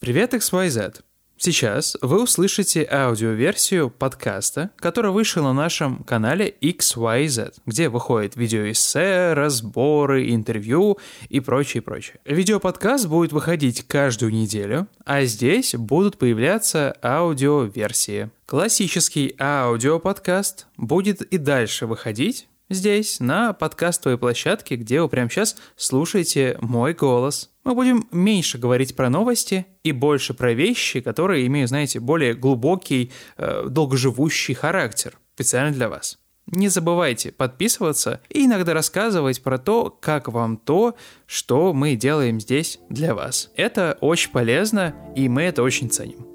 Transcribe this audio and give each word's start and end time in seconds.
Привет, 0.00 0.32
XYZ! 0.32 1.02
Сейчас 1.36 1.94
вы 2.00 2.22
услышите 2.22 2.88
аудиоверсию 2.90 3.90
подкаста, 3.90 4.70
который 4.76 5.10
вышел 5.10 5.44
на 5.44 5.52
нашем 5.52 6.04
канале 6.04 6.54
XYZ, 6.62 7.56
где 7.66 7.90
выходит 7.90 8.34
видеоэссе, 8.34 9.34
разборы, 9.34 10.32
интервью 10.32 10.96
и 11.28 11.40
прочее, 11.40 11.82
прочее. 11.82 12.18
Видеоподкаст 12.24 13.08
будет 13.08 13.32
выходить 13.32 13.86
каждую 13.86 14.32
неделю, 14.32 14.88
а 15.04 15.24
здесь 15.24 15.74
будут 15.74 16.16
появляться 16.16 16.96
аудиоверсии. 17.02 18.30
Классический 18.46 19.36
аудиоподкаст 19.38 20.66
будет 20.78 21.20
и 21.20 21.36
дальше 21.36 21.86
выходить, 21.86 22.48
здесь, 22.70 23.20
на 23.20 23.52
подкастовой 23.52 24.16
площадке, 24.16 24.76
где 24.76 25.02
вы 25.02 25.08
прямо 25.08 25.28
сейчас 25.28 25.56
слушаете 25.76 26.56
мой 26.62 26.94
голос. 26.94 27.50
Мы 27.64 27.74
будем 27.74 28.08
меньше 28.10 28.56
говорить 28.56 28.96
про 28.96 29.10
новости 29.10 29.66
и 29.82 29.92
больше 29.92 30.32
про 30.32 30.54
вещи, 30.54 31.00
которые 31.00 31.46
имеют, 31.46 31.68
знаете, 31.68 32.00
более 32.00 32.32
глубокий, 32.34 33.12
э, 33.36 33.66
долгоживущий 33.68 34.54
характер, 34.54 35.18
специально 35.34 35.72
для 35.72 35.88
вас. 35.88 36.18
Не 36.46 36.68
забывайте 36.68 37.30
подписываться 37.30 38.20
и 38.28 38.46
иногда 38.46 38.74
рассказывать 38.74 39.42
про 39.42 39.58
то, 39.58 39.90
как 39.90 40.28
вам 40.28 40.56
то, 40.56 40.96
что 41.26 41.72
мы 41.72 41.94
делаем 41.94 42.40
здесь 42.40 42.80
для 42.88 43.14
вас. 43.14 43.50
Это 43.54 43.98
очень 44.00 44.32
полезно, 44.32 44.94
и 45.14 45.28
мы 45.28 45.42
это 45.42 45.62
очень 45.62 45.90
ценим. 45.90 46.26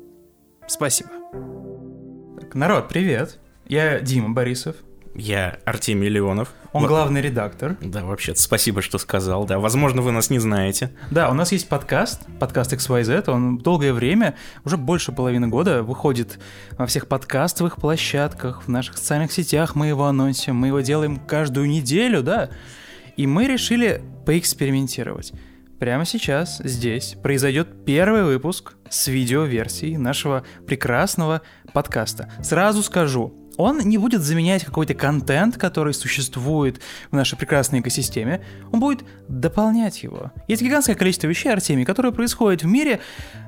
Спасибо. 0.68 1.10
Так, 2.40 2.56
народ, 2.56 2.88
привет. 2.88 3.40
Я 3.68 4.00
Дима 4.00 4.30
Борисов. 4.30 4.78
Я 5.16 5.60
Артемий 5.64 6.10
Леонов. 6.10 6.54
Он 6.74 6.84
Во... 6.84 6.88
главный 6.90 7.22
редактор. 7.22 7.78
Да, 7.80 8.04
вообще 8.04 8.36
спасибо, 8.36 8.82
что 8.82 8.98
сказал. 8.98 9.46
Да, 9.46 9.60
возможно, 9.60 10.02
вы 10.02 10.12
нас 10.12 10.30
не 10.30 10.40
знаете. 10.40 10.92
Да, 11.10 11.30
у 11.30 11.34
нас 11.34 11.54
есть 11.54 11.70
подкаст, 11.70 12.24
подкаст 12.38 12.74
XYZ. 12.74 13.30
Он 13.32 13.58
долгое 13.58 13.94
время, 13.94 14.36
уже 14.66 14.76
больше 14.76 15.14
половины 15.14 15.48
года, 15.48 15.84
выходит 15.84 16.38
во 16.78 16.86
всех 16.86 17.08
подкастовых 17.08 17.78
площадках, 17.78 18.64
в 18.64 18.68
наших 18.68 18.98
социальных 18.98 19.32
сетях. 19.32 19.76
Мы 19.76 19.88
его 19.88 20.06
анонсим, 20.06 20.58
мы 20.58 20.68
его 20.68 20.82
делаем 20.82 21.18
каждую 21.18 21.70
неделю, 21.70 22.22
да. 22.22 22.50
И 23.16 23.26
мы 23.26 23.48
решили 23.48 24.02
поэкспериментировать. 24.26 25.32
Прямо 25.80 26.06
сейчас, 26.06 26.60
здесь, 26.64 27.16
произойдет 27.22 27.86
первый 27.86 28.24
выпуск 28.24 28.74
с 28.90 29.08
видеоверсией 29.08 29.98
нашего 29.98 30.44
прекрасного 30.68 31.42
подкаста. 31.74 32.32
Сразу 32.42 32.82
скажу, 32.82 33.34
он 33.58 33.80
не 33.80 33.98
будет 33.98 34.22
заменять 34.22 34.64
какой-то 34.64 34.94
контент, 34.94 35.58
который 35.58 35.94
существует 35.94 36.82
в 37.12 37.16
нашей 37.16 37.38
прекрасной 37.38 37.80
экосистеме, 37.80 38.44
он 38.72 38.80
будет 38.80 39.04
дополнять 39.28 40.04
его. 40.04 40.32
Есть 40.48 40.62
гигантское 40.62 40.96
количество 40.96 41.28
вещей, 41.28 41.52
Артемий, 41.52 41.86
которые 41.86 42.12
происходят 42.12 42.64
в 42.64 42.68
мире, 42.68 43.00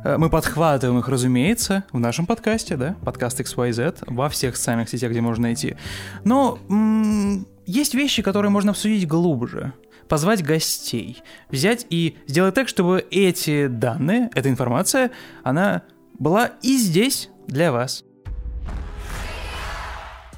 э, 0.03 0.17
мы 0.17 0.29
подхватываем 0.29 0.99
их, 0.99 1.07
разумеется, 1.07 1.83
в 1.91 1.99
нашем 1.99 2.25
подкасте, 2.25 2.77
да, 2.77 2.95
подкаст 3.03 3.39
XYZ, 3.39 4.03
во 4.07 4.29
всех 4.29 4.55
социальных 4.55 4.89
сетях, 4.89 5.11
где 5.11 5.21
можно 5.21 5.43
найти. 5.43 5.75
Но 6.23 6.59
м- 6.69 7.47
есть 7.65 7.93
вещи, 7.93 8.21
которые 8.21 8.51
можно 8.51 8.71
обсудить 8.71 9.07
глубже 9.07 9.73
позвать 10.07 10.41
гостей, 10.41 11.21
взять 11.49 11.85
и 11.89 12.17
сделать 12.27 12.55
так, 12.55 12.69
чтобы 12.69 13.05
эти 13.11 13.67
данные, 13.67 14.29
эта 14.33 14.49
информация, 14.49 15.11
она 15.43 15.83
была 16.17 16.51
и 16.61 16.77
здесь 16.77 17.29
для 17.47 17.71
вас. 17.71 18.03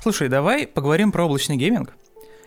Слушай, 0.01 0.29
давай 0.29 0.65
поговорим 0.65 1.11
про 1.11 1.25
облачный 1.25 1.57
гейминг. 1.57 1.93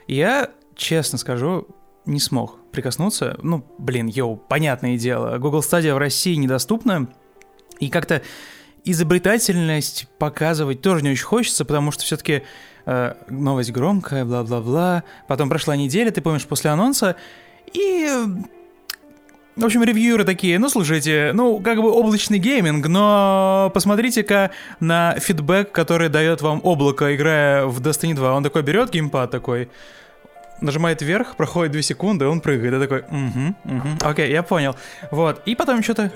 Я, 0.06 0.50
честно 0.74 1.18
скажу, 1.18 1.68
не 2.06 2.18
смог 2.18 2.58
прикоснуться. 2.70 3.38
Ну, 3.42 3.64
блин, 3.78 4.06
йоу, 4.06 4.36
понятное 4.36 4.96
дело, 4.96 5.36
Google 5.38 5.60
Stadia 5.60 5.94
в 5.94 5.98
России 5.98 6.34
недоступна, 6.34 7.08
и 7.78 7.90
как-то 7.90 8.22
изобретательность 8.84 10.08
показывать 10.18 10.80
тоже 10.80 11.04
не 11.04 11.10
очень 11.10 11.24
хочется, 11.24 11.64
потому 11.64 11.92
что 11.92 12.04
все-таки 12.04 12.42
э, 12.86 13.14
новость 13.28 13.70
громкая, 13.70 14.24
бла-бла-бла. 14.24 15.04
Потом 15.28 15.48
прошла 15.48 15.76
неделя, 15.76 16.10
ты 16.10 16.20
помнишь, 16.20 16.46
после 16.46 16.70
анонса, 16.70 17.16
и 17.72 18.08
в 19.56 19.64
общем, 19.64 19.82
ревьюеры 19.82 20.24
такие, 20.24 20.58
ну, 20.58 20.68
слушайте, 20.68 21.32
ну, 21.34 21.60
как 21.60 21.78
бы 21.82 21.90
облачный 21.90 22.38
гейминг, 22.38 22.86
но 22.86 23.70
посмотрите-ка 23.74 24.50
на 24.80 25.14
фидбэк, 25.18 25.72
который 25.72 26.08
дает 26.08 26.40
вам 26.40 26.60
облако, 26.62 27.14
играя 27.14 27.66
в 27.66 27.80
Destiny 27.80 28.14
2. 28.14 28.32
Он 28.32 28.42
такой 28.42 28.62
берет 28.62 28.90
геймпад 28.90 29.30
такой, 29.30 29.68
нажимает 30.60 31.02
вверх, 31.02 31.36
проходит 31.36 31.72
2 31.72 31.82
секунды, 31.82 32.26
он 32.26 32.40
прыгает. 32.40 32.72
Я 32.72 32.80
такой, 32.80 33.00
угу, 33.00 33.54
угу, 33.64 33.88
окей, 34.00 34.30
я 34.30 34.42
понял. 34.42 34.74
Вот, 35.10 35.42
и 35.44 35.54
потом 35.54 35.82
что-то... 35.82 36.10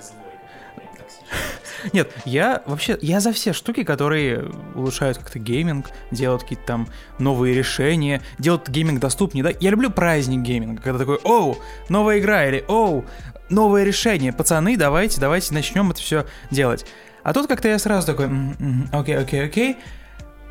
Нет, 1.93 2.13
я 2.25 2.63
вообще, 2.67 2.99
я 3.01 3.21
за 3.21 3.33
все 3.33 3.53
штуки, 3.53 3.85
которые 3.85 4.51
улучшают 4.75 5.19
как-то 5.19 5.39
гейминг, 5.39 5.87
делают 6.11 6.43
какие-то 6.43 6.65
там 6.67 6.89
новые 7.19 7.55
решения, 7.55 8.23
делают 8.39 8.69
гейминг 8.69 9.01
доступнее, 9.01 9.45
да. 9.45 9.51
Я 9.61 9.71
люблю 9.71 9.91
праздник 9.91 10.41
гейминга, 10.41 10.83
когда 10.83 10.99
такой, 10.99 11.17
oh, 11.25 11.59
новая 11.89 12.19
игра, 12.19 12.47
или 12.47 12.65
oh, 12.69 13.05
новое 13.49 13.85
решение. 13.85 14.33
Пацаны, 14.33 14.77
давайте, 14.77 15.21
давайте 15.21 15.55
начнем 15.55 15.91
это 15.91 16.01
все 16.01 16.27
делать. 16.51 16.87
А 17.23 17.33
тут 17.33 17.49
как-то 17.49 17.69
я 17.69 17.79
сразу 17.79 18.07
такой, 18.07 18.29
okay, 18.93 19.17
okay, 19.17 19.45
okay. 19.45 19.77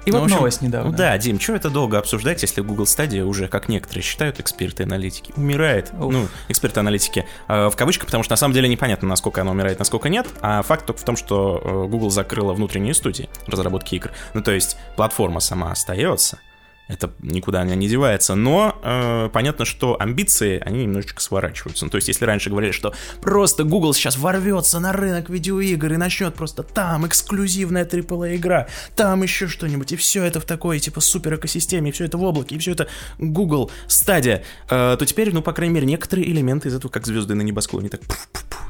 И 0.05 0.11
ну, 0.11 0.19
вот 0.19 0.25
общем, 0.25 0.37
новость 0.37 0.61
недавно. 0.61 0.91
Да, 0.91 1.17
Дим, 1.17 1.39
что 1.39 1.53
это 1.53 1.69
долго 1.69 1.97
обсуждать, 1.97 2.41
если 2.41 2.61
Google 2.61 2.85
Stadia 2.85 3.23
уже, 3.23 3.47
как 3.47 3.69
некоторые 3.69 4.03
считают, 4.03 4.39
эксперты-аналитики, 4.39 5.33
умирает. 5.35 5.91
Уф. 5.93 6.13
Ну, 6.13 6.27
эксперты-аналитики 6.47 7.25
э, 7.47 7.69
в 7.69 7.75
кавычках, 7.75 8.05
потому 8.05 8.23
что 8.23 8.33
на 8.33 8.37
самом 8.37 8.53
деле 8.53 8.69
непонятно, 8.69 9.07
насколько 9.07 9.41
она 9.41 9.51
умирает, 9.51 9.79
насколько 9.79 10.09
нет. 10.09 10.27
А 10.41 10.61
факт 10.61 10.85
только 10.85 11.01
в 11.01 11.03
том, 11.03 11.15
что 11.15 11.61
э, 11.63 11.87
Google 11.89 12.11
закрыла 12.11 12.53
внутренние 12.53 12.93
студии 12.93 13.29
разработки 13.47 13.95
игр. 13.95 14.11
Ну, 14.33 14.41
то 14.41 14.51
есть 14.51 14.77
платформа 14.95 15.39
сама 15.39 15.71
остается, 15.71 16.39
это 16.87 17.11
никуда 17.19 17.63
не 17.63 17.87
девается. 17.87 18.35
Но 18.35 18.79
э, 18.83 19.29
понятно, 19.33 19.65
что 19.65 19.99
амбиции, 19.99 20.61
они 20.63 20.83
немножечко 20.83 21.21
сворачиваются. 21.21 21.85
Ну, 21.85 21.91
то 21.91 21.95
есть, 21.95 22.07
если 22.07 22.25
раньше 22.25 22.49
говорили, 22.49 22.71
что 22.71 22.93
просто 23.21 23.63
Google 23.63 23.93
сейчас 23.93 24.17
ворвется 24.17 24.79
на 24.79 24.93
рынок 24.93 25.29
видеоигр 25.29 25.93
и 25.93 25.97
начнет 25.97 26.35
просто 26.35 26.63
там 26.63 27.07
эксклюзивная 27.07 27.85
AAA 27.85 28.35
игра, 28.35 28.67
там 28.95 29.23
еще 29.23 29.47
что-нибудь, 29.47 29.91
и 29.93 29.95
все 29.95 30.23
это 30.23 30.39
в 30.39 30.45
такой, 30.45 30.79
типа, 30.79 31.01
супер 31.01 31.35
экосистеме, 31.35 31.89
и 31.89 31.91
все 31.91 32.05
это 32.05 32.17
в 32.17 32.23
облаке, 32.23 32.55
и 32.55 32.59
все 32.59 32.71
это 32.71 32.87
Google 33.17 33.71
стадия, 33.87 34.43
э, 34.69 34.95
то 34.97 35.05
теперь, 35.05 35.33
ну, 35.33 35.41
по 35.41 35.53
крайней 35.53 35.73
мере, 35.73 35.87
некоторые 35.87 36.29
элементы 36.29 36.69
из 36.69 36.75
этого, 36.75 36.91
как 36.91 37.07
звезды 37.07 37.33
на 37.33 37.41
небосклоне, 37.41 37.89
так 37.89 38.01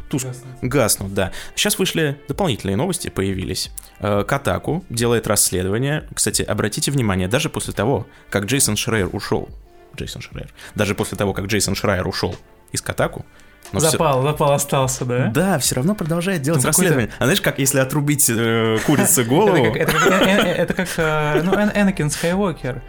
туск... 0.09 0.26
гаснут. 0.26 0.56
гаснут, 0.62 1.14
да. 1.14 1.32
Сейчас 1.56 1.78
вышли 1.78 2.18
дополнительные 2.28 2.76
новости, 2.76 3.09
появились. 3.09 3.72
Э, 4.00 4.24
Катаку 4.28 4.86
делает 4.90 5.28
расследование. 5.28 6.08
Кстати, 6.14 6.42
обратите 6.42 6.92
внимание, 6.92 7.28
даже 7.28 7.50
после 7.50 7.74
того, 7.74 8.04
как 8.29 8.45
Джейсон 8.45 8.75
Шрейер 8.75 9.09
ушел, 9.13 9.49
Джейсон 9.95 10.21
Шрейер, 10.21 10.49
даже 10.75 10.95
после 10.95 11.17
того, 11.17 11.33
как 11.33 11.45
Джейсон 11.45 11.75
Шрайер 11.75 12.07
ушел 12.07 12.35
из 12.71 12.81
Катаку, 12.81 13.25
но 13.71 13.79
запал, 13.79 14.19
все... 14.19 14.31
запал 14.31 14.51
остался, 14.53 15.05
да? 15.05 15.31
Да, 15.33 15.59
все 15.59 15.75
равно 15.75 15.95
продолжает 15.95 16.41
делать 16.41 16.61
ну, 16.61 16.67
расследование. 16.67 17.09
А 17.19 17.23
знаешь, 17.23 17.41
как 17.41 17.59
если 17.59 17.79
отрубить 17.79 18.29
э, 18.29 18.77
курице 18.85 19.23
голову? 19.23 19.66
Это 19.75 20.73
как 20.73 20.88
э, 20.97 21.41
ну, 21.43 21.53
Энакин 21.53 22.09
Скайуокер. 22.09 22.81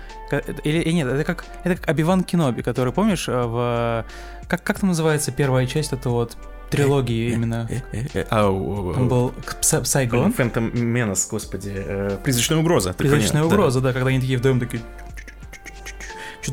Или 0.65 0.91
нет, 0.91 1.09
это 1.09 1.25
как 1.25 1.45
это 1.65 1.77
как 1.77 1.89
Обиван 1.89 2.25
Киноби, 2.25 2.63
который, 2.63 2.93
помнишь, 2.93 3.29
э, 3.29 3.33
в... 3.33 4.05
Как, 4.49 4.63
как 4.63 4.81
там 4.81 4.91
называется 4.91 5.33
первая 5.33 5.67
часть, 5.67 5.93
это 5.93 6.11
вот 6.11 6.37
трилогии 6.71 7.33
именно. 7.33 7.69
Там 8.29 9.09
был 9.09 9.33
Сайгон. 9.61 10.33
Фэнтом 10.33 10.71
Менос, 10.75 11.27
господи. 11.29 12.19
Призрачная 12.23 12.59
угроза. 12.59 12.93
Призрачная 12.93 13.45
угроза, 13.45 13.81
да, 13.81 13.93
когда 13.93 14.09
они 14.09 14.21
такие 14.21 14.39
вдвоем 14.39 14.61
такие 14.61 14.83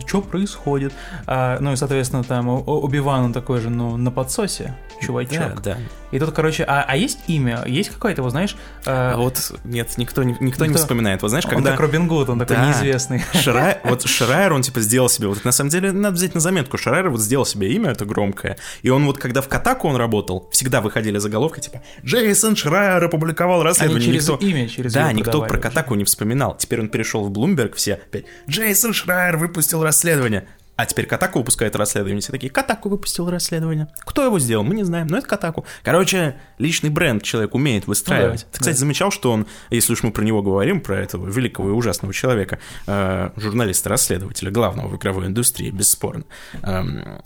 что 0.01 0.21
происходит. 0.21 0.93
А, 1.27 1.57
ну 1.59 1.73
и, 1.73 1.75
соответственно, 1.75 2.23
там 2.23 2.47
Оби-Ван, 2.49 3.33
такой 3.33 3.59
же, 3.59 3.69
ну, 3.69 3.97
на 3.97 4.11
подсосе, 4.11 4.75
чувачок. 5.01 5.61
Да, 5.61 5.75
да. 5.75 5.77
И 6.13 6.19
тут, 6.19 6.31
короче, 6.31 6.63
а, 6.63 6.85
а 6.87 6.95
есть 6.95 7.19
имя? 7.27 7.63
Есть 7.65 7.89
какое-то, 7.89 8.21
вот 8.21 8.29
знаешь... 8.29 8.55
Э... 8.85 9.13
А 9.13 9.17
вот 9.17 9.51
нет, 9.63 9.97
никто, 9.97 10.21
никто, 10.21 10.43
никто 10.43 10.65
не 10.67 10.75
вспоминает. 10.75 11.23
Вот 11.23 11.29
знаешь, 11.29 11.45
когда... 11.45 11.71
Он 11.71 11.77
как 11.77 11.79
Робин 11.79 12.07
Гуд, 12.07 12.29
он 12.29 12.37
такой 12.37 12.55
да. 12.55 12.67
неизвестный. 12.67 13.23
Шрай... 13.33 13.79
Вот 13.83 14.07
Шрайер, 14.07 14.53
он 14.53 14.61
типа 14.61 14.79
сделал 14.81 15.09
себе... 15.09 15.27
Вот 15.27 15.43
на 15.43 15.51
самом 15.51 15.71
деле 15.71 15.91
надо 15.91 16.15
взять 16.15 16.35
на 16.35 16.39
заметку. 16.39 16.77
Шрайер 16.77 17.09
вот 17.09 17.19
сделал 17.19 17.47
себе 17.47 17.71
имя, 17.73 17.91
это 17.91 18.05
громкое. 18.05 18.57
И 18.83 18.89
он 18.89 19.07
вот, 19.07 19.17
когда 19.17 19.41
в 19.41 19.47
Катаку 19.47 19.87
он 19.87 19.95
работал, 19.95 20.47
всегда 20.51 20.81
выходили 20.81 21.17
заголовки, 21.17 21.59
типа 21.59 21.81
«Джейсон 22.05 22.55
Шрайер 22.55 23.03
опубликовал 23.03 23.63
расследование». 23.63 24.09
Они 24.09 24.13
через 24.13 24.29
никто... 24.29 24.45
имя, 24.45 24.69
через 24.69 24.93
Да, 24.93 25.11
никто 25.13 25.41
про 25.41 25.57
Катаку 25.57 25.95
не 25.95 26.03
вспоминал. 26.03 26.55
Теперь 26.57 26.79
он 26.79 26.89
перешел 26.89 27.25
в 27.25 27.31
Bloomberg, 27.31 27.73
все 27.73 27.95
опять 27.95 28.25
«Джейсон 28.47 28.93
Шрайер 28.93 29.37
выпустил 29.37 29.81
расследование». 29.83 30.47
А 30.75 30.85
теперь 30.85 31.05
Катаку 31.05 31.39
выпускает 31.39 31.75
расследование. 31.75 32.21
Все 32.21 32.31
такие, 32.31 32.51
Катаку 32.51 32.89
выпустил 32.89 33.29
расследование. 33.29 33.87
Кто 33.99 34.23
его 34.25 34.39
сделал, 34.39 34.63
мы 34.63 34.73
не 34.73 34.83
знаем, 34.83 35.07
но 35.07 35.19
это 35.19 35.27
Катаку. 35.27 35.65
Короче, 35.83 36.35
личный 36.57 36.89
бренд 36.89 37.21
человек 37.21 37.53
умеет 37.53 37.85
выстраивать. 37.85 38.41
Ну, 38.41 38.47
да, 38.51 38.51
Ты, 38.53 38.59
кстати, 38.59 38.75
да. 38.75 38.79
замечал, 38.79 39.11
что 39.11 39.31
он, 39.31 39.45
если 39.69 39.93
уж 39.93 40.01
мы 40.01 40.11
про 40.11 40.23
него 40.23 40.41
говорим, 40.41 40.81
про 40.81 40.99
этого 40.99 41.27
великого 41.27 41.69
и 41.69 41.71
ужасного 41.73 42.13
человека, 42.13 42.59
э, 42.87 43.29
журналиста-расследователя, 43.35 44.49
главного 44.49 44.87
в 44.87 44.97
игровой 44.97 45.27
индустрии, 45.27 45.69
бесспорно, 45.69 46.23
э, 46.63 47.19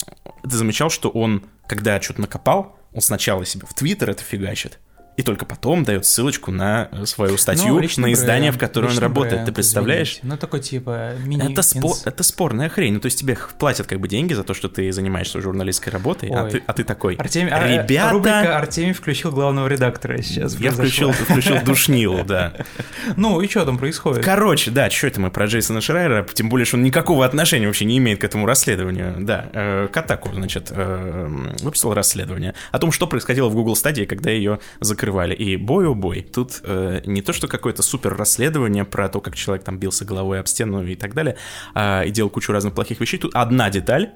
ты 0.43 0.49
замечал, 0.49 0.89
что 0.89 1.09
он, 1.09 1.43
когда 1.67 2.01
что-то 2.01 2.21
накопал, 2.21 2.77
он 2.93 3.01
сначала 3.01 3.45
себе 3.45 3.65
в 3.65 3.73
Твиттер 3.73 4.09
это 4.09 4.23
фигачит, 4.23 4.79
и 5.17 5.23
только 5.23 5.45
потом 5.45 5.83
дает 5.83 6.05
ссылочку 6.05 6.51
на 6.51 6.89
свою 7.05 7.37
статью, 7.37 7.73
ну, 7.73 8.03
на 8.03 8.13
издание, 8.13 8.51
бренд, 8.51 8.55
в 8.55 8.59
котором 8.59 8.91
он 8.91 8.99
работает. 8.99 9.33
Бренд, 9.33 9.45
Ты 9.47 9.51
представляешь? 9.51 10.09
Извините. 10.09 10.27
Ну, 10.27 10.37
такой 10.37 10.59
типа 10.59 11.13
мини 11.25 11.51
это, 11.51 11.63
спор, 11.63 11.97
это 12.05 12.23
спорная 12.23 12.69
хрень. 12.69 12.93
Ну, 12.93 12.99
то 12.99 13.07
есть 13.07 13.19
тебе 13.19 13.35
платят 13.57 13.87
как 13.87 13.99
бы 13.99 14.07
деньги 14.07 14.33
за 14.33 14.43
то, 14.43 14.53
что 14.53 14.69
ты 14.69 14.91
занимаешься 14.91 15.41
журналистской 15.41 15.91
работой, 15.91 16.29
а 16.29 16.47
ты, 16.47 16.61
а 16.67 16.73
ты 16.73 16.83
такой, 16.83 17.15
Артемий, 17.15 17.51
а, 17.51 17.67
э, 17.67 17.81
ребята... 17.81 18.11
Рубрика 18.11 18.57
Артемий 18.59 18.93
включил 18.93 19.31
главного 19.31 19.67
редактора 19.67 20.21
сейчас. 20.21 20.55
Я 20.59 20.69
включил, 20.69 21.11
включил 21.11 21.63
душнилу, 21.65 22.23
да. 22.23 22.53
Ну, 23.15 23.41
и 23.41 23.47
что 23.47 23.65
там 23.65 23.79
происходит? 23.79 24.23
Короче, 24.23 24.69
да, 24.69 24.89
что 24.91 25.07
это 25.07 25.19
мы 25.19 25.31
про 25.31 25.47
Джейсона 25.47 25.81
Шрайера, 25.81 26.27
тем 26.31 26.49
более, 26.49 26.65
что 26.65 26.77
он 26.77 26.83
никакого 26.83 27.25
отношения 27.25 27.65
вообще 27.65 27.85
не 27.85 27.97
имеет 27.97 28.21
к 28.21 28.23
этому 28.23 28.45
расследованию. 28.45 29.15
Да, 29.19 29.49
э, 29.51 29.87
Катаку, 29.91 30.29
значит, 30.31 30.67
э, 30.69 31.27
выпустил 31.61 31.95
расследование 31.95 32.53
о 32.71 32.77
том, 32.77 32.91
что 32.91 33.07
происходило 33.07 33.49
в 33.49 33.55
Google 33.55 33.75
стадии, 33.75 34.03
когда 34.03 34.29
ее 34.29 34.59
закрыли 34.79 35.06
закрывали. 35.07 35.33
И 35.33 35.57
бой 35.57 35.87
о 35.87 35.93
бой. 35.93 36.21
Тут 36.21 36.61
э, 36.63 37.01
не 37.05 37.21
то, 37.21 37.33
что 37.33 37.47
какое-то 37.47 37.83
супер 37.83 38.15
расследование 38.15 38.83
про 38.83 39.09
то, 39.09 39.21
как 39.21 39.35
человек 39.35 39.63
там 39.63 39.79
бился 39.79 40.05
головой 40.05 40.39
об 40.39 40.47
стену 40.47 40.85
и 40.85 40.95
так 40.95 41.13
далее, 41.13 41.35
э, 41.75 42.07
и 42.07 42.11
делал 42.11 42.29
кучу 42.29 42.51
разных 42.51 42.73
плохих 42.73 42.99
вещей. 42.99 43.19
Тут 43.19 43.35
одна 43.35 43.69
деталь, 43.69 44.11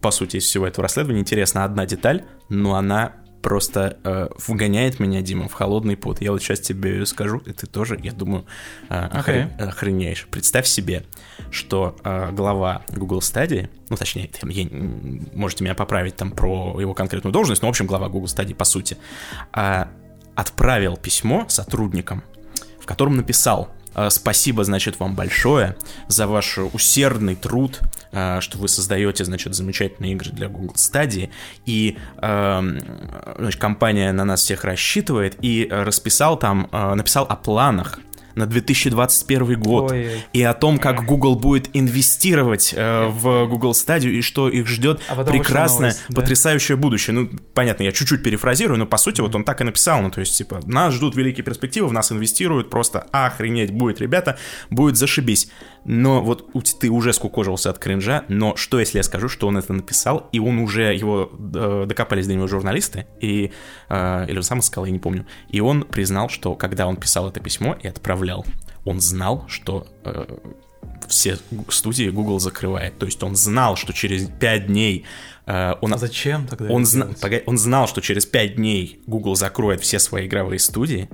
по 0.00 0.10
сути, 0.10 0.38
из 0.38 0.44
всего 0.44 0.66
этого 0.66 0.82
расследования, 0.82 1.20
интересна 1.20 1.64
одна 1.64 1.86
деталь, 1.86 2.24
но 2.48 2.74
она 2.74 3.12
просто 3.46 3.96
э, 4.02 4.28
вгоняет 4.48 4.98
меня, 4.98 5.22
Дима, 5.22 5.46
в 5.46 5.52
холодный 5.52 5.96
пот. 5.96 6.20
Я 6.20 6.32
вот 6.32 6.42
сейчас 6.42 6.58
тебе 6.58 7.06
скажу, 7.06 7.38
и 7.46 7.52
ты 7.52 7.68
тоже, 7.68 7.96
я 8.02 8.10
думаю, 8.10 8.44
э, 8.88 8.94
okay. 8.94 9.56
охренеешь. 9.62 10.26
Представь 10.28 10.66
себе, 10.66 11.04
что 11.52 11.96
э, 12.02 12.32
глава 12.32 12.82
Google 12.88 13.20
Stadia, 13.20 13.70
ну, 13.88 13.96
точнее, 13.96 14.26
там, 14.26 14.50
я, 14.50 14.66
можете 15.32 15.62
меня 15.62 15.76
поправить 15.76 16.16
там 16.16 16.32
про 16.32 16.80
его 16.80 16.92
конкретную 16.92 17.32
должность, 17.32 17.62
но, 17.62 17.68
в 17.68 17.70
общем, 17.70 17.86
глава 17.86 18.08
Google 18.08 18.26
Stadia, 18.26 18.56
по 18.56 18.64
сути, 18.64 18.98
э, 19.54 19.84
отправил 20.34 20.96
письмо 20.96 21.46
сотрудникам, 21.48 22.24
в 22.80 22.86
котором 22.86 23.14
написал, 23.14 23.70
спасибо, 24.10 24.64
значит, 24.64 25.00
вам 25.00 25.14
большое 25.14 25.76
за 26.08 26.26
ваш 26.26 26.58
усердный 26.58 27.34
труд, 27.34 27.80
э, 28.12 28.40
что 28.40 28.58
вы 28.58 28.68
создаете, 28.68 29.24
значит, 29.24 29.54
замечательные 29.54 30.12
игры 30.12 30.30
для 30.30 30.48
Google 30.48 30.74
Stadia. 30.74 31.30
И 31.64 31.98
эм, 32.18 32.80
значит, 33.38 33.60
компания 33.60 34.12
на 34.12 34.24
нас 34.24 34.42
всех 34.42 34.64
рассчитывает 34.64 35.36
и 35.42 35.66
расписал 35.70 36.38
там, 36.38 36.68
написал 36.72 37.24
о 37.28 37.36
планах 37.36 38.00
на 38.36 38.46
2021 38.46 39.58
год 39.58 39.90
Ой. 39.90 40.20
и 40.32 40.42
о 40.42 40.54
том, 40.54 40.78
как 40.78 41.04
Google 41.04 41.34
будет 41.36 41.70
инвестировать 41.72 42.72
э, 42.76 43.06
в 43.06 43.46
Google 43.46 43.72
Stadia 43.72 44.10
и 44.10 44.20
что 44.20 44.48
их 44.48 44.68
ждет 44.68 45.00
а 45.08 45.24
прекрасное, 45.24 45.90
новость, 45.90 46.04
да? 46.10 46.20
потрясающее 46.20 46.76
будущее. 46.76 47.14
Ну, 47.14 47.30
понятно, 47.54 47.82
я 47.82 47.92
чуть-чуть 47.92 48.22
перефразирую, 48.22 48.78
но 48.78 48.86
по 48.86 48.98
сути 48.98 49.22
вот 49.22 49.34
он 49.34 49.42
так 49.42 49.62
и 49.62 49.64
написал, 49.64 50.02
ну 50.02 50.10
то 50.10 50.20
есть 50.20 50.36
типа 50.36 50.60
нас 50.66 50.92
ждут 50.94 51.16
великие 51.16 51.44
перспективы, 51.44 51.88
в 51.88 51.92
нас 51.94 52.12
инвестируют, 52.12 52.68
просто 52.68 53.06
охренеть 53.10 53.72
будет, 53.72 54.00
ребята, 54.00 54.38
будет 54.70 54.96
зашибись. 54.96 55.50
Но 55.88 56.20
вот 56.20 56.50
ты 56.80 56.90
уже 56.90 57.12
скукожился 57.12 57.70
от 57.70 57.78
кринжа, 57.78 58.24
но 58.28 58.56
что 58.56 58.80
если 58.80 58.98
я 58.98 59.04
скажу, 59.04 59.28
что 59.28 59.46
он 59.46 59.56
это 59.56 59.72
написал, 59.72 60.28
и 60.32 60.40
он 60.40 60.58
уже 60.58 60.92
его 60.94 61.30
э, 61.32 61.84
докопались 61.86 62.26
до 62.26 62.34
него 62.34 62.48
журналисты, 62.48 63.06
и, 63.20 63.52
э, 63.88 64.26
или 64.28 64.36
он 64.36 64.42
сам 64.42 64.58
искал, 64.58 64.84
я 64.84 64.90
не 64.90 64.98
помню, 64.98 65.26
и 65.48 65.60
он 65.60 65.84
признал, 65.84 66.28
что 66.28 66.56
когда 66.56 66.88
он 66.88 66.96
писал 66.96 67.28
это 67.28 67.38
письмо 67.38 67.76
и 67.80 67.86
отправлял, 67.86 68.44
он 68.84 69.00
знал, 69.00 69.44
что 69.46 69.86
э, 70.04 70.26
все 71.08 71.38
студии 71.68 72.08
Google 72.08 72.40
закрывает. 72.40 72.98
То 72.98 73.06
есть 73.06 73.22
он 73.22 73.36
знал, 73.36 73.76
что 73.76 73.92
через 73.92 74.26
5 74.26 74.66
дней 74.66 75.04
э, 75.46 75.74
он... 75.80 75.94
А 75.94 75.98
зачем 75.98 76.46
тогда 76.46 76.68
он, 76.68 76.84
зна... 76.84 77.08
он 77.46 77.58
знал, 77.58 77.86
что 77.86 78.00
через 78.00 78.26
5 78.26 78.56
дней 78.56 79.00
Google 79.06 79.36
закроет 79.36 79.82
все 79.82 79.98
свои 79.98 80.26
игровые 80.26 80.58
студии, 80.58 81.08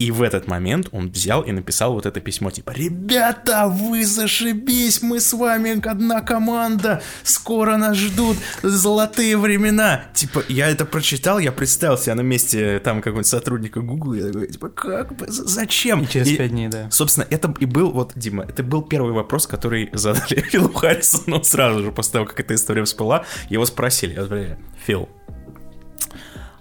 и 0.00 0.10
в 0.10 0.22
этот 0.22 0.48
момент 0.48 0.88
он 0.92 1.10
взял 1.10 1.42
и 1.42 1.52
написал 1.52 1.92
вот 1.92 2.06
это 2.06 2.20
письмо, 2.20 2.50
типа, 2.50 2.70
«Ребята, 2.70 3.68
вы 3.68 4.06
зашибись, 4.06 5.02
мы 5.02 5.20
с 5.20 5.34
вами 5.34 5.86
одна 5.86 6.22
команда, 6.22 7.02
скоро 7.22 7.76
нас 7.76 7.98
ждут 7.98 8.38
золотые 8.62 9.36
времена». 9.36 10.04
Типа, 10.14 10.42
я 10.48 10.68
это 10.68 10.86
прочитал, 10.86 11.38
я 11.38 11.52
представил 11.52 11.98
себя 11.98 12.14
на 12.14 12.22
месте 12.22 12.78
там 12.78 13.02
какого-нибудь 13.02 13.26
сотрудника 13.26 13.80
Google, 13.82 14.14
я 14.14 14.26
такой, 14.28 14.48
типа, 14.48 14.70
как 14.70 15.12
зачем? 15.28 16.00
И 16.04 16.08
через 16.08 16.34
пять 16.34 16.50
дней, 16.50 16.68
да. 16.68 16.90
Собственно, 16.90 17.26
это 17.28 17.54
и 17.60 17.66
был, 17.66 17.90
вот, 17.90 18.12
Дима, 18.16 18.44
это 18.44 18.62
был 18.62 18.80
первый 18.80 19.12
вопрос, 19.12 19.46
который 19.46 19.90
задали 19.92 20.40
Филу 20.50 20.72
Харрисону 20.72 21.44
сразу 21.44 21.82
же 21.82 21.92
после 21.92 22.12
того, 22.12 22.24
как 22.24 22.40
эта 22.40 22.54
история 22.54 22.84
всплыла. 22.84 23.26
Его 23.50 23.66
спросили, 23.66 24.14
я 24.14 24.24
говорю, 24.24 24.56
Фил, 24.86 25.10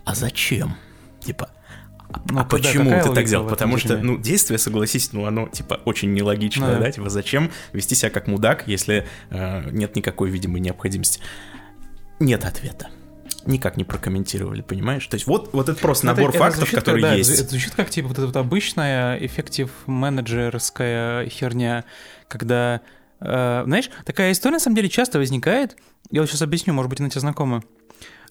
а 0.03 0.13
зачем? 0.13 0.75
Типа, 1.21 1.49
ну, 2.29 2.39
а 2.39 2.43
почему 2.43 2.91
ты 3.01 3.13
так 3.13 3.27
сделал? 3.27 3.47
Потому 3.47 3.77
что, 3.77 3.97
ну, 3.97 4.17
действие, 4.17 4.57
согласись, 4.57 5.13
ну, 5.13 5.25
оно, 5.25 5.47
типа, 5.47 5.79
очень 5.85 6.13
нелогичное, 6.13 6.75
да, 6.75 6.79
да? 6.79 6.91
Типа, 6.91 7.09
зачем 7.09 7.51
вести 7.73 7.95
себя 7.95 8.09
как 8.09 8.27
мудак, 8.27 8.67
если 8.67 9.07
э, 9.29 9.69
нет 9.71 9.95
никакой 9.95 10.29
видимой 10.29 10.59
необходимости? 10.59 11.21
Нет 12.19 12.45
ответа 12.45 12.89
никак 13.45 13.77
не 13.77 13.83
прокомментировали, 13.83 14.61
понимаешь? 14.61 15.05
То 15.07 15.15
есть 15.15 15.27
вот, 15.27 15.53
вот 15.53 15.69
это 15.69 15.79
просто 15.79 16.05
ну, 16.05 16.13
набор 16.13 16.29
это, 16.29 16.39
фактов, 16.39 16.69
это 16.69 16.75
которые 16.75 17.01
да, 17.01 17.13
есть. 17.13 17.39
Это 17.39 17.49
звучит 17.49 17.73
как, 17.75 17.89
типа, 17.89 18.09
вот 18.09 18.17
эта 18.17 18.27
вот 18.27 18.35
обычная 18.35 19.17
эффектив-менеджерская 19.17 21.27
херня, 21.29 21.85
когда, 22.27 22.81
э, 23.19 23.63
знаешь, 23.65 23.89
такая 24.05 24.31
история, 24.31 24.55
на 24.55 24.59
самом 24.59 24.75
деле, 24.75 24.89
часто 24.89 25.19
возникает, 25.19 25.77
я 26.11 26.21
вот 26.21 26.29
сейчас 26.29 26.41
объясню, 26.41 26.73
может 26.73 26.89
быть, 26.89 26.99
она 26.99 27.09
тебе 27.09 27.21
знакома. 27.21 27.63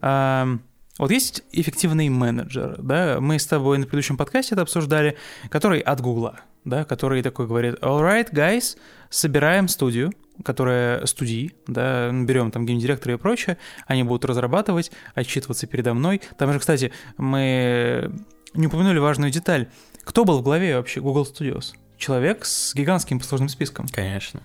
Э, 0.00 0.58
вот 0.99 1.11
есть 1.11 1.43
эффективный 1.53 2.09
менеджер, 2.09 2.77
да, 2.79 3.19
мы 3.21 3.39
с 3.39 3.47
тобой 3.47 3.79
на 3.79 3.85
предыдущем 3.85 4.17
подкасте 4.17 4.55
это 4.55 4.62
обсуждали, 4.62 5.17
который 5.49 5.81
от 5.81 6.00
Гугла, 6.00 6.41
да, 6.65 6.85
который 6.85 7.23
такой 7.23 7.47
говорит, 7.47 7.77
all 7.81 8.00
right, 8.03 8.31
guys, 8.33 8.77
собираем 9.11 9.69
студию, 9.69 10.12
которая 10.45 11.05
студии, 11.06 11.55
да, 11.67 12.11
берем 12.12 12.50
там 12.50 12.67
геймдиректора 12.67 13.15
и 13.15 13.19
прочее, 13.19 13.59
они 13.87 14.03
будут 14.03 14.25
разрабатывать, 14.25 14.91
отчитываться 15.15 15.67
передо 15.67 15.95
мной. 15.95 16.21
Там 16.37 16.53
же, 16.53 16.59
кстати, 16.59 16.93
мы 17.17 18.12
не 18.55 18.67
упомянули 18.67 18.99
важную 18.99 19.31
деталь. 19.31 19.69
Кто 20.05 20.25
был 20.25 20.39
в 20.39 20.43
главе 20.43 20.77
вообще 20.77 21.00
Google 21.00 21.25
Studios? 21.31 21.75
Человек 21.97 22.45
с 22.45 22.75
гигантским 22.75 23.19
послужным 23.19 23.49
списком. 23.49 23.87
Конечно. 23.89 24.43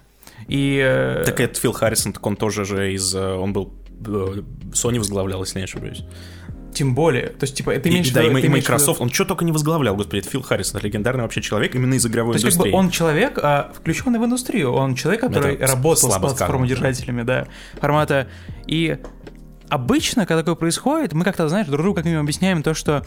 И... 0.47 0.81
Э, 0.83 1.23
так 1.25 1.39
это 1.39 1.59
Фил 1.59 1.71
Харрисон, 1.71 2.13
так 2.13 2.25
он 2.25 2.35
тоже 2.35 2.65
же 2.65 2.93
из... 2.93 3.13
Э, 3.15 3.33
он 3.35 3.53
был... 3.53 3.73
Э, 4.05 4.41
Sony 4.73 4.97
возглавлял, 4.97 5.41
если 5.43 5.59
не 5.59 5.65
ошибаюсь. 5.65 6.03
Тем 6.73 6.95
более. 6.95 7.27
То 7.27 7.43
есть, 7.43 7.55
типа, 7.55 7.71
это 7.71 7.89
имеешь 7.89 8.07
и, 8.07 8.13
Да, 8.13 8.23
и, 8.23 8.27
и 8.27 8.49
Microsoft, 8.49 9.01
он 9.01 9.09
что 9.09 9.25
только 9.25 9.45
не 9.45 9.51
возглавлял, 9.51 9.95
господи, 9.95 10.21
это 10.21 10.29
Фил 10.29 10.41
Харрисон, 10.41 10.81
легендарный 10.81 11.23
вообще 11.23 11.41
человек 11.41 11.75
именно 11.75 11.93
из 11.93 12.05
игровой 12.05 12.33
То 12.33 12.39
индустрии. 12.39 12.47
есть, 12.47 12.57
как 12.57 12.71
бы 12.71 12.77
он 12.77 12.89
человек, 12.89 13.39
а, 13.41 13.71
включенный 13.75 14.19
в 14.19 14.25
индустрию, 14.25 14.71
он 14.71 14.95
человек, 14.95 15.21
который 15.21 15.55
это 15.55 15.67
работал 15.67 16.11
с 16.11 16.17
платформодержателями, 16.17 17.23
да, 17.23 17.47
формата. 17.79 18.27
И 18.65 18.97
обычно, 19.69 20.25
когда 20.25 20.41
такое 20.41 20.55
происходит, 20.55 21.13
мы 21.13 21.23
как-то, 21.23 21.47
знаешь, 21.49 21.67
друг 21.67 21.81
другу 21.81 21.95
как 21.95 22.05
минимум 22.05 22.25
объясняем 22.25 22.63
то, 22.63 22.73
что 22.73 23.05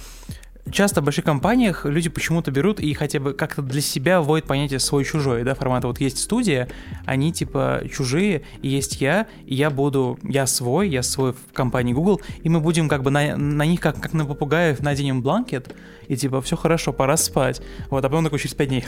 часто 0.70 1.00
в 1.00 1.04
больших 1.04 1.24
компаниях 1.24 1.84
люди 1.84 2.08
почему-то 2.08 2.50
берут 2.50 2.80
и 2.80 2.92
хотя 2.94 3.20
бы 3.20 3.32
как-то 3.32 3.62
для 3.62 3.80
себя 3.80 4.20
вводят 4.20 4.46
понятие 4.46 4.80
свой-чужой, 4.80 5.44
да, 5.44 5.54
формата 5.54 5.86
вот 5.86 6.00
есть 6.00 6.18
студия, 6.18 6.68
они 7.04 7.32
типа 7.32 7.82
чужие, 7.92 8.42
и 8.62 8.68
есть 8.68 9.00
я, 9.00 9.26
и 9.46 9.54
я 9.54 9.70
буду, 9.70 10.18
я 10.22 10.46
свой, 10.46 10.88
я 10.88 11.02
свой 11.02 11.32
в 11.32 11.52
компании 11.52 11.92
Google, 11.92 12.20
и 12.42 12.48
мы 12.48 12.60
будем 12.60 12.88
как 12.88 13.02
бы 13.02 13.10
на, 13.10 13.36
на 13.36 13.64
них 13.64 13.80
как, 13.80 14.00
как 14.00 14.12
на 14.12 14.24
попугаев 14.24 14.80
наденем 14.80 15.22
бланкет, 15.22 15.74
и 16.08 16.16
типа 16.16 16.40
все 16.42 16.56
хорошо, 16.56 16.92
пора 16.92 17.16
спать. 17.16 17.62
Вот, 17.90 18.04
а 18.04 18.08
потом 18.08 18.24
такой 18.24 18.38
через 18.38 18.54
пять 18.54 18.68
дней, 18.68 18.84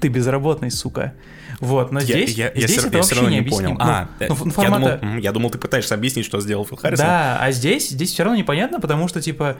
ты 0.00 0.08
безработный, 0.08 0.70
сука. 0.70 1.14
Вот, 1.60 1.92
но 1.92 2.00
здесь, 2.00 2.32
я, 2.32 2.46
я, 2.46 2.52
здесь 2.66 2.76
я, 2.76 2.82
это 2.82 2.96
я 2.96 3.02
вообще 3.02 3.14
равно 3.16 3.30
не 3.30 3.42
понял. 3.42 3.70
Ну, 3.72 3.76
а, 3.80 4.08
ну, 4.20 4.36
ну, 4.44 4.50
формата... 4.50 4.88
я, 4.92 4.96
думал, 4.96 5.18
я 5.18 5.32
думал, 5.32 5.50
ты 5.50 5.58
пытаешься 5.58 5.94
объяснить, 5.94 6.24
что 6.24 6.40
сделал 6.40 6.64
Фил 6.64 6.78
Харрисон. 6.78 7.04
Да, 7.04 7.38
а 7.38 7.52
здесь, 7.52 7.90
здесь 7.90 8.10
все 8.12 8.22
равно 8.22 8.38
непонятно, 8.38 8.80
потому 8.80 9.08
что, 9.08 9.20
типа, 9.20 9.58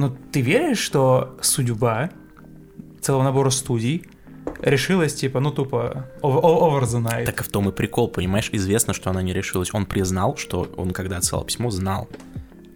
ну, 0.00 0.16
ты 0.32 0.40
веришь, 0.40 0.78
что 0.78 1.36
судьба 1.42 2.08
целого 3.02 3.22
набора 3.22 3.50
студий 3.50 4.06
решилась, 4.62 5.14
типа, 5.14 5.40
ну, 5.40 5.50
тупо, 5.50 6.08
over 6.22 6.84
the 6.84 7.02
night? 7.02 7.26
Так 7.26 7.44
в 7.44 7.48
том 7.50 7.68
и 7.68 7.72
прикол, 7.72 8.08
понимаешь, 8.08 8.48
известно, 8.50 8.94
что 8.94 9.10
она 9.10 9.20
не 9.20 9.34
решилась. 9.34 9.74
Он 9.74 9.84
признал, 9.84 10.36
что 10.36 10.72
он, 10.78 10.92
когда 10.92 11.18
отсылал 11.18 11.44
письмо, 11.44 11.70
знал. 11.70 12.08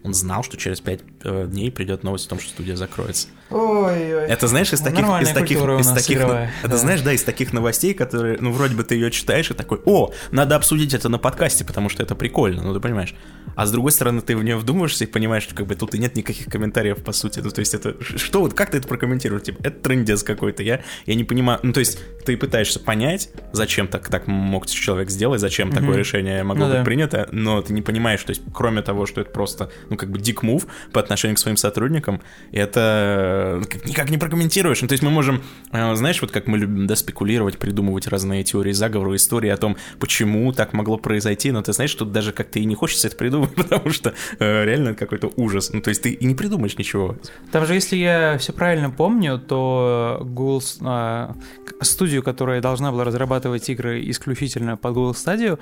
Он 0.03 0.13
знал, 0.13 0.43
что 0.43 0.59
через 0.59 0.83
пять 0.83 1.01
э, 1.23 1.47
дней 1.51 1.73
придет 1.73 2.03
новость 2.03 2.27
о 2.27 2.29
том, 2.29 2.41
что 2.41 2.51
студия 2.51 2.77
закроется. 2.77 3.29
Ой-ой. 3.55 4.27
Это 4.27 4.47
знаешь 4.47 4.73
из 4.73 4.81
таких, 4.81 5.05
из 5.05 5.31
таких, 5.31 5.59
из 5.59 5.89
таких, 5.89 6.19
игровая, 6.19 6.53
это 6.61 6.73
да. 6.73 6.77
знаешь, 6.77 7.01
да, 7.01 7.13
из 7.13 7.23
таких 7.23 7.53
новостей, 7.53 7.95
которые, 7.95 8.39
ну 8.41 8.53
вроде 8.53 8.75
бы 8.75 8.85
ты 8.85 8.95
ее 8.95 9.11
читаешь 9.11 9.51
и 9.51 9.55
такой, 9.55 9.81
о, 9.87 10.13
надо 10.31 10.57
обсудить 10.57 10.93
это 10.93 11.09
на 11.09 11.19
подкасте, 11.19 11.65
потому 11.65 11.89
что 11.89 12.03
это 12.03 12.15
прикольно, 12.15 12.63
ну 12.63 12.75
ты 12.75 12.81
понимаешь. 12.81 13.15
А 13.57 13.67
с 13.67 13.73
другой 13.73 13.93
стороны, 13.93 14.21
ты 14.21 14.37
в 14.37 14.45
нее 14.45 14.57
вдумываешься 14.57 15.05
и 15.05 15.07
понимаешь, 15.07 15.45
что 15.45 15.55
как 15.55 15.67
бы 15.67 15.75
тут 15.75 15.95
и 15.95 15.99
нет 15.99 16.17
никаких 16.17 16.47
комментариев 16.47 17.03
по 17.03 17.13
сути. 17.13 17.41
Ну 17.41 17.51
то 17.51 17.61
есть 17.61 17.75
это 17.75 17.97
что 18.01 18.41
вот 18.41 18.55
как 18.55 18.71
ты 18.71 18.79
это 18.79 18.89
прокомментируешь? 18.89 19.45
Типа 19.45 19.61
это 19.63 19.81
трендец 19.81 20.23
какой-то. 20.23 20.63
Я 20.63 20.83
я 21.07 21.15
не 21.15 21.25
понимаю. 21.25 21.61
Ну 21.63 21.73
то 21.73 21.81
есть 21.81 21.99
ты 22.27 22.37
пытаешься 22.37 22.81
понять, 22.81 23.31
зачем 23.53 23.89
так 23.89 24.09
так 24.09 24.27
мог 24.27 24.67
человек 24.67 25.11
сделать, 25.11 25.41
зачем 25.41 25.71
mm-hmm. 25.71 25.75
такое 25.75 25.97
решение 25.97 26.43
могло 26.43 26.67
ну, 26.67 26.71
быть 26.71 26.81
да. 26.81 26.85
принято, 26.85 27.29
но 27.33 27.63
ты 27.63 27.73
не 27.73 27.83
понимаешь, 27.83 28.23
то 28.23 28.31
есть 28.31 28.43
кроме 28.53 28.83
того, 28.83 29.07
что 29.07 29.21
это 29.21 29.31
просто 29.31 29.71
ну 29.89 29.95
ну, 29.95 29.99
как 29.99 30.11
бы 30.11 30.19
дик 30.19 30.43
мув 30.43 30.67
по 30.93 31.01
отношению 31.01 31.37
к 31.37 31.39
своим 31.39 31.57
сотрудникам. 31.57 32.21
Это 32.53 33.44
никак 33.85 34.11
не 34.11 34.19
прокомментируешь. 34.19 34.83
Ну, 34.83 34.89
то 34.89 34.93
есть 34.93 35.03
мы 35.03 35.11
можем, 35.11 35.43
э, 35.73 35.95
знаешь, 35.95 36.21
вот 36.21 36.31
как 36.31 36.47
мы 36.47 36.59
любим, 36.59 36.87
да, 36.87 36.97
спекулировать, 36.97 37.59
придумывать 37.59 38.07
разные 38.07 38.45
теории 38.45 38.73
заговора, 38.73 39.15
истории 39.17 39.51
о 39.51 39.57
том, 39.57 39.77
почему 39.99 40.53
так 40.53 40.73
могло 40.73 40.97
произойти, 40.97 41.51
но 41.51 41.63
ты 41.63 41.73
знаешь, 41.73 41.95
тут 41.95 42.13
даже 42.13 42.33
как-то 42.33 42.59
и 42.59 42.65
не 42.65 42.75
хочется 42.75 43.09
это 43.09 43.17
придумать, 43.17 43.55
потому 43.57 43.91
что 43.91 44.15
э, 44.39 44.65
реально 44.65 44.95
какой-то 44.95 45.33
ужас. 45.37 45.73
Ну, 45.73 45.81
то 45.81 45.91
есть 45.91 46.03
ты 46.03 46.11
и 46.11 46.25
не 46.25 46.35
придумаешь 46.35 46.79
ничего. 46.79 47.17
Там 47.53 47.67
же, 47.67 47.75
если 47.75 47.97
я 47.97 48.39
все 48.39 48.53
правильно 48.53 48.91
помню, 48.91 49.39
то 49.39 50.21
Google, 50.23 50.63
а, 50.81 51.35
студию, 51.81 52.23
которая 52.23 52.61
должна 52.61 52.93
была 52.93 53.05
разрабатывать 53.05 53.69
игры 53.69 54.03
исключительно 54.11 54.77
под 54.77 54.95
Google 54.95 55.13
Stadia, 55.13 55.59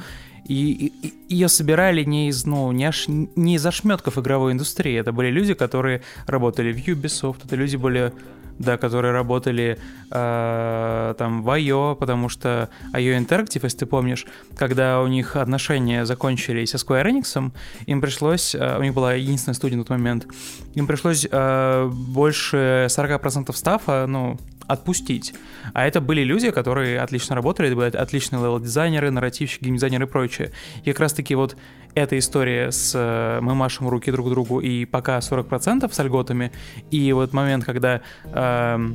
и, 0.47 0.93
и 1.03 1.15
ее 1.29 1.49
собирали 1.49 2.05
не 2.05 2.29
из, 2.29 2.45
ну, 2.45 2.73
не, 2.73 2.85
аж, 2.85 3.07
не 3.09 3.55
из 3.57 3.67
ошметков 3.67 4.19
игровой 4.19 4.53
индустрии. 4.53 4.99
Это 4.99 5.13
были 5.13 5.31
люди, 5.31 5.55
которые 5.55 6.03
работали 6.27 6.73
в 6.73 6.77
Ubisoft, 6.77 7.39
это 7.45 7.57
люди 7.57 7.77
были 7.77 8.13
да, 8.59 8.77
которые 8.77 9.13
работали 9.13 9.79
э, 10.11 11.15
там 11.19 11.43
в 11.43 11.49
IO, 11.59 11.97
потому 11.97 12.29
что 12.29 12.69
IO 12.93 13.19
Interactive, 13.19 13.61
если 13.63 13.79
ты 13.79 13.87
помнишь, 13.87 14.27
когда 14.57 15.01
у 15.01 15.07
них 15.07 15.37
отношения 15.37 16.05
закончились 16.05 16.71
со 16.71 16.77
Square 16.77 17.07
Enix, 17.07 17.53
им 17.87 18.01
пришлось, 18.01 18.55
э, 18.55 18.79
у 18.79 18.83
них 18.83 18.95
была 18.95 19.15
единственная 19.15 19.55
студия 19.55 19.77
на 19.77 19.85
тот 19.85 19.91
момент, 19.91 20.27
им 20.75 20.87
пришлось 20.87 21.27
э, 21.31 21.91
больше 21.93 22.87
40% 22.89 23.53
стафа, 23.55 24.07
ну, 24.07 24.39
отпустить. 24.67 25.35
А 25.73 25.87
это 25.87 26.01
были 26.01 26.23
люди, 26.23 26.51
которые 26.51 27.01
отлично 27.01 27.37
работали, 27.37 27.69
это 27.69 27.77
были 27.77 27.97
отличные 27.97 28.41
левел-дизайнеры, 28.41 29.11
нарративщики, 29.11 29.65
геймдизайнеры 29.65 30.07
и 30.07 30.09
прочее. 30.09 30.53
И 30.85 30.93
как 30.93 31.01
раз-таки 31.01 31.35
вот 31.35 31.57
эта 31.95 32.19
история 32.19 32.71
с 32.71 32.93
э, 32.95 33.41
мы 33.41 33.55
машем 33.55 33.89
руки 33.89 34.11
друг 34.11 34.31
другу 34.31 34.61
и 34.61 34.85
пока 34.85 35.19
40% 35.19 35.93
с 35.93 36.03
льготами, 36.03 36.53
и 36.91 37.13
вот 37.13 37.33
момент, 37.33 37.65
когда 37.65 38.01
э, 38.25 38.91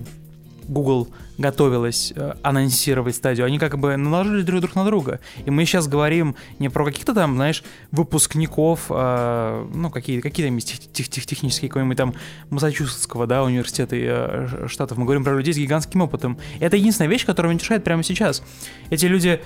Google 0.68 1.10
готовилась 1.38 2.14
э, 2.16 2.34
анонсировать 2.42 3.16
стадию, 3.16 3.46
они 3.46 3.60
как 3.60 3.78
бы 3.78 3.96
наложили 3.96 4.42
друг 4.42 4.62
друг 4.62 4.76
на 4.76 4.86
друга. 4.86 5.20
И 5.46 5.52
мы 5.52 5.66
сейчас 5.66 5.88
говорим 5.88 6.36
не 6.60 6.70
про 6.70 6.86
каких-то 6.86 7.14
там, 7.14 7.36
знаешь, 7.36 7.64
выпускников, 7.92 8.88
э, 8.90 9.68
ну, 9.74 9.90
какие, 9.90 10.20
какие 10.22 10.48
там 10.48 10.58
тех, 10.60 10.80
тех, 10.80 11.10
тех, 11.10 11.26
технические, 11.26 11.70
какой-нибудь 11.70 11.98
там 11.98 12.14
Массачусетского, 12.50 13.28
да, 13.28 13.44
университета 13.44 13.96
э, 13.96 14.68
штатов. 14.68 14.98
Мы 14.98 15.06
говорим 15.06 15.24
про 15.24 15.36
людей 15.36 15.54
с 15.54 15.58
гигантским 15.58 16.02
опытом. 16.02 16.38
Это 16.60 16.76
единственная 16.78 17.10
вещь, 17.10 17.26
которая 17.26 17.52
меня 17.52 17.60
решает 17.60 17.84
прямо 17.84 18.04
сейчас. 18.04 18.44
Эти 18.90 19.06
люди 19.06 19.42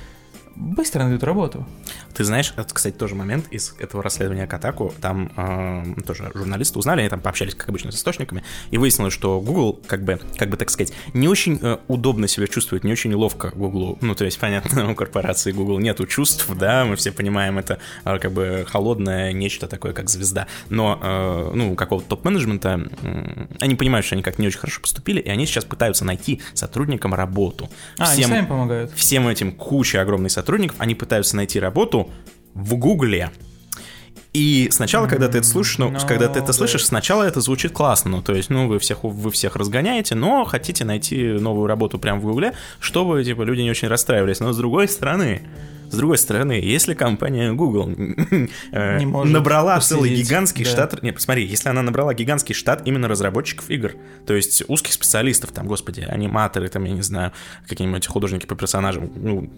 быстро 0.55 1.03
найдут 1.03 1.24
работу. 1.24 1.65
Ты 2.13 2.24
знаешь, 2.24 2.53
это, 2.58 2.74
кстати, 2.74 2.96
тоже 2.96 3.15
момент 3.15 3.48
из 3.51 3.75
этого 3.79 4.03
расследования 4.03 4.48
Катаку. 4.48 4.93
Там 5.01 5.31
э, 5.36 6.01
тоже 6.05 6.31
журналисты 6.34 6.77
узнали, 6.77 7.01
они 7.01 7.10
там 7.10 7.22
пообщались, 7.22 7.55
как 7.55 7.70
обычно, 7.70 7.91
с 7.91 7.96
источниками, 7.96 8.43
и 8.70 8.77
выяснилось, 8.77 9.13
что 9.13 9.39
Google, 9.41 9.79
как 9.88 10.03
бы, 10.03 10.20
как 10.38 10.50
бы 10.50 10.58
так 10.58 10.70
сказать, 10.70 10.93
не 11.13 11.27
очень 11.27 11.60
э, 11.62 11.77
удобно 11.88 12.27
себя 12.27 12.48
чувствует, 12.48 12.84
не 12.84 12.91
очень 12.91 13.13
ловко 13.13 13.51
Google. 13.55 13.98
Ну, 14.01 14.15
то 14.15 14.25
есть, 14.25 14.39
понятно, 14.39 14.91
у 14.91 14.96
корпорации 14.96 15.51
Google 15.51 15.79
нету 15.79 16.05
чувств, 16.05 16.48
да, 16.55 16.86
мы 16.86 16.96
все 16.96 17.12
понимаем, 17.12 17.58
это 17.58 17.79
э, 18.05 18.20
как 18.20 18.31
бы 18.31 18.65
холодное 18.70 19.34
нечто 19.34 19.67
такое, 19.67 19.93
как 19.93 20.10
звезда. 20.10 20.48
Но, 20.70 21.00
э, 21.01 21.51
ну, 21.55 21.74
у 21.74 21.75
какого-то 21.75 22.08
топ-менеджмента 22.10 22.89
э, 23.01 23.48
они 23.60 23.75
понимают, 23.75 24.05
что 24.05 24.15
они 24.15 24.24
как 24.24 24.39
не 24.39 24.48
очень 24.48 24.60
хорошо 24.60 24.81
поступили, 24.81 25.20
и 25.20 25.29
они 25.29 25.46
сейчас 25.46 25.65
пытаются 25.65 26.05
найти 26.05 26.41
сотрудникам 26.53 27.13
работу. 27.13 27.70
А, 27.98 28.05
всем, 28.05 28.31
они 28.31 28.41
сами 28.41 28.46
помогают. 28.46 28.91
Всем 28.93 29.27
этим 29.27 29.51
куча 29.51 30.01
огромной 30.01 30.29
сотрудников, 30.29 30.40
они 30.77 30.95
пытаются 30.95 31.36
найти 31.36 31.60
работу 31.60 32.10
в 32.53 32.75
Гугле. 32.75 33.31
И 34.33 34.69
сначала, 34.71 35.07
когда 35.07 35.27
ты 35.27 35.39
это 35.39 35.48
слушаешь, 35.48 35.77
ну, 35.77 35.89
no, 35.89 36.00
ну, 36.00 36.07
когда 36.07 36.29
ты 36.29 36.39
это 36.39 36.53
слышишь, 36.53 36.86
сначала 36.86 37.24
это 37.24 37.41
звучит 37.41 37.74
классно, 37.74 38.12
ну, 38.12 38.21
то 38.21 38.33
есть, 38.33 38.50
ну, 38.50 38.67
вы 38.67 38.79
всех, 38.79 39.03
вы 39.03 39.29
всех 39.29 39.57
разгоняете, 39.57 40.15
но 40.15 40.45
хотите 40.45 40.86
найти 40.86 41.21
новую 41.21 41.67
работу 41.67 42.00
прямо 42.00 42.21
в 42.21 42.24
Гугле, 42.24 42.53
чтобы, 42.79 43.21
типа, 43.25 43.41
люди 43.41 43.62
не 43.62 43.69
очень 43.69 43.89
расстраивались. 43.89 44.39
Но 44.39 44.53
с 44.53 44.57
другой 44.57 44.88
стороны, 44.88 45.41
с 45.91 45.95
другой 45.98 46.17
стороны, 46.17 46.53
если 46.53 46.93
компания 46.93 47.51
Google 47.51 47.89
э, 48.71 49.05
набрала 49.05 49.77
целый 49.81 50.15
гигантский 50.15 50.63
да. 50.63 50.71
штат... 50.71 51.03
Нет, 51.03 51.15
посмотри, 51.15 51.45
если 51.45 51.67
она 51.67 51.81
набрала 51.81 52.13
гигантский 52.13 52.55
штат 52.55 52.83
именно 52.88 53.10
разработчиков 53.10 53.69
игр, 53.69 53.91
то 54.25 54.33
есть 54.33 54.63
узких 54.69 54.93
специалистов, 54.93 55.51
там, 55.51 55.67
господи, 55.67 56.07
аниматоры, 56.07 56.69
там, 56.69 56.86
я 56.86 56.93
не 56.93 57.01
знаю, 57.01 57.33
какие-нибудь 57.67 58.07
художники 58.07 58.45
по 58.45 58.55
персонажам, 58.55 59.12
ну, 59.13 59.51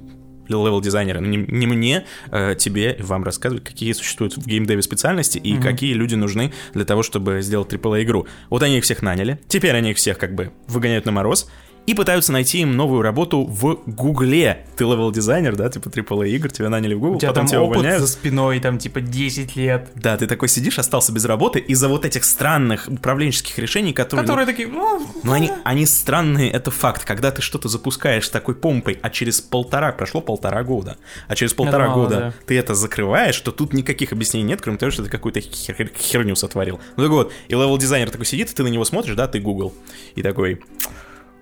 левел-дизайнера. 0.48 1.20
Не, 1.20 1.38
не 1.38 1.68
мне, 1.68 2.06
э, 2.32 2.56
тебе, 2.58 2.98
вам 3.00 3.24
рассказывать, 3.24 3.64
какие 3.64 3.94
существуют 3.94 4.38
в 4.38 4.46
геймдеве 4.46 4.82
специальности 4.82 5.38
и 5.38 5.54
mm-hmm. 5.54 5.62
какие 5.62 5.94
люди 5.94 6.16
нужны 6.16 6.54
для 6.74 6.86
того, 6.86 7.04
чтобы 7.04 7.42
сделать 7.42 7.72
AAA-игру. 7.72 8.28
Вот 8.50 8.64
они 8.64 8.78
их 8.78 8.84
всех 8.84 9.02
наняли, 9.02 9.40
теперь 9.48 9.76
они 9.76 9.92
их 9.92 9.98
всех 9.98 10.18
как 10.18 10.36
бы 10.36 10.52
выгоняют 10.68 11.06
на 11.06 11.12
мороз, 11.12 11.50
и 11.86 11.94
пытаются 11.94 12.32
найти 12.32 12.60
им 12.60 12.76
новую 12.76 13.02
работу 13.02 13.44
в 13.44 13.82
Гугле. 13.86 14.66
Ты 14.78 14.86
level-дизайнер, 14.86 15.56
да, 15.56 15.70
типа 15.70 15.90
AAA 15.90 16.30
игр, 16.30 16.50
тебя 16.50 16.70
наняли 16.70 16.94
в 16.94 17.00
Google, 17.00 17.16
У 17.18 17.20
тебя 17.20 17.30
потом 17.30 17.42
там 17.42 17.48
тебя 17.48 17.62
опыт 17.62 17.78
увольняют. 17.78 18.02
за 18.02 18.08
спиной, 18.08 18.60
там, 18.60 18.78
типа, 18.78 19.02
10 19.02 19.56
лет. 19.56 19.90
Да, 19.96 20.18
ты 20.18 20.28
такой 20.28 20.48
сидишь, 20.48 20.80
остался 20.80 21.12
без 21.12 21.26
работы 21.26 21.60
из-за 21.60 21.90
вот 21.90 22.06
этих 22.06 22.24
странных 22.24 22.88
управленческих 22.88 23.58
решений, 23.60 23.94
которые... 23.94 24.26
Которые 24.26 24.46
ну, 24.46 24.52
такие... 24.52 24.68
Ну, 24.68 25.08
ну 25.24 25.32
они, 25.32 25.52
они 25.64 25.86
странные, 25.86 26.50
это 26.50 26.72
факт. 26.72 27.04
Когда 27.04 27.32
ты 27.32 27.42
что-то 27.42 27.68
запускаешь 27.68 28.28
с 28.28 28.30
такой 28.30 28.56
помпой, 28.56 29.00
а 29.02 29.10
через 29.10 29.42
полтора, 29.42 29.92
прошло 29.92 30.22
полтора 30.22 30.64
года, 30.64 30.98
а 31.28 31.36
через 31.36 31.54
полтора 31.54 31.90
мало, 31.90 32.04
года 32.04 32.16
да. 32.16 32.34
ты 32.46 32.58
это 32.58 32.76
закрываешь, 32.76 33.40
то 33.40 33.52
тут 33.52 33.74
никаких 33.74 34.14
объяснений 34.14 34.48
нет, 34.48 34.62
кроме 34.62 34.78
того, 34.78 34.92
что 34.92 35.04
ты 35.04 35.10
какую-то 35.10 35.40
хер- 35.40 35.92
херню 35.98 36.36
сотворил. 36.36 36.80
Ну 36.96 37.04
так 37.04 37.12
вот, 37.12 37.34
и 37.48 37.54
level-дизайнер 37.54 38.10
такой 38.10 38.26
сидит, 38.26 38.52
и 38.52 38.54
ты 38.54 38.64
на 38.64 38.68
него 38.68 38.86
смотришь, 38.86 39.16
да, 39.16 39.28
ты 39.28 39.40
Google, 39.40 39.74
и 40.16 40.22
такой... 40.22 40.62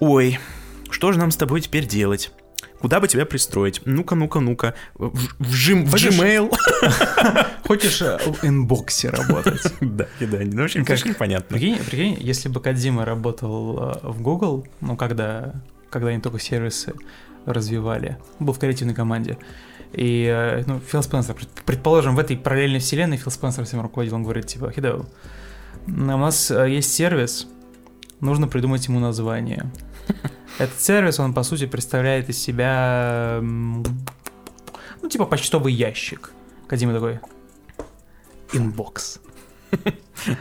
Ой, 0.01 0.39
что 0.89 1.11
же 1.11 1.19
нам 1.19 1.29
с 1.29 1.37
тобой 1.37 1.61
теперь 1.61 1.85
делать? 1.85 2.31
Куда 2.79 2.99
бы 2.99 3.07
тебя 3.07 3.23
пристроить? 3.23 3.81
Ну-ка, 3.85 4.15
ну-ка, 4.15 4.39
ну-ка. 4.39 4.73
В, 4.95 5.15
в, 5.15 5.53
Gmail. 5.53 5.85
в 5.85 5.93
Gmail. 5.93 7.47
Хочешь 7.67 8.01
э, 8.01 8.17
в 8.17 8.43
инбоксе 8.43 9.11
работать? 9.11 9.61
Да, 9.79 10.07
да, 10.19 10.39
ну, 10.41 10.63
очень, 10.63 10.85
как 10.85 11.05
непонятно. 11.05 11.55
Прикинь, 11.55 12.17
если 12.19 12.49
бы 12.49 12.59
Кадзима 12.59 13.05
работал 13.05 13.77
э, 13.77 13.99
в 14.01 14.23
Google, 14.23 14.65
ну, 14.79 14.97
когда, 14.97 15.53
когда 15.91 16.07
они 16.07 16.19
только 16.19 16.39
сервисы 16.39 16.95
развивали, 17.45 18.17
был 18.39 18.53
в 18.53 18.59
креативной 18.59 18.95
команде, 18.95 19.37
и, 19.93 20.25
э, 20.25 20.63
ну, 20.65 20.79
Фил 20.79 21.03
Спенсер, 21.03 21.35
предположим, 21.63 22.15
в 22.15 22.19
этой 22.19 22.37
параллельной 22.37 22.79
вселенной 22.79 23.17
Фил 23.17 23.31
Спенсер 23.31 23.65
всем 23.65 23.81
руководил, 23.81 24.15
он 24.15 24.23
говорит, 24.23 24.47
типа, 24.47 24.71
хидо, 24.71 25.05
у 25.85 25.91
нас 25.91 26.49
есть 26.49 26.91
сервис, 26.91 27.47
нужно 28.19 28.47
придумать 28.47 28.87
ему 28.87 28.99
название. 28.99 29.71
Этот 30.57 30.79
сервис, 30.79 31.19
он, 31.19 31.33
по 31.33 31.43
сути, 31.43 31.65
представляет 31.65 32.29
из 32.29 32.37
себя, 32.37 33.39
ну, 33.41 33.83
типа 35.09 35.25
почтовый 35.25 35.73
ящик. 35.73 36.31
Кадзима 36.67 36.93
такой, 36.93 37.19
inbox. 38.53 39.19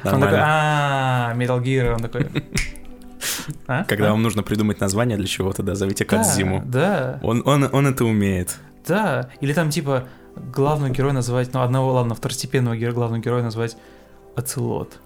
Он 0.05 0.21
такой, 0.21 0.39
а 0.41 1.35
Metal 1.37 1.63
Gear, 1.63 1.95
он 1.95 2.01
такой... 2.01 2.29
А? 3.67 3.85
Когда 3.85 4.09
а? 4.09 4.11
вам 4.13 4.23
нужно 4.23 4.43
придумать 4.43 4.81
название 4.81 5.17
для 5.17 5.27
чего-то, 5.27 5.63
да, 5.63 5.75
зовите 5.75 6.05
Кадзиму. 6.05 6.63
Да. 6.65 7.19
Он, 7.23 7.43
он, 7.45 7.69
он 7.73 7.87
это 7.87 8.05
умеет. 8.05 8.59
Да. 8.87 9.31
Или 9.41 9.53
там 9.53 9.71
типа 9.71 10.09
главного 10.37 10.91
героя 10.93 11.13
называть, 11.13 11.53
ну 11.53 11.61
одного, 11.63 11.93
ладно, 11.93 12.15
второстепенного 12.15 12.77
героя, 12.77 12.95
главного 12.95 13.23
героя 13.23 13.43
назвать 13.43 13.77
Оцелот. 14.37 15.01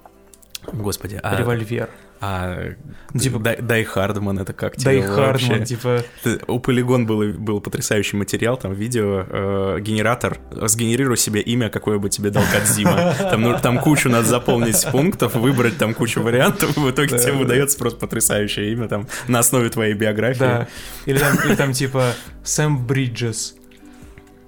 Господи, 0.73 1.21
а... 1.23 1.37
Револьвер. 1.37 1.89
А 2.21 2.71
типа, 3.19 3.39
Дай, 3.39 3.61
Дай 3.61 3.85
Хардман 3.85 4.39
это 4.39 4.53
как 4.55 4.77
тебе 4.77 5.03
Дай 5.03 5.03
Хардман, 5.03 5.65
типа... 5.65 6.03
У 6.47 6.59
Polygon 6.59 7.05
был, 7.05 7.33
был 7.35 7.61
потрясающий 7.61 8.17
материал, 8.17 8.57
там 8.57 8.73
видео, 8.73 9.27
э, 9.29 9.81
генератор, 9.81 10.39
сгенерируй 10.51 11.19
себе 11.19 11.43
имя, 11.43 11.69
какое 11.69 11.99
бы 11.99 12.09
тебе 12.09 12.31
дал 12.31 12.43
Кадзима. 12.51 13.15
Там, 13.19 13.43
ну, 13.43 13.59
там 13.61 13.79
кучу 13.79 14.09
надо 14.09 14.27
заполнить 14.27 14.87
пунктов, 14.91 15.35
выбрать 15.35 15.77
там 15.77 15.93
кучу 15.93 16.23
вариантов, 16.23 16.77
в 16.77 16.91
итоге 16.91 17.19
тебе 17.19 17.33
выдается 17.33 17.77
просто 17.79 17.99
потрясающее 17.99 18.73
имя 18.73 18.89
там 18.89 19.07
на 19.29 19.41
основе 19.41 19.69
твоей 19.69 19.95
биографии. 19.95 20.39
Да, 20.39 20.69
или 21.05 21.19
там, 21.19 21.37
или 21.45 21.55
там 21.57 21.73
типа 21.73 22.13
Сэм 22.43 22.87
Бриджес. 22.87 23.55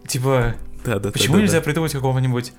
Типа, 0.06 0.54
да, 0.84 0.98
да, 0.98 1.10
почему 1.10 1.36
да, 1.36 1.42
нельзя 1.42 1.58
да. 1.58 1.64
придумать 1.64 1.92
какого-нибудь 1.92 2.52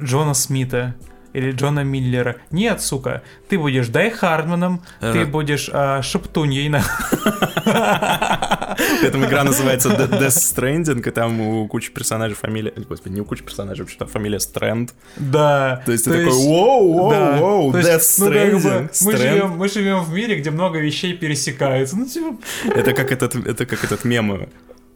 Джона 0.00 0.32
Смита? 0.32 0.94
Или 1.32 1.52
Джона 1.52 1.84
Миллера. 1.84 2.36
Нет, 2.50 2.80
сука, 2.80 3.22
ты 3.48 3.58
будешь 3.58 3.88
Дай 3.88 4.10
Хардманом, 4.10 4.82
ты 5.00 5.24
будешь 5.24 5.70
а, 5.72 6.02
Шептуньей. 6.02 6.68
Эта 9.02 9.18
игра 9.18 9.44
называется 9.44 9.88
Death 9.88 10.28
Stranding, 10.28 11.06
и 11.06 11.10
там 11.10 11.40
у 11.40 11.66
кучи 11.68 11.90
персонажей 11.92 12.36
фамилия... 12.36 12.72
Господи, 12.88 13.14
не 13.14 13.20
у 13.20 13.24
кучи 13.24 13.42
персонажей, 13.42 13.82
вообще 13.82 13.98
там 13.98 14.08
фамилия 14.08 14.40
Стрэнд. 14.40 14.94
Да. 15.16 15.82
То 15.84 15.92
есть 15.92 16.04
ты 16.04 16.10
такой, 16.10 16.32
воу, 16.32 16.92
воу, 16.92 17.36
воу, 17.38 17.72
Death 17.72 18.00
Stranding. 18.00 18.90
Мы 19.56 19.68
живем, 19.68 20.04
в 20.04 20.12
мире, 20.12 20.36
где 20.36 20.50
много 20.50 20.78
вещей 20.78 21.14
пересекаются. 21.14 21.96
Ну, 21.96 22.06
типа... 22.06 22.36
Это 22.74 22.92
как 22.92 23.12
этот, 23.12 23.34
это 23.34 23.66
как 23.66 23.84
этот 23.84 24.04
мем 24.04 24.48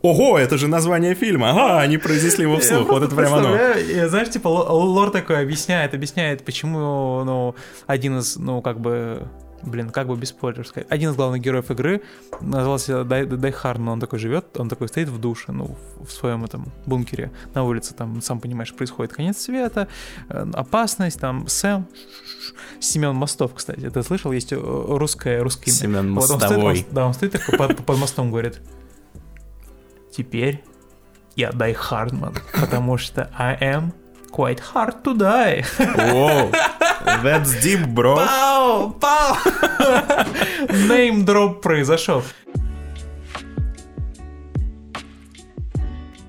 ого, 0.02 0.38
это 0.38 0.58
же 0.58 0.68
название 0.68 1.14
фильма, 1.14 1.50
ага, 1.50 1.80
они 1.80 1.98
произнесли 1.98 2.42
его 2.42 2.58
вслух, 2.58 2.88
вот 2.88 3.02
это 3.02 3.14
прямо 3.14 3.38
оно. 3.38 3.56
Я, 3.56 4.08
знаешь, 4.08 4.30
типа 4.30 4.48
лор 4.48 5.10
такой 5.10 5.40
объясняет, 5.40 5.94
объясняет, 5.94 6.44
почему, 6.44 7.22
ну, 7.24 7.54
один 7.86 8.18
из, 8.18 8.36
ну, 8.36 8.62
как 8.62 8.80
бы 8.80 9.28
блин, 9.62 9.90
как 9.90 10.08
бы 10.08 10.16
без 10.16 10.30
спойлеров 10.30 10.66
сказать. 10.66 10.86
Один 10.90 11.10
из 11.10 11.16
главных 11.16 11.40
героев 11.40 11.70
игры 11.70 12.02
назывался 12.40 13.04
Дай, 13.04 13.24
Дай 13.26 13.52
Харн, 13.52 13.88
он 13.88 14.00
такой 14.00 14.18
живет, 14.18 14.58
он 14.58 14.68
такой 14.68 14.88
стоит 14.88 15.08
в 15.08 15.18
душе, 15.18 15.52
ну, 15.52 15.76
в 16.00 16.10
своем 16.10 16.44
этом 16.44 16.72
бункере 16.86 17.30
на 17.54 17.64
улице, 17.64 17.94
там, 17.94 18.20
сам 18.22 18.40
понимаешь, 18.40 18.74
происходит 18.74 19.12
конец 19.12 19.38
света, 19.38 19.88
э, 20.28 20.46
опасность, 20.54 21.20
там, 21.20 21.46
Сэм, 21.46 21.86
Семен 22.80 23.14
Мостов, 23.14 23.54
кстати, 23.54 23.88
ты 23.88 24.02
слышал, 24.02 24.32
есть 24.32 24.52
э, 24.52 24.56
русское, 24.56 25.42
русское 25.42 25.70
имя. 25.70 25.78
Семен 25.78 26.10
Мостовой. 26.10 26.40
Вот 26.40 26.42
он 26.42 26.74
стоит, 26.74 26.86
он, 26.88 26.94
да, 26.94 27.06
он 27.06 27.14
стоит 27.14 27.32
такой 27.32 27.58
под, 27.58 27.76
под 27.84 27.98
мостом, 27.98 28.30
говорит, 28.30 28.60
теперь 30.12 30.62
я 31.34 31.50
Дай 31.52 31.72
Хардман, 31.72 32.36
потому 32.52 32.98
что 32.98 33.30
I 33.36 33.56
am 33.60 33.92
quite 34.30 34.60
hard 34.74 35.02
to 35.02 35.16
die. 35.16 35.64
Whoa, 35.78 36.52
that's 37.22 37.60
deep, 37.62 37.86
bro. 37.94 38.16
Пау, 38.16 38.90
пау. 38.92 39.36
Name 40.88 41.24
drop 41.24 41.60
произошел. 41.60 42.22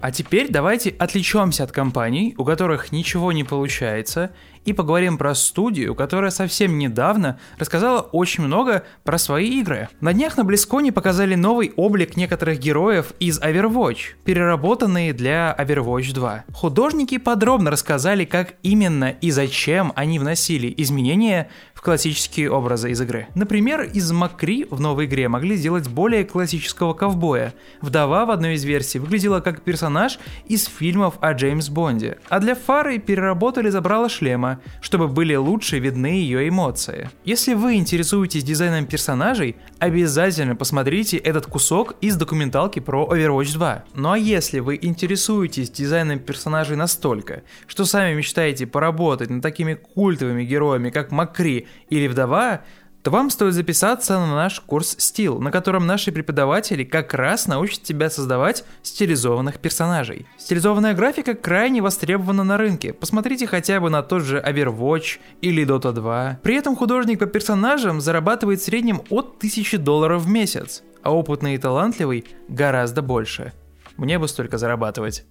А 0.01 0.11
теперь 0.11 0.49
давайте 0.49 0.89
отвлечемся 0.89 1.63
от 1.63 1.71
компаний, 1.71 2.35
у 2.37 2.43
которых 2.43 2.91
ничего 2.91 3.31
не 3.31 3.45
получается, 3.45 4.31
и 4.65 4.73
поговорим 4.73 5.17
про 5.17 5.35
студию, 5.35 5.95
которая 5.95 6.31
совсем 6.31 6.77
недавно 6.77 7.39
рассказала 7.57 8.01
очень 8.01 8.43
много 8.43 8.83
про 9.03 9.17
свои 9.17 9.59
игры. 9.59 9.89
На 10.01 10.13
днях 10.13 10.37
на 10.37 10.43
Близконе 10.43 10.91
показали 10.91 11.35
новый 11.35 11.73
облик 11.75 12.17
некоторых 12.17 12.59
героев 12.59 13.13
из 13.19 13.39
Overwatch, 13.39 14.15
переработанные 14.23 15.13
для 15.13 15.55
Overwatch 15.57 16.13
2. 16.13 16.45
Художники 16.53 17.17
подробно 17.17 17.71
рассказали, 17.71 18.25
как 18.25 18.55
именно 18.63 19.09
и 19.09 19.31
зачем 19.31 19.93
они 19.95 20.19
вносили 20.19 20.73
изменения 20.77 21.49
классические 21.83 22.49
образы 22.49 22.91
из 22.91 23.01
игры. 23.01 23.27
Например, 23.35 23.81
из 23.81 24.11
Макри 24.11 24.65
в 24.69 24.79
новой 24.79 25.05
игре 25.05 25.27
могли 25.27 25.57
сделать 25.57 25.87
более 25.89 26.23
классического 26.23 26.93
ковбоя. 26.93 27.53
Вдова 27.81 28.25
в 28.25 28.31
одной 28.31 28.55
из 28.55 28.63
версий 28.63 28.99
выглядела 28.99 29.41
как 29.41 29.61
персонаж 29.61 30.17
из 30.47 30.65
фильмов 30.65 31.15
о 31.19 31.33
Джеймс 31.33 31.69
Бонде, 31.69 32.17
а 32.29 32.39
для 32.39 32.55
Фары 32.55 32.99
переработали 32.99 33.69
забрала 33.69 34.07
шлема, 34.07 34.61
чтобы 34.81 35.09
были 35.09 35.35
лучше 35.35 35.79
видны 35.79 36.07
ее 36.07 36.47
эмоции. 36.47 37.09
Если 37.25 37.53
вы 37.53 37.75
интересуетесь 37.75 38.43
дизайном 38.43 38.85
персонажей, 38.85 39.57
обязательно 39.83 40.55
посмотрите 40.55 41.17
этот 41.17 41.45
кусок 41.45 41.95
из 41.99 42.15
документалки 42.15 42.79
про 42.79 43.05
Overwatch 43.05 43.53
2. 43.53 43.83
Ну 43.95 44.11
а 44.11 44.17
если 44.17 44.59
вы 44.59 44.79
интересуетесь 44.81 45.69
дизайном 45.69 46.19
персонажей 46.19 46.77
настолько, 46.77 47.43
что 47.67 47.83
сами 47.83 48.15
мечтаете 48.15 48.65
поработать 48.65 49.29
над 49.29 49.43
такими 49.43 49.73
культовыми 49.73 50.45
героями, 50.45 50.89
как 50.89 51.11
Макри 51.11 51.67
или 51.89 52.07
Вдова, 52.07 52.61
то 53.03 53.11
вам 53.11 53.29
стоит 53.29 53.53
записаться 53.53 54.17
на 54.17 54.33
наш 54.33 54.61
курс 54.61 54.95
«Стил», 54.97 55.39
на 55.39 55.51
котором 55.51 55.85
наши 55.85 56.11
преподаватели 56.13 56.85
как 56.85 57.13
раз 57.13 57.47
научат 57.47 57.83
тебя 57.83 58.09
создавать 58.09 58.63
стилизованных 58.81 59.59
персонажей. 59.59 60.25
Стилизованная 60.37 60.93
графика 60.93 61.33
крайне 61.33 61.81
востребована 61.81 62.45
на 62.45 62.57
рынке. 62.57 62.93
Посмотрите 62.93 63.45
хотя 63.45 63.81
бы 63.81 63.89
на 63.89 64.03
тот 64.03 64.23
же 64.23 64.39
Overwatch 64.39 65.19
или 65.41 65.65
Dota 65.67 65.91
2. 65.91 66.39
При 66.41 66.55
этом 66.55 66.77
художник 66.77 67.19
по 67.19 67.25
персонажам 67.25 67.99
зарабатывает 67.99 68.61
в 68.61 68.63
среднем 68.63 69.01
от 69.09 69.35
1000 69.37 69.79
долларов 69.79 70.23
в 70.23 70.29
месяц, 70.29 70.81
а 71.01 71.13
опытный 71.13 71.55
и 71.55 71.57
талантливый 71.57 72.25
гораздо 72.47 73.01
больше. 73.01 73.51
Мне 73.97 74.17
бы 74.17 74.29
столько 74.29 74.57
зарабатывать. 74.57 75.25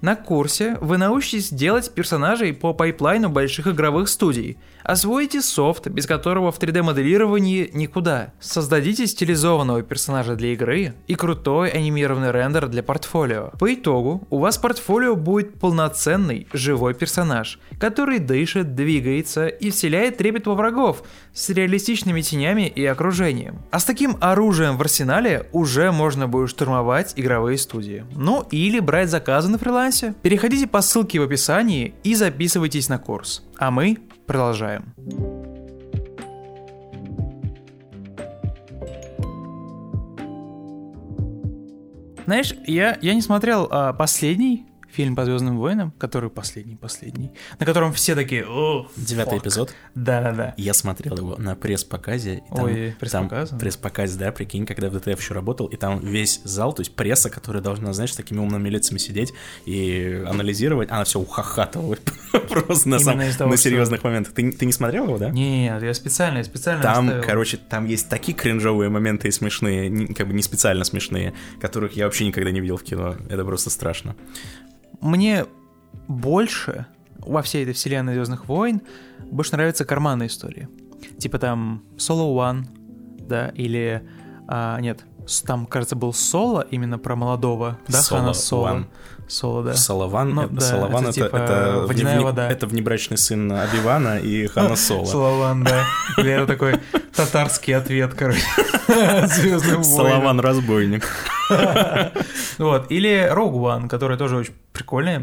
На 0.00 0.14
курсе 0.14 0.78
вы 0.80 0.96
научитесь 0.96 1.50
делать 1.50 1.92
персонажей 1.92 2.54
по 2.54 2.72
пайплайну 2.72 3.30
больших 3.30 3.66
игровых 3.66 4.08
студий, 4.08 4.56
освоите 4.88 5.40
софт, 5.40 5.88
без 5.88 6.06
которого 6.06 6.50
в 6.50 6.58
3D-моделировании 6.58 7.70
никуда, 7.72 8.32
создадите 8.40 9.06
стилизованного 9.06 9.82
персонажа 9.82 10.34
для 10.34 10.52
игры 10.52 10.94
и 11.06 11.14
крутой 11.14 11.70
анимированный 11.70 12.32
рендер 12.32 12.68
для 12.68 12.82
портфолио. 12.82 13.52
По 13.58 13.72
итогу 13.72 14.26
у 14.30 14.38
вас 14.38 14.58
портфолио 14.58 15.14
будет 15.14 15.60
полноценный 15.60 16.48
живой 16.52 16.94
персонаж, 16.94 17.60
который 17.78 18.18
дышит, 18.18 18.74
двигается 18.74 19.46
и 19.46 19.70
вселяет 19.70 20.16
трепет 20.16 20.46
во 20.46 20.54
врагов 20.54 21.02
с 21.32 21.48
реалистичными 21.50 22.20
тенями 22.20 22.66
и 22.66 22.84
окружением. 22.84 23.62
А 23.70 23.78
с 23.78 23.84
таким 23.84 24.16
оружием 24.20 24.76
в 24.76 24.80
арсенале 24.80 25.48
уже 25.52 25.92
можно 25.92 26.26
будет 26.26 26.50
штурмовать 26.50 27.12
игровые 27.16 27.58
студии. 27.58 28.04
Ну 28.14 28.46
или 28.50 28.80
брать 28.80 29.08
заказы 29.08 29.48
на 29.48 29.56
фриланс 29.58 29.68
фрилансе, 29.68 30.14
переходите 30.22 30.66
по 30.66 30.80
ссылке 30.80 31.20
в 31.20 31.22
описании 31.22 31.94
и 32.02 32.14
записывайтесь 32.14 32.88
на 32.88 32.98
курс. 32.98 33.42
А 33.58 33.72
мы 33.72 33.98
продолжаем. 34.26 34.94
Знаешь, 42.24 42.54
я, 42.66 42.96
я 43.00 43.14
не 43.14 43.22
смотрел 43.22 43.66
а, 43.70 43.92
последний 43.94 44.67
фильм 44.98 45.14
по 45.14 45.24
Звездным 45.24 45.58
войнам, 45.58 45.92
который 45.96 46.28
последний, 46.28 46.74
последний, 46.74 47.30
на 47.60 47.64
котором 47.64 47.92
все 47.92 48.16
такие. 48.16 48.44
Девятый 48.96 49.38
эпизод. 49.38 49.72
Да, 49.94 50.20
да, 50.20 50.32
да. 50.32 50.54
Я 50.56 50.74
смотрел 50.74 51.16
его 51.16 51.36
на 51.36 51.54
пресс-показе. 51.54 52.42
Ой, 52.50 52.96
пресс-показ. 52.98 53.50
Пресс-показ, 53.50 54.16
да, 54.16 54.32
прикинь, 54.32 54.66
когда 54.66 54.90
в 54.90 54.94
ДТФ 54.94 55.20
еще 55.20 55.34
работал, 55.34 55.66
и 55.66 55.76
там 55.76 56.00
весь 56.00 56.40
зал, 56.42 56.72
то 56.72 56.80
есть 56.80 56.96
пресса, 56.96 57.30
которая 57.30 57.62
должна, 57.62 57.92
знаешь, 57.92 58.12
с 58.12 58.16
такими 58.16 58.40
умными 58.40 58.68
лицами 58.68 58.98
сидеть 58.98 59.32
и 59.66 60.24
анализировать, 60.26 60.90
она 60.90 61.04
все 61.04 61.20
ухахатывала 61.20 61.96
просто 62.48 62.88
на, 62.88 62.98
сам, 62.98 63.18
на 63.18 63.56
серьезных 63.56 64.02
моментах. 64.02 64.34
Ты, 64.34 64.50
ты 64.50 64.66
не 64.66 64.72
смотрел 64.72 65.04
его, 65.04 65.18
да? 65.18 65.30
Нет, 65.30 65.80
я 65.80 65.94
специально, 65.94 66.38
я 66.38 66.44
специально 66.44 66.82
Там, 66.82 67.06
оставил. 67.06 67.24
короче, 67.24 67.56
там 67.56 67.86
есть 67.86 68.08
такие 68.08 68.36
кринжовые 68.36 68.90
моменты 68.90 69.28
и 69.28 69.30
смешные, 69.30 70.08
как 70.12 70.26
бы 70.26 70.32
не 70.32 70.42
специально 70.42 70.82
смешные, 70.82 71.34
которых 71.60 71.92
я 71.92 72.06
вообще 72.06 72.26
никогда 72.26 72.50
не 72.50 72.58
видел 72.58 72.78
в 72.78 72.82
кино. 72.82 73.14
Это 73.30 73.44
просто 73.44 73.70
страшно 73.70 74.16
мне 75.00 75.46
больше 76.06 76.86
во 77.18 77.42
всей 77.42 77.62
этой 77.62 77.74
вселенной 77.74 78.14
Звездных 78.14 78.46
войн 78.48 78.82
больше 79.30 79.52
нравятся 79.52 79.84
карманные 79.84 80.28
истории. 80.28 80.68
Типа 81.18 81.38
там 81.38 81.82
Solo 81.96 82.34
One, 82.34 82.66
да, 83.26 83.48
или... 83.48 84.02
А, 84.48 84.80
нет, 84.80 85.04
там, 85.46 85.66
кажется, 85.66 85.94
был 85.94 86.12
Соло 86.12 86.66
именно 86.70 86.98
про 86.98 87.14
молодого, 87.16 87.78
да, 87.86 88.00
Соло 88.00 88.20
Хана 88.20 88.32
Соло. 88.32 88.68
One. 88.68 88.86
Соло, 89.28 89.62
да. 89.62 89.74
Солован, 89.74 90.30
ну, 90.30 90.48
да, 90.48 90.60
Солован 90.60 91.06
это, 91.06 91.10
это, 91.10 91.12
типа 91.12 91.36
это, 91.36 91.84
водяная 91.86 92.16
вне, 92.16 92.24
вода. 92.24 92.50
это 92.50 92.66
внебрачный 92.66 93.18
сын 93.18 93.52
Абивана 93.52 94.18
и 94.18 94.46
Хана 94.46 94.74
Соло. 94.76 95.04
Солован, 95.04 95.64
да. 95.64 95.84
Или 96.16 96.32
это 96.32 96.46
такой 96.46 96.80
татарский 97.14 97.76
ответ, 97.76 98.14
короче, 98.14 98.40
Солован 99.84 100.40
разбойник. 100.40 101.06
Вот. 102.58 102.90
Или 102.90 103.30
Rogue 103.32 103.54
One, 103.54 103.88
который 103.88 104.18
тоже 104.18 104.36
очень 104.36 104.54
прикольная, 104.78 105.20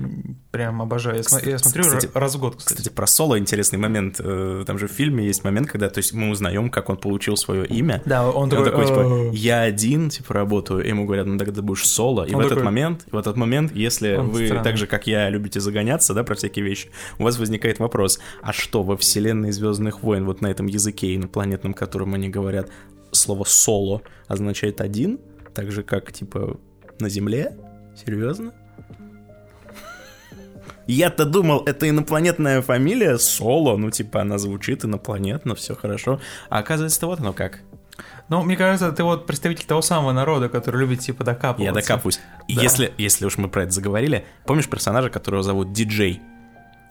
прям 0.52 0.82
обожаю. 0.82 1.16
Я, 1.16 1.52
я 1.52 1.58
смотрю 1.58 1.84
кстати, 1.84 2.10
раз 2.14 2.36
в 2.36 2.40
год, 2.40 2.58
кстати. 2.58 2.78
Кстати, 2.78 2.94
про 2.94 3.08
Соло 3.08 3.40
интересный 3.40 3.80
момент. 3.80 4.18
Э, 4.20 4.66
там 4.68 4.78
же 4.78 4.88
в 4.88 4.92
фильме 4.92 5.26
есть 5.26 5.46
момент, 5.46 5.70
когда 5.70 5.90
то 5.90 6.00
есть 6.00 6.14
мы 6.14 6.30
узнаем, 6.30 6.70
как 6.70 6.90
он 6.90 6.98
получил 6.98 7.38
свое 7.38 7.66
имя. 7.66 8.02
Да, 8.06 8.30
он 8.30 8.50
такой, 8.50 8.66
он 8.66 8.72
такой 8.72 8.88
типа, 8.88 9.32
я 9.34 9.62
один, 9.62 10.10
типа, 10.10 10.34
работаю, 10.34 10.84
и 10.84 10.90
ему 10.90 11.06
говорят, 11.06 11.26
ну 11.26 11.38
тогда 11.38 11.54
ты 11.54 11.62
будешь 11.62 11.88
Соло. 11.88 12.26
И 12.26 12.34
он 12.34 12.42
в 12.42 12.44
такой... 12.44 12.52
этот 12.52 12.64
момент, 12.66 13.06
в 13.10 13.18
этот 13.18 13.38
момент, 13.38 13.74
если 13.74 14.16
он 14.16 14.30
вы 14.30 14.48
странный. 14.48 14.64
так 14.64 14.78
же, 14.78 14.88
как 14.88 15.08
я, 15.08 15.30
любите 15.30 15.62
загоняться, 15.62 16.14
да, 16.14 16.26
про 16.26 16.36
всякие 16.36 16.66
вещи, 16.66 16.90
у 17.18 17.24
вас 17.24 17.40
возникает 17.40 17.80
вопрос, 17.80 18.20
а 18.42 18.52
что 18.52 18.84
во 18.84 18.98
вселенной 18.98 19.54
Звездных 19.54 20.04
войн, 20.04 20.26
вот 20.26 20.42
на 20.42 20.48
этом 20.48 20.66
языке 20.66 21.16
инопланетном, 21.16 21.74
которым 21.74 22.14
они 22.14 22.28
говорят, 22.28 22.70
слово 23.12 23.46
соло 23.46 24.02
означает 24.28 24.82
один, 24.82 25.20
так 25.54 25.72
же, 25.72 25.84
как, 25.84 26.12
типа, 26.12 26.60
на 27.00 27.08
Земле? 27.08 27.58
Серьезно? 27.96 28.54
Я-то 30.88 31.26
думал, 31.26 31.64
это 31.66 31.90
инопланетная 31.90 32.62
фамилия 32.62 33.18
Соло, 33.18 33.78
ну 33.78 33.90
типа 33.90 34.22
она 34.22 34.38
звучит 34.38 34.86
инопланетно, 34.86 35.56
все 35.56 35.76
хорошо. 35.76 36.20
А 36.50 36.60
оказывается, 36.60 37.06
вот 37.08 37.20
оно 37.20 37.34
как. 37.34 37.62
Ну, 38.28 38.44
мне 38.44 38.58
кажется, 38.58 38.92
ты 38.92 39.04
вот 39.04 39.28
представитель 39.28 39.66
того 39.66 39.82
самого 39.82 40.12
народа, 40.12 40.50
который 40.50 40.80
любит 40.82 41.00
типа 41.00 41.24
докапываться. 41.24 41.64
Я 41.64 41.72
докапываюсь. 41.72 42.20
Да. 42.48 42.62
Если, 42.62 42.94
если 42.98 43.26
уж 43.26 43.38
мы 43.38 43.50
про 43.50 43.64
это 43.64 43.72
заговорили, 43.72 44.26
помнишь 44.46 44.68
персонажа, 44.68 45.10
которого 45.10 45.44
зовут 45.44 45.74
Диджей, 45.74 46.22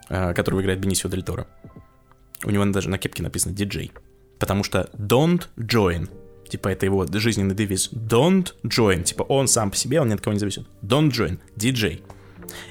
э, 0.08 0.32
которого 0.32 0.62
играет 0.62 0.80
Бенисио 0.80 1.10
Дель 1.10 1.22
Торо? 1.24 1.46
У 2.44 2.50
него 2.50 2.64
даже 2.66 2.88
на 2.88 2.98
кепке 2.98 3.22
написано 3.22 3.54
Диджей. 3.54 3.92
Потому 4.38 4.62
что 4.62 4.90
don't 4.96 5.48
join. 5.56 6.08
Типа 6.48 6.68
это 6.68 6.86
его 6.86 7.06
жизненный 7.06 7.54
девиз. 7.54 7.90
Don't 7.92 8.52
join. 8.62 9.02
Типа 9.02 9.22
он 9.22 9.48
сам 9.48 9.70
по 9.70 9.76
себе, 9.76 10.00
он 10.00 10.08
ни 10.08 10.14
от 10.14 10.20
кого 10.20 10.34
не 10.34 10.40
зависит. 10.40 10.66
Don't 10.82 11.10
join. 11.10 11.38
DJ. 11.56 12.02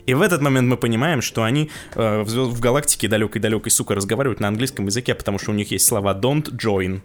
И 0.05 0.13
в 0.13 0.21
этот 0.21 0.41
момент 0.41 0.67
мы 0.67 0.77
понимаем, 0.77 1.21
что 1.21 1.43
они 1.43 1.69
э, 1.95 2.21
в, 2.23 2.27
в 2.27 2.59
галактике 2.59 3.07
далекой-далекой, 3.07 3.71
сука, 3.71 3.95
разговаривают 3.95 4.39
на 4.39 4.47
английском 4.47 4.85
языке, 4.85 5.15
потому 5.15 5.39
что 5.39 5.51
у 5.51 5.53
них 5.53 5.71
есть 5.71 5.85
слова 5.85 6.13
don't 6.13 6.51
join. 6.51 7.01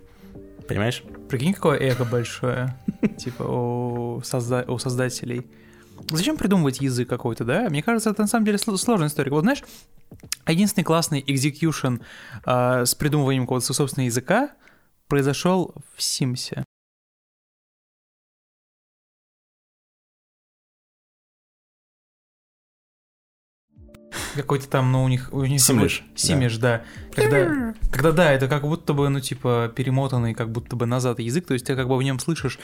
Понимаешь? 0.67 1.03
Прикинь, 1.29 1.55
какое 1.55 1.79
эго 1.79 2.05
большое, 2.05 2.77
типа, 3.19 3.43
у, 3.43 4.21
созда- 4.21 4.71
у 4.71 4.79
создателей. 4.79 5.47
Зачем 6.11 6.37
придумывать 6.37 6.81
язык 6.81 7.09
какой-то, 7.09 7.45
да? 7.45 7.69
Мне 7.71 7.83
кажется, 7.83 8.11
это 8.11 8.23
на 8.23 8.29
самом 8.29 8.45
деле 8.45 8.59
сложная 8.59 9.09
история. 9.09 9.31
Вот 9.31 9.43
знаешь, 9.43 9.65
единственный 10.47 10.85
классный 10.85 11.25
экзекьюшн 11.27 11.97
э, 12.45 12.85
с 12.85 12.95
придумыванием 12.95 13.45
какого-то 13.45 13.73
собственного 13.73 14.07
языка 14.07 14.51
произошел 15.09 15.75
в 15.97 16.03
Симсе. 16.03 16.65
Какой-то 24.39 24.69
там, 24.69 24.91
ну, 24.93 25.05
у 25.05 25.09
них... 25.09 25.29
У 25.33 25.45
них 25.45 25.61
Симиш. 25.61 26.05
Симиш, 26.15 26.57
да. 26.57 26.83
да. 27.15 27.23
Когда, 27.23 27.75
когда, 27.91 28.13
да, 28.13 28.33
это 28.33 28.49
как 28.49 28.63
будто 28.63 28.95
бы, 28.95 29.09
ну, 29.09 29.21
типа, 29.21 29.73
перемотанный 29.75 30.35
как 30.35 30.51
будто 30.51 30.77
бы 30.77 30.87
назад 30.87 31.19
язык, 31.21 31.47
то 31.47 31.55
есть 31.55 31.67
ты 31.67 31.77
как 31.77 31.89
бы 31.89 31.97
в 31.97 32.03
нем 32.03 32.19
слышишь... 32.19 32.59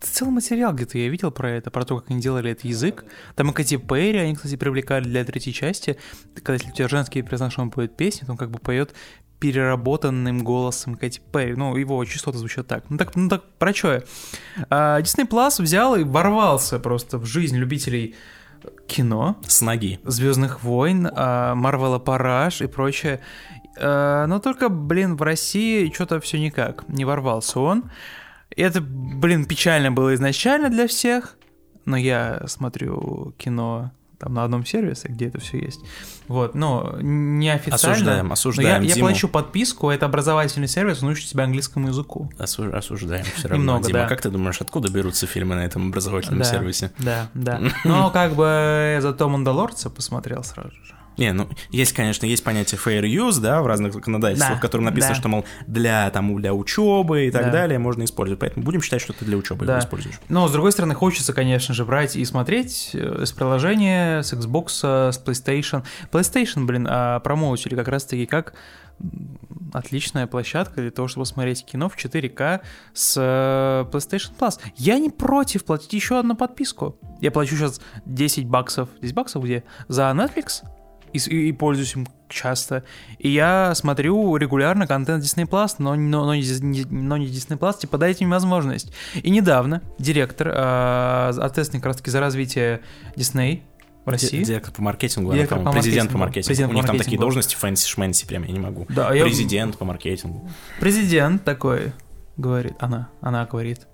Целый 0.00 0.32
материал 0.32 0.72
где-то 0.72 0.98
я 0.98 1.08
видел 1.08 1.30
про 1.30 1.50
это, 1.50 1.70
про 1.70 1.84
то, 1.84 1.98
как 1.98 2.10
они 2.10 2.20
делали 2.20 2.50
этот 2.50 2.64
язык. 2.64 3.04
Там 3.34 3.50
и 3.50 3.52
Кати 3.52 3.76
Перри, 3.76 4.18
они, 4.18 4.34
кстати, 4.34 4.56
привлекали 4.56 5.04
для 5.04 5.24
третьей 5.24 5.52
части. 5.52 5.98
Когда 6.34 6.54
если 6.54 6.70
у 6.70 6.72
тебя 6.72 6.88
женский 6.88 7.22
персонаж, 7.22 7.58
он 7.58 7.70
поет 7.70 7.96
песни, 7.96 8.24
то 8.26 8.32
он 8.32 8.38
как 8.38 8.50
бы 8.50 8.58
поет 8.58 8.94
переработанным 9.44 10.42
голосом 10.42 10.94
Кэти 10.94 11.20
Перри. 11.32 11.54
Ну, 11.54 11.76
его 11.76 12.02
частоты 12.04 12.38
звучат 12.38 12.66
так. 12.66 12.84
Ну 12.88 12.96
так, 12.96 13.14
ну 13.14 13.28
так 13.28 13.44
про 13.58 13.74
что 13.74 13.92
я? 13.92 14.02
А, 14.70 15.00
Disney 15.00 15.28
Plus 15.28 15.62
взял 15.62 15.96
и 15.96 16.04
ворвался 16.04 16.78
просто 16.78 17.18
в 17.18 17.26
жизнь 17.26 17.56
любителей 17.56 18.14
кино. 18.86 19.36
С 19.46 19.60
ноги. 19.60 20.00
Звездных 20.04 20.62
войн, 20.62 21.10
Марвела 21.14 21.98
Параж 21.98 22.60
и 22.60 22.66
прочее. 22.66 23.20
А, 23.78 24.26
но 24.26 24.38
только, 24.38 24.68
блин, 24.68 25.16
в 25.16 25.22
России 25.22 25.90
что-то 25.92 26.20
все 26.20 26.38
никак. 26.38 26.88
Не 26.88 27.04
ворвался 27.04 27.60
он. 27.60 27.90
И 28.54 28.62
это, 28.62 28.80
блин, 28.80 29.46
печально 29.46 29.90
было 29.90 30.14
изначально 30.14 30.70
для 30.70 30.86
всех. 30.86 31.36
Но 31.84 31.96
я 31.96 32.42
смотрю 32.46 33.34
кино 33.36 33.92
там 34.18 34.34
на 34.34 34.44
одном 34.44 34.64
сервисе, 34.64 35.08
где 35.08 35.26
это 35.26 35.40
все 35.40 35.58
есть. 35.58 35.80
Вот, 36.28 36.54
но 36.54 36.96
неофициально. 37.00 37.92
Осуждаем, 37.92 38.32
осуждаем. 38.32 38.82
Но 38.82 38.88
я, 38.88 38.94
я 38.94 39.00
плачу 39.00 39.28
подписку, 39.28 39.90
это 39.90 40.06
образовательный 40.06 40.68
сервис, 40.68 41.02
он 41.02 41.10
учит 41.10 41.28
тебя 41.28 41.44
английскому 41.44 41.88
языку. 41.88 42.30
Осу, 42.38 42.74
осуждаем 42.74 43.24
все 43.24 43.48
равно. 43.48 43.56
Немного, 43.56 43.86
Дима, 43.86 43.98
да. 44.00 44.08
как 44.08 44.22
ты 44.22 44.30
думаешь, 44.30 44.60
откуда 44.60 44.90
берутся 44.90 45.26
фильмы 45.26 45.54
на 45.54 45.64
этом 45.64 45.88
образовательном 45.88 46.38
да, 46.38 46.44
сервисе? 46.44 46.92
Да, 46.98 47.28
да. 47.34 47.60
Но 47.84 48.10
как 48.10 48.34
бы 48.34 48.98
зато 49.00 49.28
Мандалорца 49.28 49.90
посмотрел 49.90 50.42
сразу 50.44 50.70
же. 50.70 50.94
Не, 51.16 51.32
ну, 51.32 51.48
есть, 51.70 51.92
конечно, 51.92 52.26
есть 52.26 52.42
понятие 52.42 52.80
fair 52.84 53.02
use, 53.02 53.40
да, 53.40 53.62
в 53.62 53.66
разных 53.66 53.92
законодательствах, 53.92 54.52
да, 54.52 54.58
в 54.58 54.60
котором 54.60 54.84
написано, 54.84 55.14
да. 55.14 55.20
что, 55.20 55.28
мол, 55.28 55.44
для, 55.66 56.10
там, 56.10 56.34
для 56.36 56.54
учебы 56.54 57.26
и 57.26 57.30
так 57.30 57.46
да. 57.46 57.50
далее 57.50 57.78
можно 57.78 58.04
использовать. 58.04 58.40
Поэтому 58.40 58.64
будем 58.64 58.82
считать, 58.82 59.00
что 59.00 59.12
ты 59.12 59.24
для 59.24 59.36
учебы 59.36 59.66
да. 59.66 59.74
его 59.74 59.84
используешь. 59.84 60.20
Но, 60.28 60.48
с 60.48 60.52
другой 60.52 60.72
стороны, 60.72 60.94
хочется, 60.94 61.32
конечно 61.32 61.74
же, 61.74 61.84
брать 61.84 62.16
и 62.16 62.24
смотреть 62.24 62.90
э, 62.94 63.24
с 63.24 63.32
приложения, 63.32 64.22
с 64.22 64.32
Xbox, 64.32 64.68
с 65.12 65.22
PlayStation. 65.24 65.84
PlayStation, 66.10 66.64
блин, 66.64 66.86
а 66.90 67.20
промоутили 67.20 67.74
как 67.74 67.88
раз-таки 67.88 68.26
как 68.26 68.54
отличная 69.72 70.26
площадка 70.26 70.80
для 70.80 70.90
того, 70.90 71.08
чтобы 71.08 71.26
смотреть 71.26 71.64
кино 71.64 71.88
в 71.88 71.96
4К 71.96 72.60
с 72.92 73.16
э, 73.16 73.90
PlayStation 73.90 74.32
Plus. 74.38 74.60
Я 74.76 74.98
не 74.98 75.10
против 75.10 75.64
платить 75.64 75.92
еще 75.92 76.18
одну 76.18 76.36
подписку. 76.36 76.96
Я 77.20 77.30
плачу 77.30 77.56
сейчас 77.56 77.80
10 78.06 78.46
баксов. 78.46 78.88
10 79.00 79.14
баксов 79.14 79.44
где? 79.44 79.64
За 79.88 80.02
Netflix? 80.02 80.62
И, 81.14 81.48
и, 81.48 81.52
пользуюсь 81.52 81.94
им 81.94 82.06
часто. 82.28 82.84
И 83.18 83.30
я 83.30 83.74
смотрю 83.74 84.36
регулярно 84.36 84.86
контент 84.86 85.24
Disney 85.24 85.48
Plus, 85.48 85.76
но, 85.78 85.94
но, 85.94 86.24
но, 86.26 86.34
не, 86.34 86.84
но 86.90 87.16
не 87.16 87.26
Disney 87.26 87.58
Plus, 87.58 87.78
типа 87.80 87.98
дайте 87.98 88.24
мне 88.24 88.32
возможность. 88.32 88.92
И 89.14 89.30
недавно 89.30 89.82
директор, 89.98 90.48
э, 90.48 91.32
ответственный 91.40 91.80
как 91.80 91.86
раз 91.86 91.96
таки 91.96 92.10
за 92.10 92.20
развитие 92.20 92.80
Disney, 93.16 93.62
в 94.04 94.08
России. 94.08 94.44
Директор 94.44 94.72
по 94.72 94.82
маркетингу, 94.82 95.32
Директор 95.32 95.58
она, 95.58 95.70
по 95.70 95.78
президент 95.78 96.12
по 96.12 96.18
маркетингу. 96.18 96.48
Президент 96.48 96.72
У 96.72 96.76
них 96.76 96.84
там 96.84 96.98
такие 96.98 97.18
должности 97.18 97.56
fancy-shmancy, 97.56 98.26
прям 98.26 98.44
я 98.44 98.52
не 98.52 98.60
могу. 98.60 98.86
Да, 98.90 99.08
президент 99.08 99.72
я... 99.72 99.78
по 99.78 99.84
маркетингу. 99.86 100.46
Президент 100.78 101.42
такой 101.44 101.92
говорит, 102.36 102.74
она, 102.80 103.08
она 103.20 103.46
говорит, 103.46 103.86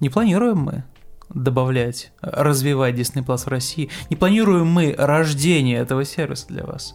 не 0.00 0.08
планируем 0.08 0.58
мы 0.58 0.84
добавлять, 1.30 2.12
развивать 2.20 2.94
Disney 2.94 3.24
Plus 3.24 3.44
в 3.44 3.48
России. 3.48 3.90
Не 4.10 4.16
планируем 4.16 4.66
мы 4.66 4.94
рождение 4.96 5.78
этого 5.78 6.04
сервиса 6.04 6.46
для 6.48 6.64
вас. 6.64 6.94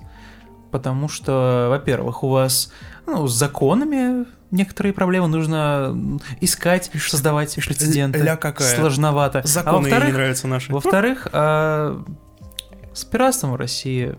Потому 0.72 1.08
что, 1.08 1.68
во-первых, 1.70 2.24
у 2.24 2.30
вас 2.30 2.72
ну, 3.06 3.28
с 3.28 3.34
законами 3.34 4.26
некоторые 4.50 4.94
проблемы 4.94 5.28
нужно 5.28 6.20
искать, 6.42 6.90
создавать 6.98 7.54
прецеденты. 7.56 8.20
Ля 8.20 8.38
какая. 8.38 8.76
Сложновато. 8.76 9.42
Законы 9.44 9.92
а 9.92 10.06
не 10.06 10.12
нравятся 10.12 10.48
наши. 10.48 10.72
Во-вторых, 10.72 11.28
а, 11.32 12.04
с 12.94 13.04
пиратством 13.04 13.54
в 13.54 13.56
России 13.56 14.16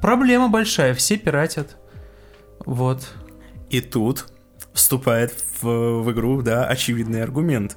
проблема 0.00 0.48
большая, 0.48 0.94
все 0.94 1.16
пиратят. 1.16 1.76
Вот. 2.64 3.12
И 3.70 3.80
тут 3.80 4.26
вступает 4.72 5.34
в, 5.60 6.02
в 6.02 6.12
игру, 6.12 6.42
да, 6.42 6.66
очевидный 6.66 7.22
аргумент. 7.22 7.76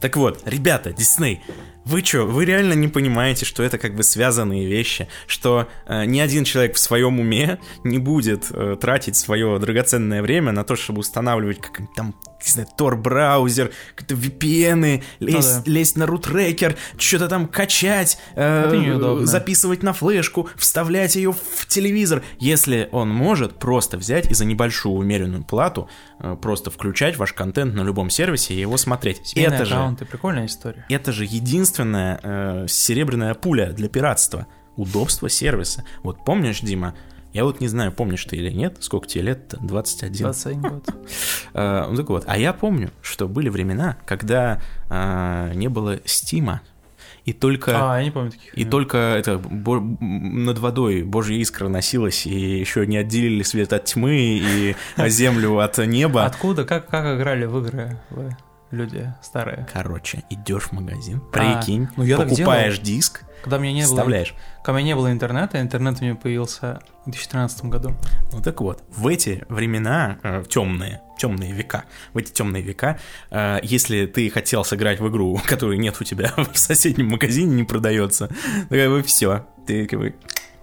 Так 0.00 0.16
вот, 0.16 0.42
ребята, 0.44 0.92
Дисней, 0.92 1.42
вы 1.88 2.04
что, 2.04 2.24
вы 2.24 2.44
реально 2.44 2.74
не 2.74 2.88
понимаете, 2.88 3.46
что 3.46 3.62
это 3.62 3.78
как 3.78 3.94
бы 3.94 4.02
связанные 4.02 4.66
вещи, 4.66 5.08
что 5.26 5.68
э, 5.86 6.04
ни 6.04 6.20
один 6.20 6.44
человек 6.44 6.76
в 6.76 6.78
своем 6.78 7.18
уме 7.18 7.58
не 7.82 7.98
будет 7.98 8.48
э, 8.50 8.76
тратить 8.78 9.16
свое 9.16 9.58
драгоценное 9.58 10.20
время 10.20 10.52
на 10.52 10.64
то, 10.64 10.76
чтобы 10.76 11.00
устанавливать 11.00 11.60
как 11.60 11.80
там 11.96 12.14
не 12.44 12.52
знаю, 12.52 12.68
Tor-браузер, 12.76 13.72
какие-то 13.94 14.14
VPN, 14.14 15.02
лезть, 15.20 15.56
ну, 15.56 15.62
да. 15.64 15.72
лезть 15.72 15.96
на 15.96 16.06
рутрекер, 16.06 16.76
что-то 16.96 17.28
там 17.28 17.48
качать, 17.48 18.18
э, 18.36 19.20
записывать 19.22 19.82
на 19.82 19.92
флешку, 19.92 20.48
вставлять 20.56 21.16
ее 21.16 21.32
в 21.32 21.66
телевизор. 21.66 22.22
Если 22.38 22.88
он 22.92 23.08
может 23.08 23.58
просто 23.58 23.98
взять 23.98 24.30
и 24.30 24.34
за 24.34 24.44
небольшую 24.44 24.94
умеренную 24.94 25.42
плату 25.42 25.88
э, 26.20 26.36
просто 26.40 26.70
включать 26.70 27.16
ваш 27.16 27.32
контент 27.32 27.74
на 27.74 27.82
любом 27.82 28.10
сервисе 28.10 28.54
и 28.54 28.60
его 28.60 28.76
смотреть. 28.76 29.26
Семейные 29.26 29.56
это 29.56 29.64
же, 29.64 30.06
прикольная 30.06 30.46
история. 30.46 30.86
Это 30.88 31.12
же 31.12 31.24
единственная 31.78 32.20
э, 32.22 32.66
серебряная 32.68 33.34
пуля 33.34 33.72
для 33.72 33.88
пиратства. 33.88 34.46
Удобство 34.76 35.28
сервиса. 35.28 35.84
Вот 36.02 36.24
помнишь, 36.24 36.60
Дима, 36.60 36.94
я 37.32 37.44
вот 37.44 37.60
не 37.60 37.68
знаю, 37.68 37.92
помнишь 37.92 38.24
ты 38.24 38.36
или 38.36 38.50
нет, 38.50 38.78
сколько 38.80 39.08
тебе 39.08 39.24
лет 39.24 39.54
21. 39.60 40.16
21 40.18 40.62
год. 40.62 40.88
А, 41.52 41.94
так 41.96 42.08
вот, 42.08 42.24
а 42.26 42.38
я 42.38 42.52
помню, 42.52 42.90
что 43.02 43.28
были 43.28 43.48
времена, 43.48 43.96
когда 44.06 44.60
а, 44.88 45.52
не 45.54 45.68
было 45.68 46.00
стима, 46.04 46.62
и 47.24 47.32
только... 47.32 47.92
А, 47.92 47.98
я 47.98 48.04
не 48.04 48.10
помню 48.10 48.30
таких. 48.30 48.56
И 48.56 48.64
только 48.64 48.96
это 48.96 49.38
бо, 49.38 49.80
над 49.80 50.58
водой 50.58 51.02
Божья 51.02 51.36
искра 51.36 51.68
носилась, 51.68 52.24
и 52.24 52.58
еще 52.60 52.86
не 52.86 52.96
отделили 52.96 53.42
свет 53.42 53.72
от 53.72 53.84
тьмы 53.84 54.16
и 54.16 54.76
землю 55.08 55.58
от 55.58 55.76
неба. 55.78 56.24
Откуда? 56.24 56.64
Как, 56.64 56.88
как 56.88 57.18
играли 57.18 57.44
в 57.44 57.58
игры 57.58 57.98
вы, 58.10 58.34
люди 58.70 59.12
старые? 59.22 59.66
Короче, 59.72 60.24
идешь 60.30 60.64
в 60.64 60.72
магазин, 60.72 61.22
а, 61.32 61.32
прикинь, 61.32 61.84
а, 61.84 61.92
ну 61.96 62.16
покупаешь 62.16 62.78
диск, 62.78 63.24
когда 63.42 63.58
меня 63.58 63.72
не 63.72 63.82
вставляешь. 63.82 64.32
было, 64.32 64.62
когда 64.64 64.78
меня 64.78 64.88
не 64.88 64.96
было 64.96 65.12
интернета, 65.12 65.60
интернет 65.60 66.00
у 66.00 66.04
меня 66.04 66.14
появился 66.14 66.80
в 67.06 67.10
2013 67.10 67.64
году. 67.66 67.94
Ну 68.32 68.42
так 68.42 68.60
вот, 68.60 68.82
в 68.88 69.06
эти 69.06 69.44
времена 69.48 70.18
э, 70.22 70.44
темные, 70.48 71.00
темные 71.18 71.52
века, 71.52 71.84
в 72.12 72.18
эти 72.18 72.32
темные 72.32 72.62
века, 72.62 72.98
э, 73.30 73.58
если 73.62 74.06
ты 74.06 74.28
хотел 74.30 74.64
сыграть 74.64 75.00
в 75.00 75.08
игру, 75.08 75.40
которой 75.46 75.78
нет 75.78 75.96
у 76.00 76.04
тебя 76.04 76.32
в 76.52 76.58
соседнем 76.58 77.08
магазине, 77.08 77.54
не 77.54 77.64
продается, 77.64 78.28
то 78.28 78.74
как 78.74 78.90
бы 78.90 79.02
все, 79.02 79.46
ты 79.66 79.86
как 79.86 79.98
бы 79.98 80.10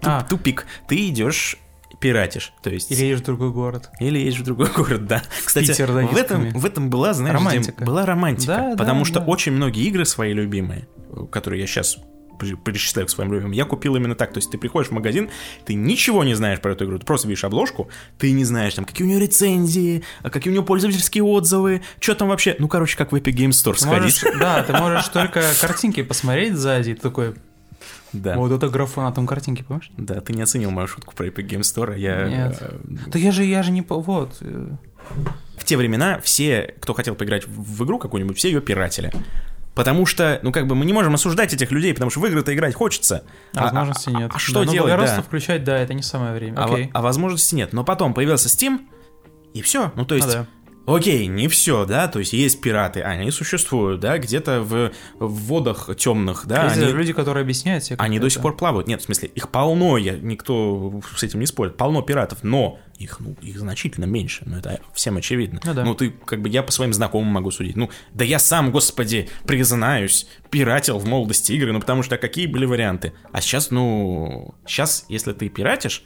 туп, 0.00 0.10
а. 0.12 0.22
тупик, 0.22 0.66
ты 0.86 1.08
идешь 1.08 1.58
пиратишь, 2.00 2.52
то 2.62 2.70
есть... 2.70 2.90
Или 2.90 3.04
едешь 3.04 3.20
в 3.20 3.24
другой 3.24 3.50
город. 3.50 3.90
Или 4.00 4.18
едешь 4.18 4.40
в 4.40 4.44
другой 4.44 4.68
город, 4.74 5.06
да. 5.06 5.22
Кстати, 5.44 5.68
Питер, 5.68 5.92
да, 5.92 6.06
в, 6.06 6.16
этом, 6.16 6.50
в 6.50 6.64
этом 6.64 6.90
была, 6.90 7.14
знаешь, 7.14 7.34
романтика. 7.34 7.84
была 7.84 8.06
романтика, 8.06 8.46
да, 8.46 8.76
потому 8.76 9.00
да, 9.00 9.04
что 9.06 9.20
да. 9.20 9.26
очень 9.26 9.52
многие 9.52 9.84
игры 9.84 10.04
свои 10.04 10.32
любимые, 10.32 10.88
которые 11.30 11.60
я 11.60 11.66
сейчас 11.66 11.98
перечисляю 12.38 13.06
к 13.06 13.10
своим 13.10 13.32
любимым, 13.32 13.52
я 13.52 13.64
купил 13.64 13.96
именно 13.96 14.14
так. 14.14 14.32
То 14.32 14.38
есть 14.38 14.50
ты 14.50 14.58
приходишь 14.58 14.90
в 14.90 14.92
магазин, 14.92 15.30
ты 15.64 15.74
ничего 15.74 16.24
не 16.24 16.34
знаешь 16.34 16.60
про 16.60 16.72
эту 16.72 16.84
игру, 16.84 16.98
ты 16.98 17.06
просто 17.06 17.28
видишь 17.28 17.44
обложку, 17.44 17.88
ты 18.18 18.32
не 18.32 18.44
знаешь, 18.44 18.74
там, 18.74 18.84
какие 18.84 19.06
у 19.06 19.08
нее 19.10 19.20
рецензии, 19.20 20.04
а 20.22 20.30
какие 20.30 20.50
у 20.52 20.54
нее 20.54 20.64
пользовательские 20.64 21.24
отзывы, 21.24 21.82
что 22.00 22.14
там 22.14 22.28
вообще, 22.28 22.56
ну, 22.58 22.68
короче, 22.68 22.96
как 22.96 23.12
в 23.12 23.14
Epic 23.14 23.32
Games 23.32 23.50
Store 23.50 23.76
сходить. 23.76 24.22
Да, 24.38 24.62
ты 24.62 24.74
можешь 24.74 25.08
только 25.08 25.42
картинки 25.60 26.02
посмотреть 26.02 26.54
сзади, 26.54 26.94
такой, 26.94 27.36
да. 28.12 28.36
Вот 28.36 28.52
это 28.52 28.68
графон 28.68 29.04
на 29.04 29.12
том 29.12 29.26
картинке, 29.26 29.64
помнишь? 29.64 29.90
Да, 29.96 30.20
ты 30.20 30.32
не 30.32 30.42
оценил 30.42 30.70
мою 30.70 30.88
шутку 30.88 31.14
про 31.14 31.26
Epic 31.26 31.48
Games 31.48 31.60
Store, 31.60 31.94
а 31.94 31.96
я... 31.96 32.28
Нет. 32.28 32.58
Э, 32.60 32.78
да 33.06 33.18
я 33.18 33.32
же, 33.32 33.44
я 33.44 33.62
же 33.62 33.72
не... 33.72 33.82
Вот. 33.82 34.40
В 35.56 35.64
те 35.64 35.76
времена 35.76 36.20
все, 36.20 36.74
кто 36.80 36.94
хотел 36.94 37.14
поиграть 37.14 37.46
в 37.46 37.84
игру 37.84 37.98
какую-нибудь, 37.98 38.36
все 38.36 38.48
ее 38.48 38.60
пиратели. 38.60 39.12
Потому 39.74 40.06
что, 40.06 40.40
ну, 40.42 40.52
как 40.52 40.66
бы 40.66 40.74
мы 40.74 40.86
не 40.86 40.94
можем 40.94 41.14
осуждать 41.14 41.52
этих 41.52 41.70
людей, 41.70 41.92
потому 41.92 42.10
что 42.10 42.20
в 42.20 42.26
игры-то 42.26 42.54
играть 42.54 42.74
хочется. 42.74 43.24
А, 43.54 43.64
возможности 43.64 44.08
нет. 44.08 44.30
А, 44.32 44.36
а 44.36 44.38
что 44.38 44.64
да, 44.64 44.72
делать? 44.72 44.96
Да. 44.96 45.20
включать, 45.20 45.64
да, 45.64 45.76
это 45.76 45.92
не 45.92 46.02
самое 46.02 46.32
время. 46.32 46.56
А, 46.56 46.64
Окей. 46.64 46.90
а 46.94 47.02
возможности 47.02 47.54
нет. 47.54 47.74
Но 47.74 47.84
потом 47.84 48.14
появился 48.14 48.48
Steam, 48.48 48.80
и 49.52 49.60
все. 49.60 49.92
Ну, 49.94 50.06
то 50.06 50.14
есть, 50.14 50.28
а, 50.28 50.32
да. 50.32 50.46
Окей, 50.86 51.26
не 51.26 51.48
все, 51.48 51.84
да, 51.84 52.06
то 52.06 52.20
есть 52.20 52.32
есть 52.32 52.60
пираты, 52.60 53.02
они 53.02 53.32
существуют, 53.32 54.00
да, 54.00 54.18
где-то 54.18 54.62
в, 54.62 54.92
в 55.18 55.34
водах 55.46 55.90
темных, 55.96 56.46
да. 56.46 56.64
Есть 56.64 56.76
они, 56.76 56.92
люди, 56.92 57.12
которые 57.12 57.42
объясняют 57.42 57.84
себе. 57.84 57.96
они 57.98 58.16
как 58.16 58.20
до 58.22 58.26
это. 58.26 58.34
сих 58.34 58.42
пор 58.42 58.56
плавают. 58.56 58.86
Нет, 58.86 59.02
в 59.02 59.04
смысле, 59.04 59.28
их 59.34 59.48
полно, 59.50 59.98
я, 59.98 60.16
никто 60.16 61.00
с 61.16 61.22
этим 61.24 61.40
не 61.40 61.46
спорит, 61.46 61.76
полно 61.76 62.02
пиратов, 62.02 62.44
но 62.44 62.78
их, 62.98 63.18
ну, 63.18 63.36
их 63.42 63.58
значительно 63.58 64.04
меньше, 64.04 64.44
ну, 64.46 64.58
это 64.58 64.80
всем 64.94 65.16
очевидно. 65.16 65.60
Ну 65.64 65.74
да. 65.74 65.84
Ну, 65.84 65.94
ты, 65.94 66.10
как 66.10 66.40
бы, 66.40 66.48
я 66.48 66.62
по 66.62 66.70
своим 66.70 66.92
знакомым 66.92 67.32
могу 67.32 67.50
судить. 67.50 67.76
Ну, 67.76 67.90
да 68.14 68.24
я 68.24 68.38
сам, 68.38 68.70
господи, 68.70 69.28
признаюсь, 69.44 70.28
пиратил 70.50 70.98
в 70.98 71.06
молодости 71.06 71.52
игры, 71.52 71.72
ну, 71.72 71.80
потому 71.80 72.04
что 72.04 72.16
какие 72.16 72.46
были 72.46 72.64
варианты? 72.64 73.12
А 73.32 73.40
сейчас, 73.40 73.72
ну, 73.72 74.54
сейчас, 74.66 75.04
если 75.08 75.32
ты 75.32 75.48
пиратишь, 75.48 76.04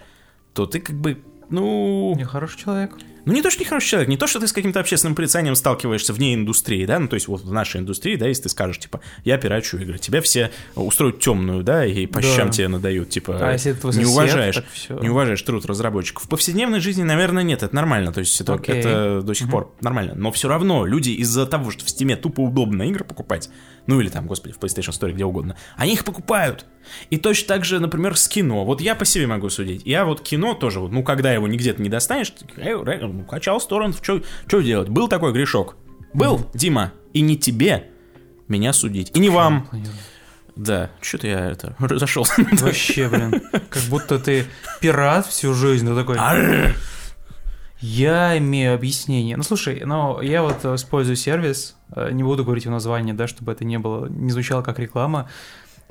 то 0.55 0.65
ты, 0.65 0.81
как 0.81 0.97
бы, 0.97 1.23
ну... 1.51 2.17
Я 2.19 2.25
хороший 2.25 2.59
человек. 2.59 2.97
Ну, 3.25 3.33
не 3.33 3.43
то, 3.43 3.51
что 3.51 3.61
не 3.61 3.67
хороший 3.67 3.89
человек, 3.89 4.09
не 4.09 4.17
то, 4.17 4.27
что 4.27 4.41
ты 4.41 4.47
с 4.49 4.53
каким-то 4.53 4.81
общественным 4.81 5.15
порицанием 5.15 5.55
сталкиваешься 5.55 6.13
вне 6.13 6.35
индустрии, 6.35 6.85
да, 6.87 6.99
ну, 6.99 7.09
то 7.09 7.15
есть 7.15 7.29
вот 7.29 7.43
в 7.43 7.53
нашей 7.53 7.81
индустрии, 7.81 8.17
да, 8.17 8.27
если 8.27 8.45
ты 8.45 8.49
скажешь, 8.49 8.79
типа, 8.79 9.01
я 9.25 9.37
пирачу 9.39 9.77
игры, 9.79 9.99
тебя 9.99 10.21
все 10.23 10.51
устроят 10.75 11.21
темную, 11.21 11.63
да, 11.63 11.85
и 11.85 12.07
по 12.07 12.21
Да. 12.21 12.27
щам 12.37 12.51
тебе 12.51 12.69
надают, 12.69 13.11
типа, 13.11 13.39
А 13.41 13.53
если 13.53 13.73
это 13.73 13.89
не 13.99 14.05
уважаешь, 14.05 14.57
так 14.57 14.65
всё. 14.73 14.99
не 15.01 15.09
уважаешь 15.09 15.43
труд 15.43 15.65
разработчиков. 15.67 16.25
В 16.25 16.29
повседневной 16.29 16.81
жизни, 16.81 17.03
наверное, 17.03 17.43
нет, 17.43 17.63
это 17.63 17.75
нормально, 17.75 18.13
то 18.13 18.21
есть 18.21 18.41
это, 18.41 18.55
Окей. 18.55 18.77
это 18.77 19.23
до 19.23 19.35
сих 19.35 19.51
пор 19.51 19.75
нормально, 19.81 20.15
но 20.17 20.31
все 20.33 20.49
равно 20.49 20.87
люди 20.87 21.11
из-за 21.11 21.47
того, 21.47 21.71
что 21.71 21.85
в 21.85 21.89
Steam 21.89 22.15
тупо 22.17 22.41
удобно 22.41 22.83
игры 22.85 23.05
покупать, 23.05 23.51
ну 23.87 24.01
или 24.01 24.09
там, 24.09 24.27
господи, 24.27 24.55
в 24.55 24.59
PlayStation 24.59 24.91
Store, 24.99 25.13
где 25.13 25.25
угодно, 25.25 25.57
они 25.77 25.93
их 25.95 26.05
покупают. 26.05 26.65
И 27.11 27.19
точно 27.19 27.49
так 27.49 27.65
же, 27.65 27.79
например, 27.79 28.17
с 28.17 28.27
кино. 28.27 28.65
Вот 28.65 28.81
я 28.81 28.95
по 28.95 29.05
себе 29.05 29.27
могу 29.27 29.51
судить. 29.51 29.83
Я 29.85 30.05
вот 30.07 30.23
кино 30.23 30.55
тоже, 30.55 30.81
вот, 30.81 30.91
ну, 30.91 31.03
когда 31.05 31.33
его 31.33 31.47
где-то 31.47 31.81
не 31.83 31.89
достанешь, 31.91 32.33
ну, 33.13 33.25
качал 33.25 33.61
сторон, 33.61 33.93
что 33.93 34.61
делать? 34.61 34.89
Был 34.89 35.09
такой 35.09 35.33
грешок? 35.33 35.77
Был, 36.13 36.47
Дима, 36.55 36.93
и 37.13 37.21
не 37.21 37.37
тебе 37.37 37.91
меня 38.49 38.73
судить, 38.73 39.11
и 39.15 39.21
не 39.21 39.31
вам. 39.31 39.69
Да, 40.57 40.91
что-то 41.01 41.27
я 41.27 41.51
это 41.51 41.77
разошелся. 41.79 42.35
Вообще, 42.53 43.09
блин. 43.09 43.43
Как 43.71 43.83
будто 43.85 44.19
ты 44.19 44.47
пират 44.81 45.27
всю 45.27 45.55
жизнь. 45.55 45.87
Ты 45.87 45.95
такой, 45.95 46.19
я 47.81 48.37
имею 48.37 48.75
объяснение. 48.75 49.37
Ну, 49.37 49.43
слушай, 49.43 49.83
ну, 49.87 50.21
я 50.21 50.43
вот 50.43 50.65
э, 50.65 50.75
использую 50.75 51.17
сервис, 51.17 51.77
э, 51.95 52.11
не 52.13 52.23
буду 52.23 52.45
говорить 52.45 52.65
его 52.65 52.75
название, 52.75 53.15
да, 53.15 53.27
чтобы 53.27 53.53
это 53.53 53.65
не 53.65 53.79
было, 53.79 54.07
не 54.07 54.31
звучало 54.31 54.61
как 54.61 54.79
реклама. 54.79 55.31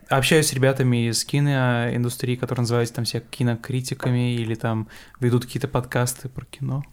Общаюсь 0.08 0.48
с 0.48 0.54
ребятами 0.54 1.10
из 1.10 1.26
киноиндустрии, 1.26 2.36
которые 2.36 2.62
называются 2.62 2.96
там 2.96 3.06
все 3.06 3.22
кинокритиками 3.22 4.36
или 4.36 4.54
там 4.54 4.88
ведут 5.20 5.46
какие-то 5.46 5.68
подкасты 5.68 6.30
про 6.30 6.46
кино, 6.46 6.84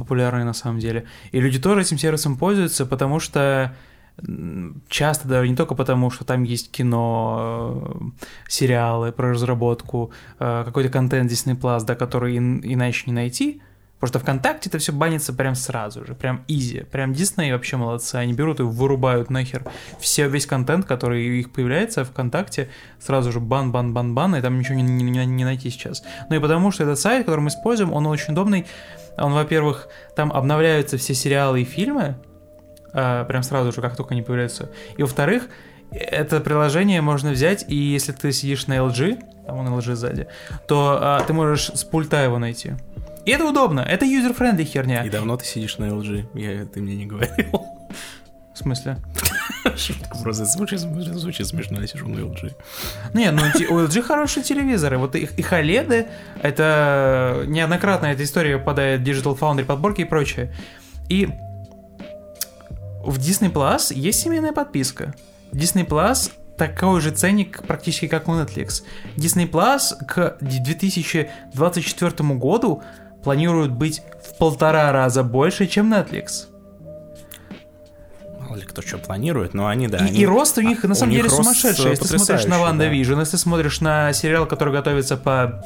популярные 0.00 0.44
на 0.44 0.52
самом 0.54 0.80
деле. 0.80 1.04
И 1.32 1.40
люди 1.40 1.58
тоже 1.60 1.82
этим 1.82 1.98
сервисом 1.98 2.36
пользуются, 2.36 2.84
потому 2.86 3.20
что 3.20 3.72
часто 4.88 5.28
даже 5.28 5.48
не 5.48 5.56
только 5.56 5.74
потому, 5.74 6.10
что 6.10 6.24
там 6.24 6.42
есть 6.42 6.70
кино, 6.70 7.82
э, 8.00 8.22
сериалы 8.48 9.12
про 9.12 9.30
разработку, 9.30 10.12
э, 10.38 10.62
какой-то 10.66 10.90
контент 10.90 11.30
Disney 11.30 11.58
Plus, 11.58 11.84
да, 11.84 11.94
который 11.94 12.36
ин- 12.36 12.60
иначе 12.64 13.04
не 13.06 13.12
найти, 13.12 13.62
Потому 14.00 14.08
что 14.12 14.18
ВКонтакте 14.20 14.70
это 14.70 14.78
все 14.78 14.92
банится 14.92 15.34
прям 15.34 15.54
сразу 15.54 16.06
же, 16.06 16.14
прям 16.14 16.42
изи. 16.48 16.84
Прям 16.90 17.12
Дисней 17.12 17.52
вообще 17.52 17.76
молодцы. 17.76 18.14
Они 18.14 18.32
берут 18.32 18.58
и 18.58 18.62
вырубают 18.62 19.28
нахер 19.28 19.62
все, 19.98 20.26
весь 20.26 20.46
контент, 20.46 20.86
который 20.86 21.28
у 21.28 21.32
них 21.36 21.52
появляется 21.52 22.06
ВКонтакте, 22.06 22.70
сразу 22.98 23.30
же 23.30 23.40
бан, 23.40 23.72
бан, 23.72 23.92
бан, 23.92 24.14
бан, 24.14 24.34
и 24.36 24.40
там 24.40 24.58
ничего 24.58 24.76
не- 24.76 24.84
не- 24.84 25.26
не 25.26 25.44
найти 25.44 25.68
сейчас. 25.68 26.02
Ну 26.30 26.36
и 26.36 26.38
потому 26.38 26.70
что 26.70 26.84
этот 26.84 26.98
сайт, 26.98 27.26
который 27.26 27.40
мы 27.40 27.48
используем, 27.48 27.92
он 27.92 28.06
очень 28.06 28.32
удобный. 28.32 28.64
Он, 29.20 29.32
во-первых, 29.32 29.88
там 30.16 30.32
обновляются 30.32 30.96
все 30.96 31.14
сериалы 31.14 31.62
и 31.62 31.64
фильмы, 31.64 32.16
а, 32.92 33.24
прям 33.24 33.42
сразу 33.42 33.72
же, 33.72 33.80
как 33.80 33.96
только 33.96 34.14
они 34.14 34.22
появляются. 34.22 34.70
И 34.96 35.02
во-вторых, 35.02 35.44
это 35.92 36.40
приложение 36.40 37.00
можно 37.00 37.30
взять, 37.30 37.64
и 37.68 37.74
если 37.74 38.12
ты 38.12 38.32
сидишь 38.32 38.66
на 38.66 38.74
LG, 38.74 39.46
там 39.46 39.58
он 39.58 39.68
LG 39.68 39.94
сзади, 39.94 40.26
то 40.66 40.98
а, 41.00 41.20
ты 41.20 41.32
можешь 41.32 41.66
с 41.66 41.84
пульта 41.84 42.24
его 42.24 42.38
найти. 42.38 42.72
И 43.26 43.30
это 43.32 43.44
удобно, 43.44 43.80
это 43.80 44.06
user-friendly 44.06 44.64
херня. 44.64 45.04
И 45.04 45.10
давно 45.10 45.36
ты 45.36 45.44
сидишь 45.44 45.78
на 45.78 45.84
LG? 45.84 46.26
Я, 46.34 46.64
ты 46.64 46.80
мне 46.80 46.96
не 46.96 47.06
говорил. 47.06 47.66
В 48.60 48.62
смысле? 48.62 48.98
Шутка 49.76 50.18
просто 50.22 50.44
звучит, 50.44 50.80
звучит 50.80 51.46
смешно, 51.46 51.80
я 51.80 51.86
сижу 51.86 52.08
на 52.08 52.18
LG. 52.18 52.52
Не, 53.14 53.30
ну 53.30 53.40
у 53.70 53.78
LG 53.80 54.02
хорошие 54.02 54.44
телевизоры. 54.44 54.98
Вот 54.98 55.14
их, 55.14 55.38
их 55.38 55.50
OLED, 55.50 56.08
это 56.42 57.44
неоднократно 57.46 58.06
эта 58.06 58.22
история 58.22 58.58
попадает 58.58 59.00
в 59.00 59.04
Digital 59.04 59.38
Foundry 59.38 59.64
подборки 59.64 60.02
и 60.02 60.04
прочее. 60.04 60.52
И 61.08 61.26
в 63.02 63.16
Disney 63.16 63.50
Plus 63.50 63.94
есть 63.94 64.20
семейная 64.20 64.52
подписка. 64.52 65.14
Disney 65.52 65.86
Plus 65.86 66.30
такой 66.58 67.00
же 67.00 67.12
ценник 67.12 67.62
практически 67.62 68.08
как 68.08 68.28
у 68.28 68.32
Netflix. 68.32 68.82
Disney 69.16 69.50
Plus 69.50 69.96
к 70.06 70.36
2024 70.42 72.34
году 72.34 72.82
планируют 73.24 73.72
быть 73.72 74.02
в 74.22 74.36
полтора 74.36 74.92
раза 74.92 75.22
больше, 75.22 75.66
чем 75.66 75.90
Netflix. 75.90 76.49
Мало 78.50 78.58
ли 78.58 78.66
кто 78.66 78.82
что 78.82 78.98
планирует, 78.98 79.54
но 79.54 79.68
они, 79.68 79.86
да. 79.86 79.98
И, 79.98 80.08
они- 80.08 80.20
и 80.22 80.26
рост 80.26 80.58
у 80.58 80.60
них 80.60 80.84
а, 80.84 80.88
на 80.88 80.96
самом 80.96 81.12
деле 81.12 81.30
сумасшедший. 81.30 81.86
э, 81.86 81.90
Если 81.90 82.04
ты 82.08 82.18
смотришь 82.18 82.46
на 82.46 82.58
Ванда 82.58 82.84
да. 82.86 82.90
Вижн, 82.90 83.20
если 83.20 83.32
ты 83.32 83.38
смотришь 83.38 83.80
на 83.80 84.12
сериал, 84.12 84.44
который 84.46 84.72
готовится 84.74 85.16
по 85.16 85.64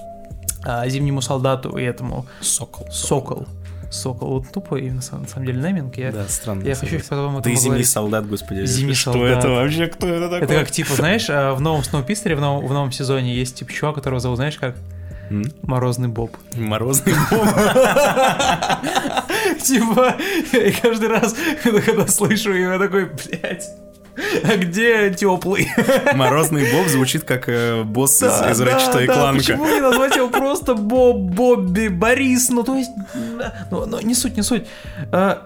а, 0.66 0.86
Зимнему 0.88 1.22
солдату 1.22 1.78
и 1.78 1.82
этому 1.82 2.26
Сокол. 2.42 2.86
Сокол. 2.92 3.46
Сокол. 3.90 4.28
Вот 4.40 4.52
тупой 4.52 4.82
на 4.90 5.00
самом, 5.00 5.22
на 5.22 5.28
самом 5.30 5.46
деле 5.46 5.60
naming. 5.62 5.96
Я, 5.96 6.12
Да, 6.12 6.28
странно. 6.28 6.62
я 6.64 6.74
хочу 6.74 7.00
потом 7.08 7.40
Да 7.40 7.50
и 7.50 7.54
зимний 7.54 7.84
солдат, 7.84 8.28
господи. 8.28 8.66
Зимний 8.66 8.92
что 8.94 9.12
солдат. 9.12 9.38
это 9.38 9.48
вообще? 9.48 9.86
Кто 9.86 10.06
это 10.06 10.28
такой? 10.28 10.44
Это 10.44 10.54
как 10.60 10.70
типа, 10.70 10.94
знаешь, 10.94 11.26
а, 11.30 11.54
в 11.54 11.60
новом 11.62 11.84
Сноупирсере, 11.84 12.36
в 12.36 12.40
новом, 12.42 12.66
в 12.66 12.72
новом 12.72 12.92
сезоне 12.92 13.34
есть 13.34 13.56
типа 13.56 13.72
чувак, 13.72 13.94
которого 13.94 14.20
зовут, 14.20 14.36
знаешь, 14.36 14.58
как? 14.58 14.76
Морозный 15.62 16.08
Боб. 16.08 16.36
Морозный 16.54 17.14
бог. 17.30 17.40
Типа, 19.62 20.16
и 20.52 20.70
каждый 20.82 21.08
раз, 21.08 21.34
когда 21.62 22.06
слышу 22.06 22.52
его, 22.52 22.72
я 22.72 22.78
такой, 22.78 23.06
блядь, 23.06 23.64
а 24.44 24.56
где 24.56 25.12
теплый? 25.12 25.68
Морозный 26.14 26.70
боб 26.72 26.86
звучит 26.86 27.24
как 27.24 27.48
э, 27.48 27.82
босс 27.82 28.16
из, 28.16 28.20
Да, 28.20 28.50
из 28.50 28.58
да, 28.58 28.64
Ratchet 28.64 29.04
и 29.04 29.06
да, 29.06 29.14
Clank. 29.14 29.36
Почему 29.36 29.66
не 29.66 29.80
назвать 29.80 30.16
его 30.16 30.28
просто 30.28 30.74
Боб, 30.74 31.16
Бобби, 31.16 31.88
Борис? 31.88 32.48
Ну, 32.50 32.62
то 32.62 32.76
есть, 32.76 32.90
ну, 33.70 33.86
ну, 33.86 34.00
не 34.00 34.14
суть, 34.14 34.36
не 34.36 34.42
суть. 34.42 34.66
А, 35.10 35.42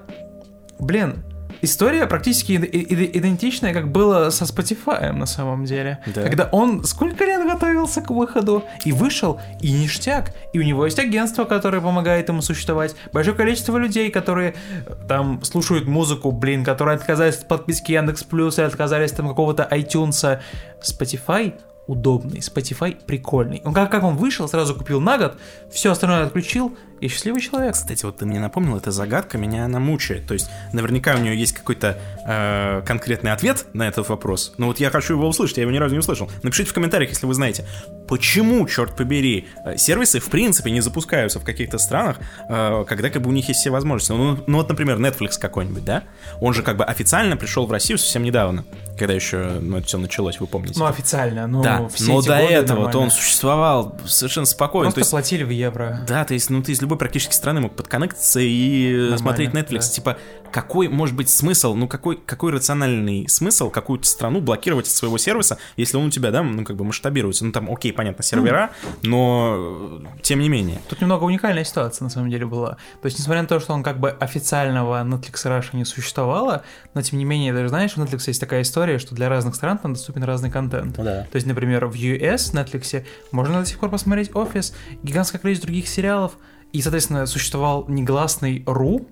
блин, 0.78 1.24
история 1.62 2.06
практически 2.06 2.52
иде- 2.52 2.70
иде- 2.70 3.10
идентичная, 3.18 3.72
как 3.72 3.90
было 3.90 4.30
со 4.30 4.44
Spotify 4.44 5.12
на 5.12 5.26
самом 5.26 5.64
деле. 5.64 5.98
Да. 6.14 6.22
Когда 6.22 6.48
он 6.52 6.84
сколько 6.84 7.24
лет 7.24 7.46
готовился 7.46 8.00
к 8.00 8.10
выходу 8.10 8.64
и 8.84 8.92
вышел, 8.92 9.40
и 9.60 9.72
ништяк. 9.72 10.32
И 10.52 10.58
у 10.58 10.62
него 10.62 10.84
есть 10.84 10.98
агентство, 10.98 11.44
которое 11.44 11.80
помогает 11.80 12.28
ему 12.28 12.42
существовать. 12.42 12.94
Большое 13.12 13.36
количество 13.36 13.76
людей, 13.78 14.10
которые 14.10 14.54
э, 14.86 14.94
там 15.08 15.42
слушают 15.44 15.86
музыку, 15.86 16.32
блин, 16.32 16.64
которые 16.64 16.96
отказались 16.96 17.36
от 17.36 17.48
подписки 17.48 17.92
Яндекс 17.92 18.24
Плюс 18.24 18.58
и 18.58 18.62
отказались 18.62 19.12
там 19.12 19.28
какого-то 19.28 19.68
iTunes. 19.70 20.40
Spotify 20.80 21.54
удобный, 21.88 22.38
Spotify 22.38 22.96
прикольный. 23.04 23.60
Он 23.64 23.74
как, 23.74 23.90
как 23.90 24.04
он 24.04 24.16
вышел, 24.16 24.46
сразу 24.46 24.74
купил 24.74 25.00
на 25.00 25.18
год, 25.18 25.38
все 25.70 25.90
остальное 25.90 26.24
отключил, 26.24 26.76
и 27.00 27.08
счастливый 27.08 27.40
человек. 27.40 27.74
Кстати, 27.74 28.04
вот 28.04 28.18
ты 28.18 28.26
мне 28.26 28.40
напомнил, 28.40 28.76
эта 28.76 28.90
загадка 28.90 29.38
меня 29.38 29.64
она 29.64 29.78
мучает. 29.78 30.26
То 30.26 30.34
есть, 30.34 30.50
наверняка 30.72 31.14
у 31.14 31.18
нее 31.18 31.38
есть 31.38 31.52
какой-то 31.52 31.98
э, 32.26 32.82
конкретный 32.86 33.32
ответ 33.32 33.66
на 33.72 33.88
этот 33.88 34.08
вопрос. 34.08 34.54
Но 34.58 34.66
вот 34.66 34.80
я 34.80 34.90
хочу 34.90 35.14
его 35.14 35.28
услышать, 35.28 35.58
я 35.58 35.62
его 35.62 35.72
ни 35.72 35.78
разу 35.78 35.94
не 35.94 36.00
услышал. 36.00 36.30
Напишите 36.42 36.70
в 36.70 36.74
комментариях, 36.74 37.10
если 37.10 37.26
вы 37.26 37.34
знаете, 37.34 37.66
почему, 38.08 38.66
черт 38.66 38.96
побери, 38.96 39.48
э, 39.64 39.76
сервисы 39.76 40.20
в 40.20 40.28
принципе 40.28 40.70
не 40.70 40.80
запускаются 40.80 41.40
в 41.40 41.44
каких-то 41.44 41.78
странах, 41.78 42.18
э, 42.48 42.84
когда 42.86 43.10
как 43.10 43.22
бы 43.22 43.30
у 43.30 43.32
них 43.32 43.48
есть 43.48 43.60
все 43.60 43.70
возможности. 43.70 44.12
Ну, 44.12 44.38
ну 44.46 44.58
вот, 44.58 44.68
например, 44.68 44.98
Netflix 44.98 45.38
какой-нибудь, 45.40 45.84
да? 45.84 46.04
Он 46.40 46.54
же 46.54 46.62
как 46.62 46.76
бы 46.76 46.84
официально 46.84 47.36
пришел 47.36 47.66
в 47.66 47.72
Россию 47.72 47.98
совсем 47.98 48.22
недавно, 48.22 48.64
когда 48.98 49.14
еще 49.14 49.58
ну, 49.60 49.78
это 49.78 49.86
все 49.86 49.98
началось, 49.98 50.40
вы 50.40 50.46
помните. 50.46 50.78
Ну, 50.78 50.86
официально, 50.86 51.46
ну, 51.46 51.62
да, 51.62 51.88
все 51.88 52.12
но 52.12 52.20
эти 52.20 52.28
до 52.28 52.34
годы 52.40 52.52
этого-то 52.52 52.74
нормально. 52.74 52.98
он 53.00 53.10
существовал 53.10 53.98
совершенно 54.06 54.46
спокойно. 54.46 54.86
Просто 54.86 54.96
То 54.96 55.00
есть, 55.00 55.10
платили 55.10 55.44
в 55.44 55.50
евро. 55.50 56.00
да, 56.06 56.24
то 56.24 56.34
есть, 56.34 56.50
ну 56.50 56.62
ты 56.62 56.72
из 56.72 56.82
любой 56.82 56.98
практически 56.98 57.32
страны 57.34 57.60
мог 57.60 57.74
подконнектиться 57.76 58.40
и 58.40 58.92
Нормально, 58.92 59.18
смотреть 59.18 59.50
Netflix. 59.50 59.80
да. 59.80 59.88
Типа, 59.88 60.18
какой 60.50 60.88
может 60.88 61.14
быть 61.14 61.28
смысл, 61.28 61.74
ну 61.74 61.88
какой, 61.88 62.16
какой 62.16 62.52
рациональный 62.52 63.28
смысл 63.28 63.70
какую-то 63.70 64.06
страну 64.06 64.40
блокировать 64.40 64.86
от 64.86 64.92
своего 64.92 65.18
сервиса, 65.18 65.58
если 65.76 65.96
он 65.96 66.06
у 66.06 66.10
тебя, 66.10 66.30
да, 66.30 66.42
ну 66.42 66.64
как 66.64 66.76
бы 66.76 66.84
масштабируется. 66.84 67.44
Ну 67.44 67.52
там, 67.52 67.70
окей, 67.70 67.92
понятно, 67.92 68.22
сервера, 68.22 68.70
но 69.02 70.00
э, 70.02 70.22
тем 70.22 70.40
не 70.40 70.48
менее. 70.48 70.80
Тут 70.88 71.00
немного 71.00 71.24
уникальная 71.24 71.64
ситуация 71.64 72.04
на 72.04 72.10
самом 72.10 72.30
деле 72.30 72.46
была. 72.46 72.76
То 73.00 73.06
есть, 73.06 73.18
несмотря 73.18 73.42
на 73.42 73.48
то, 73.48 73.60
что 73.60 73.72
он 73.72 73.82
как 73.82 74.00
бы 74.00 74.10
официального 74.10 75.02
Netflix 75.04 75.44
Russia 75.44 75.76
не 75.76 75.84
существовало, 75.84 76.62
но 76.94 77.02
тем 77.02 77.18
не 77.18 77.24
менее, 77.24 77.52
даже 77.52 77.68
знаешь, 77.68 77.96
у 77.96 78.00
Netflix 78.00 78.24
есть 78.26 78.40
такая 78.40 78.62
история, 78.62 78.98
что 78.98 79.14
для 79.14 79.28
разных 79.28 79.54
стран 79.54 79.78
там 79.78 79.94
доступен 79.94 80.24
разный 80.24 80.50
контент. 80.50 80.96
да. 80.96 81.26
То 81.30 81.36
есть, 81.36 81.46
например, 81.46 81.86
в 81.86 81.94
US 81.94 82.52
Netflix 82.52 83.04
можно 83.32 83.60
до 83.60 83.66
сих 83.66 83.78
пор 83.78 83.90
посмотреть 83.90 84.34
офис, 84.34 84.74
гигантское 85.02 85.40
количество 85.40 85.66
других 85.66 85.88
сериалов, 85.88 86.36
и, 86.72 86.82
соответственно, 86.82 87.26
существовал 87.26 87.86
негласный 87.88 88.62
RU, 88.64 89.06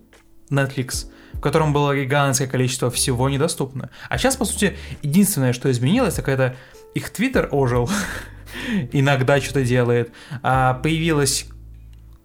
Netflix, 0.51 1.07
в 1.37 1.41
котором 1.41 1.73
было 1.73 1.97
гигантское 1.97 2.49
количество 2.49 2.91
всего 2.91 3.29
недоступно. 3.29 3.91
А 4.09 4.19
сейчас, 4.19 4.37
по 4.37 4.45
сути, 4.45 4.77
единственное, 5.03 5.53
что 5.53 5.71
изменилось, 5.71 6.15
так 6.15 6.29
это 6.29 6.57
их 6.95 7.11
твиттер 7.11 7.49
ожил, 7.53 7.91
иногда 8.93 9.41
что-то 9.41 9.65
делает, 9.65 10.13
а 10.43 10.75
появилась 10.75 11.47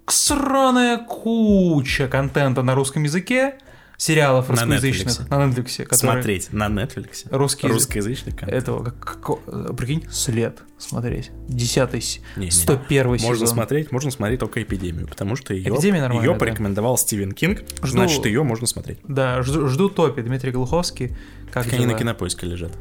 сраная 0.08 0.98
куча 0.98 2.08
контента 2.08 2.64
на 2.64 2.76
русском 2.76 3.04
языке, 3.04 3.56
сериалов 4.02 4.50
На 4.50 4.56
русскоязычных 4.56 5.30
на 5.30 5.36
Netflix, 5.46 5.84
которые 5.84 5.98
Смотреть 6.00 6.52
на 6.52 6.68
Netflix. 6.70 7.28
русский 7.30 7.68
Русскоязычный 7.68 8.32
контент. 8.32 8.52
этого, 8.64 8.84
как, 8.86 9.22
как- 9.22 9.76
прикинь, 9.78 10.08
след 10.10 10.58
смотреть. 10.80 11.30
Десятый, 11.48 12.02
с- 12.02 12.18
Не-не-не. 12.36 12.50
101 12.52 13.18
сезон. 13.20 13.30
Можно 13.30 13.46
смотреть, 13.46 13.92
можно 13.92 14.10
смотреть 14.10 14.40
только 14.40 14.64
эпидемию, 14.64 15.08
потому 15.08 15.36
что 15.36 15.54
ее, 15.54 15.66
ее 15.72 16.34
да. 16.34 16.40
порекомендовал 16.40 16.98
Стивен 16.98 17.32
Кинг, 17.34 17.60
Жду- 17.84 17.88
значит, 17.90 18.26
ее 18.26 18.42
можно 18.42 18.66
смотреть. 18.66 18.98
Да, 19.08 19.44
жду, 19.44 19.68
жду 19.68 19.88
топи, 19.88 20.22
Дмитрий 20.24 20.52
Глуховский. 20.52 21.10
Как 21.52 21.66
Так 21.66 21.74
они 21.74 21.86
на 21.86 21.94
кинопоиске 21.94 22.48
лежат. 22.48 22.72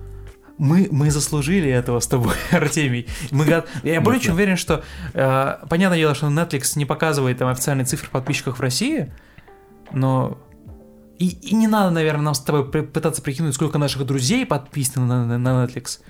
мы, 0.56 0.88
мы 0.90 1.10
заслужили 1.10 1.68
этого 1.70 2.00
с 2.00 2.06
тобой, 2.06 2.32
Артемий. 2.50 3.06
Мы, 3.30 3.44
я 3.82 4.00
более 4.00 4.22
чем 4.22 4.36
уверен, 4.36 4.56
что 4.56 4.82
э, 5.12 5.56
понятное 5.68 5.98
дело, 5.98 6.14
что 6.14 6.28
Netflix 6.28 6.78
не 6.78 6.86
показывает 6.86 7.36
там 7.36 7.48
официальные 7.48 7.84
цифры 7.84 8.08
подписчиков 8.10 8.56
в 8.56 8.60
России, 8.62 9.12
но 9.92 10.38
и, 11.20 11.28
и 11.50 11.54
не 11.54 11.68
надо, 11.68 11.90
наверное, 11.90 12.22
нам 12.24 12.34
с 12.34 12.40
тобой 12.40 12.64
пытаться 12.66 13.20
прикинуть, 13.22 13.54
сколько 13.54 13.78
наших 13.78 14.04
друзей 14.06 14.46
подписано 14.46 15.06
на, 15.06 15.26
на- 15.26 15.38
на 15.38 15.64
Netflix. 15.64 16.00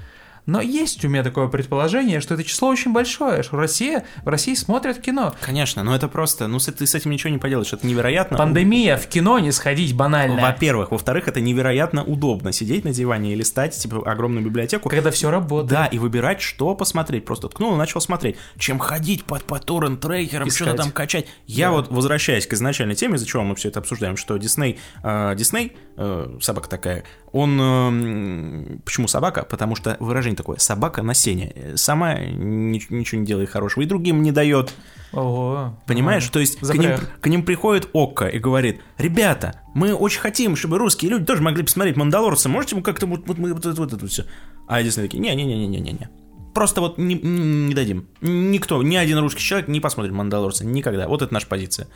Но 0.51 0.61
есть 0.61 1.05
у 1.05 1.09
меня 1.09 1.23
такое 1.23 1.47
предположение, 1.47 2.21
что 2.21 2.35
это 2.35 2.43
число 2.43 2.69
очень 2.71 2.93
большое, 2.93 3.45
что 3.45 3.57
Россия, 3.57 4.05
в 4.25 4.29
России 4.29 4.55
смотрят 4.55 4.99
кино. 4.99 5.33
Конечно, 5.41 5.85
но 5.85 5.95
это 5.95 6.09
просто, 6.09 6.49
ну 6.49 6.59
ты 6.59 6.87
с 6.87 6.95
этим 6.97 7.13
ничего 7.13 7.31
не 7.31 7.39
поделаешь, 7.39 7.73
это 7.73 7.87
невероятно. 7.87 8.37
Пандемия, 8.37 8.97
в 8.97 9.07
кино 9.07 9.39
не 9.39 9.53
сходить 9.53 9.95
банально. 9.95 10.43
Во-первых, 10.43 10.91
во-вторых, 10.91 11.29
это 11.29 11.41
невероятно 11.41 12.03
удобно 12.03 12.51
сидеть 12.51 12.85
на 12.85 12.93
диване 12.93 13.33
и 13.33 13.37
листать 13.37 13.77
типа 13.77 14.03
огромную 14.11 14.45
библиотеку. 14.45 14.89
Когда 14.89 15.13
все 15.13 15.31
работает. 15.31 15.71
Да, 15.71 15.87
и 15.87 15.99
выбирать, 15.99 16.41
что 16.41 16.75
посмотреть. 16.75 17.25
Просто 17.25 17.49
ткнул 17.49 17.75
и 17.75 17.77
начал 17.77 18.01
смотреть. 18.01 18.35
Чем 18.59 18.81
ходить 18.81 19.25
под 19.25 19.45
по 19.45 19.61
торрент-трекерам, 19.61 20.51
что-то 20.51 20.75
там 20.75 20.91
качать. 20.91 21.27
Я 21.47 21.67
Да. 21.67 21.73
вот, 21.75 21.93
возвращаясь 21.93 22.49
к 22.49 22.55
изначальной 22.55 22.97
теме, 22.97 23.15
из-за 23.15 23.27
чего 23.27 23.45
мы 23.45 23.55
все 23.55 23.69
это 23.69 23.79
обсуждаем, 23.79 24.17
что 24.17 24.37
Дисней, 24.37 24.81
э, 25.05 25.35
Дисней, 25.37 25.77
э, 25.97 26.39
собака 26.41 26.69
такая, 26.69 27.05
он... 27.31 27.61
э, 27.61 27.63
м, 27.63 28.83
почему 28.85 29.07
собака? 29.07 29.45
Потому 29.45 29.77
что 29.77 29.97
выражение 30.01 30.40
такое, 30.41 30.59
собака 30.59 31.03
на 31.03 31.15
сене. 31.15 31.53
Э, 31.55 31.77
Сама 31.77 32.15
ни- 32.19 32.83
ничего 32.93 33.21
не 33.21 33.27
делает 33.27 33.51
хорошего, 33.51 33.83
и 33.83 33.87
другим 33.87 34.23
не 34.23 34.33
дает. 34.33 34.73
Ого. 35.13 35.77
Понимаешь? 35.87 36.25
Ага. 36.25 36.33
То 36.35 36.41
есть 36.41 36.59
к 36.59 36.75
ним, 36.75 36.93
к 37.21 37.27
ним 37.27 37.43
приходит 37.45 37.89
Окко 37.93 38.27
и 38.27 38.39
говорит, 38.39 38.81
ребята, 38.99 39.61
мы 39.75 39.93
очень 39.95 40.21
хотим, 40.21 40.57
чтобы 40.57 40.79
русские 40.79 41.11
люди 41.11 41.25
тоже 41.25 41.43
могли 41.43 41.63
посмотреть 41.63 41.97
«Мандалорца», 41.97 42.49
можете 42.49 42.77
мы 42.77 42.83
как-то 42.83 43.07
вот, 43.07 43.27
вот, 43.27 43.39
вот, 43.39 43.67
это 43.67 43.81
вот 43.81 43.93
это 43.93 44.07
все? 44.07 44.25
А 44.67 44.83
Дисней 44.83 45.07
такие, 45.07 45.21
не-не-не-не-не-не. 45.21 46.09
Просто 46.55 46.81
вот 46.81 46.99
не, 46.99 47.15
не 47.15 47.75
дадим. 47.75 48.09
Никто, 48.21 48.83
ни 48.83 48.97
один 48.97 49.19
русский 49.19 49.43
человек 49.43 49.69
не 49.69 49.81
посмотрит 49.81 50.13
«Мандалорца» 50.13 50.65
никогда. 50.65 51.07
Вот 51.09 51.23
это 51.23 51.33
наша 51.33 51.47
позиция. 51.47 51.89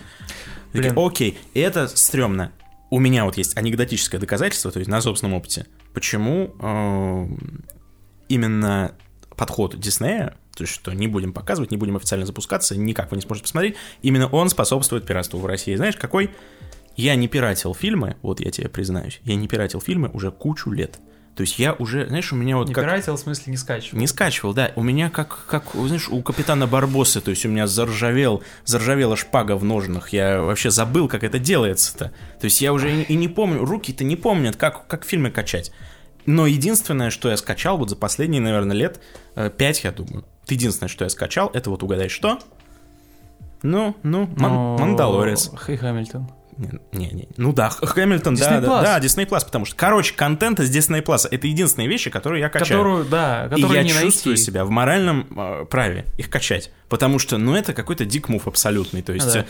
Такие. 0.72 0.92
Окей, 0.96 1.38
и 1.54 1.60
это 1.60 1.88
стрёмно. 1.88 2.52
У 2.90 2.98
меня 2.98 3.24
вот 3.24 3.36
есть 3.36 3.56
анекдотическое 3.56 4.20
доказательство, 4.20 4.70
то 4.70 4.78
есть 4.78 4.90
на 4.90 5.00
собственном 5.00 5.34
опыте, 5.34 5.66
почему 5.92 6.54
э, 6.60 7.26
именно 8.28 8.94
подход 9.36 9.78
Диснея, 9.78 10.36
то 10.56 10.64
есть 10.64 10.72
что 10.72 10.92
не 10.92 11.08
будем 11.08 11.32
показывать, 11.32 11.70
не 11.70 11.76
будем 11.76 11.96
официально 11.96 12.26
запускаться, 12.26 12.76
никак 12.76 13.10
вы 13.10 13.16
не 13.16 13.22
сможете 13.22 13.44
посмотреть, 13.44 13.76
именно 14.02 14.28
он 14.28 14.48
способствует 14.48 15.06
пиратству 15.06 15.38
в 15.38 15.46
России. 15.46 15.74
Знаешь, 15.74 15.96
какой? 15.96 16.30
Я 16.96 17.16
не 17.16 17.26
пиратил 17.26 17.74
фильмы, 17.74 18.16
вот 18.22 18.40
я 18.40 18.50
тебе 18.50 18.68
признаюсь, 18.68 19.20
я 19.24 19.34
не 19.34 19.48
пиратил 19.48 19.80
фильмы 19.80 20.10
уже 20.12 20.30
кучу 20.30 20.70
лет. 20.70 21.00
То 21.36 21.40
есть 21.40 21.58
я 21.58 21.72
уже, 21.72 22.06
знаешь, 22.06 22.32
у 22.32 22.36
меня 22.36 22.56
вот 22.56 22.68
Не 22.68 22.74
как... 22.74 22.84
пиратил, 22.84 23.16
в 23.16 23.18
смысле 23.18 23.50
не 23.50 23.56
скачивал. 23.56 23.98
Не 23.98 24.06
скачивал, 24.06 24.54
да. 24.54 24.70
У 24.76 24.84
меня 24.84 25.10
как, 25.10 25.46
как, 25.46 25.64
знаешь, 25.74 26.08
у 26.08 26.22
капитана 26.22 26.68
Барбоса, 26.68 27.20
то 27.20 27.30
есть 27.30 27.44
у 27.44 27.48
меня 27.48 27.66
заржавел, 27.66 28.44
заржавела 28.64 29.16
шпага 29.16 29.56
в 29.56 29.64
ножнах. 29.64 30.10
Я 30.10 30.40
вообще 30.40 30.70
забыл, 30.70 31.08
как 31.08 31.24
это 31.24 31.40
делается-то. 31.40 32.12
То 32.40 32.44
есть 32.44 32.60
я 32.60 32.72
уже 32.72 32.94
и, 32.94 33.02
и 33.02 33.16
не 33.16 33.26
помню, 33.26 33.64
руки-то 33.64 34.04
не 34.04 34.14
помнят, 34.14 34.54
как, 34.54 34.86
как 34.86 35.04
фильмы 35.04 35.32
качать. 35.32 35.72
Но 36.26 36.46
единственное, 36.46 37.10
что 37.10 37.28
я 37.30 37.36
скачал 37.36 37.76
вот 37.78 37.90
за 37.90 37.96
последние, 37.96 38.40
наверное, 38.40 38.76
лет 38.76 39.00
э, 39.36 39.50
пять, 39.50 39.84
я 39.84 39.92
думаю. 39.92 40.24
Единственное, 40.48 40.88
что 40.88 41.04
я 41.04 41.10
скачал, 41.10 41.50
это 41.54 41.70
вот 41.70 41.82
угадай 41.82 42.08
что? 42.08 42.38
Ну, 43.62 43.96
ну, 44.02 44.28
Ман- 44.36 44.78
Мандалорец. 44.80 45.50
Хей 45.66 45.76
Хамильтон. 45.76 46.28
Не, 46.92 47.08
не, 47.10 47.28
ну 47.36 47.52
да, 47.52 47.68
Хэмилтон, 47.68 48.36
да, 48.36 48.60
да, 48.60 48.82
да, 48.82 49.00
Disney 49.00 49.26
Plus, 49.28 49.44
потому 49.44 49.64
что, 49.64 49.74
короче, 49.74 50.14
контент 50.14 50.60
из 50.60 50.70
Disney 50.70 51.02
Plus, 51.02 51.26
это 51.28 51.48
единственные 51.48 51.88
вещи, 51.88 52.10
которые 52.10 52.42
я 52.42 52.48
качаю. 52.48 52.78
Которую, 52.78 53.04
да, 53.06 53.46
И 53.46 53.50
которую 53.56 53.72
я 53.74 53.82
не 53.82 53.88
чувствую 53.88 54.34
найти. 54.34 54.42
себя 54.44 54.64
в 54.64 54.70
моральном 54.70 55.26
э, 55.36 55.64
праве 55.68 56.04
их 56.16 56.30
качать. 56.30 56.70
Потому 56.88 57.18
что, 57.18 57.38
ну, 57.38 57.56
это 57.56 57.72
какой-то 57.72 58.04
дик 58.04 58.28
мув 58.28 58.46
абсолютный. 58.46 59.02
То 59.02 59.12
есть 59.12 59.32
Да. 59.32 59.40
э, 59.40 59.44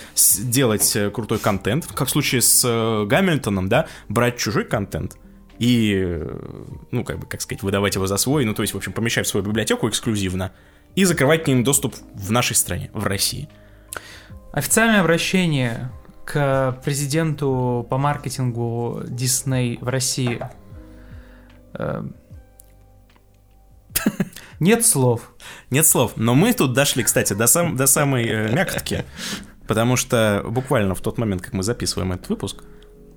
делать 0.44 0.96
э, 0.96 1.10
крутой 1.10 1.40
контент, 1.40 1.86
как 1.88 2.08
в 2.08 2.10
случае 2.10 2.40
с 2.40 2.62
э, 2.66 3.04
Гамильтоном, 3.06 3.68
да, 3.68 3.86
брать 4.08 4.38
чужой 4.38 4.64
контент 4.64 5.16
и, 5.58 6.20
ну, 6.90 7.04
как 7.04 7.18
бы, 7.18 7.26
как 7.26 7.40
сказать, 7.40 7.62
выдавать 7.62 7.94
его 7.94 8.06
за 8.06 8.16
свой, 8.16 8.44
ну, 8.44 8.54
то 8.54 8.62
есть, 8.62 8.74
в 8.74 8.76
общем, 8.76 8.92
помещать 8.92 9.26
в 9.26 9.30
свою 9.30 9.46
библиотеку 9.46 9.88
эксклюзивно 9.88 10.52
и 10.94 11.04
закрывать 11.04 11.44
к 11.44 11.48
ним 11.48 11.64
доступ 11.64 11.94
в 12.14 12.30
нашей 12.30 12.56
стране, 12.56 12.90
в 12.92 13.04
России. 13.04 13.48
Официальное 14.52 15.00
обращение 15.00 15.90
к 16.24 16.80
президенту 16.84 17.86
по 17.88 17.98
маркетингу 17.98 19.02
Disney 19.04 19.78
в 19.80 19.88
России. 19.88 20.40
Эм. 21.74 22.14
Нет 24.60 24.86
слов. 24.86 25.32
Нет 25.70 25.86
слов. 25.86 26.12
Но 26.16 26.34
мы 26.34 26.52
тут 26.52 26.72
дошли, 26.72 27.02
кстати, 27.02 27.32
до, 27.32 27.46
сам, 27.46 27.76
до 27.76 27.86
самой 27.86 28.24
э, 28.26 28.52
мякотки, 28.52 29.04
потому 29.66 29.96
что 29.96 30.44
буквально 30.48 30.94
в 30.94 31.00
тот 31.00 31.18
момент, 31.18 31.42
как 31.42 31.52
мы 31.52 31.62
записываем 31.62 32.12
этот 32.12 32.28
выпуск, 32.28 32.62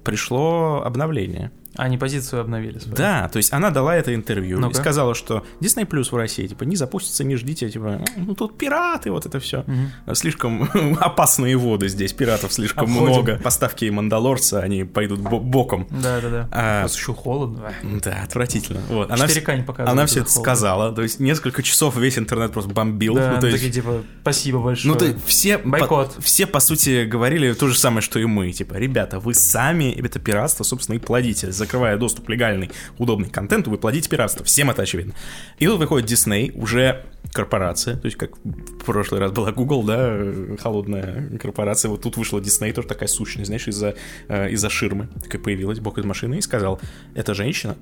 пришло 0.04 0.82
обновление. 0.84 1.52
Они 1.78 1.98
позицию 1.98 2.42
обновили 2.42 2.80
свою. 2.80 2.96
Да, 2.98 3.30
то 3.30 3.38
есть 3.38 3.54
она 3.54 3.70
дала 3.70 3.96
это 3.96 4.14
интервью 4.16 4.58
и 4.58 4.62
Ну-ка. 4.62 4.76
сказала, 4.76 5.14
что 5.16 5.46
Disney 5.62 5.86
Plus 5.88 6.10
в 6.12 6.16
России, 6.16 6.48
типа, 6.48 6.64
не 6.64 6.76
запустится, 6.76 7.24
не 7.24 7.36
ждите, 7.36 7.70
типа, 7.70 8.02
ну 8.18 8.34
тут 8.36 8.58
пираты, 8.58 9.12
вот 9.12 9.26
это 9.26 9.40
все. 9.40 9.64
Мгм. 9.68 10.16
Слишком 10.16 10.70
опасные 11.00 11.56
воды 11.58 11.88
здесь, 11.88 12.14
пиратов 12.14 12.52
слишком 12.54 12.86
Обходим. 12.86 13.06
много. 13.14 13.40
Поставки 13.44 13.86
Мандалорца, 13.86 14.60
они 14.62 14.84
пойдут 14.84 15.20
бо- 15.20 15.40
боком. 15.40 15.88
Да, 15.92 16.20
да, 16.22 16.30
да. 16.30 16.50
А, 16.52 16.82
Сейчас 16.88 16.98
еще 16.98 17.14
холодно. 17.14 17.72
да, 18.04 18.24
отвратительно. 18.24 18.82
Вот. 18.90 19.12
Она, 19.12 19.26
вс- 19.26 19.36
4К 19.44 19.56
не 19.58 19.64
показывает. 19.64 19.90
она 19.92 20.06
все 20.08 20.22
это 20.22 20.30
холода. 20.30 20.42
сказала, 20.52 20.92
то 20.94 21.04
есть 21.04 21.20
несколько 21.20 21.62
часов 21.64 21.96
весь 21.96 22.18
интернет 22.18 22.52
просто 22.54 22.72
бомбил. 22.74 23.16
Да, 23.16 23.34
ну, 23.36 23.42
то 23.42 23.48
есть- 23.48 23.58
такие 23.60 23.72
типа, 23.74 24.02
спасибо 24.22 24.60
большое. 24.60 24.94
Ну, 24.94 25.00
то 25.00 25.06
есть 25.06 25.24
все, 25.26 25.58
Бойкот. 25.60 26.16
по, 26.16 26.22
все, 26.22 26.48
по 26.48 26.60
сути, 26.60 27.06
говорили 27.06 27.54
то 27.54 27.68
же 27.68 27.78
самое, 27.78 28.02
что 28.02 28.20
и 28.20 28.26
мы. 28.26 28.52
Типа, 28.52 28.74
ребята, 28.76 29.20
вы 29.20 29.34
сами 29.36 29.92
это 29.92 30.20
пиратство, 30.20 30.64
собственно, 30.64 30.96
и 30.96 31.00
плодите. 31.00 31.52
Закрывая 31.68 31.98
доступ 31.98 32.30
легальный, 32.30 32.72
удобный 32.98 33.30
контент, 33.30 33.68
вы 33.68 33.78
плодите 33.78 34.10
пиратство. 34.10 34.46
Всем 34.46 34.70
это 34.70 34.84
очевидно. 34.84 35.14
И 35.60 35.66
тут 35.66 35.80
выходит 35.80 36.10
Disney, 36.10 36.58
уже 36.58 37.04
корпорация, 37.34 37.98
то 37.98 38.06
есть 38.06 38.16
как 38.16 38.38
в 38.38 38.86
прошлый 38.86 39.20
раз 39.20 39.34
была 39.34 39.52
Google, 39.52 39.84
да, 39.84 39.98
э, 40.00 40.56
холодная 40.62 41.38
корпорация, 41.38 41.90
вот 41.90 42.02
тут 42.02 42.16
вышла 42.16 42.40
Disney, 42.40 42.72
тоже 42.72 42.88
такая 42.88 43.10
сущность, 43.10 43.48
знаешь, 43.48 43.68
из-за 43.68 43.96
э, 44.30 44.50
из-за 44.52 44.70
ширмы, 44.70 45.10
такая 45.22 45.42
появилась, 45.42 45.82
бог 45.82 45.98
из 45.98 46.06
машины, 46.06 46.36
и 46.36 46.42
сказал, 46.42 46.80
эта 47.16 47.34
женщина, 47.34 47.76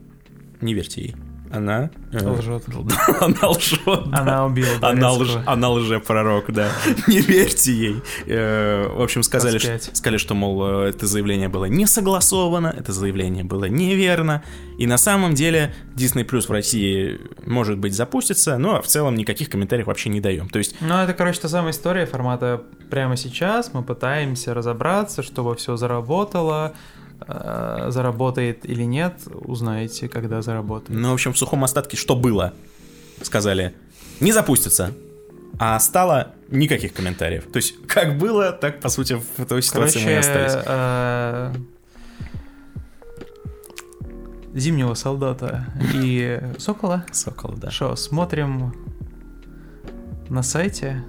не 0.61 0.73
верьте 0.73 1.01
ей, 1.01 1.15
она... 1.55 1.89
э, 2.11 2.17
Лжет. 2.27 2.63
Она 3.21 3.49
лжет. 3.49 3.79
Она 4.11 4.45
убила 4.45 4.67
Она, 4.81 5.11
лж, 5.13 5.37
она 5.45 5.69
лжепророк, 5.69 6.51
да. 6.51 6.69
Не 7.07 7.19
верьте 7.21 7.73
ей. 7.73 8.01
Э, 8.27 8.87
В 8.87 9.01
общем, 9.01 9.23
сказали, 9.23 9.57
что, 9.57 9.67
25. 9.69 9.97
сказали, 9.97 10.17
что, 10.17 10.33
мол, 10.35 10.83
э, 10.85 10.89
это 10.89 11.07
заявление 11.07 11.49
было 11.49 11.65
не 11.65 11.85
согласовано, 11.87 12.73
это 12.77 12.91
заявление 12.93 13.43
было 13.43 13.65
неверно. 13.65 14.43
И 14.77 14.87
на 14.87 14.97
самом 14.97 15.33
деле 15.35 15.73
Disney 15.95 16.25
Plus 16.27 16.47
в 16.47 16.51
России, 16.51 17.19
может 17.45 17.77
быть, 17.77 17.93
запустится, 17.95 18.57
но 18.57 18.81
в 18.81 18.87
целом 18.87 19.15
никаких 19.15 19.49
комментариев 19.49 19.87
вообще 19.87 20.09
не 20.09 20.19
даем. 20.21 20.49
То 20.49 20.59
есть, 20.59 20.75
Ну, 20.81 20.95
это, 20.97 21.13
короче, 21.13 21.39
та 21.41 21.47
самая 21.49 21.71
история 21.71 22.05
формата 22.05 22.61
прямо 22.89 23.15
сейчас 23.17 23.73
мы 23.73 23.83
пытаемся 23.83 24.53
разобраться, 24.53 25.23
чтобы 25.23 25.55
все 25.55 25.75
заработало, 25.77 26.73
заработает 27.89 28.69
или 28.69 28.83
нет, 28.83 29.13
узнаете, 29.25 30.07
когда 30.07 30.41
заработает. 30.41 30.89
ну, 30.99 31.11
в 31.11 31.13
общем, 31.13 31.33
в 31.33 31.37
сухом 31.37 31.63
остатке 31.63 31.97
что 31.97 32.15
было? 32.15 32.53
Сказали, 33.21 33.73
не 34.19 34.31
запустится. 34.31 34.91
А 35.57 35.79
стало 35.79 36.33
никаких 36.49 36.93
комментариев. 36.93 37.45
То 37.51 37.57
есть, 37.57 37.75
как 37.87 38.17
было, 38.17 38.51
так, 38.51 38.81
по 38.81 38.89
сути, 38.89 39.13
в 39.37 39.45
той 39.45 39.61
ситуации 39.61 39.99
мы 39.99 40.11
и 40.11 40.21
Короче, 40.21 40.27
остались. 40.27 40.63
э, 40.65 41.53
Зимнего 44.53 44.93
солдата 44.93 45.65
и 45.93 46.41
Сокола. 46.57 47.05
Сокол, 47.11 47.53
да. 47.55 47.71
Что, 47.71 47.95
смотрим 47.95 48.73
на 50.29 50.43
сайте 50.43 51.03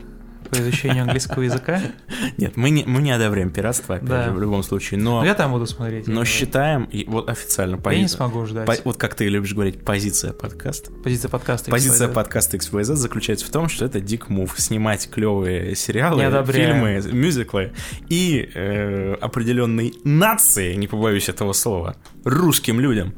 по 0.49 0.57
изучению 0.57 1.03
английского 1.05 1.43
языка. 1.43 1.81
Нет, 2.37 2.57
мы 2.57 2.71
не, 2.71 2.85
мы 2.85 3.03
не 3.03 3.11
одобряем 3.13 3.51
пиратство, 3.51 3.97
опять 3.97 4.09
Да. 4.09 4.25
же, 4.25 4.31
в 4.33 4.41
любом 4.41 4.63
случае, 4.63 5.01
но, 5.01 5.21
Ну, 5.21 5.27
я 5.27 5.35
там 5.35 5.53
буду 5.53 5.67
смотреть. 5.67 6.07
но 6.07 6.25
считаем, 6.25 6.85
и 6.85 7.05
вот 7.07 7.29
официально 7.29 7.81
Я 7.91 7.99
не 7.99 8.09
смогу 8.09 8.45
ждать. 8.47 8.67
по- 8.67 8.77
вот 8.85 8.97
как 8.99 9.15
ты 9.15 9.29
любишь 9.29 9.53
говорить, 9.55 9.85
позиция 9.85 10.33
подкаста. 10.33 10.91
Позиция 10.93 11.29
подкаста. 11.29 11.71
Позиция 11.71 12.09
подкаста 12.09 12.57
XYZ 12.57 12.95
заключается 12.97 13.47
в 13.47 13.51
том, 13.51 13.69
что 13.69 13.85
это 13.85 14.01
дик 14.01 14.29
мув 14.29 14.55
снимать 14.59 15.09
клевые 15.11 15.75
сериалы, 15.77 16.23
фильмы, 16.53 17.03
мюзиклы 17.13 17.73
и 18.09 18.49
э, 18.55 19.15
определенной 19.21 19.95
нации, 20.05 20.75
не 20.75 20.87
побоюсь 20.87 21.29
этого 21.29 21.53
слова, 21.53 21.97
русским 22.25 22.81
людям 22.81 23.15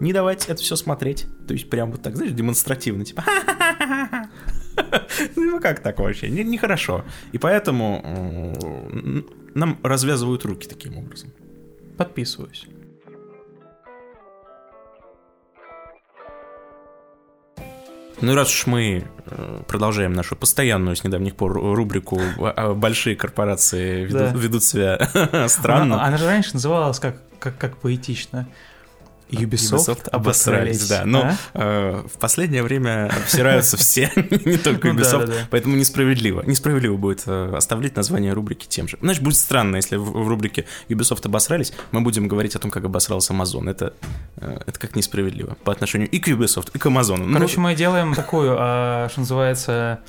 не 0.00 0.12
давать 0.12 0.46
это 0.48 0.60
все 0.60 0.74
смотреть. 0.74 1.26
То 1.46 1.54
есть 1.54 1.70
прям 1.70 1.92
вот 1.92 2.02
так, 2.02 2.16
знаешь, 2.16 2.32
демонстративно, 2.32 3.04
типа 3.04 3.22
Ну 5.36 5.60
как 5.60 5.80
так 5.80 5.98
вообще? 5.98 6.28
Не- 6.30 6.44
Нехорошо. 6.44 7.04
И 7.32 7.38
поэтому 7.38 8.52
нам 9.54 9.78
развязывают 9.82 10.44
руки 10.44 10.68
таким 10.68 10.98
образом. 10.98 11.30
Подписываюсь. 11.98 12.66
Ну 18.20 18.32
и 18.32 18.34
раз 18.36 18.48
уж 18.54 18.66
мы 18.66 19.04
э, 19.26 19.62
продолжаем 19.66 20.12
нашу 20.12 20.36
постоянную 20.36 20.94
с 20.94 21.02
недавних 21.02 21.34
пор 21.34 21.54
рубрику 21.54 22.20
а, 22.38 22.72
«Большие 22.72 23.16
корпорации 23.16 24.04
ведут, 24.04 24.32
Да. 24.32 24.38
ведут 24.38 24.62
себя 24.62 25.08
странно», 25.48 25.96
Она, 25.96 26.04
она 26.06 26.16
же 26.18 26.26
раньше 26.26 26.54
называлась 26.54 27.00
как, 27.00 27.16
как, 27.40 27.58
как 27.58 27.78
поэтично. 27.78 28.46
Ubisoft, 29.32 30.08
обосрались, 30.10 30.88
да. 30.88 31.04
Но 31.04 31.22
А? 31.22 31.36
э, 31.54 32.06
в 32.06 32.18
последнее 32.18 32.62
время 32.62 33.06
обсираются 33.06 33.76
все, 33.76 34.10
не 34.16 34.58
только 34.58 34.88
Ну 34.88 34.94
Ubisoft, 34.94 35.32
поэтому 35.50 35.76
несправедливо. 35.76 36.42
Несправедливо 36.42 36.96
будет 36.96 37.22
э, 37.26 37.54
оставлять 37.56 37.96
название 37.96 38.32
рубрики 38.32 38.66
тем 38.66 38.88
же. 38.88 38.98
Значит, 39.00 39.22
будет 39.22 39.36
странно, 39.36 39.76
если 39.76 39.96
в, 39.96 40.28
рубрике 40.28 40.66
Ubisoft 40.88 41.26
обосрались, 41.26 41.72
мы 41.90 42.00
будем 42.00 42.28
говорить 42.28 42.56
о 42.56 42.58
том, 42.58 42.70
как 42.70 42.84
обосрался 42.84 43.32
Amazon. 43.32 43.70
Это, 43.70 43.94
э, 44.36 44.60
это 44.66 44.78
как 44.78 44.96
несправедливо 44.96 45.56
по 45.64 45.72
отношению 45.72 46.08
и 46.08 46.18
к 46.18 46.28
Ubisoft, 46.28 46.70
и 46.74 46.78
к 46.78 46.86
Amazon. 46.86 47.18
Ну, 47.18 47.32
Короче, 47.34 47.58
мы 47.60 47.74
делаем 47.74 48.14
такую, 48.14 48.56
а, 48.58 49.08
что 49.10 49.20
называется, 49.20 50.00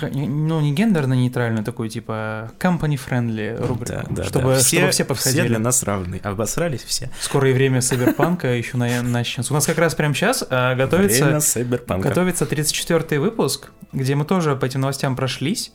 ну, 0.00 0.60
не 0.60 0.72
гендерно-нейтральную, 0.74 1.64
такую, 1.64 1.88
типа, 1.88 2.52
company-friendly 2.58 3.66
рубрику, 3.66 3.84
да, 3.84 4.04
да, 4.10 4.24
чтобы, 4.24 4.54
да. 4.54 4.60
чтобы 4.60 4.60
все 4.60 4.90
Все 4.90 5.04
подходили. 5.04 5.48
для 5.48 5.58
нас 5.58 5.82
равны. 5.82 6.20
Обосрались 6.22 6.82
все. 6.82 7.10
Скоро 7.20 7.50
и 7.50 7.52
время 7.52 7.80
Сайберпанка 7.80 8.48
еще 8.48 8.76
на- 8.76 9.02
начнется. 9.02 9.52
У 9.52 9.56
нас 9.56 9.66
как 9.66 9.78
раз 9.78 9.94
прямо 9.94 10.14
сейчас 10.14 10.44
а, 10.48 10.74
готовится... 10.74 11.40
Готовится 11.88 12.44
34-й 12.44 13.18
выпуск, 13.18 13.70
где 13.92 14.14
мы 14.14 14.24
тоже 14.24 14.56
по 14.56 14.64
этим 14.64 14.80
новостям 14.80 15.16
прошлись. 15.16 15.72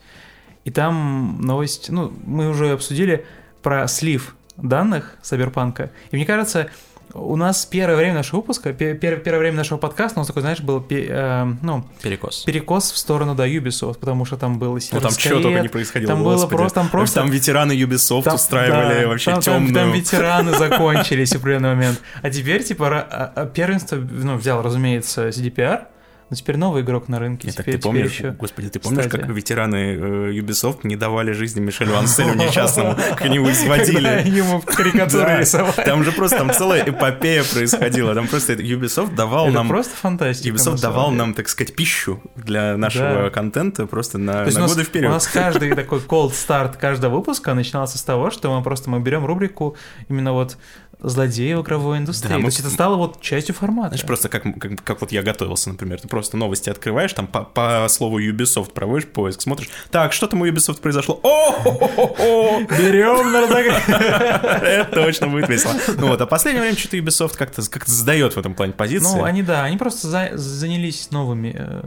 И 0.65 0.71
там 0.71 1.39
новость, 1.41 1.89
ну, 1.89 2.11
мы 2.25 2.49
уже 2.49 2.71
обсудили 2.71 3.25
про 3.61 3.87
слив 3.87 4.35
данных 4.57 5.15
Сайберпанка. 5.21 5.91
И 6.11 6.15
мне 6.15 6.25
кажется, 6.25 6.69
у 7.17 7.35
нас 7.35 7.65
первое 7.65 7.95
время 7.95 8.13
нашего 8.15 8.37
выпуска, 8.37 8.73
пе- 8.73 8.93
пер- 8.93 9.17
первое 9.19 9.39
время 9.39 9.57
нашего 9.57 9.77
подкаста, 9.77 10.19
у 10.19 10.21
нас 10.21 10.27
такой, 10.27 10.41
знаешь, 10.41 10.59
был 10.61 10.79
пе- 10.81 11.07
э, 11.09 11.45
ну, 11.61 11.83
Перекос. 12.01 12.43
перекос 12.45 12.91
в 12.91 12.97
сторону, 12.97 13.35
да, 13.35 13.47
Ubisoft, 13.47 13.99
потому 13.99 14.25
что 14.25 14.37
там 14.37 14.59
был 14.59 14.77
и 14.77 14.81
Ну 14.91 14.99
там 15.01 15.11
чего 15.15 15.39
только 15.41 15.59
не 15.61 15.67
происходило, 15.69 16.07
там 16.13 16.23
было 16.23 16.47
просто- 16.47 16.75
там 16.75 16.89
просто- 16.89 17.19
Там 17.21 17.29
ветераны 17.31 17.71
Ubisoft 17.73 18.23
там- 18.23 18.35
устраивали 18.35 19.01
да, 19.03 19.07
вообще 19.07 19.31
там, 19.31 19.41
там- 19.41 19.65
темную... 19.65 19.73
Там, 19.73 19.91
ветераны 19.93 20.51
закончились 20.57 21.31
в 21.33 21.35
определенный 21.37 21.69
момент. 21.75 22.01
А 22.21 22.29
теперь, 22.29 22.63
типа, 22.63 22.87
а- 23.09 23.31
а 23.35 23.45
первенство, 23.45 23.95
ну, 23.97 24.35
взял, 24.37 24.61
разумеется, 24.61 25.29
CDPR, 25.29 25.85
но 26.29 26.35
теперь 26.35 26.57
новый 26.57 26.81
игрок 26.81 27.07
на 27.07 27.19
рынке. 27.19 27.47
Нет, 27.47 27.55
так 27.55 27.65
теперь, 27.65 27.79
ты 27.79 27.83
помнишь, 27.83 28.11
еще... 28.11 28.31
господи, 28.31 28.69
ты 28.69 28.79
помнишь, 28.79 29.05
Кстати. 29.05 29.21
как 29.21 29.29
ветераны 29.29 29.75
э, 29.75 30.31
Ubisoft 30.33 30.79
не 30.83 30.97
давали 30.97 31.31
жизни 31.31 31.61
Мишелю 31.61 31.97
Анселю 31.97 32.33
несчастному, 32.35 32.91
его 32.91 33.15
Когда 33.15 33.51
изводили. 33.51 34.29
ему 34.29 34.61
карикатуры 34.61 35.39
рисовали. 35.39 35.85
Там 35.85 36.03
же 36.03 36.11
просто 36.11 36.37
там 36.37 36.51
целая 36.53 36.83
эпопея 36.89 37.43
происходила. 37.43 38.13
Там 38.13 38.27
просто 38.27 38.53
Ubisoft 38.53 39.15
давал 39.15 39.47
нам... 39.47 39.69
просто 39.69 39.95
фантастика. 39.95 40.53
Ubisoft 40.53 40.81
давал 40.81 41.11
нам, 41.11 41.33
так 41.33 41.47
сказать, 41.47 41.75
пищу 41.75 42.21
для 42.35 42.75
нашего 42.77 43.29
контента 43.29 43.85
просто 43.87 44.17
на, 44.17 44.45
годы 44.45 44.83
вперед. 44.83 45.09
у 45.09 45.13
нас 45.13 45.27
каждый 45.27 45.73
такой 45.75 45.99
cold 45.99 46.33
старт 46.33 46.75
каждого 46.77 47.17
выпуска 47.17 47.53
начинался 47.53 47.97
с 47.97 48.03
того, 48.03 48.31
что 48.31 48.55
мы 48.55 48.63
просто 48.63 48.89
мы 48.89 48.99
берем 48.99 49.25
рубрику 49.25 49.75
именно 50.09 50.33
вот 50.33 50.57
злодеев 50.99 51.59
игровой 51.59 51.99
индустрии. 51.99 52.29
Да, 52.29 52.35
мы- 52.37 52.41
То 52.43 52.47
есть 52.47 52.59
это 52.61 52.69
стало 52.69 52.95
вот 52.95 53.21
частью 53.21 53.53
формата. 53.53 53.89
Знаешь, 53.89 54.05
просто 54.05 54.29
как, 54.29 54.43
как, 54.59 54.83
как 54.83 55.01
вот 55.01 55.11
я 55.11 55.21
готовился, 55.21 55.69
например, 55.69 56.01
ты 56.01 56.07
просто 56.07 56.37
новости 56.37 56.69
открываешь, 56.69 57.13
там 57.13 57.27
по, 57.27 57.43
по 57.43 57.85
слову 57.89 58.19
Ubisoft 58.19 58.73
проводишь 58.73 59.07
поиск, 59.07 59.41
смотришь, 59.41 59.69
так, 59.91 60.11
что 60.13 60.27
там 60.27 60.41
у 60.41 60.45
Ubisoft 60.47 60.81
произошло? 60.81 61.19
О, 61.23 62.59
Берем 62.61 63.31
на 63.31 63.41
разогрев. 63.41 63.89
Это 63.89 64.89
точно 64.91 65.27
будет 65.27 65.49
весело. 65.49 65.73
Ну 65.97 66.07
вот, 66.07 66.21
а 66.21 66.25
в 66.25 66.29
последнее 66.29 66.61
время 66.63 66.77
что-то 66.77 66.97
Ubisoft 66.97 67.37
как-то 67.37 67.61
как 67.69 67.87
сдает 67.87 68.35
в 68.35 68.39
этом 68.39 68.53
плане 68.55 68.73
позиции. 68.73 69.05
Ну, 69.17 69.23
они, 69.23 69.43
да, 69.43 69.63
они 69.63 69.77
просто 69.77 70.07
за- 70.07 70.31
занялись 70.37 71.11
новыми 71.11 71.55
э, 71.57 71.81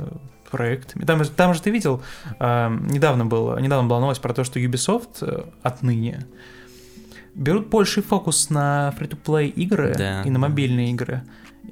проектами. 0.50 1.04
Там, 1.04 1.24
же- 1.24 1.30
там 1.30 1.54
же 1.54 1.60
ты 1.62 1.70
видел, 1.70 2.02
э, 2.38 2.68
недавно, 2.90 3.26
было, 3.26 3.58
недавно 3.58 3.88
была 3.88 4.00
новость 4.00 4.20
про 4.20 4.32
то, 4.34 4.44
что 4.44 4.58
Ubisoft 4.60 5.08
э, 5.22 5.44
отныне 5.62 6.26
берут 7.40 7.68
больший 7.68 8.02
фокус 8.02 8.50
на 8.50 8.92
фри-то-плей 8.98 9.48
игры 9.48 9.94
Да. 9.96 10.22
и 10.22 10.30
на 10.30 10.38
мобильные 10.38 10.90
игры. 10.92 11.22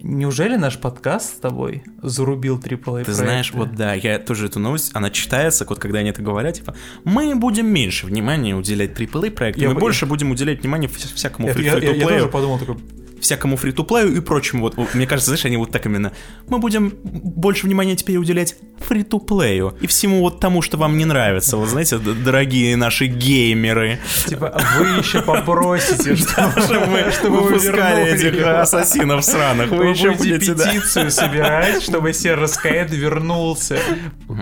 Неужели 0.01 0.57
наш 0.57 0.79
подкаст 0.79 1.37
с 1.37 1.39
тобой 1.41 1.83
зарубил 2.03 2.59
AAA 2.59 3.05
Ты 3.05 3.13
знаешь, 3.13 3.53
вот 3.53 3.75
да, 3.75 3.95
я 3.95 4.19
тоже 4.21 4.47
эту 4.47 4.61
новость, 4.61 4.93
она 4.95 5.11
читается, 5.11 5.65
вот 5.69 5.79
когда 5.81 5.99
они 6.01 6.11
это 6.11 6.23
говорят, 6.23 6.55
типа, 6.55 6.77
мы 7.05 7.35
будем 7.35 7.67
меньше 7.67 8.07
внимания 8.07 8.55
уделять 8.55 8.93
AAA 8.93 9.31
проектам, 9.33 9.63
Я 9.63 9.69
мы 9.71 9.75
бы- 9.75 9.81
больше 9.81 10.07
будем 10.07 10.31
уделять 10.31 10.61
внимание 10.63 10.89
вс- 10.89 11.13
всякому 11.15 11.49
я, 11.49 11.55
я- 11.55 11.79
я- 11.79 11.95
я 11.95 12.07
тоже 12.07 12.27
подумал 12.29 12.59
такой, 12.61 12.77
всякому 13.21 13.57
фри-то-плею 13.57 14.17
и 14.17 14.21
прочему. 14.21 14.63
Вот, 14.63 14.95
мне 14.95 15.07
кажется, 15.07 15.31
знаешь, 15.31 15.45
они 15.45 15.57
вот 15.57 15.71
так 15.71 15.87
именно, 15.87 16.13
мы 16.49 16.59
будем 16.59 16.93
больше 17.03 17.67
внимания 17.67 17.97
теперь 17.97 18.17
уделять 18.17 18.57
фри-то-плею 18.79 19.77
и 19.81 19.87
всему 19.87 20.21
вот 20.21 20.41
тому, 20.41 20.63
что 20.63 20.77
вам 20.77 20.97
не 20.97 21.05
нравится. 21.05 21.57
Вот 21.57 21.69
знаете, 21.69 21.99
дорогие 21.99 22.77
наши 22.77 23.07
геймеры, 23.07 23.99
типа, 24.27 24.61
вы 24.79 24.87
еще 24.99 25.23
попросите, 25.23 26.17
чтобы 26.17 26.87
вы 27.23 27.41
выпускали 27.41 28.13
этих 28.13 28.47
ассасинов 28.47 29.25
сраных. 29.25 29.71
Вы 29.71 29.87
еще 29.87 30.13
будете 30.13 30.55
петицию 30.55 31.11
собирать, 31.11 31.83
чтобы 31.83 32.11
CRSKD 32.11 32.95
вернулся. 32.95 33.79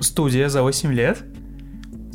Студия 0.01 0.49
за 0.49 0.63
8 0.63 0.93
лет 0.93 1.25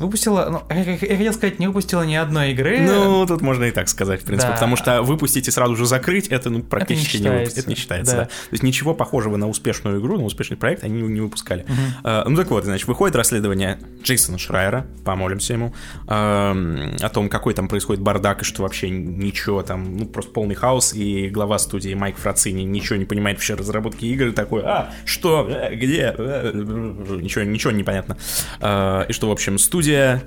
выпустила, 0.02 0.48
ну, 0.70 0.76
я, 0.76 0.84
хотел 0.98 1.34
сказать, 1.34 1.60
не 1.60 1.68
выпустила 1.68 2.04
ни 2.04 2.16
одной 2.16 2.52
игры. 2.52 2.80
Ну, 2.82 3.26
тут 3.26 3.42
можно 3.42 3.66
и 3.66 3.72
так 3.72 3.88
сказать, 3.90 4.22
в 4.22 4.26
принципе, 4.26 4.50
Да. 4.50 4.56
потому 4.56 4.76
что 4.76 5.02
выпустить 5.02 5.48
и 5.48 5.52
сразу 5.52 5.76
же 5.76 5.86
закрыть, 5.86 6.28
это 6.28 6.50
ну, 6.50 6.62
практически 6.64 7.18
не, 7.18 7.24
выпу- 7.28 7.32
считается. 7.46 7.60
это 7.60 7.70
не 7.70 7.76
считается. 7.76 8.16
Да. 8.16 8.20
да. 8.22 8.26
То 8.26 8.32
есть 8.52 8.64
ничего 8.64 8.94
похожего 8.94 9.38
на 9.38 9.48
успешную 9.48 10.00
игру, 10.02 10.18
на 10.18 10.26
успешный 10.26 10.58
проект 10.58 10.84
они 10.84 11.02
не 11.02 11.22
выпускали. 11.22 11.66
А, 12.04 12.26
ну 12.28 12.36
так 12.36 12.50
вот, 12.52 12.66
значит, 12.66 12.88
выходит 12.88 13.16
расследование 13.16 13.80
Джейсона 14.04 14.38
Шрайера, 14.38 14.86
помолимся 15.06 15.54
ему, 15.54 15.74
а, 16.08 16.56
о 17.00 17.10
том, 17.10 17.30
какой 17.30 17.54
там 17.54 17.68
происходит 17.68 18.02
бардак 18.02 18.42
и 18.42 18.46
что 18.46 18.64
вообще 18.64 18.90
ничего 18.90 19.62
там, 19.64 19.98
ну 19.98 20.06
просто 20.06 20.32
полный 20.32 20.56
хаос, 20.56 20.94
и 20.94 21.30
глава 21.30 21.60
студии 21.60 21.94
Майк 21.94 22.18
Фрацини 22.18 22.64
ничего 22.64 22.98
не 22.98 23.06
понимает 23.06 23.38
вообще 23.38 23.54
разработки 23.56 24.06
игр, 24.06 24.28
и 24.28 24.32
такой, 24.32 24.62
а, 24.64 24.92
что, 25.06 25.48
Э, 25.50 25.76
где, 25.76 26.14
Э, 26.18 26.52
ничего, 26.54 27.44
ничего 27.44 27.72
не 27.72 27.84
понятно. 27.84 28.18
А, 28.60 29.04
и 29.08 29.14
что, 29.14 29.28
в 29.28 29.32
общем, 29.32 29.58
студия 29.58 29.91
对 29.92 30.18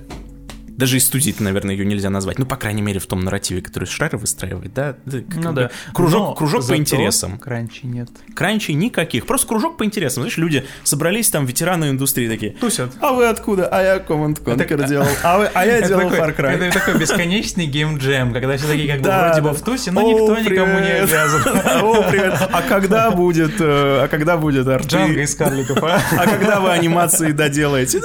даже 0.76 0.96
из 0.96 1.06
студии 1.06 1.34
наверное, 1.38 1.74
ее 1.74 1.84
нельзя 1.84 2.10
назвать. 2.10 2.38
Ну, 2.38 2.46
по 2.46 2.56
крайней 2.56 2.82
мере, 2.82 3.00
в 3.00 3.06
том 3.06 3.20
нарративе, 3.24 3.60
который 3.62 3.84
Шрайер 3.84 4.16
выстраивает, 4.16 4.72
да? 4.74 4.96
Как 5.04 5.36
Ну 5.36 5.52
да. 5.52 5.70
Кружок, 5.92 6.20
Но 6.20 6.34
кружок 6.34 6.66
по 6.66 6.76
интересам. 6.76 7.38
Кранчи 7.38 7.86
нет. 7.86 8.08
Кранчей 8.34 8.74
никаких. 8.74 9.26
Просто 9.26 9.46
кружок 9.46 9.76
по 9.76 9.84
интересам. 9.84 10.22
Знаешь, 10.22 10.36
люди 10.36 10.64
собрались 10.82 11.30
там, 11.30 11.46
ветераны 11.46 11.90
индустрии 11.90 12.28
такие. 12.28 12.52
Тусят. 12.52 12.92
А 13.00 13.12
вы 13.12 13.26
откуда? 13.26 13.68
А 13.68 13.82
я 13.82 13.96
Command 13.98 14.42
Conquer 14.42 14.74
Это- 14.74 14.88
делал. 14.88 15.06
А, 15.22 15.38
вы, 15.38 15.50
а 15.52 15.64
я 15.66 15.78
Это 15.78 15.88
делал 15.88 16.10
такой, 16.10 16.18
Far 16.18 16.36
Cry. 16.36 16.50
это 16.66 16.78
такой 16.78 16.98
бесконечный 16.98 17.66
геймджем, 17.66 18.32
когда 18.32 18.56
все 18.56 18.66
такие 18.66 18.92
как 18.92 19.00
бы 19.02 19.10
вроде 19.10 19.40
бы 19.42 19.50
в 19.52 19.60
тусе, 19.62 19.90
но 19.90 20.02
никто 20.02 20.38
никому 20.38 20.78
не 20.80 20.90
обязан. 21.02 21.42
О, 21.82 22.02
привет. 22.10 22.34
А 22.52 22.62
когда 22.62 23.10
будет, 23.10 23.60
э, 23.60 24.00
а 24.04 24.08
когда 24.08 24.36
будет 24.36 24.66
арты? 24.66 24.88
Джанго 24.88 25.22
из 25.22 25.34
карликов, 25.34 25.82
а? 25.82 26.00
А 26.18 26.26
когда 26.26 26.60
вы 26.60 26.70
анимации 26.70 27.32
доделаете? 27.32 28.00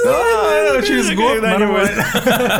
Через 0.86 1.14
год 1.14 1.40
Когда-нибудь. 1.40 2.59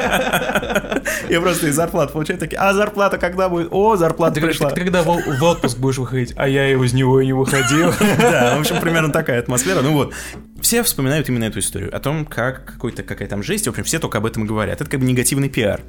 Я 1.28 1.40
просто 1.40 1.68
из 1.68 1.74
зарплат 1.74 2.12
получаю 2.12 2.38
такие, 2.38 2.58
а 2.58 2.72
зарплата 2.74 3.18
когда 3.18 3.48
будет? 3.48 3.68
О, 3.70 3.96
зарплата 3.96 4.40
пришла. 4.40 4.70
когда 4.70 5.02
в, 5.02 5.42
отпуск 5.42 5.78
будешь 5.78 5.98
выходить, 5.98 6.32
а 6.36 6.48
я 6.48 6.68
из 6.68 6.92
него 6.92 7.20
и 7.20 7.26
не 7.26 7.32
выходил. 7.32 7.92
Да, 8.20 8.56
в 8.56 8.60
общем, 8.60 8.80
примерно 8.80 9.12
такая 9.12 9.38
атмосфера. 9.38 9.80
Ну 9.80 9.92
вот, 9.92 10.14
все 10.60 10.82
вспоминают 10.82 11.28
именно 11.28 11.44
эту 11.44 11.58
историю, 11.58 11.94
о 11.94 12.00
том, 12.00 12.26
как 12.26 12.64
какой-то, 12.64 13.02
какая 13.02 13.28
там 13.28 13.42
жесть, 13.42 13.66
в 13.66 13.70
общем, 13.70 13.84
все 13.84 13.98
только 13.98 14.18
об 14.18 14.26
этом 14.26 14.44
и 14.44 14.46
говорят. 14.46 14.80
Это 14.80 14.90
как 14.90 15.00
бы 15.00 15.06
негативный 15.06 15.48
пиар. 15.48 15.80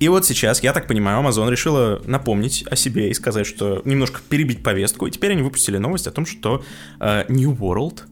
И 0.00 0.08
вот 0.08 0.24
сейчас, 0.24 0.62
я 0.62 0.72
так 0.72 0.86
понимаю, 0.86 1.20
Amazon 1.24 1.50
решила 1.50 2.00
напомнить 2.06 2.64
о 2.70 2.76
себе 2.76 3.10
и 3.10 3.14
сказать, 3.14 3.46
что 3.46 3.82
немножко 3.84 4.20
перебить 4.28 4.62
повестку, 4.62 5.06
и 5.06 5.10
теперь 5.10 5.32
они 5.32 5.42
выпустили 5.42 5.78
новость 5.78 6.06
о 6.06 6.12
том, 6.12 6.24
что 6.24 6.62
э, 7.00 7.24
New 7.28 7.52
World 7.52 8.02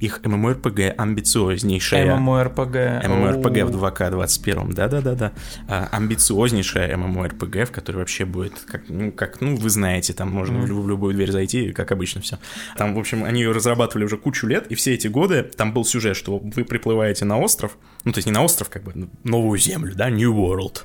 их 0.00 0.20
MMORPG 0.22 0.90
амбициознейшая. 0.90 2.16
MMORPG. 2.16 3.04
MMORPG 3.04 3.64
в 3.64 3.82
2К21, 3.82 4.74
да-да-да-да. 4.74 5.32
А, 5.68 5.88
амбициознейшая 5.92 6.96
MMORPG, 6.96 7.66
в 7.66 7.72
которой 7.72 7.98
вообще 7.98 8.24
будет, 8.24 8.54
как, 8.66 8.88
ну, 8.88 9.12
как, 9.12 9.40
ну, 9.40 9.56
вы 9.56 9.70
знаете, 9.70 10.12
там 10.12 10.30
можно 10.30 10.58
mm. 10.58 10.72
в 10.72 10.88
любую 10.88 11.14
дверь 11.14 11.30
зайти, 11.30 11.72
как 11.72 11.92
обычно 11.92 12.20
все. 12.20 12.38
Там, 12.76 12.94
в 12.94 12.98
общем, 12.98 13.24
они 13.24 13.42
ее 13.42 13.52
разрабатывали 13.52 14.04
уже 14.04 14.16
кучу 14.16 14.46
лет, 14.46 14.66
и 14.68 14.74
все 14.74 14.94
эти 14.94 15.08
годы 15.08 15.42
там 15.42 15.72
был 15.72 15.84
сюжет, 15.84 16.16
что 16.16 16.38
вы 16.38 16.64
приплываете 16.64 17.24
на 17.24 17.38
остров, 17.38 17.76
ну, 18.04 18.12
то 18.12 18.18
есть 18.18 18.26
не 18.26 18.32
на 18.32 18.42
остров, 18.42 18.70
как 18.70 18.82
бы, 18.84 19.08
новую 19.24 19.58
землю, 19.58 19.94
да, 19.94 20.10
New 20.10 20.34
World, 20.34 20.82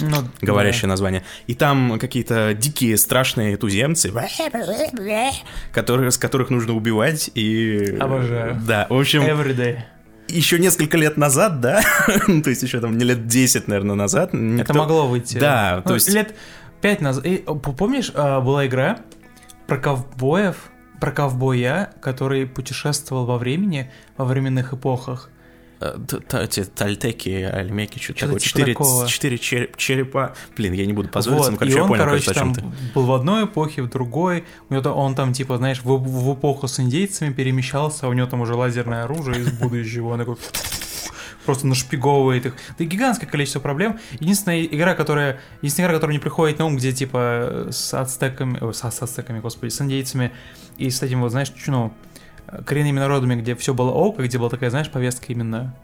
ну, 0.00 0.16
говорящее 0.40 0.82
да. 0.82 0.88
название. 0.88 1.24
И 1.46 1.54
там 1.54 1.98
какие-то 1.98 2.54
дикие, 2.54 2.96
страшные 2.96 3.56
туземцы, 3.56 4.12
которые, 5.72 6.10
с 6.10 6.18
которых 6.18 6.50
нужно 6.50 6.74
убивать 6.74 7.30
и... 7.34 7.96
Обожаю. 8.00 8.60
Да, 8.66 8.86
в 8.88 8.98
общем... 8.98 9.22
Everyday. 9.22 9.80
Еще 10.28 10.58
несколько 10.58 10.96
лет 10.96 11.16
назад, 11.16 11.60
да, 11.60 11.82
то 12.06 12.50
есть 12.50 12.62
еще 12.62 12.80
там 12.80 12.96
не 12.96 13.04
лет 13.04 13.26
10, 13.26 13.68
наверное, 13.68 13.96
назад. 13.96 14.32
Никто... 14.32 14.72
Это 14.72 14.74
могло 14.74 15.06
выйти. 15.06 15.38
Да, 15.38 15.82
ну, 15.84 15.90
то 15.90 15.94
есть... 15.94 16.08
Лет 16.08 16.34
5 16.80 17.00
назад. 17.00 17.26
И, 17.26 17.44
помнишь, 17.76 18.10
а, 18.14 18.40
была 18.40 18.66
игра 18.66 18.98
про 19.66 19.78
ковбоев, 19.78 20.70
про 21.00 21.10
ковбоя, 21.10 21.92
который 22.00 22.46
путешествовал 22.46 23.26
во 23.26 23.38
времени, 23.38 23.90
во 24.16 24.24
временных 24.24 24.72
эпохах. 24.72 25.30
Эти 26.32 26.64
тальтеки, 26.64 27.28
альмеки, 27.28 27.98
что-то 27.98 28.20
такое. 28.20 28.38
Типа 28.38 29.08
четыре, 29.08 29.38
четыре 29.38 29.70
черепа. 29.76 30.34
Блин, 30.56 30.72
я 30.72 30.86
не 30.86 30.92
буду 30.92 31.08
позориться, 31.08 31.50
вот. 31.50 31.52
но, 31.52 31.58
короче, 31.58 31.76
и 31.76 31.80
он, 31.80 31.82
я 31.82 31.88
понял, 31.88 32.04
короче, 32.04 32.32
там 32.32 32.54
ты. 32.54 32.62
был 32.94 33.06
в 33.06 33.12
одной 33.12 33.44
эпохе, 33.44 33.82
в 33.82 33.90
другой. 33.90 34.44
У 34.68 34.74
него 34.74 34.90
он 34.90 35.14
там, 35.14 35.32
типа, 35.32 35.58
знаешь, 35.58 35.80
в, 35.82 35.96
в 35.96 36.34
эпоху 36.34 36.68
с 36.68 36.80
индейцами 36.80 37.32
перемещался, 37.32 38.06
а 38.06 38.08
у 38.08 38.12
него 38.12 38.26
там 38.26 38.40
уже 38.40 38.54
лазерное 38.54 39.04
оружие 39.04 39.40
из 39.40 39.52
будущего. 39.52 40.08
Он 40.08 40.18
такой 40.18 40.36
просто 41.44 41.66
нашпиговывает 41.66 42.46
их. 42.46 42.54
Это 42.70 42.84
гигантское 42.84 43.28
количество 43.28 43.60
проблем. 43.60 43.98
Единственная 44.20 44.64
игра, 44.64 44.94
которая... 44.94 45.40
Единственная 45.60 45.88
игра, 45.88 45.96
которая 45.96 46.14
не 46.14 46.20
приходит 46.20 46.58
на 46.58 46.66
ум, 46.66 46.76
где, 46.76 46.92
типа, 46.92 47.68
с 47.70 47.94
ацтеками... 47.94 48.58
О, 48.60 48.72
с 48.72 48.84
ацтеками, 48.84 49.40
господи, 49.40 49.70
с 49.70 49.80
индейцами 49.80 50.32
и 50.78 50.90
с 50.90 51.02
этим, 51.02 51.20
вот, 51.20 51.30
знаешь, 51.30 51.52
ну, 51.66 51.92
коренными 52.66 52.98
народами, 52.98 53.40
где 53.40 53.54
все 53.54 53.74
было 53.74 53.90
ок, 53.90 54.18
где 54.18 54.38
была 54.38 54.50
такая, 54.50 54.70
знаешь, 54.70 54.90
повестка 54.90 55.32
именно 55.32 55.74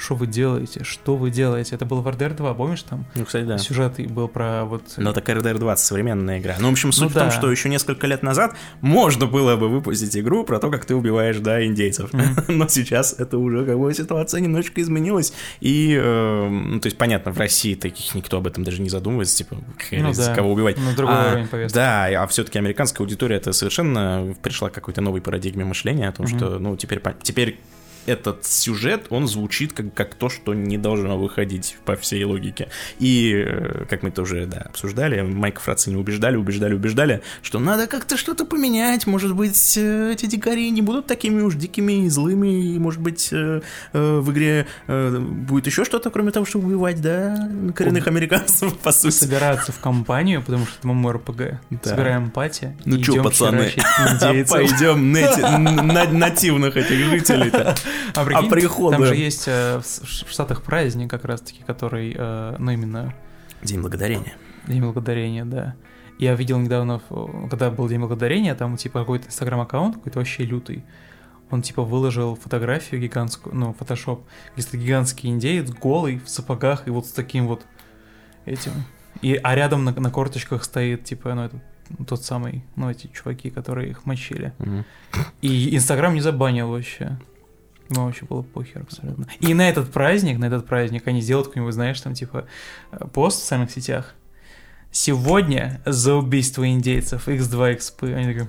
что 0.00 0.14
вы 0.14 0.26
делаете, 0.26 0.82
что 0.84 1.16
вы 1.16 1.30
делаете. 1.30 1.74
Это 1.74 1.84
был 1.84 2.00
в 2.00 2.08
RDR 2.08 2.34
2, 2.34 2.54
помнишь 2.54 2.82
там? 2.82 3.04
Ну, 3.14 3.24
кстати, 3.24 3.44
да. 3.44 3.58
Сюжет 3.58 4.00
был 4.10 4.28
про 4.28 4.64
вот... 4.64 4.82
Но 4.96 5.12
так 5.12 5.28
RDR 5.28 5.58
2 5.58 5.76
современная 5.76 6.38
игра. 6.38 6.56
Ну, 6.58 6.68
в 6.68 6.72
общем, 6.72 6.92
суть 6.92 7.02
ну, 7.04 7.08
в 7.10 7.12
том, 7.14 7.24
да. 7.24 7.30
что 7.30 7.50
еще 7.50 7.68
несколько 7.68 8.06
лет 8.06 8.22
назад 8.22 8.56
можно 8.80 9.26
было 9.26 9.56
бы 9.56 9.68
выпустить 9.68 10.16
игру 10.16 10.44
про 10.44 10.58
то, 10.58 10.70
как 10.70 10.84
ты 10.86 10.94
убиваешь, 10.94 11.38
да, 11.38 11.64
индейцев. 11.64 12.12
Mm-hmm. 12.12 12.44
Но 12.48 12.68
сейчас 12.68 13.14
это 13.18 13.38
уже 13.38 13.64
как 13.64 13.78
бы 13.78 13.92
ситуация 13.92 14.40
немножечко 14.40 14.80
изменилась. 14.80 15.32
И, 15.60 15.98
э, 16.00 16.48
ну, 16.48 16.80
то 16.80 16.86
есть, 16.86 16.96
понятно, 16.96 17.32
в 17.32 17.38
России 17.38 17.74
таких 17.74 18.14
никто 18.14 18.38
об 18.38 18.46
этом 18.46 18.64
даже 18.64 18.80
не 18.80 18.88
задумывается, 18.88 19.36
типа, 19.36 19.56
ну, 19.92 20.12
да. 20.14 20.34
кого 20.34 20.52
убивать. 20.52 20.76
Ну, 20.78 20.94
другой 20.96 21.16
а, 21.16 21.30
уровень 21.32 21.48
повестки. 21.48 21.74
Да, 21.74 22.06
а 22.22 22.26
все-таки 22.26 22.58
американская 22.58 23.04
аудитория 23.04 23.36
это 23.36 23.52
совершенно 23.52 24.34
пришла 24.42 24.70
к 24.70 24.72
какой-то 24.72 25.00
новой 25.02 25.20
парадигме 25.20 25.64
мышления 25.64 26.08
о 26.08 26.12
том, 26.12 26.26
mm-hmm. 26.26 26.36
что, 26.36 26.58
ну, 26.58 26.76
теперь, 26.76 27.02
теперь 27.22 27.58
этот 28.06 28.44
сюжет, 28.46 29.06
он 29.10 29.26
звучит 29.26 29.72
как, 29.72 29.92
как 29.94 30.14
то, 30.14 30.28
что 30.28 30.54
не 30.54 30.78
должно 30.78 31.18
выходить 31.18 31.76
по 31.84 31.96
всей 31.96 32.24
логике. 32.24 32.68
И, 32.98 33.32
э, 33.34 33.84
как 33.88 34.02
мы 34.02 34.10
тоже, 34.10 34.46
да, 34.46 34.58
обсуждали, 34.58 35.20
Майк 35.22 35.60
Фрацини 35.60 35.96
убеждали, 35.96 36.36
убеждали, 36.36 36.74
убеждали, 36.74 37.22
что 37.42 37.58
надо 37.58 37.86
как-то 37.86 38.16
что-то 38.16 38.44
поменять, 38.44 39.06
может 39.06 39.34
быть, 39.34 39.76
э, 39.76 40.12
эти 40.12 40.26
дикари 40.26 40.70
не 40.70 40.82
будут 40.82 41.06
такими 41.06 41.42
уж 41.42 41.54
дикими 41.54 42.06
и 42.06 42.08
злыми, 42.08 42.74
и, 42.74 42.78
может 42.78 43.00
быть, 43.00 43.28
э, 43.32 43.60
в 43.92 44.32
игре 44.32 44.66
будет 44.86 45.66
еще 45.66 45.84
что-то, 45.84 46.10
кроме 46.10 46.30
того, 46.30 46.46
чтобы 46.46 46.68
убивать, 46.68 47.00
да, 47.00 47.50
коренных 47.74 48.06
американцев, 48.06 48.76
по 48.78 48.92
сути. 48.92 49.14
Собираться 49.14 49.72
в 49.72 49.78
компанию, 49.78 50.42
потому 50.42 50.66
что 50.66 50.78
это 50.78 50.88
ММОРПГ. 50.88 51.42
Да. 51.70 51.90
Собираем 51.90 52.24
эмпатия. 52.26 52.76
Ну 52.84 53.02
что, 53.02 53.22
пацаны, 53.22 53.72
пойдем 54.48 55.12
нативных 56.18 56.76
этих 56.76 56.98
жителей-то 57.10 57.74
а, 58.14 58.24
прикинь, 58.24 58.46
а 58.46 58.50
приходы... 58.50 58.96
Там 58.96 59.06
же 59.06 59.16
есть 59.16 59.44
э, 59.46 59.80
в 59.80 60.30
Штатах 60.30 60.62
праздник 60.62 61.10
как 61.10 61.24
раз-таки, 61.24 61.62
который, 61.62 62.14
э, 62.16 62.56
ну, 62.58 62.70
именно... 62.70 63.14
День 63.62 63.80
Благодарения. 63.80 64.34
День 64.66 64.82
Благодарения, 64.82 65.44
да. 65.44 65.74
Я 66.18 66.34
видел 66.34 66.58
недавно, 66.58 67.00
когда 67.48 67.70
был 67.70 67.88
День 67.88 68.00
Благодарения, 68.00 68.54
там, 68.54 68.76
типа, 68.76 69.00
какой-то 69.00 69.28
инстаграм-аккаунт, 69.28 69.96
какой-то 69.96 70.18
вообще 70.18 70.44
лютый. 70.44 70.84
Он, 71.50 71.62
типа, 71.62 71.82
выложил 71.82 72.36
фотографию 72.36 73.00
гигантскую, 73.00 73.54
ну, 73.54 73.72
фотошоп, 73.72 74.24
где 74.56 74.76
гигантский 74.76 75.30
индеец, 75.30 75.70
голый, 75.70 76.18
в 76.18 76.28
сапогах, 76.28 76.86
и 76.86 76.90
вот 76.90 77.06
с 77.06 77.12
таким 77.12 77.48
вот 77.48 77.64
этим. 78.44 78.72
И, 79.22 79.34
а 79.42 79.54
рядом 79.54 79.84
на, 79.84 79.92
на 79.92 80.10
корточках 80.10 80.64
стоит, 80.64 81.04
типа, 81.04 81.34
ну, 81.34 81.44
этот 81.44 81.62
тот 82.06 82.24
самый, 82.24 82.64
ну, 82.76 82.90
эти 82.90 83.08
чуваки, 83.08 83.50
которые 83.50 83.90
их 83.90 84.06
мочили. 84.06 84.52
Mm-hmm. 84.58 84.84
И 85.42 85.76
Инстаграм 85.76 86.14
не 86.14 86.20
забанил 86.20 86.68
вообще. 86.68 87.18
Ну, 87.90 88.04
вообще 88.04 88.24
было 88.24 88.42
похер 88.42 88.82
абсолютно. 88.82 89.26
И 89.40 89.52
на 89.52 89.68
этот 89.68 89.90
праздник, 89.90 90.38
на 90.38 90.44
этот 90.44 90.66
праздник 90.66 91.06
они 91.08 91.20
сделают 91.20 91.48
какой-нибудь, 91.48 91.74
знаешь, 91.74 92.00
там 92.00 92.14
типа 92.14 92.46
э, 92.92 93.04
пост 93.12 93.38
в 93.38 93.42
социальных 93.42 93.72
сетях. 93.72 94.14
Сегодня 94.92 95.80
за 95.84 96.14
убийство 96.14 96.68
индейцев 96.68 97.26
X2 97.28 97.76
XP. 97.76 98.14
Они 98.14 98.26
такие, 98.26 98.48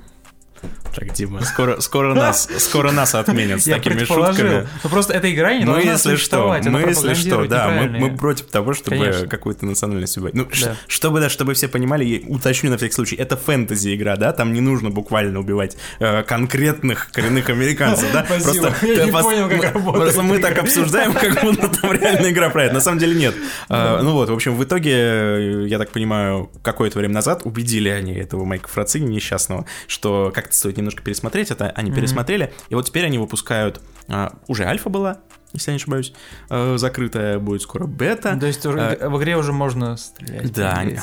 так, 0.93 1.13
Дима, 1.13 1.43
скоро, 1.43 1.79
скоро, 1.79 2.13
нас, 2.13 2.49
скоро 2.57 2.91
нас 2.91 3.15
отменят 3.15 3.61
с 3.61 3.65
такими 3.65 4.03
шутками. 4.03 4.67
Ну 4.83 4.89
просто 4.89 5.13
эта 5.13 5.31
игра 5.33 5.53
не 5.53 5.65
мы, 5.65 5.81
если 5.81 6.15
что, 6.15 6.59
мы, 6.65 6.81
если 6.81 7.13
что, 7.13 7.45
да, 7.45 7.69
мы, 7.69 7.87
мы 7.87 8.17
против 8.17 8.47
того, 8.47 8.73
чтобы 8.73 9.27
какую-то 9.29 9.65
национальность 9.65 10.17
убивать. 10.17 10.33
Ну, 10.33 10.47
да. 10.61 10.75
чтобы, 10.87 11.19
да, 11.19 11.29
чтобы 11.29 11.53
все 11.53 11.67
понимали, 11.67 12.03
я 12.03 12.19
уточню 12.27 12.69
на 12.69 12.77
всякий 12.77 12.93
случай, 12.93 13.15
это 13.15 13.37
фэнтези-игра, 13.37 14.17
да, 14.17 14.33
там 14.33 14.53
не 14.53 14.61
нужно 14.61 14.89
буквально 14.89 15.39
убивать 15.39 15.77
э, 15.99 16.23
конкретных 16.23 17.09
коренных 17.11 17.49
американцев, 17.49 18.11
да? 18.11 18.25
Спасибо, 18.25 18.67
просто, 18.67 18.85
я 18.85 19.05
не 19.05 19.11
понял, 19.11 19.49
как 19.49 19.73
работает. 19.73 20.03
Просто 20.03 20.21
мы 20.23 20.39
так 20.39 20.57
обсуждаем, 20.57 21.13
как 21.13 21.41
будто 21.41 21.69
там 21.69 21.93
реальная 21.93 22.31
игра 22.31 22.49
про 22.49 22.65
это. 22.65 22.73
На 22.73 22.81
самом 22.81 22.99
деле 22.99 23.15
нет. 23.15 23.35
А, 23.69 24.01
ну 24.01 24.13
вот, 24.13 24.29
в 24.29 24.33
общем, 24.33 24.55
в 24.55 24.63
итоге, 24.63 25.67
я 25.67 25.77
так 25.77 25.91
понимаю, 25.91 26.51
какое-то 26.63 26.99
время 26.99 27.13
назад 27.13 27.41
убедили 27.45 27.89
они 27.89 28.13
этого 28.13 28.43
Майка 28.43 28.67
Фрацини 28.67 29.07
несчастного, 29.07 29.65
что 29.87 30.31
как-то 30.51 30.57
стоит 30.57 30.77
немножко 30.77 31.01
пересмотреть 31.01 31.51
это, 31.51 31.69
они 31.69 31.89
mm-hmm. 31.89 31.95
пересмотрели, 31.95 32.53
и 32.69 32.75
вот 32.75 32.85
теперь 32.85 33.05
они 33.05 33.17
выпускают, 33.17 33.81
а, 34.07 34.37
уже 34.47 34.65
альфа 34.65 34.89
была, 34.89 35.21
если 35.53 35.71
я 35.71 35.73
не 35.73 35.81
ошибаюсь, 35.81 36.13
э, 36.49 36.77
закрытая 36.77 37.37
будет 37.37 37.61
скоро 37.61 37.85
бета. 37.85 38.37
То 38.39 38.45
есть 38.45 38.65
э, 38.65 39.09
в 39.09 39.17
игре 39.19 39.35
уже 39.35 39.51
можно 39.51 39.97
стрелять. 39.97 40.53
Да, 40.53 40.71
они, 40.71 40.97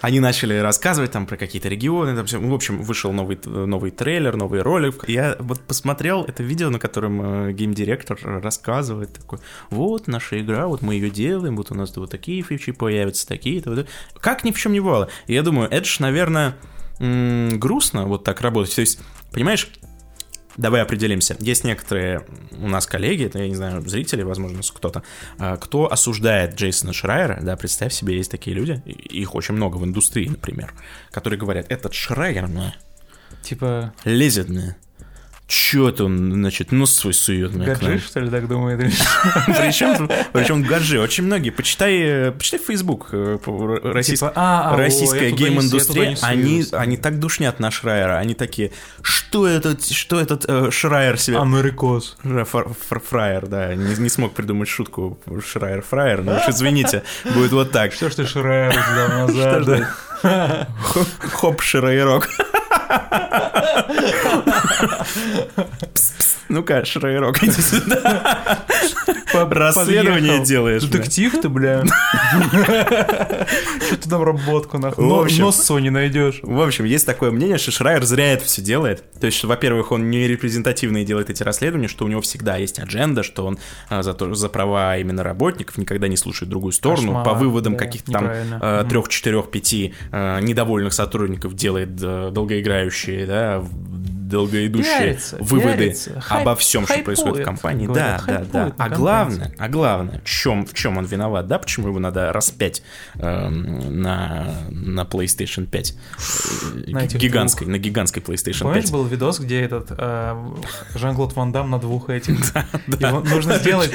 они 0.00 0.20
начали 0.20 0.56
рассказывать 0.58 1.10
там 1.10 1.26
про 1.26 1.36
какие-то 1.36 1.68
регионы, 1.68 2.14
там 2.14 2.24
все. 2.24 2.38
В 2.38 2.54
общем, 2.54 2.82
вышел 2.82 3.12
новый, 3.12 3.36
новый 3.44 3.90
трейлер, 3.90 4.36
новый 4.36 4.62
ролик. 4.62 5.08
Я 5.08 5.34
вот 5.40 5.60
посмотрел 5.60 6.22
это 6.22 6.44
видео, 6.44 6.70
на 6.70 6.78
котором 6.78 7.48
э, 7.48 7.52
геймдиректор 7.52 8.16
рассказывает 8.22 9.12
такой, 9.14 9.40
вот 9.70 10.06
наша 10.06 10.40
игра, 10.40 10.68
вот 10.68 10.80
мы 10.80 10.94
ее 10.94 11.10
делаем, 11.10 11.56
вот 11.56 11.72
у 11.72 11.74
нас 11.74 11.96
вот 11.96 12.12
такие 12.12 12.42
фичи 12.42 12.70
появятся, 12.70 13.26
такие-то. 13.26 13.70
Вот. 13.70 13.88
Как 14.20 14.44
ни 14.44 14.52
в 14.52 14.58
чем 14.58 14.72
не 14.72 14.78
бывало. 14.78 15.08
И 15.26 15.34
я 15.34 15.42
думаю, 15.42 15.68
это 15.68 15.84
ж, 15.84 15.98
грустно 16.98 18.06
вот 18.06 18.24
так 18.24 18.40
работать. 18.40 18.74
То 18.74 18.80
есть, 18.80 18.98
понимаешь, 19.32 19.68
Давай 20.56 20.82
определимся. 20.82 21.36
Есть 21.40 21.64
некоторые 21.64 22.24
у 22.52 22.68
нас 22.68 22.86
коллеги, 22.86 23.24
это, 23.24 23.40
я 23.40 23.48
не 23.48 23.56
знаю, 23.56 23.82
зрители, 23.88 24.22
возможно, 24.22 24.60
кто-то, 24.62 25.02
а, 25.38 25.56
кто 25.56 25.90
осуждает 25.90 26.54
Джейсона 26.54 26.92
Шрайера, 26.92 27.40
да, 27.42 27.56
представь 27.56 27.92
себе, 27.92 28.16
есть 28.16 28.30
такие 28.30 28.54
люди, 28.54 28.80
их 28.86 29.34
очень 29.34 29.54
много 29.54 29.78
в 29.78 29.84
индустрии, 29.84 30.28
например, 30.28 30.72
которые 31.10 31.40
говорят, 31.40 31.66
этот 31.70 31.92
Шрайер, 31.92 32.46
ну, 32.46 32.72
типа... 33.42 33.94
Лезет, 34.04 34.48
мне. 34.48 34.76
Чё 35.46 35.90
это 35.90 36.06
он, 36.06 36.32
значит, 36.32 36.72
нос 36.72 36.94
свой 36.94 37.12
сует? 37.12 37.54
Гаджи, 37.54 37.98
что 37.98 38.20
ли, 38.20 38.30
так 38.30 38.48
думает? 38.48 38.78
Причем, 39.46 40.08
причем 40.32 40.62
гаджи. 40.62 40.98
Очень 40.98 41.24
многие. 41.24 41.50
Почитай, 41.50 42.32
почитай 42.32 42.58
Facebook. 42.58 43.08
Э, 43.12 43.38
российская, 43.82 44.30
типа, 44.30 44.40
а, 44.40 44.72
а, 44.72 44.76
российская 44.78 45.30
гейм-индустрия. 45.32 46.16
Они, 46.22 46.64
они 46.72 46.96
так 46.96 47.20
душнят 47.20 47.60
на 47.60 47.70
Шрайера. 47.70 48.16
Они 48.16 48.32
такие, 48.34 48.72
что 49.02 49.46
этот, 49.46 49.84
что 49.84 50.18
этот 50.18 50.46
э, 50.48 50.70
Шрайер 50.70 51.18
себе... 51.18 51.38
Америкос. 51.38 52.16
Фраер, 52.22 53.46
да. 53.46 53.74
Не, 53.74 54.08
смог 54.08 54.32
придумать 54.32 54.68
шутку 54.68 55.18
Шрайер-фраер, 55.26 56.22
но 56.22 56.36
уж 56.36 56.48
извините, 56.48 57.02
будет 57.34 57.52
вот 57.52 57.70
так. 57.70 57.92
Что 57.92 58.08
ж 58.08 58.14
ты 58.14 58.26
Шрайер 58.26 58.74
назад? 59.28 59.88
Хоп, 60.22 61.60
Шрайерок. 61.60 62.30
Ну-ка, 66.48 66.84
Шрайрок, 66.84 67.42
иди 67.42 67.60
сюда. 67.60 68.64
Расследование 69.32 70.44
делаешь. 70.44 70.84
Детектив 70.84 71.32
ты, 71.40 71.48
бля. 71.48 71.84
Что 73.86 73.96
ты 73.96 74.08
там 74.08 74.22
работку 74.22 74.78
нахуй? 74.78 75.04
Нос 75.04 75.70
не 75.80 75.90
найдешь. 75.90 76.40
В 76.42 76.60
общем, 76.60 76.84
есть 76.84 77.06
такое 77.06 77.30
мнение, 77.30 77.58
что 77.58 77.70
Шрайер 77.70 78.04
зря 78.04 78.32
это 78.32 78.44
все 78.44 78.62
делает. 78.62 79.04
То 79.18 79.26
есть, 79.26 79.42
во-первых, 79.42 79.92
он 79.92 80.10
не 80.10 80.28
репрезентативный 80.28 81.04
делает 81.04 81.30
эти 81.30 81.42
расследования, 81.42 81.88
что 81.88 82.04
у 82.04 82.08
него 82.08 82.20
всегда 82.20 82.56
есть 82.56 82.78
адженда, 82.78 83.22
что 83.22 83.46
он 83.46 83.58
а, 83.88 84.02
за, 84.02 84.14
то, 84.14 84.34
за 84.34 84.48
права 84.48 84.96
именно 84.98 85.22
работников 85.22 85.78
никогда 85.78 86.08
не 86.08 86.16
слушает 86.16 86.50
другую 86.50 86.72
сторону. 86.72 87.08
Кошмар, 87.08 87.24
по 87.24 87.34
выводам 87.34 87.72
да, 87.72 87.78
каких-то 87.78 88.12
там 88.12 88.30
а, 88.60 88.84
трех, 88.84 89.08
четырех, 89.08 89.50
пяти 89.50 89.94
а, 90.12 90.40
недовольных 90.40 90.92
сотрудников 90.92 91.54
делает 91.54 91.96
долгоиграющие, 92.74 93.26
да, 93.26 93.64
долгоидущие 94.34 94.98
пиарится, 94.98 95.36
выводы 95.40 95.76
пиарится, 95.76 96.22
обо 96.28 96.44
хайп, 96.44 96.58
всем, 96.58 96.86
что 96.86 96.98
происходит 96.98 97.42
в 97.42 97.44
компании. 97.44 97.86
Говорят, 97.86 98.24
да, 98.26 98.38
да, 98.38 98.64
да. 98.66 98.74
А 98.76 98.88
главное, 98.88 99.54
а 99.58 99.68
главное, 99.68 100.20
в 100.24 100.28
чем, 100.28 100.66
в 100.66 100.74
чем 100.74 100.98
он 100.98 101.04
виноват, 101.04 101.46
да, 101.46 101.58
почему 101.58 101.88
его 101.88 102.00
надо 102.00 102.32
распять 102.32 102.82
э, 103.14 103.48
на, 103.48 104.54
на 104.70 105.02
PlayStation 105.02 105.66
5? 105.66 105.94
На 106.88 107.06
гигантской, 107.06 107.66
двух. 107.66 107.76
на 107.76 107.78
гигантской 107.78 108.22
PlayStation 108.22 108.62
Помнишь, 108.62 108.84
5. 108.84 108.92
был 108.92 109.04
видос, 109.04 109.38
где 109.38 109.60
этот 109.60 109.88
э, 109.90 110.50
Жан-Клод 110.96 111.34
Ван 111.36 111.52
Дам 111.52 111.70
на 111.70 111.78
двух 111.78 112.10
этих... 112.10 112.40
Нужно 112.86 113.58
сделать... 113.58 113.92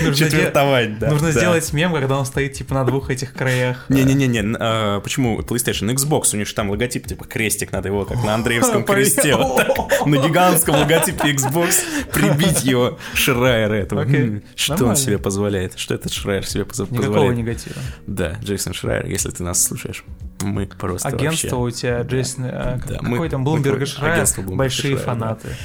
Да. 1.00 1.12
Нужно 1.12 1.32
сделать 1.32 1.74
мем, 1.74 1.94
когда 1.94 2.18
он 2.18 2.26
стоит, 2.26 2.54
типа, 2.54 2.74
на 2.74 2.86
двух 2.86 3.10
этих 3.10 3.34
краях. 3.34 3.86
Не-не-не, 3.90 4.56
а, 4.58 5.02
почему 5.02 5.40
PlayStation? 5.42 5.94
Xbox, 5.94 6.34
у 6.34 6.38
них 6.38 6.48
же 6.48 6.56
там 6.56 6.70
логотип, 6.70 7.08
типа, 7.08 7.26
крестик, 7.26 7.72
надо 7.72 7.90
его 7.90 8.06
как 8.06 8.24
на 8.24 8.36
Андреевском 8.36 8.84
кресте. 8.86 9.36
Вот 9.36 9.58
так, 9.58 10.06
на 10.06 10.29
гигантском 10.30 10.76
логотипе 10.76 11.34
Xbox 11.34 11.84
прибить 12.14 12.64
его 12.64 12.98
Шрайера 13.14 13.74
этого. 13.74 14.06
Okay. 14.06 14.44
Что 14.56 14.74
Нормально. 14.74 14.92
он 14.92 14.96
себе 14.98 15.18
позволяет? 15.18 15.78
Что 15.78 15.96
этот 15.96 16.12
Шрайер 16.12 16.46
себе 16.46 16.66
позволяет? 16.66 17.00
Никакого 17.00 17.32
негатива. 17.32 17.76
Да, 18.08 18.38
Джейсон 18.44 18.74
Шрайер, 18.74 19.06
если 19.06 19.30
ты 19.32 19.44
нас 19.44 19.64
слушаешь, 19.64 20.04
мы 20.42 20.66
просто 20.68 21.08
Агентство 21.08 21.58
вообще... 21.58 21.78
у 21.78 21.80
тебя, 21.80 22.02
Джейсон... 22.02 22.44
Да. 22.44 22.52
А, 22.52 22.80
какой 22.80 23.20
мы, 23.20 23.30
там, 23.30 23.44
Блумберг 23.44 23.82
и 23.82 23.86
Шрайер, 23.86 24.28
большие 24.38 24.98
Шрайер, 24.98 25.06
фанаты. 25.06 25.48
Да. 25.48 25.56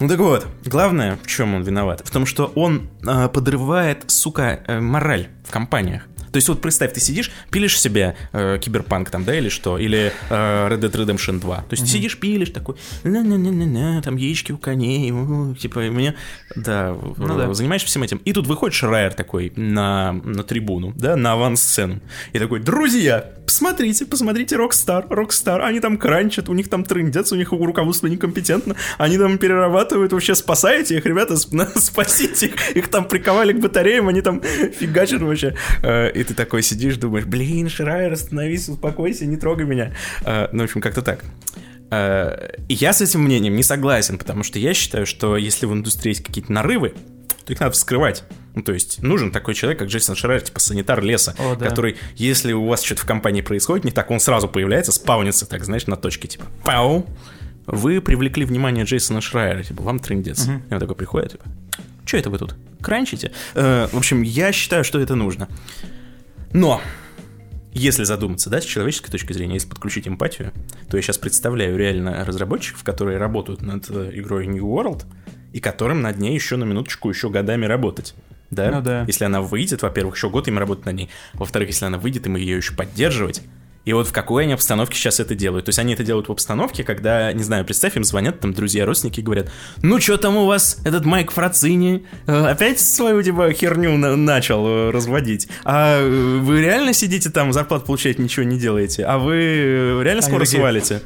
Ну 0.00 0.08
так 0.08 0.18
вот, 0.18 0.46
главное, 0.64 1.18
в 1.22 1.26
чем 1.26 1.54
он 1.54 1.62
виноват? 1.62 2.02
В 2.04 2.10
том, 2.10 2.26
что 2.26 2.46
он 2.54 2.88
э, 3.06 3.28
подрывает, 3.28 4.04
сука, 4.08 4.60
э, 4.66 4.80
мораль 4.80 5.28
в 5.46 5.52
компаниях. 5.52 6.02
То 6.30 6.36
есть 6.36 6.48
вот 6.48 6.60
представь, 6.60 6.92
ты 6.92 7.00
сидишь, 7.00 7.30
пилишь 7.50 7.78
себе 7.80 8.16
э, 8.32 8.58
киберпанк 8.60 9.10
там, 9.10 9.24
да, 9.24 9.36
или 9.36 9.48
что, 9.48 9.78
или 9.78 10.12
э, 10.30 10.68
Red 10.68 10.80
Dead 10.80 10.92
Redemption 10.92 11.40
2. 11.40 11.56
То 11.56 11.64
есть 11.70 11.82
mm-hmm. 11.82 11.86
ты 11.86 11.92
сидишь, 11.92 12.18
пилишь 12.18 12.50
такой, 12.50 12.76
на-на-на-на-на, 13.04 14.02
там 14.02 14.16
яички 14.16 14.52
у 14.52 14.58
коней, 14.58 15.10
у, 15.10 15.54
типа, 15.54 15.80
мне, 15.80 16.14
да, 16.54 16.96
ну, 17.16 17.36
да, 17.36 17.52
занимаешься 17.54 17.88
всем 17.88 18.02
этим. 18.02 18.18
И 18.18 18.32
тут 18.32 18.46
выходит 18.46 18.74
Шрайер 18.74 19.14
такой 19.14 19.52
на, 19.56 20.12
на 20.12 20.42
трибуну, 20.42 20.92
да, 20.96 21.16
на 21.16 21.32
авансцену, 21.32 22.00
и 22.32 22.38
такой, 22.38 22.60
друзья, 22.60 23.32
посмотрите, 23.48 24.04
посмотрите 24.04 24.56
Rockstar, 24.56 25.08
Rockstar, 25.08 25.60
они 25.62 25.80
там 25.80 25.96
кранчат, 25.96 26.50
у 26.50 26.52
них 26.52 26.68
там 26.68 26.84
трындец, 26.84 27.32
у 27.32 27.36
них 27.36 27.50
руководство 27.50 28.06
некомпетентно, 28.06 28.76
они 28.98 29.16
там 29.16 29.38
перерабатывают, 29.38 30.12
вообще 30.12 30.34
спасаете 30.34 30.98
их, 30.98 31.06
ребята, 31.06 31.34
спасите 31.76 32.48
их, 32.48 32.76
их 32.76 32.88
там 32.88 33.08
приковали 33.08 33.54
к 33.54 33.60
батареям, 33.60 34.06
они 34.08 34.20
там 34.20 34.42
фигачат 34.42 35.22
вообще. 35.22 35.56
Э, 35.82 36.10
и 36.10 36.24
ты 36.24 36.34
такой 36.34 36.62
сидишь, 36.62 36.98
думаешь, 36.98 37.24
блин, 37.24 37.70
Шрайер, 37.70 38.12
остановись, 38.12 38.68
успокойся, 38.68 39.24
не 39.24 39.38
трогай 39.38 39.64
меня. 39.64 39.94
Э, 40.26 40.48
ну, 40.52 40.60
в 40.60 40.64
общем, 40.64 40.82
как-то 40.82 41.00
так. 41.00 41.24
Э, 41.90 42.50
я 42.68 42.92
с 42.92 43.00
этим 43.00 43.22
мнением 43.22 43.56
не 43.56 43.62
согласен, 43.62 44.18
потому 44.18 44.42
что 44.42 44.58
я 44.58 44.74
считаю, 44.74 45.06
что 45.06 45.38
если 45.38 45.64
в 45.64 45.72
индустрии 45.72 46.10
есть 46.10 46.22
какие-то 46.22 46.52
нарывы, 46.52 46.92
то 47.48 47.54
их 47.54 47.60
надо 47.60 47.72
вскрывать. 47.72 48.24
Ну, 48.54 48.62
то 48.62 48.74
есть 48.74 49.02
нужен 49.02 49.32
такой 49.32 49.54
человек, 49.54 49.78
как 49.78 49.88
Джейсон 49.88 50.16
Шрайер, 50.16 50.42
типа 50.42 50.60
санитар 50.60 51.02
леса, 51.02 51.34
О, 51.38 51.56
да. 51.56 51.66
который, 51.66 51.96
если 52.14 52.52
у 52.52 52.66
вас 52.66 52.82
что-то 52.82 53.00
в 53.02 53.06
компании 53.06 53.40
происходит 53.40 53.86
не 53.86 53.90
так, 53.90 54.10
он 54.10 54.20
сразу 54.20 54.48
появляется, 54.48 54.92
спаунится, 54.92 55.46
так, 55.46 55.64
знаешь, 55.64 55.86
на 55.86 55.96
точке, 55.96 56.28
типа, 56.28 56.44
пау, 56.62 57.06
вы 57.64 58.02
привлекли 58.02 58.44
внимание 58.44 58.84
Джейсона 58.84 59.22
Шрайера, 59.22 59.62
типа, 59.62 59.82
вам 59.82 59.98
трендец. 59.98 60.46
Угу. 60.46 60.62
И 60.68 60.74
он 60.74 60.78
такой 60.78 60.94
приходит, 60.94 61.32
типа, 61.32 61.44
что 62.04 62.18
это 62.18 62.28
вы 62.28 62.36
тут, 62.36 62.54
кранчите? 62.82 63.32
Э, 63.54 63.88
в 63.90 63.96
общем, 63.96 64.20
я 64.20 64.52
считаю, 64.52 64.84
что 64.84 65.00
это 65.00 65.14
нужно. 65.14 65.48
Но 66.52 66.82
если 67.72 68.04
задуматься, 68.04 68.50
да, 68.50 68.60
с 68.60 68.64
человеческой 68.64 69.10
точки 69.10 69.32
зрения, 69.32 69.54
если 69.54 69.70
подключить 69.70 70.06
эмпатию, 70.06 70.52
то 70.90 70.98
я 70.98 71.02
сейчас 71.02 71.16
представляю 71.16 71.78
реально 71.78 72.26
разработчиков, 72.26 72.84
которые 72.84 73.16
работают 73.16 73.62
над 73.62 73.88
э, 73.88 74.10
игрой 74.12 74.46
New 74.46 74.66
World, 74.66 75.04
и 75.52 75.60
которым 75.60 76.02
над 76.02 76.18
ней 76.18 76.34
еще 76.34 76.56
на 76.56 76.64
минуточку 76.64 77.08
еще 77.08 77.30
годами 77.30 77.66
работать. 77.66 78.14
Да? 78.50 78.70
Ну 78.70 78.80
да. 78.82 79.04
Если 79.06 79.24
она 79.24 79.42
выйдет, 79.42 79.82
во-первых, 79.82 80.16
еще 80.16 80.30
год 80.30 80.48
им 80.48 80.58
работать 80.58 80.86
над 80.86 80.94
ней. 80.94 81.10
Во-вторых, 81.34 81.68
если 81.68 81.84
она 81.84 81.98
выйдет, 81.98 82.26
им 82.26 82.36
ее 82.36 82.56
еще 82.56 82.74
поддерживать. 82.74 83.42
И 83.84 83.92
вот 83.94 84.06
в 84.06 84.12
какой 84.12 84.42
они 84.42 84.52
обстановке 84.52 84.98
сейчас 84.98 85.18
это 85.18 85.34
делают? 85.34 85.64
То 85.64 85.70
есть 85.70 85.78
они 85.78 85.94
это 85.94 86.04
делают 86.04 86.28
в 86.28 86.32
обстановке, 86.32 86.84
когда, 86.84 87.32
не 87.32 87.42
знаю, 87.42 87.64
представь, 87.64 87.96
им 87.96 88.04
звонят 88.04 88.38
там 88.38 88.52
друзья, 88.52 88.84
родственники 88.84 89.20
и 89.20 89.22
говорят, 89.22 89.50
ну 89.80 89.98
что 89.98 90.18
там 90.18 90.36
у 90.36 90.44
вас, 90.44 90.78
этот 90.84 91.06
Майк 91.06 91.30
Фрацини 91.30 92.04
э, 92.26 92.44
опять 92.46 92.80
свою 92.80 93.22
типа 93.22 93.50
херню 93.52 93.96
на 93.96 94.14
начал 94.14 94.66
э, 94.66 94.90
разводить? 94.90 95.48
А 95.64 96.02
э, 96.02 96.06
вы 96.06 96.60
реально 96.60 96.92
сидите 96.92 97.30
там, 97.30 97.50
зарплату 97.54 97.86
получаете, 97.86 98.22
ничего 98.22 98.44
не 98.44 98.58
делаете? 98.58 99.04
А 99.04 99.16
вы 99.16 100.02
реально 100.04 100.20
скоро 100.20 100.44
свалите? 100.44 101.00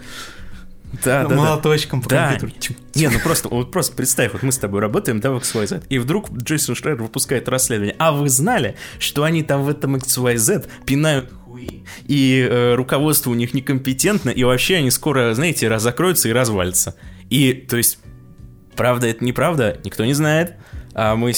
Да, 1.05 1.25
да, 1.25 1.35
молоточком 1.35 2.01
да. 2.01 2.05
по 2.05 2.11
да. 2.11 2.39
компьютеру. 2.39 2.79
Не, 2.95 3.09
ну 3.09 3.19
просто, 3.21 3.49
вот 3.49 3.71
просто 3.71 3.97
представь, 3.97 4.33
вот 4.33 4.43
мы 4.43 4.53
с 4.53 4.59
тобой 4.59 4.81
работаем, 4.81 5.21
да, 5.21 5.31
в 5.31 5.37
XYZ, 5.39 5.87
и 5.89 5.99
вдруг 5.99 6.31
Джейсон 6.31 6.75
Шрайер 6.75 7.03
выпускает 7.03 7.49
расследование. 7.49 7.97
А 7.99 8.13
вы 8.13 8.29
знали, 8.29 8.77
что 8.99 9.25
они 9.25 9.43
там 9.43 9.63
в 9.63 9.69
этом 9.69 9.97
XYZ 9.97 10.69
пинают 10.85 11.33
хуи, 11.45 11.85
и 12.07 12.47
э, 12.49 12.75
руководство 12.75 13.31
у 13.31 13.35
них 13.35 13.55
некомпетентно, 13.55 14.31
и 14.31 14.45
вообще 14.45 14.77
они 14.77 14.91
скоро, 14.91 15.35
знаете, 15.35 15.69
раз 15.69 15.83
закроются 15.83 16.29
и 16.29 16.33
развалятся. 16.33 16.95
И, 17.31 17.53
то 17.53 17.77
есть, 17.79 17.99
правда 18.77 19.07
это 19.07 19.25
неправда, 19.25 19.79
никто 19.85 20.05
не 20.05 20.15
знает, 20.15 20.57
а 20.95 21.17
мы 21.17 21.33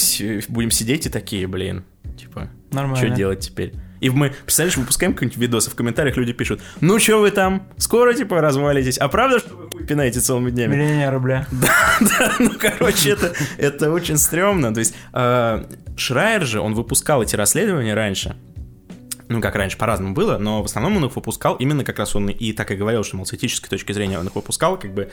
будем 0.48 0.70
сидеть 0.72 1.06
и 1.06 1.10
такие, 1.10 1.46
блин, 1.46 1.84
типа, 2.18 2.50
Нормально. 2.72 2.96
что 2.96 3.14
делать 3.14 3.40
теперь? 3.40 3.72
И 4.04 4.10
мы, 4.10 4.34
представляешь, 4.44 4.76
выпускаем 4.76 5.14
какой-нибудь 5.14 5.38
видос, 5.38 5.66
в 5.66 5.74
комментариях 5.74 6.18
люди 6.18 6.34
пишут, 6.34 6.60
ну 6.82 6.98
что 6.98 7.20
вы 7.20 7.30
там, 7.30 7.66
скоро 7.78 8.12
типа 8.12 8.38
развалитесь, 8.42 8.98
а 8.98 9.08
правда, 9.08 9.38
что 9.38 9.56
вы 9.56 9.70
хуй 9.70 9.86
пинаете 9.86 10.20
целыми 10.20 10.50
днями? 10.50 10.76
Миллионер, 10.76 11.18
бля. 11.18 11.46
Да, 11.52 11.96
да, 12.00 12.34
ну 12.38 12.50
короче, 12.50 13.12
это, 13.12 13.32
это 13.56 13.90
очень 13.90 14.18
стрёмно. 14.18 14.74
То 14.74 14.80
есть 14.80 14.94
э, 15.14 15.64
Шрайер 15.96 16.44
же, 16.44 16.60
он 16.60 16.74
выпускал 16.74 17.22
эти 17.22 17.34
расследования 17.34 17.94
раньше, 17.94 18.36
ну, 19.28 19.40
как 19.40 19.54
раньше, 19.54 19.78
по-разному 19.78 20.12
было, 20.12 20.36
но 20.36 20.60
в 20.62 20.66
основном 20.66 20.98
он 20.98 21.06
их 21.06 21.16
выпускал 21.16 21.54
именно 21.54 21.82
как 21.82 21.98
раз 21.98 22.14
он 22.14 22.28
и 22.28 22.52
так 22.52 22.70
и 22.72 22.74
говорил, 22.74 23.04
что, 23.04 23.16
мол, 23.16 23.24
с 23.24 23.32
этической 23.32 23.70
точки 23.70 23.92
зрения 23.92 24.18
он 24.18 24.26
их 24.26 24.34
выпускал 24.34 24.78
как 24.78 24.92
бы 24.92 25.10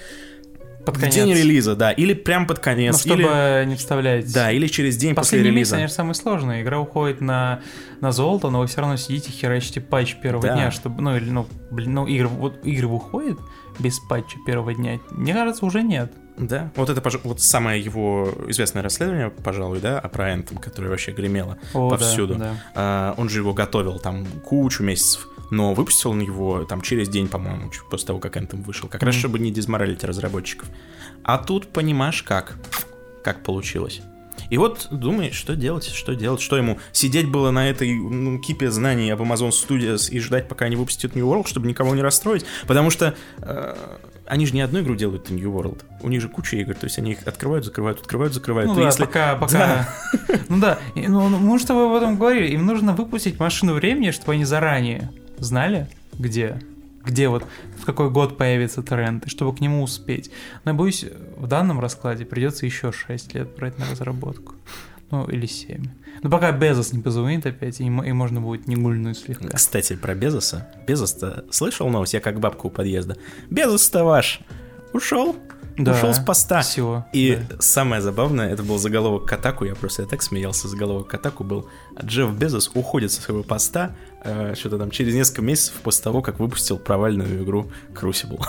под 0.86 0.97
конец. 0.97 1.13
день 1.13 1.34
релиза, 1.34 1.75
да, 1.75 1.91
или 1.91 2.13
прям 2.13 2.47
под 2.47 2.59
конец. 2.59 2.93
Ну, 2.93 2.99
чтобы 2.99 3.21
или... 3.21 3.65
не 3.65 3.75
вставлять. 3.75 4.32
Да, 4.34 4.51
или 4.51 4.67
через 4.67 4.97
день 4.97 5.15
Последний 5.15 5.49
после 5.49 5.51
релиза. 5.51 5.75
Последний 5.75 5.84
месяц, 5.84 5.95
конечно, 5.95 5.95
самый 5.95 6.15
сложный. 6.15 6.61
Игра 6.61 6.79
уходит 6.79 7.21
на, 7.21 7.61
на 7.99 8.11
золото, 8.11 8.49
но 8.49 8.59
вы 8.59 8.67
все 8.67 8.82
равно 8.82 8.97
сидите, 8.97 9.32
херачите 9.32 9.82
патч 9.82 10.15
первого 10.15 10.47
да. 10.47 10.55
дня, 10.55 10.71
чтобы, 10.71 11.01
ну, 11.01 11.15
или, 11.15 11.29
ну, 11.29 11.47
блин, 11.69 11.93
ну, 11.93 12.07
игры, 12.07 12.27
вот, 12.27 12.65
игры 12.65 12.88
выходят 12.88 13.39
без 13.79 13.99
патча 13.99 14.38
первого 14.45 14.73
дня. 14.73 14.99
Мне 15.11 15.34
кажется, 15.34 15.65
уже 15.65 15.82
нет. 15.84 16.11
Да, 16.38 16.71
вот 16.75 16.89
это 16.89 17.19
вот 17.23 17.41
самое 17.41 17.82
его 17.82 18.34
известное 18.47 18.82
расследование, 18.82 19.29
пожалуй, 19.29 19.79
да, 19.79 19.99
о 19.99 20.09
про 20.09 20.34
Anthem, 20.34 20.59
которое 20.59 20.89
вообще 20.89 21.11
гремело 21.11 21.57
О, 21.73 21.89
повсюду. 21.89 22.36
Да, 22.36 22.45
да. 22.45 22.55
А, 22.73 23.13
он 23.17 23.29
же 23.29 23.39
его 23.39 23.53
готовил 23.53 23.99
там 23.99 24.25
кучу 24.43 24.82
месяцев 24.82 25.27
но 25.52 25.74
выпустил 25.76 26.12
он 26.12 26.22
его 26.22 26.64
там 26.64 26.82
через 26.82 27.10
день, 27.10 27.28
по-моему, 27.28 27.72
после 27.89 28.08
того, 28.08 28.20
как 28.20 28.38
Anthem 28.38 28.64
вышел, 28.64 28.89
как 28.89 29.04
mm-hmm. 29.04 29.06
раз 29.06 29.16
чтобы 29.16 29.38
не 29.38 29.52
дезморалить 29.52 30.04
разработчиков. 30.04 30.68
А 31.24 31.38
тут 31.38 31.68
понимаешь 31.68 32.24
как, 32.24 32.58
как 33.24 33.43
получилось. 33.43 34.02
И 34.49 34.58
вот 34.58 34.88
думаешь, 34.91 35.36
что 35.36 35.56
делать, 35.56 35.86
что 35.86 36.16
делать, 36.16 36.41
что 36.41 36.58
ему 36.58 36.80
сидеть 36.91 37.30
было 37.30 37.52
на 37.52 37.70
этой 37.70 37.93
ну, 37.93 38.39
кипе 38.39 38.72
знаний 38.72 39.10
об 39.10 39.22
Amazon 39.22 39.49
Studios 39.49 40.10
и 40.10 40.20
ждать, 40.20 40.47
пока 40.47 40.66
они 40.66 40.76
выпустят 40.76 41.16
New 41.16 41.28
World, 41.28 41.47
чтобы 41.47 41.68
никого 41.68 41.93
не 41.95 42.02
расстроить, 42.02 42.45
потому 42.66 42.89
что 42.89 43.14
э, 43.39 43.76
они 44.26 44.45
же 44.45 44.54
не 44.54 44.62
одну 44.62 44.80
игру 44.82 44.95
делают 44.95 45.30
New 45.30 45.52
World, 45.52 45.84
у 46.02 46.10
них 46.10 46.22
же 46.22 46.30
куча 46.30 46.58
игр, 46.58 46.74
то 46.74 46.86
есть 46.86 46.97
они 46.97 47.12
их 47.12 47.28
открывают, 47.28 47.66
закрывают, 47.66 48.02
открывают, 48.02 48.34
закрывают. 48.34 48.70
Ну 48.70 48.76
да, 48.76 48.86
если... 48.88 49.06
пока, 49.06 49.36
пока. 49.39 49.58
Да. 49.58 50.39
Ну 50.49 50.60
да, 50.60 50.80
ну, 50.95 51.30
мы 51.30 51.60
с 51.60 51.66
тобой 51.66 51.89
об 51.89 51.93
этом 51.93 52.18
говорили, 52.18 52.54
им 52.54 52.66
нужно 52.66 52.93
выпустить 52.93 53.39
машину 53.39 53.74
времени, 53.74 54.12
чтобы 54.12 54.34
они 54.34 54.45
заранее 54.45 55.12
знали, 55.41 55.89
где, 56.17 56.61
где 57.03 57.27
вот, 57.27 57.45
в 57.77 57.85
какой 57.85 58.09
год 58.09 58.37
появится 58.37 58.81
тренд, 58.81 59.25
и 59.25 59.29
чтобы 59.29 59.55
к 59.55 59.59
нему 59.59 59.83
успеть. 59.83 60.31
Но 60.63 60.71
я 60.71 60.77
боюсь, 60.77 61.05
в 61.35 61.47
данном 61.47 61.79
раскладе 61.79 62.25
придется 62.25 62.65
еще 62.65 62.91
6 62.91 63.33
лет 63.33 63.49
брать 63.55 63.77
на 63.77 63.85
разработку. 63.89 64.55
Ну, 65.09 65.25
или 65.25 65.45
7. 65.45 65.87
Ну, 66.23 66.29
пока 66.29 66.51
Безос 66.51 66.93
не 66.93 67.01
позвонит 67.01 67.45
опять, 67.45 67.81
и, 67.81 67.85
и 67.85 67.89
можно 67.89 68.39
будет 68.39 68.67
не 68.67 68.75
гульнуть 68.75 69.17
слегка. 69.17 69.49
Кстати, 69.49 69.95
про 69.95 70.15
Безоса. 70.15 70.69
Безос-то 70.87 71.45
слышал 71.49 71.89
новость? 71.89 72.13
Я 72.13 72.21
как 72.21 72.39
бабка 72.39 72.67
у 72.67 72.69
подъезда. 72.69 73.17
Безос-то 73.49 74.05
ваш 74.05 74.39
ушел. 74.93 75.35
Да, 75.77 75.93
ушел 75.93 76.13
с 76.13 76.19
поста. 76.19 76.61
Всего. 76.61 77.05
И 77.13 77.39
да. 77.49 77.55
самое 77.59 78.01
забавное, 78.01 78.51
это 78.51 78.61
был 78.61 78.77
заголовок 78.77 79.25
Катаку, 79.25 79.65
я 79.65 79.73
просто 79.73 80.03
я 80.03 80.07
так 80.07 80.21
смеялся, 80.21 80.67
заголовок 80.67 81.07
Катаку 81.07 81.43
был 81.43 81.67
Джефф 82.03 82.33
Безос 82.33 82.71
уходит 82.73 83.11
со 83.11 83.21
своего 83.21 83.43
поста 83.43 83.95
э, 84.24 84.53
что-то 84.55 84.78
там 84.78 84.91
через 84.91 85.13
несколько 85.13 85.41
месяцев 85.41 85.76
после 85.84 86.03
того, 86.03 86.22
как 86.22 86.39
выпустил 86.39 86.78
провальную 86.78 87.43
игру 87.43 87.72
Crucible. 87.93 88.41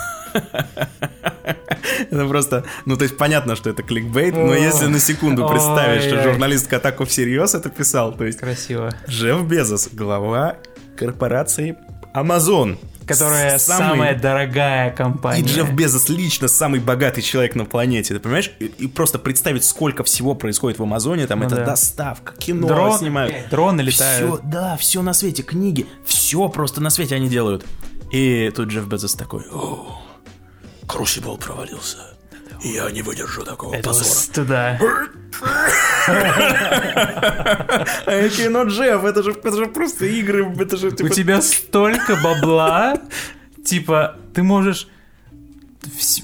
Это 2.10 2.26
просто, 2.26 2.64
ну 2.84 2.96
то 2.96 3.04
есть 3.04 3.16
понятно, 3.16 3.56
что 3.56 3.70
это 3.70 3.82
кликбейт, 3.82 4.34
но 4.34 4.54
если 4.54 4.86
на 4.86 4.98
секунду 4.98 5.48
представить, 5.48 6.02
что 6.02 6.22
журналист 6.22 6.68
Катаку 6.68 7.04
всерьез 7.04 7.54
это 7.54 7.68
писал, 7.70 8.12
то 8.14 8.24
есть... 8.24 8.38
Красиво. 8.38 8.90
Джефф 9.08 9.44
Безос, 9.44 9.88
глава 9.92 10.56
корпорации 10.96 11.76
Amazon. 12.14 12.78
Которая 13.12 13.58
самый... 13.58 13.88
самая 13.88 14.18
дорогая 14.18 14.90
компания. 14.90 15.42
И 15.42 15.46
Джефф 15.46 15.72
Безос 15.72 16.08
лично 16.08 16.48
самый 16.48 16.80
богатый 16.80 17.22
человек 17.22 17.54
на 17.54 17.64
планете, 17.64 18.14
ты 18.14 18.20
понимаешь? 18.20 18.52
И, 18.58 18.66
и 18.66 18.86
просто 18.86 19.18
представить, 19.18 19.64
сколько 19.64 20.04
всего 20.04 20.34
происходит 20.34 20.78
в 20.78 20.82
Амазоне, 20.82 21.26
там 21.26 21.40
ну, 21.40 21.46
это 21.46 21.56
да. 21.56 21.64
доставка, 21.66 22.34
кино 22.34 22.68
Дрон, 22.68 22.98
снимают. 22.98 23.48
Дроны 23.50 23.80
летают. 23.80 24.40
Все, 24.40 24.40
да, 24.44 24.76
все 24.76 25.02
на 25.02 25.12
свете, 25.12 25.42
книги, 25.42 25.86
все 26.04 26.48
просто 26.48 26.80
на 26.80 26.90
свете 26.90 27.14
они 27.14 27.28
делают. 27.28 27.64
И 28.12 28.52
тут 28.54 28.68
Джефф 28.68 28.86
Безос 28.86 29.14
такой, 29.14 29.44
о, 29.50 30.00
Крусибл 30.86 31.36
провалился. 31.38 32.11
Я 32.64 32.90
не 32.90 33.02
выдержу 33.02 33.42
такого 33.44 33.74
это 33.74 33.88
позора. 33.90 34.08
Стыда. 34.08 34.78
А 38.06 38.28
кино 38.28 38.64
Джефф, 38.64 39.04
это 39.04 39.22
же, 39.22 39.32
это 39.32 39.56
же 39.56 39.66
просто 39.66 40.06
игры, 40.06 40.54
это 40.58 40.76
же... 40.76 40.90
Типа... 40.92 41.06
У 41.06 41.08
тебя 41.08 41.40
столько 41.42 42.16
бабла, 42.22 42.98
типа, 43.64 44.16
ты 44.34 44.42
можешь 44.42 44.88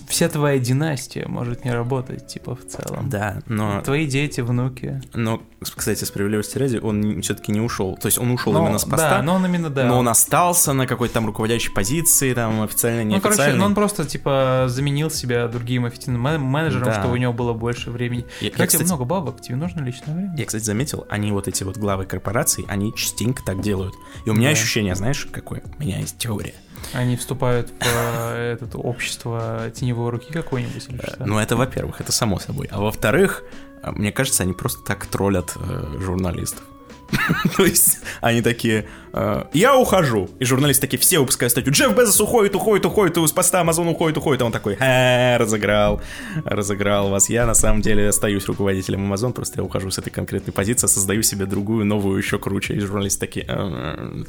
вся 0.08 0.28
твоя 0.28 0.58
династия 0.58 1.26
может 1.26 1.64
не 1.64 1.72
работать, 1.72 2.26
типа, 2.26 2.56
в 2.56 2.64
целом. 2.66 3.08
Да, 3.08 3.42
но... 3.46 3.80
Твои 3.82 4.06
дети, 4.06 4.40
внуки. 4.40 5.00
Но, 5.14 5.42
кстати, 5.60 6.04
справедливости 6.04 6.58
ради, 6.58 6.78
он 6.78 7.22
все-таки 7.22 7.52
не 7.52 7.60
ушел. 7.60 7.96
То 7.96 8.06
есть 8.06 8.18
он 8.18 8.30
ушел 8.30 8.52
но, 8.52 8.64
именно 8.64 8.78
с 8.78 8.84
поста. 8.84 9.18
Да, 9.18 9.22
но 9.22 9.34
он 9.34 9.46
именно, 9.46 9.70
да. 9.70 9.84
Но 9.84 9.98
он 9.98 10.08
остался 10.08 10.72
на 10.72 10.86
какой-то 10.86 11.14
там 11.14 11.26
руководящей 11.26 11.72
позиции, 11.72 12.32
там, 12.34 12.62
официально, 12.62 13.02
неофициально. 13.02 13.16
Ну, 13.16 13.20
короче, 13.20 13.54
ну, 13.56 13.64
он 13.64 13.74
просто, 13.74 14.04
типа, 14.04 14.64
заменил 14.68 15.10
себя 15.10 15.48
другим 15.48 15.84
официальным 15.84 16.42
менеджером, 16.42 16.86
да. 16.86 17.00
чтобы 17.00 17.14
у 17.14 17.16
него 17.16 17.32
было 17.32 17.52
больше 17.52 17.90
времени. 17.90 18.26
Я, 18.40 18.50
кстати, 18.50 18.60
я, 18.60 18.66
кстати, 18.66 18.84
много 18.84 19.04
бабок, 19.04 19.40
тебе 19.40 19.56
нужно 19.56 19.80
личное 19.80 20.14
время. 20.14 20.34
Я, 20.36 20.46
кстати, 20.46 20.64
заметил, 20.64 21.06
они 21.08 21.32
вот 21.32 21.48
эти 21.48 21.64
вот 21.64 21.76
главы 21.76 22.06
корпораций, 22.06 22.64
они 22.68 22.94
частенько 22.94 23.42
так 23.42 23.60
делают. 23.60 23.94
И 24.24 24.30
у 24.30 24.34
меня 24.34 24.48
да. 24.48 24.52
ощущение, 24.52 24.94
знаешь, 24.94 25.26
какое? 25.30 25.62
У 25.78 25.82
меня 25.82 25.98
есть 25.98 26.18
теория 26.18 26.54
они 26.92 27.16
вступают 27.16 27.70
в 27.70 27.86
э, 27.86 28.58
это 28.60 28.78
общество 28.78 29.70
теневой 29.74 30.10
руки 30.10 30.32
какой-нибудь 30.32 30.88
или 30.88 30.98
что? 30.98 31.26
Ну, 31.26 31.38
это 31.38 31.56
во-первых, 31.56 32.00
это 32.00 32.12
само 32.12 32.38
собой. 32.38 32.68
А 32.70 32.80
во-вторых, 32.80 33.42
э, 33.82 33.90
мне 33.92 34.12
кажется, 34.12 34.42
они 34.42 34.52
просто 34.52 34.84
так 34.84 35.06
троллят 35.06 35.52
э, 35.56 35.96
журналистов. 35.98 36.62
То 37.56 37.64
есть 37.64 38.00
они 38.20 38.42
такие, 38.42 38.86
э, 39.12 39.44
я 39.52 39.76
ухожу. 39.76 40.28
И 40.38 40.44
журналисты 40.44 40.82
такие, 40.82 40.98
все 40.98 41.18
выпускают 41.18 41.52
статью, 41.52 41.72
Джефф 41.72 41.96
Безос 41.96 42.20
уходит, 42.20 42.54
уходит, 42.54 42.84
уходит, 42.86 43.16
из 43.16 43.32
поста 43.32 43.60
Амазон 43.60 43.88
уходит, 43.88 44.18
уходит. 44.18 44.42
А 44.42 44.44
он 44.44 44.52
такой, 44.52 44.76
разыграл, 44.78 46.02
разыграл 46.44 47.08
вас. 47.08 47.30
Я 47.30 47.46
на 47.46 47.54
самом 47.54 47.80
деле 47.80 48.08
остаюсь 48.08 48.46
руководителем 48.46 49.04
Амазон, 49.04 49.32
просто 49.32 49.60
я 49.60 49.64
ухожу 49.64 49.90
с 49.90 49.98
этой 49.98 50.10
конкретной 50.10 50.52
позиции, 50.52 50.86
создаю 50.86 51.22
себе 51.22 51.46
другую, 51.46 51.86
новую, 51.86 52.18
еще 52.18 52.38
круче. 52.38 52.74
И 52.74 52.80
журналисты 52.80 53.20
такие, 53.20 53.46
«Э, 53.48 54.24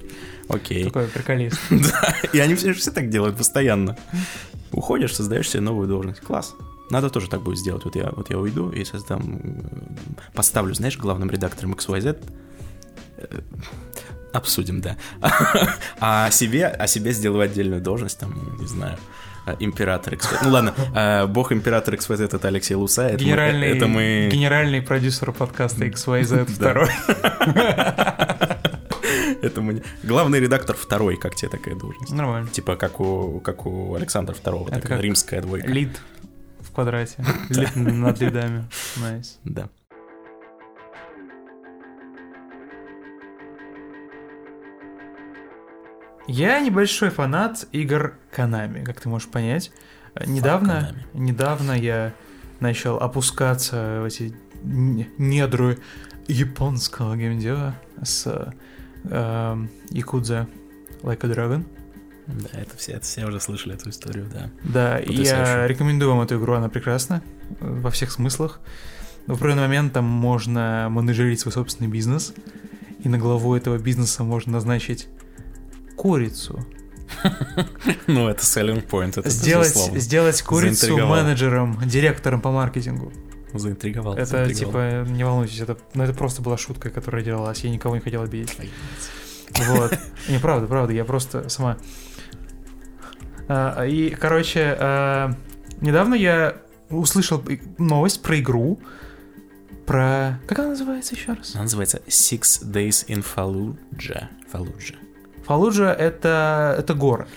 окей. 0.47 0.86
Такой 0.86 1.07
приколист. 1.07 1.59
Да, 1.69 2.13
и 2.34 2.39
они 2.39 2.55
все, 2.55 2.73
все 2.73 2.91
так 2.91 3.09
делают 3.09 3.38
постоянно. 3.38 3.97
Уходишь, 4.71 5.15
создаешь 5.15 5.49
себе 5.49 5.61
новую 5.61 5.88
должность. 5.88 6.21
Класс. 6.21 6.55
Надо 6.89 7.09
тоже 7.09 7.30
так 7.30 7.41
будет 7.41 7.57
сделать. 7.57 7.86
Вот 7.86 7.95
я, 7.95 8.11
вот 8.15 8.30
я 8.30 8.38
уйду 8.38 8.69
и 8.69 8.84
создам, 8.84 9.41
поставлю, 10.34 10.73
знаешь, 10.73 10.97
главным 10.97 11.30
редактором 11.30 11.73
XYZ 11.73 12.17
обсудим, 14.34 14.82
да. 14.82 14.97
А 15.99 16.30
себе, 16.32 16.67
а 16.67 16.88
себе 16.88 17.11
сделаю 17.11 17.41
отдельную 17.41 17.82
должность, 17.82 18.20
там, 18.20 18.57
не 18.59 18.67
знаю, 18.67 18.97
э, 19.45 19.55
император 19.59 20.13
XYZ. 20.13 20.38
Ну 20.43 20.49
ладно, 20.49 20.74
э, 20.95 21.26
бог 21.28 21.51
император 21.51 21.95
XYZ 21.95 22.36
это 22.36 22.47
Алексей 22.47 22.76
Луса. 22.76 23.07
Это 23.09 23.24
генеральный, 23.24 23.70
мы, 23.70 23.76
это 23.78 23.88
мы... 23.88 24.30
генеральный 24.32 24.82
продюсер 24.82 25.32
подкаста 25.32 25.86
XYZ 25.86 26.45
второй. 26.51 26.89
Это 29.41 29.61
мы... 29.61 29.82
Главный 30.03 30.39
редактор 30.41 30.76
второй, 30.76 31.15
как 31.15 31.34
тебе 31.34 31.49
такая 31.49 31.74
должность? 31.74 32.11
Нормально. 32.11 32.49
Типа 32.49 32.76
как 32.76 32.99
у, 32.99 33.39
как 33.39 33.65
у 33.65 33.95
Александра 33.95 34.34
второго, 34.34 34.70
такая 34.70 34.99
римская 34.99 35.41
двойка. 35.41 35.67
Лид 35.67 36.01
в 36.59 36.72
квадрате. 36.72 37.24
Лид 37.49 37.76
над 37.76 38.20
лидами. 38.20 38.65
Nice. 38.97 39.39
Да. 39.45 39.70
Я 46.30 46.59
небольшой 46.59 47.09
фанат 47.09 47.67
игр 47.71 48.13
Канами, 48.32 48.84
как 48.84 49.01
ты 49.01 49.09
можешь 49.09 49.27
понять. 49.27 49.71
Недавно, 50.27 50.95
недавно 51.15 51.71
я 51.71 52.13
начал 52.59 52.97
опускаться 52.97 54.01
в 54.03 54.05
эти 54.05 54.36
недры 54.63 55.80
японского 56.27 57.17
геймдева 57.17 57.73
с 58.03 58.53
э, 59.05 59.65
Якудза 59.89 60.47
Like 61.01 61.25
a 61.25 61.34
Dragon. 61.34 61.65
Да, 62.27 62.59
это 62.59 62.77
все, 62.77 62.91
это 62.91 63.05
все 63.05 63.25
уже 63.25 63.39
слышали 63.39 63.73
эту 63.73 63.89
историю, 63.89 64.27
да. 64.32 64.51
Да, 64.63 64.99
и 64.99 65.23
я 65.23 65.65
рекомендую 65.65 66.11
вам 66.11 66.21
эту 66.21 66.38
игру, 66.38 66.53
она 66.53 66.69
прекрасна 66.69 67.23
во 67.59 67.89
всех 67.89 68.11
смыслах. 68.11 68.59
В 69.25 69.34
определенный 69.34 69.63
момент 69.63 69.93
там 69.93 70.05
можно 70.05 70.89
менеджерить 70.91 71.39
свой 71.39 71.53
собственный 71.53 71.89
бизнес, 71.89 72.36
и 72.99 73.09
на 73.09 73.17
главу 73.17 73.55
этого 73.55 73.80
бизнеса 73.80 74.23
можно 74.23 74.51
назначить 74.51 75.07
курицу. 76.00 76.66
Ну, 78.08 78.30
это 78.30 78.41
selling 78.43 78.88
point, 78.88 79.20
это 79.20 79.30
сделать, 79.30 79.76
сделать 79.95 80.41
курицу 80.41 80.97
менеджером, 81.06 81.78
директором 81.86 82.39
по 82.39 82.52
маркетингу. 82.52 83.12
Заинтриговал. 83.54 84.14
Это 84.14 84.26
заинтриговал. 84.26 85.04
типа, 85.04 85.10
не 85.12 85.24
волнуйтесь, 85.26 85.60
это, 85.60 85.78
ну, 85.95 86.04
это 86.04 86.14
просто 86.14 86.41
была 86.41 86.58
шутка, 86.58 86.89
которая 86.89 87.24
делалась. 87.24 87.64
Я 87.64 87.70
никого 87.70 87.95
не 87.95 88.02
хотел 88.02 88.22
обидеть. 88.22 88.56
Вот. 89.68 89.97
Не, 90.30 90.38
правда, 90.39 90.68
правда, 90.68 90.93
я 90.93 91.04
просто 91.04 91.50
сама. 91.50 91.78
А, 93.47 93.84
и, 93.86 94.12
короче, 94.12 94.78
а, 94.80 95.36
недавно 95.82 96.14
я 96.14 96.56
услышал 96.89 97.43
новость 97.78 98.22
про 98.22 98.39
игру. 98.39 98.80
Про. 99.86 100.39
Как 100.47 100.60
она 100.60 100.70
называется 100.70 101.16
еще 101.16 101.34
раз? 101.34 101.56
Она 101.56 101.64
называется 101.64 102.02
Six 102.08 102.64
Days 102.64 103.08
in 103.08 103.26
Fallujah. 103.26 104.28
Fallujah. 104.54 104.95
Фалуджа 105.50 105.91
это, 105.91 106.76
это 106.78 106.93
город. 106.93 107.28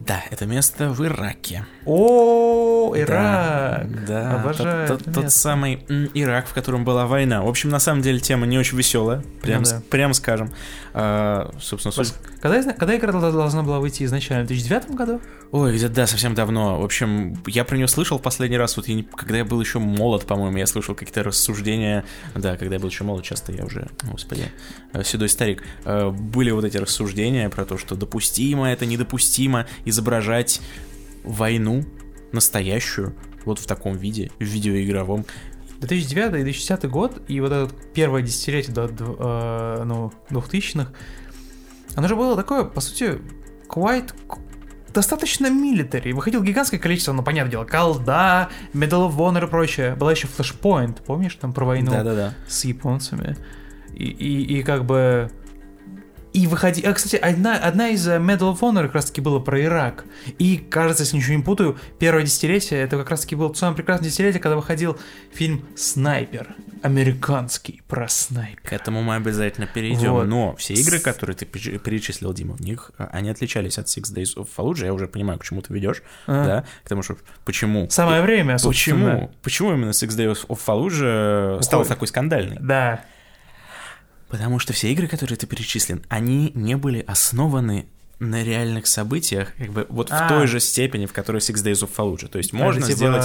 Да, 0.00 0.24
это 0.32 0.44
место 0.44 0.88
в 0.90 1.06
Ираке. 1.06 1.64
О, 1.86 2.92
Ирак! 2.96 3.86
Да, 4.06 4.06
да 4.08 4.40
Обожаю 4.40 4.88
тот, 4.88 5.04
тот, 5.04 5.14
тот 5.14 5.30
самый 5.30 5.86
Ирак, 6.14 6.48
в 6.48 6.52
котором 6.52 6.84
была 6.84 7.06
война. 7.06 7.42
В 7.42 7.48
общем, 7.48 7.70
на 7.70 7.78
самом 7.78 8.02
деле 8.02 8.18
тема 8.18 8.44
не 8.44 8.58
очень 8.58 8.76
веселая, 8.76 9.22
прям, 9.40 9.62
ну, 9.62 9.70
да. 9.70 9.82
прям 9.88 10.14
скажем. 10.14 10.50
А, 10.94 11.54
собственно, 11.60 11.92
суть... 11.92 12.12
когда, 12.42 12.72
когда 12.72 12.96
игра 12.96 13.12
должна 13.12 13.62
была 13.62 13.78
выйти 13.78 14.02
изначально? 14.02 14.46
В 14.46 14.48
2009 14.48 14.90
году? 14.96 15.20
Ой, 15.52 15.74
где-то 15.74 15.94
да, 15.94 16.06
совсем 16.06 16.34
давно. 16.34 16.80
В 16.80 16.84
общем, 16.84 17.36
я 17.48 17.64
про 17.64 17.76
нее 17.76 17.88
слышал 17.88 18.18
в 18.18 18.22
последний 18.22 18.56
раз, 18.56 18.76
вот 18.76 18.86
я 18.86 18.94
не, 18.94 19.02
когда 19.02 19.38
я 19.38 19.44
был 19.44 19.60
еще 19.60 19.80
молод, 19.80 20.24
по-моему, 20.24 20.56
я 20.58 20.66
слышал 20.66 20.94
какие-то 20.94 21.24
рассуждения. 21.24 22.04
Да, 22.36 22.56
когда 22.56 22.76
я 22.76 22.80
был 22.80 22.88
еще 22.88 23.02
молод, 23.02 23.24
часто 23.24 23.52
я 23.52 23.64
уже, 23.64 23.88
господи, 24.04 24.52
э, 24.92 25.02
седой 25.02 25.28
старик. 25.28 25.64
Э, 25.84 26.10
были 26.10 26.52
вот 26.52 26.64
эти 26.64 26.76
рассуждения 26.76 27.48
про 27.48 27.64
то, 27.64 27.78
что 27.78 27.96
допустимо, 27.96 28.70
это 28.70 28.86
недопустимо 28.86 29.66
изображать 29.84 30.60
войну 31.24 31.84
настоящую 32.30 33.16
вот 33.44 33.58
в 33.58 33.66
таком 33.66 33.96
виде, 33.96 34.30
в 34.38 34.44
видеоигровом. 34.44 35.26
2009-2010 35.80 36.86
год, 36.86 37.22
и 37.26 37.40
вот 37.40 37.50
это 37.50 37.74
первое 37.92 38.22
десятилетие 38.22 38.72
до 38.72 38.86
э, 38.86 39.84
ну, 39.84 40.12
2000-х, 40.30 40.92
оно 41.96 42.06
же 42.06 42.14
было 42.14 42.36
такое, 42.36 42.62
по 42.62 42.80
сути, 42.80 43.18
quite 43.68 44.14
достаточно 44.92 45.50
милитари. 45.50 46.12
Выходило 46.12 46.42
гигантское 46.42 46.80
количество, 46.80 47.12
ну, 47.12 47.22
понятное 47.22 47.50
дело, 47.50 47.64
колда, 47.64 48.48
Medal 48.72 49.10
of 49.10 49.16
Honor 49.16 49.46
и 49.46 49.50
прочее. 49.50 49.94
Была 49.94 50.12
еще 50.12 50.26
Flashpoint, 50.26 51.02
помнишь, 51.04 51.34
там 51.34 51.52
про 51.52 51.64
войну 51.64 51.90
Да-да-да. 51.90 52.34
с 52.46 52.64
японцами. 52.64 53.36
И, 53.94 54.04
и, 54.04 54.58
и 54.58 54.62
как 54.62 54.84
бы 54.84 55.30
И 56.32 56.46
выходи... 56.46 56.82
А, 56.82 56.92
кстати, 56.92 57.16
одна, 57.16 57.56
одна 57.56 57.88
из 57.88 58.06
э, 58.06 58.18
Medal 58.18 58.54
of 58.54 58.60
Honor 58.60 58.82
как 58.84 58.94
раз-таки 58.94 59.20
была 59.20 59.40
про 59.40 59.60
Ирак. 59.62 60.04
И, 60.38 60.58
кажется, 60.58 61.02
если 61.02 61.16
ничего 61.16 61.36
не 61.36 61.42
путаю, 61.42 61.76
первое 61.98 62.22
десятилетие, 62.22 62.80
это 62.80 62.96
как 62.98 63.10
раз-таки 63.10 63.34
было 63.34 63.52
самое 63.54 63.76
прекрасное 63.76 64.08
десятилетие, 64.08 64.40
когда 64.40 64.56
выходил 64.56 64.96
фильм 65.32 65.64
«Снайпер». 65.76 66.54
Американский 66.82 67.82
про 67.88 68.08
снайпер. 68.08 68.60
К 68.62 68.72
этому 68.72 69.02
мы 69.02 69.16
обязательно 69.16 69.66
перейдем. 69.66 70.12
Вот. 70.12 70.26
Но 70.26 70.56
все 70.56 70.74
игры, 70.74 70.98
которые 70.98 71.36
ты 71.36 71.44
перечи- 71.44 71.78
перечислил, 71.78 72.32
Дима, 72.32 72.54
в 72.54 72.60
них 72.60 72.92
а, 72.96 73.10
они 73.12 73.28
отличались 73.28 73.76
от 73.78 73.86
Six 73.86 74.14
Days 74.14 74.36
of 74.36 74.48
Fallujah. 74.56 74.86
Я 74.86 74.94
уже 74.94 75.06
понимаю, 75.08 75.38
к 75.38 75.44
чему 75.44 75.60
ты 75.60 75.74
ведешь, 75.74 76.02
А. 76.26 76.44
да? 76.46 76.64
К 76.84 76.88
тому, 76.88 77.02
что 77.02 77.16
почему. 77.44 77.90
Самое 77.90 78.22
время, 78.22 78.56
Почему? 78.62 79.30
Почему 79.42 79.72
именно 79.72 79.90
Six 79.90 80.08
Days 80.16 80.46
of 80.46 80.58
Fallujah 80.64 81.60
стал 81.62 81.84
такой 81.84 82.08
скандальный? 82.08 82.56
Да. 82.60 83.04
Потому 84.30 84.58
что 84.58 84.72
все 84.72 84.92
игры, 84.92 85.06
которые 85.08 85.36
ты 85.36 85.46
перечислил, 85.46 86.00
они 86.08 86.52
не 86.54 86.76
были 86.76 87.00
основаны 87.06 87.86
на 88.20 88.44
реальных 88.44 88.86
событиях, 88.86 89.54
как 89.56 89.70
бы 89.70 89.86
вот 89.88 90.10
в 90.10 90.12
А. 90.12 90.28
той 90.28 90.46
же 90.46 90.60
степени, 90.60 91.06
в 91.06 91.12
которой 91.14 91.38
Six 91.38 91.54
Days 91.64 91.82
of 91.82 91.90
Fallujah. 91.96 92.28
То 92.28 92.36
есть 92.38 92.52
можно 92.52 92.80
Это 92.80 92.86
типа- 92.88 92.96
сделать... 92.96 93.24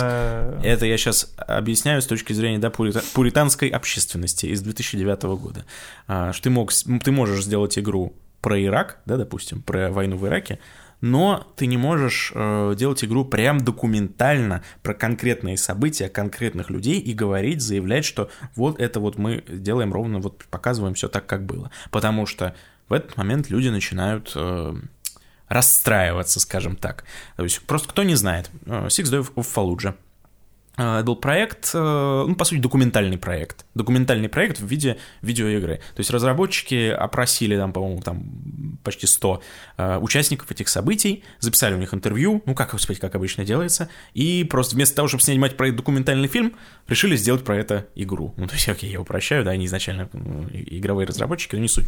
Это 0.63 0.85
я 0.85 0.97
сейчас 0.97 1.33
объясняю 1.37 2.01
с 2.01 2.05
точки 2.07 2.31
зрения 2.31 2.59
да, 2.59 2.69
пурита- 2.69 3.03
пуританской 3.13 3.67
общественности 3.67 4.45
из 4.45 4.61
2009 4.61 5.23
года. 5.37 5.65
А, 6.07 6.31
Что 6.31 6.43
ты, 6.45 6.49
мог, 6.49 6.71
ты 7.03 7.11
можешь 7.11 7.43
сделать 7.43 7.77
игру 7.77 8.13
про 8.39 8.61
Ирак, 8.63 8.99
да, 9.05 9.17
допустим, 9.17 9.61
про 9.61 9.91
войну 9.91 10.15
в 10.17 10.25
Ираке, 10.27 10.59
но 11.01 11.47
ты 11.55 11.65
не 11.67 11.77
можешь 11.77 12.31
э, 12.33 12.75
делать 12.77 13.03
игру 13.03 13.25
прям 13.25 13.59
документально 13.63 14.63
про 14.81 14.93
конкретные 14.93 15.57
события 15.57 16.09
конкретных 16.09 16.69
людей 16.69 16.99
и 16.99 17.13
говорить, 17.13 17.61
заявлять, 17.61 18.05
что 18.05 18.29
вот 18.55 18.79
это 18.79 18.99
вот 18.99 19.17
мы 19.17 19.43
делаем 19.47 19.93
ровно, 19.93 20.19
вот 20.19 20.45
показываем 20.45 20.93
все 20.95 21.07
так, 21.07 21.25
как 21.25 21.45
было. 21.45 21.71
Потому 21.91 22.25
что 22.25 22.55
в 22.87 22.93
этот 22.93 23.17
момент 23.17 23.49
люди 23.49 23.69
начинают 23.69 24.31
э, 24.35 24.75
расстраиваться, 25.47 26.39
скажем 26.39 26.75
так. 26.75 27.03
То 27.35 27.43
есть 27.43 27.61
просто 27.61 27.89
кто 27.89 28.03
не 28.03 28.15
знает, 28.15 28.49
э, 28.65 28.87
Six 28.87 29.03
Days 29.05 29.33
of 29.35 29.47
Fallujah. 29.53 29.95
Э, 30.77 30.97
Это 30.97 31.03
был 31.05 31.15
проект, 31.15 31.71
э, 31.73 32.25
ну, 32.27 32.35
по 32.35 32.45
сути, 32.45 32.59
документальный 32.59 33.17
проект. 33.17 33.65
Документальный 33.75 34.29
проект 34.29 34.59
в 34.59 34.65
виде 34.65 34.97
видеоигры. 35.21 35.77
То 35.95 35.99
есть 35.99 36.09
разработчики 36.09 36.89
опросили 36.89 37.57
там, 37.57 37.73
по-моему, 37.73 38.01
там 38.01 38.77
почти 38.83 39.07
100 39.07 39.41
э, 39.77 39.97
участников 39.97 40.51
этих 40.51 40.67
событий, 40.67 41.23
записали 41.39 41.73
у 41.75 41.77
них 41.77 41.93
интервью, 41.93 42.41
ну, 42.45 42.55
как, 42.55 42.71
господи, 42.71 42.99
как 42.99 43.15
обычно 43.15 43.45
делается, 43.45 43.89
и 44.13 44.43
просто 44.43 44.75
вместо 44.75 44.95
того, 44.95 45.07
чтобы 45.07 45.23
снимать 45.23 45.57
про 45.57 45.67
это 45.67 45.77
документальный 45.77 46.27
фильм, 46.27 46.53
решили 46.87 47.15
сделать 47.15 47.43
про 47.43 47.57
это 47.57 47.87
игру. 47.95 48.33
Ну, 48.37 48.47
то 48.47 48.53
есть, 48.53 48.67
окей, 48.69 48.91
я 48.91 49.01
упрощаю, 49.01 49.43
да, 49.43 49.51
они 49.51 49.65
изначально 49.65 50.09
игровые 50.51 51.07
разработчики, 51.07 51.55
но 51.55 51.61
не 51.61 51.67
суть. 51.67 51.85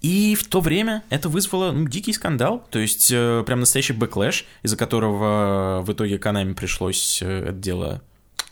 И 0.00 0.36
в 0.36 0.46
то 0.46 0.60
время 0.60 1.02
это 1.10 1.28
вызвало 1.28 1.72
ну, 1.72 1.88
дикий 1.88 2.12
скандал, 2.12 2.64
то 2.70 2.78
есть 2.78 3.10
э, 3.12 3.42
прям 3.44 3.60
настоящий 3.60 3.94
backlash, 3.94 4.46
из-за 4.62 4.76
которого 4.76 5.80
э, 5.80 5.84
в 5.84 5.92
итоге 5.92 6.16
Konami 6.16 6.54
пришлось 6.54 7.20
э, 7.20 7.48
это 7.48 7.52
дело 7.52 8.02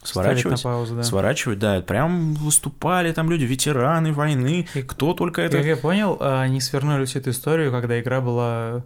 сворачивать. 0.03 0.63
паузу, 0.63 0.97
да. 0.97 1.03
Сворачивать, 1.05 1.59
да, 1.59 1.81
прям 1.83 2.35
выступали 2.35 3.13
там 3.13 3.31
люди, 3.31 3.45
ветераны 3.45 4.13
войны, 4.13 4.67
И- 4.75 4.83
кто 4.83 5.15
только 5.15 5.43
это... 5.43 5.59
Как 5.59 5.67
я 5.67 5.77
понял, 5.77 6.17
а, 6.21 6.43
они 6.43 6.61
свернули 6.61 7.05
всю 7.05 7.21
эту 7.21 7.31
историю, 7.31 7.71
когда 7.71 8.01
игра 8.01 8.21
была 8.21 8.85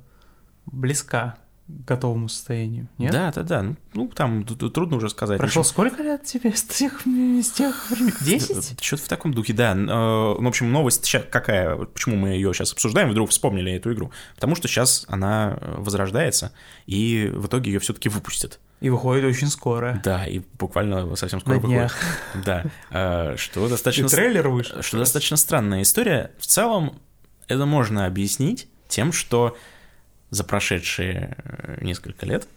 близка 0.67 1.37
готовому 1.87 2.29
состоянию. 2.29 2.89
Нет? 2.99 3.13
Да, 3.13 3.33
да, 3.33 3.43
да. 3.43 3.63
Ну, 3.63 3.77
Ну, 3.95 4.09
там 4.09 4.45
трудно 4.45 4.97
уже 4.97 5.09
сказать. 5.11 5.39
Прошло 5.39 5.61
общем, 5.61 5.71
сколько 5.71 6.03
лет 6.03 6.25
тебе 6.25 6.53
с 6.55 6.63
тех, 6.63 7.01
с 7.05 7.51
тех 7.51 7.91
времен? 7.91 8.13
Десять? 8.21 8.83
Что-то 8.83 9.03
в 9.05 9.09
таком 9.09 9.33
духе, 9.35 9.53
да. 9.53 9.73
Э, 9.73 9.85
В 10.41 10.47
общем, 10.47 10.71
новость 10.73 11.05
ща- 11.07 11.21
какая? 11.21 11.77
Почему 11.77 12.17
мы 12.17 12.31
ее 12.31 12.53
сейчас 12.55 12.73
обсуждаем? 12.73 13.11
Вдруг 13.11 13.31
вспомнили 13.31 13.73
эту 13.73 13.93
игру? 13.93 14.11
Потому 14.35 14.55
что 14.57 14.69
сейчас 14.69 15.05
она 15.09 15.59
э, 15.61 15.75
возрождается, 15.79 16.53
и 16.87 17.31
в 17.35 17.47
итоге 17.47 17.73
ее 17.73 17.79
все-таки 17.81 18.09
выпустят. 18.09 18.61
И 18.81 18.89
выходит 18.89 19.25
очень 19.25 19.49
скоро. 19.49 20.01
Да, 20.03 20.25
и 20.27 20.41
буквально 20.59 21.15
совсем 21.17 21.41
скоро 21.41 21.55
На 21.57 21.61
выходит. 21.61 21.79
днях. 21.79 21.97
Да. 22.45 22.65
Э, 22.91 23.37
Что 23.39 23.67
И 23.67 23.69
достаточно... 23.71 24.09
трейлер 24.09 24.49
вышел. 24.49 24.83
Что 24.83 24.99
достаточно 24.99 25.37
странная 25.37 25.83
история. 25.83 26.31
В 26.39 26.47
целом, 26.47 26.99
это 27.49 27.67
можно 27.67 28.07
объяснить 28.07 28.69
тем, 28.89 29.13
что 29.13 29.57
за 30.31 30.45
прошедшие 30.45 31.37
э, 31.45 31.79
несколько 31.83 32.27
лет 32.27 32.49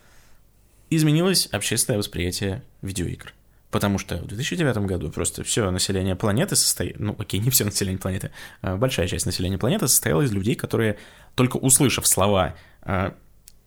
изменилось 0.89 1.47
общественное 1.47 1.97
восприятие 1.97 2.63
видеоигр. 2.81 3.33
Потому 3.73 3.97
что 3.97 4.17
в 4.17 4.27
2009 4.27 4.77
году 4.85 5.09
просто 5.09 5.43
все 5.43 5.71
население 5.71 6.15
планеты 6.15 6.55
состоит... 6.55 6.99
Ну, 6.99 7.15
окей, 7.17 7.39
не 7.39 7.49
все 7.49 7.65
население 7.65 7.99
планеты. 7.99 8.29
а 8.61 8.77
Большая 8.77 9.07
часть 9.07 9.25
населения 9.25 9.57
планеты 9.57 9.87
состояла 9.87 10.21
из 10.21 10.31
людей, 10.31 10.53
которые, 10.53 10.99
только 11.33 11.57
услышав 11.57 12.05
слова 12.05 12.55
а, 12.83 13.15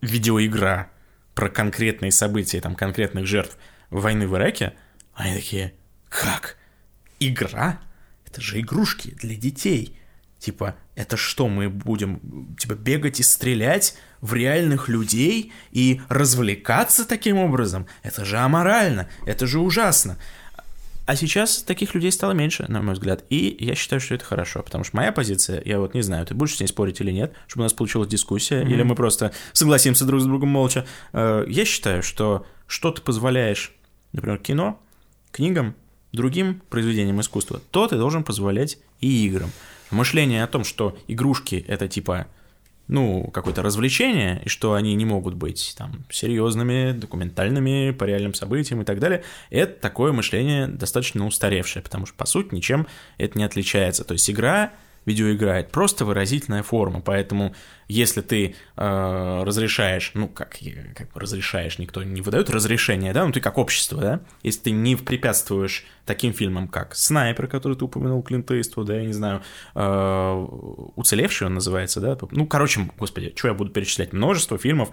«видеоигра» 0.02 0.90
про 1.34 1.48
конкретные 1.48 2.12
события, 2.12 2.61
там, 2.61 2.76
конкретных 2.76 3.26
жертв 3.26 3.59
войны 3.90 4.28
в 4.28 4.36
Ираке, 4.36 4.74
они 5.14 5.34
такие 5.34 5.74
«Как? 6.09 6.57
Игра? 7.18 7.80
Это 8.26 8.40
же 8.40 8.61
игрушки 8.61 9.11
для 9.11 9.34
детей. 9.34 9.98
Типа, 10.39 10.76
это 10.95 11.16
что, 11.16 11.49
мы 11.49 11.68
будем, 11.68 12.55
типа, 12.59 12.74
бегать 12.74 13.20
и 13.20 13.22
стрелять 13.22 13.97
в 14.20 14.34
реальных 14.34 14.89
людей 14.89 15.53
и 15.72 16.01
развлекаться 16.09 17.07
таким 17.09 17.39
образом? 17.39 17.87
Это 18.03 18.24
же 18.24 18.37
аморально, 18.39 19.09
это 19.24 19.47
же 19.47 19.59
ужасно. 19.61 20.18
А 21.07 21.14
сейчас 21.14 21.62
таких 21.62 21.95
людей 21.95 22.11
стало 22.11 22.32
меньше, 22.32 22.64
на 22.68 22.82
мой 22.82 22.95
взгляд, 22.95 23.24
и 23.30 23.57
я 23.61 23.76
считаю, 23.76 24.01
что 24.01 24.14
это 24.16 24.24
хорошо, 24.24 24.62
потому 24.62 24.82
что 24.82 24.97
моя 24.97 25.12
позиция, 25.12 25.62
я 25.64 25.78
вот 25.78 25.95
не 25.95 26.03
знаю, 26.03 26.26
ты 26.26 26.34
будешь 26.34 26.57
с 26.57 26.61
ней 26.61 26.66
спорить 26.66 27.01
или 27.01 27.12
нет, 27.12 27.32
чтобы 27.47 27.62
у 27.62 27.64
нас 27.66 27.72
получилась 27.72 28.09
дискуссия, 28.09 28.62
или 28.62 28.82
мы 28.82 28.97
просто 28.97 29.32
согласимся 29.53 30.05
друг 30.05 30.20
с 30.20 30.24
другом 30.24 30.49
молча. 30.49 30.84
Э, 31.12 31.45
Я 31.49 31.64
считаю, 31.64 32.03
что 32.03 32.45
что 32.66 32.91
ты 32.91 33.01
позволяешь, 33.03 33.72
например, 34.12 34.39
кино, 34.39 34.82
книгам, 35.30 35.76
другим 36.12 36.62
произведениям 36.70 37.20
искусства, 37.20 37.61
то 37.70 37.86
ты 37.86 37.96
должен 37.96 38.24
позволять 38.24 38.78
и 39.00 39.26
играм. 39.26 39.50
Мышление 39.90 40.42
о 40.42 40.46
том, 40.46 40.64
что 40.64 40.96
игрушки 41.07 41.64
это 41.68 41.88
типа, 41.88 42.26
ну, 42.88 43.30
какое-то 43.32 43.62
развлечение, 43.62 44.42
и 44.44 44.48
что 44.48 44.74
они 44.74 44.94
не 44.94 45.04
могут 45.04 45.34
быть 45.34 45.74
там 45.76 46.04
серьезными, 46.11 46.92
документальными, 46.92 47.90
по 47.90 48.04
реальным 48.04 48.34
событиям 48.34 48.82
и 48.82 48.84
так 48.84 49.00
далее, 49.00 49.24
это 49.50 49.80
такое 49.80 50.12
мышление 50.12 50.68
достаточно 50.68 51.26
устаревшее, 51.26 51.82
потому 51.82 52.07
что, 52.07 52.16
по 52.16 52.26
сути, 52.26 52.54
ничем 52.54 52.86
это 53.18 53.38
не 53.38 53.44
отличается. 53.44 54.04
То 54.04 54.12
есть 54.12 54.30
игра, 54.30 54.72
видеоигра, 55.07 55.50
это 55.50 55.70
просто 55.70 56.04
выразительная 56.04 56.62
форма, 56.62 57.00
поэтому 57.00 57.54
если 57.88 58.20
ты 58.20 58.57
э, 58.76 59.42
разрешаешь, 59.44 60.11
ну, 60.14 60.28
как, 60.28 60.59
как 60.94 61.16
разрешаешь, 61.16 61.78
никто 61.78 62.02
не 62.02 62.20
выдает 62.20 62.50
разрешение, 62.50 63.12
да, 63.12 63.24
ну, 63.24 63.32
ты 63.32 63.40
как 63.40 63.59
общество, 63.59 64.00
да, 64.00 64.20
если 64.42 64.61
ты 64.61 64.70
не 64.72 64.96
препятствуешь 64.96 65.84
таким 66.04 66.32
фильмам, 66.32 66.66
как 66.68 66.96
«Снайпер», 66.96 67.46
который 67.46 67.76
ты 67.76 67.84
упомянул, 67.84 68.22
Клинт 68.22 68.50
Иствуда, 68.50 68.94
да, 68.94 68.98
я 68.98 69.07
не 69.07 69.12
знаю, 69.12 69.42
э, 69.74 70.46
«Уцелевший» 70.96 71.46
он 71.46 71.54
называется, 71.54 72.00
да, 72.00 72.18
ну, 72.32 72.46
короче, 72.46 72.90
господи, 72.98 73.32
что 73.36 73.48
я 73.48 73.54
буду 73.54 73.70
перечислять, 73.70 74.12
множество 74.12 74.59
фильмов 74.59 74.90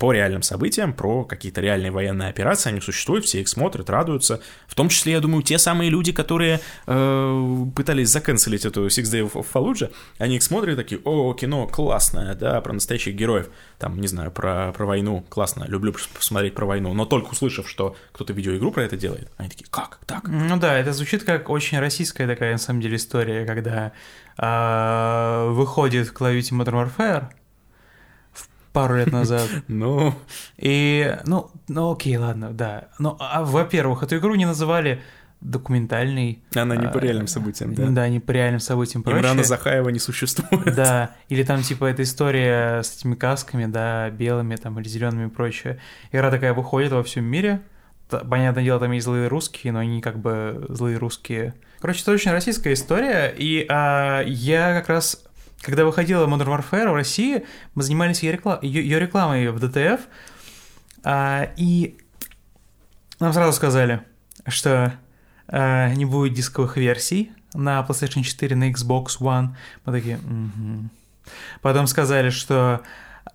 по 0.00 0.12
реальным 0.12 0.40
событиям, 0.40 0.94
про 0.94 1.24
какие-то 1.24 1.60
реальные 1.60 1.90
военные 1.90 2.30
операции, 2.30 2.70
они 2.70 2.80
существуют, 2.80 3.26
все 3.26 3.42
их 3.42 3.48
смотрят, 3.48 3.90
радуются. 3.90 4.40
В 4.66 4.74
том 4.74 4.88
числе, 4.88 5.12
я 5.12 5.20
думаю, 5.20 5.42
те 5.42 5.58
самые 5.58 5.90
люди, 5.90 6.10
которые 6.10 6.60
э, 6.86 7.66
пытались 7.76 8.08
заканцелить 8.08 8.64
эту 8.64 8.86
Six 8.86 9.02
Days 9.02 9.32
of 9.32 9.46
Fallujah, 9.52 9.92
они 10.16 10.36
их 10.36 10.42
смотрят 10.42 10.76
такие, 10.76 11.02
о, 11.04 11.34
кино 11.34 11.66
классное, 11.66 12.34
да, 12.34 12.62
про 12.62 12.72
настоящих 12.72 13.14
героев, 13.14 13.50
там, 13.78 14.00
не 14.00 14.08
знаю, 14.08 14.30
про, 14.30 14.72
про 14.72 14.86
войну, 14.86 15.22
классно, 15.28 15.66
люблю 15.68 15.94
посмотреть 16.14 16.54
про 16.54 16.64
войну, 16.64 16.94
но 16.94 17.04
только 17.04 17.32
услышав, 17.32 17.68
что 17.68 17.94
кто-то 18.12 18.32
видеоигру 18.32 18.72
про 18.72 18.84
это 18.84 18.96
делает, 18.96 19.30
они 19.36 19.50
такие, 19.50 19.66
как, 19.70 20.00
так? 20.06 20.26
Ну 20.26 20.56
да, 20.56 20.78
это 20.78 20.94
звучит 20.94 21.24
как 21.24 21.50
очень 21.50 21.78
российская 21.78 22.26
такая, 22.26 22.52
на 22.52 22.58
самом 22.58 22.80
деле, 22.80 22.96
история, 22.96 23.44
когда 23.44 23.92
а, 24.38 25.50
выходит 25.50 26.08
Call 26.08 26.32
of 26.32 26.38
Duty 26.38 26.58
Modern 26.58 26.90
Warfare 26.96 27.24
пару 28.72 28.96
лет 28.96 29.12
назад, 29.12 29.48
Ну, 29.68 30.14
и, 30.56 31.16
ну, 31.24 31.50
ну 31.68 31.92
окей, 31.92 32.16
ладно, 32.16 32.50
да. 32.50 32.88
Ну, 32.98 33.16
а, 33.18 33.42
во-первых, 33.42 34.02
эту 34.02 34.16
игру 34.18 34.34
не 34.34 34.46
называли 34.46 35.00
документальной. 35.40 36.42
она 36.54 36.76
не 36.76 36.88
по 36.88 36.98
а, 36.98 37.00
реальным 37.00 37.26
событиям, 37.26 37.74
да. 37.74 37.86
Да, 37.88 38.08
не 38.08 38.20
по 38.20 38.30
реальным 38.30 38.60
событиям. 38.60 39.02
Имрана 39.06 39.42
Захаева 39.42 39.88
не 39.88 39.98
существует. 39.98 40.74
Да, 40.74 41.16
или 41.28 41.42
там 41.42 41.62
типа 41.62 41.86
эта 41.86 42.02
история 42.02 42.82
с 42.82 42.96
этими 42.96 43.14
касками, 43.14 43.66
да, 43.66 44.10
белыми 44.10 44.56
там 44.56 44.78
или 44.78 44.88
зелеными 44.88 45.28
и 45.28 45.30
прочее. 45.30 45.78
Игра 46.12 46.30
такая 46.30 46.52
выходит 46.52 46.92
во 46.92 47.02
всем 47.02 47.24
мире. 47.24 47.62
Понятное 48.08 48.64
дело, 48.64 48.80
там 48.80 48.90
есть 48.92 49.04
злые 49.04 49.28
русские, 49.28 49.72
но 49.72 49.78
они 49.78 50.02
как 50.02 50.18
бы 50.18 50.66
злые 50.68 50.98
русские. 50.98 51.54
Короче, 51.80 52.02
это 52.02 52.10
очень 52.10 52.32
российская 52.32 52.72
история, 52.74 53.32
и 53.34 53.64
а, 53.68 54.22
я 54.22 54.74
как 54.74 54.88
раз, 54.88 55.24
когда 55.60 55.84
выходила 55.84 56.26
Modern 56.26 56.46
Warfare 56.58 56.90
в 56.90 56.94
России, 56.94 57.44
мы 57.74 57.82
занимались 57.82 58.22
ее, 58.22 58.34
рекла- 58.34 58.58
ее- 58.62 58.82
ее 58.82 58.98
рекламой 58.98 59.50
в 59.50 59.58
ДТФ, 59.60 60.00
а, 61.04 61.50
и 61.56 61.96
нам 63.18 63.32
сразу 63.32 63.52
сказали, 63.52 64.02
что 64.46 64.92
а, 65.48 65.92
не 65.94 66.04
будет 66.04 66.34
дисковых 66.34 66.76
версий 66.76 67.32
на 67.54 67.84
PlayStation 67.88 68.22
4, 68.22 68.54
на 68.56 68.70
Xbox 68.70 69.18
One. 69.20 69.48
Мы 69.84 69.92
такие, 69.92 70.18
«Мгм». 70.18 70.90
Потом 71.60 71.86
сказали, 71.86 72.30
что 72.30 72.82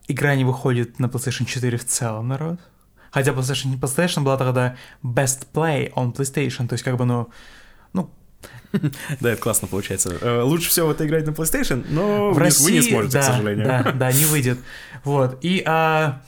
игра 0.08 0.36
не 0.36 0.46
выходит 0.46 1.00
на 1.00 1.06
PlayStation 1.08 1.46
4 1.46 1.78
в 1.78 1.86
целом, 1.86 2.28
народ. 2.28 2.60
Хотя 3.12 3.32
PlayStation, 3.32 3.78
PlayStation 3.80 4.24
была 4.24 4.38
тогда 4.38 4.76
Best 5.04 5.48
Play 5.54 5.92
on 5.94 6.14
PlayStation, 6.14 6.68
то 6.68 6.74
есть 6.74 6.84
как 6.84 6.98
бы, 6.98 7.06
ну, 7.06 7.30
Да, 9.20 9.32
это 9.32 9.42
классно 9.42 9.68
получается. 9.68 10.18
Э, 10.22 10.42
Лучше 10.42 10.70
всего 10.70 10.92
это 10.92 11.06
играть 11.06 11.26
на 11.26 11.32
PlayStation, 11.32 11.86
но 11.90 12.32
в 12.32 12.38
России, 12.38 12.64
вы 12.66 12.72
не 12.72 12.82
сможете, 12.82 13.14
да, 13.14 13.22
к 13.22 13.26
сожалению. 13.26 13.66
Да, 13.66 13.92
да, 13.92 14.12
не 14.12 14.26
выйдет. 14.32 14.60
Вот. 15.04 15.38
И 15.42 15.64
а, 15.66 16.22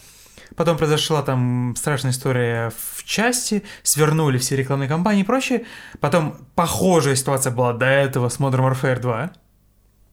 потом 0.55 0.77
произошла 0.77 1.21
там 1.21 1.75
страшная 1.77 2.11
история 2.11 2.71
в 2.77 3.03
части, 3.03 3.63
свернули 3.83 4.37
все 4.37 4.55
рекламные 4.55 4.89
кампании 4.89 5.21
и 5.21 5.25
прочее. 5.25 5.65
Потом 5.99 6.37
похожая 6.55 7.15
ситуация 7.15 7.51
была 7.51 7.73
до 7.73 7.85
этого 7.85 8.29
с 8.29 8.39
Modern 8.39 8.71
Warfare 8.71 8.99
2. 8.99 9.31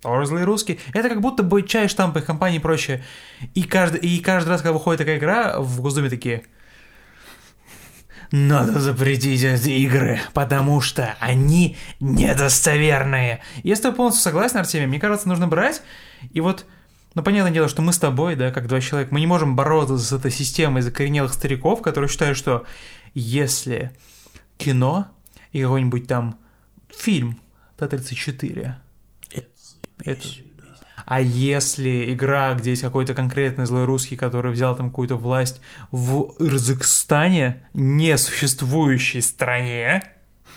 Тоже 0.02 0.26
злые 0.26 0.44
русские. 0.44 0.78
Это 0.92 1.08
как 1.08 1.22
будто 1.22 1.42
бы 1.42 1.62
чай, 1.62 1.88
штампы 1.88 2.20
компании 2.20 2.58
и 2.58 2.60
прочее. 2.60 3.02
И 3.54 3.62
каждый, 3.62 4.00
и 4.00 4.20
каждый 4.20 4.50
раз, 4.50 4.60
когда 4.60 4.74
выходит 4.74 4.98
такая 4.98 5.18
игра, 5.18 5.58
в 5.58 5.80
Госдуме 5.80 6.10
такие... 6.10 6.44
Надо 8.30 8.80
запретить 8.80 9.42
эти 9.42 9.70
игры, 9.70 10.20
потому 10.32 10.80
что 10.80 11.16
они 11.20 11.76
недостоверные. 12.00 13.40
Я 13.62 13.76
с 13.76 13.80
тобой 13.80 13.96
полностью 13.96 14.22
согласен, 14.22 14.58
Артемий. 14.58 14.86
Мне 14.86 15.00
кажется, 15.00 15.28
нужно 15.28 15.46
брать 15.46 15.82
и 16.32 16.40
вот 16.40 16.66
ну, 17.14 17.22
понятное 17.22 17.52
дело, 17.52 17.68
что 17.68 17.80
мы 17.80 17.92
с 17.92 17.98
тобой, 17.98 18.34
да, 18.34 18.50
как 18.50 18.66
два 18.66 18.80
человека, 18.80 19.14
мы 19.14 19.20
не 19.20 19.26
можем 19.28 19.54
бороться 19.54 19.98
с 19.98 20.12
этой 20.12 20.32
системой 20.32 20.82
закоренелых 20.82 21.32
стариков, 21.32 21.80
которые 21.80 22.08
считают, 22.08 22.36
что 22.36 22.64
если 23.14 23.92
кино 24.56 25.06
и 25.52 25.62
какой-нибудь 25.62 26.08
там 26.08 26.38
фильм 26.90 27.40
Т-34, 27.76 28.74
это... 30.04 30.26
А 31.06 31.20
если 31.20 32.12
игра, 32.12 32.54
где 32.54 32.70
есть 32.70 32.82
какой-то 32.82 33.14
конкретный 33.14 33.66
злой 33.66 33.84
русский, 33.84 34.16
который 34.16 34.52
взял 34.52 34.74
там 34.74 34.90
какую-то 34.90 35.16
власть 35.16 35.60
в 35.90 36.34
Ирзакстане, 36.38 37.62
несуществующей 37.74 39.20
стране, 39.20 40.02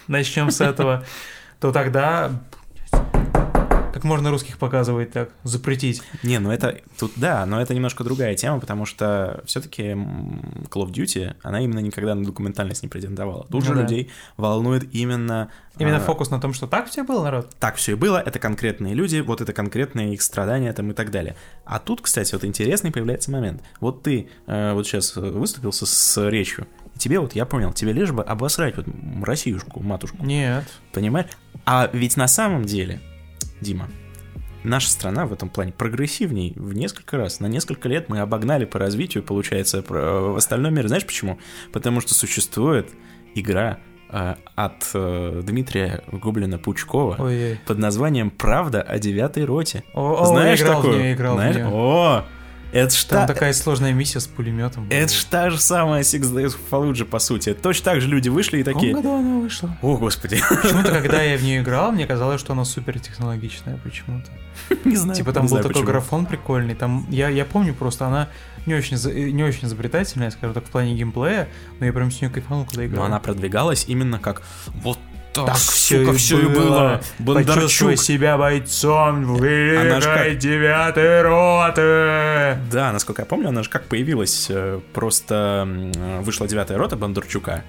начнем 0.08 0.52
с 0.52 0.62
этого, 0.62 1.06
то 1.60 1.72
тогда 1.72 2.32
как 3.98 4.04
можно 4.04 4.30
русских 4.30 4.58
показывать 4.60 5.12
так, 5.12 5.30
запретить. 5.44 6.04
Не, 6.22 6.38
ну 6.40 6.52
это 6.52 6.80
тут 7.00 7.14
да, 7.16 7.46
но 7.48 7.60
это 7.60 7.74
немножко 7.74 8.04
другая 8.04 8.36
тема, 8.36 8.60
потому 8.60 8.86
что 8.86 9.42
все-таки 9.46 9.84
Call 10.70 10.86
of 10.86 10.92
Duty, 10.92 11.36
она 11.42 11.62
именно 11.62 11.80
никогда 11.80 12.14
на 12.14 12.24
документальность 12.24 12.84
не 12.84 12.90
претендовала. 12.90 13.44
Тут 13.46 13.62
Ну 13.62 13.62
же 13.62 13.74
да. 13.74 13.82
людей 13.82 14.12
волнует 14.38 14.94
именно 14.94 15.50
Именно 15.80 15.98
а, 15.98 16.00
фокус 16.00 16.30
на 16.32 16.40
том, 16.40 16.54
что 16.54 16.68
так 16.68 16.88
все 16.90 17.04
было, 17.04 17.24
народ. 17.24 17.56
так 17.60 17.76
все 17.76 17.94
и 17.94 17.96
было, 17.96 18.18
это 18.24 18.40
конкретные 18.40 18.94
люди, 18.94 19.20
вот 19.20 19.42
это 19.42 19.54
конкретные 19.54 20.14
их 20.14 20.22
страдания 20.22 20.72
там 20.74 20.90
и 20.92 20.94
так 20.94 21.12
далее. 21.12 21.36
А 21.66 21.80
тут, 21.80 22.02
кстати, 22.02 22.34
вот 22.34 22.44
интересный 22.46 22.92
появляется 22.92 23.30
момент. 23.32 23.62
Вот 23.80 24.02
ты 24.04 24.30
э, 24.48 24.74
вот 24.74 24.88
сейчас 24.88 25.16
выступил 25.16 25.72
со- 25.72 25.86
с 25.86 26.30
речью, 26.30 26.68
и 26.96 27.00
тебе 27.00 27.20
вот, 27.20 27.34
я 27.36 27.46
понял, 27.46 27.74
тебе 27.74 27.94
лишь 27.94 28.12
бы 28.12 28.24
обосрать 28.24 28.76
вот 28.78 28.88
Россиюшку, 29.24 29.82
матушку, 29.82 30.18
Нет. 30.24 30.66
понимаешь? 30.94 31.28
А 31.66 31.90
ведь 31.94 32.18
на 32.18 32.28
самом 32.28 32.66
деле, 32.66 33.00
Дима, 33.62 33.88
наша 34.64 34.90
страна 34.90 35.26
в 35.26 35.34
этом 35.34 35.50
плане 35.50 35.72
прогрессивней 35.72 36.54
в 36.56 36.74
несколько 36.74 37.18
раз. 37.18 37.40
На 37.40 37.48
несколько 37.48 37.90
лет 37.90 38.10
мы 38.10 38.20
обогнали 38.20 38.66
по 38.66 38.80
развитию, 38.80 39.24
получается, 39.24 39.82
про- 39.82 40.32
в 40.34 40.36
остальном 40.38 40.74
мире. 40.74 40.88
Знаешь 40.88 41.06
почему? 41.06 41.40
Потому 41.72 42.02
что 42.02 42.14
существует 42.14 42.90
игра 43.36 43.80
э, 44.10 44.36
от 44.56 44.90
э, 44.94 45.42
Дмитрия 45.44 46.04
Гоблина-Пучкова, 46.12 47.16
Ой-ой. 47.20 47.60
под 47.66 47.78
названием 47.78 48.30
«Правда 48.30 48.82
о 48.82 49.00
девятой 49.00 49.44
роте». 49.46 49.84
О, 49.94 50.22
о, 50.22 50.26
Знаешь 50.26 50.60
я 50.60 50.66
играл 50.66 50.82
такую? 50.82 50.98
в 50.98 51.02
нее, 51.02 51.14
играл 51.14 51.36
Знаешь? 51.36 51.56
в 51.56 51.60
нее. 51.60 51.68
О, 51.70 52.26
это 52.72 52.96
ж 52.96 53.04
Там 53.06 53.28
та- 53.28 53.34
такая 53.34 53.54
сложная 53.54 53.94
миссия 53.94 54.20
с 54.20 54.28
пулеметом. 54.28 54.88
это 54.90 55.14
ж 55.14 55.26
та 55.30 55.50
же 55.50 55.58
самая 55.60 56.04
Six 56.04 56.22
Days 56.34 56.56
of 56.56 56.58
Fallujah, 56.70 57.06
по 57.06 57.20
сути. 57.20 57.54
Точно 57.54 57.86
так 57.86 58.02
же 58.02 58.08
люди 58.08 58.30
вышли 58.30 58.60
и 58.60 58.62
В 58.64 58.66
такие... 58.66 58.94
году 58.94 59.14
она 59.18 59.40
вышла? 59.40 59.78
О, 59.82 59.98
господи, 59.98 60.40
Почему-то, 60.62 60.92
когда 60.92 61.22
я 61.22 61.38
в 61.38 61.44
нее 61.44 61.62
играл, 61.62 61.92
мне 61.92 62.06
казалось, 62.06 62.40
что 62.42 62.54
она 62.54 62.66
супер 62.66 63.00
технологичная 63.00 63.78
почему-то. 63.78 64.30
не 64.86 64.96
знаю. 64.96 65.16
Типа 65.16 65.32
там 65.34 65.44
был 65.44 65.50
знаю, 65.50 65.64
такой 65.64 65.74
почему. 65.76 65.88
графон 65.88 66.26
прикольный. 66.26 66.76
Там 66.76 67.06
я, 67.10 67.30
я 67.30 67.46
помню 67.46 67.74
просто, 67.74 68.06
она 68.08 68.30
не 68.66 68.74
очень, 68.74 68.98
не 69.34 69.44
очень 69.44 69.68
изобретательная, 69.68 70.30
скажем 70.32 70.54
так, 70.54 70.66
в 70.66 70.70
плане 70.70 70.94
геймплея, 70.96 71.48
но 71.80 71.86
я 71.86 71.94
прям 71.94 72.12
с 72.12 72.20
нее 72.22 72.30
кайфанул, 72.30 72.66
когда 72.66 72.86
играл. 72.86 73.02
Но 73.02 73.06
она 73.06 73.20
продвигалась 73.20 73.86
именно 73.88 74.20
как 74.20 74.42
вот 74.74 75.00
так, 75.46 75.56
Так 75.56 75.58
сука, 75.58 75.76
всё 75.76 76.14
и 76.14 76.16
все 76.18 76.40
и 76.40 76.46
было. 76.46 76.54
было. 76.54 77.02
Бондарчук. 77.20 77.56
Почувствуй 77.56 77.98
себя 77.98 78.38
бойцом 78.38 79.38
ж 79.38 79.42
великой 79.42 80.02
как- 80.02 80.38
девятой 80.38 81.22
роты. 81.22 82.58
Да, 82.72 82.92
насколько 82.94 83.22
я 83.22 83.26
помню, 83.26 83.50
она 83.50 83.64
же 83.64 83.70
как 83.70 83.86
появилась, 83.86 84.48
э, 84.50 84.80
просто 84.94 85.68
э, 85.96 86.22
вышла 86.22 86.48
девятая 86.48 86.78
рота 86.78 86.96
Бондарчука, 86.96 87.64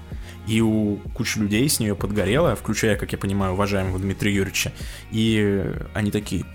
и 0.47 0.61
у 0.61 0.97
кучи 1.13 1.37
людей 1.39 1.69
с 1.69 1.79
нее 1.79 1.95
подгорело, 1.95 2.55
включая, 2.55 2.95
как 2.95 3.11
я 3.11 3.17
понимаю, 3.17 3.53
уважаемого 3.53 3.99
Дмитрия 3.99 4.33
Юрьевича, 4.33 4.71
и 5.11 5.39
э, 5.63 5.81
они 5.93 6.11
такие, 6.11 6.45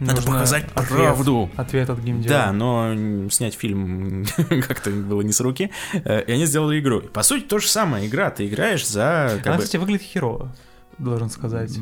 надо 0.00 0.16
Нужно 0.16 0.32
показать 0.32 0.64
ответ. 0.74 0.88
правду. 0.88 1.50
Ответ 1.56 1.90
от 1.90 1.98
геймдева. 2.00 2.28
Да, 2.28 2.52
но 2.52 3.28
снять 3.30 3.54
фильм 3.54 4.26
как-то 4.66 4.90
было 4.90 5.22
не 5.22 5.32
с 5.32 5.40
руки, 5.40 5.70
э, 5.92 6.22
и 6.22 6.32
они 6.32 6.46
сделали 6.46 6.80
игру. 6.80 7.02
По 7.02 7.22
сути, 7.22 7.44
то 7.44 7.58
же 7.58 7.68
самое, 7.68 8.06
игра, 8.06 8.30
ты 8.30 8.46
играешь 8.46 8.86
за... 8.86 9.38
Она, 9.44 9.56
бы, 9.56 9.62
кстати, 9.62 9.76
выглядит 9.76 10.02
херово, 10.02 10.54
должен 10.98 11.30
сказать. 11.30 11.76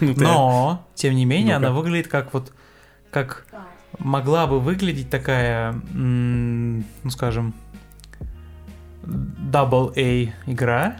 ну, 0.00 0.14
Но, 0.16 0.86
тем 0.94 1.14
не 1.14 1.24
менее, 1.24 1.56
она 1.56 1.70
выглядит 1.70 2.08
как 2.08 2.34
вот, 2.34 2.52
как 3.10 3.46
могла 3.98 4.46
бы 4.46 4.60
выглядеть 4.60 5.08
такая, 5.08 5.72
ну 5.92 7.10
скажем, 7.10 7.54
Double 9.04 9.92
A 9.96 10.34
игра. 10.50 10.96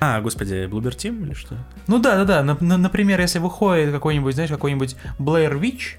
А, 0.00 0.20
господи, 0.20 0.66
Bloober 0.66 0.94
Team 0.94 1.22
или 1.24 1.34
что? 1.34 1.54
Ну 1.86 1.98
да, 1.98 2.22
да, 2.24 2.42
да. 2.42 2.52
Нап- 2.52 2.62
на- 2.62 2.76
Например, 2.76 3.20
если 3.20 3.38
выходит 3.38 3.92
какой-нибудь, 3.92 4.34
знаешь, 4.34 4.50
какой-нибудь 4.50 4.96
Blair 5.18 5.58
Witch, 5.58 5.98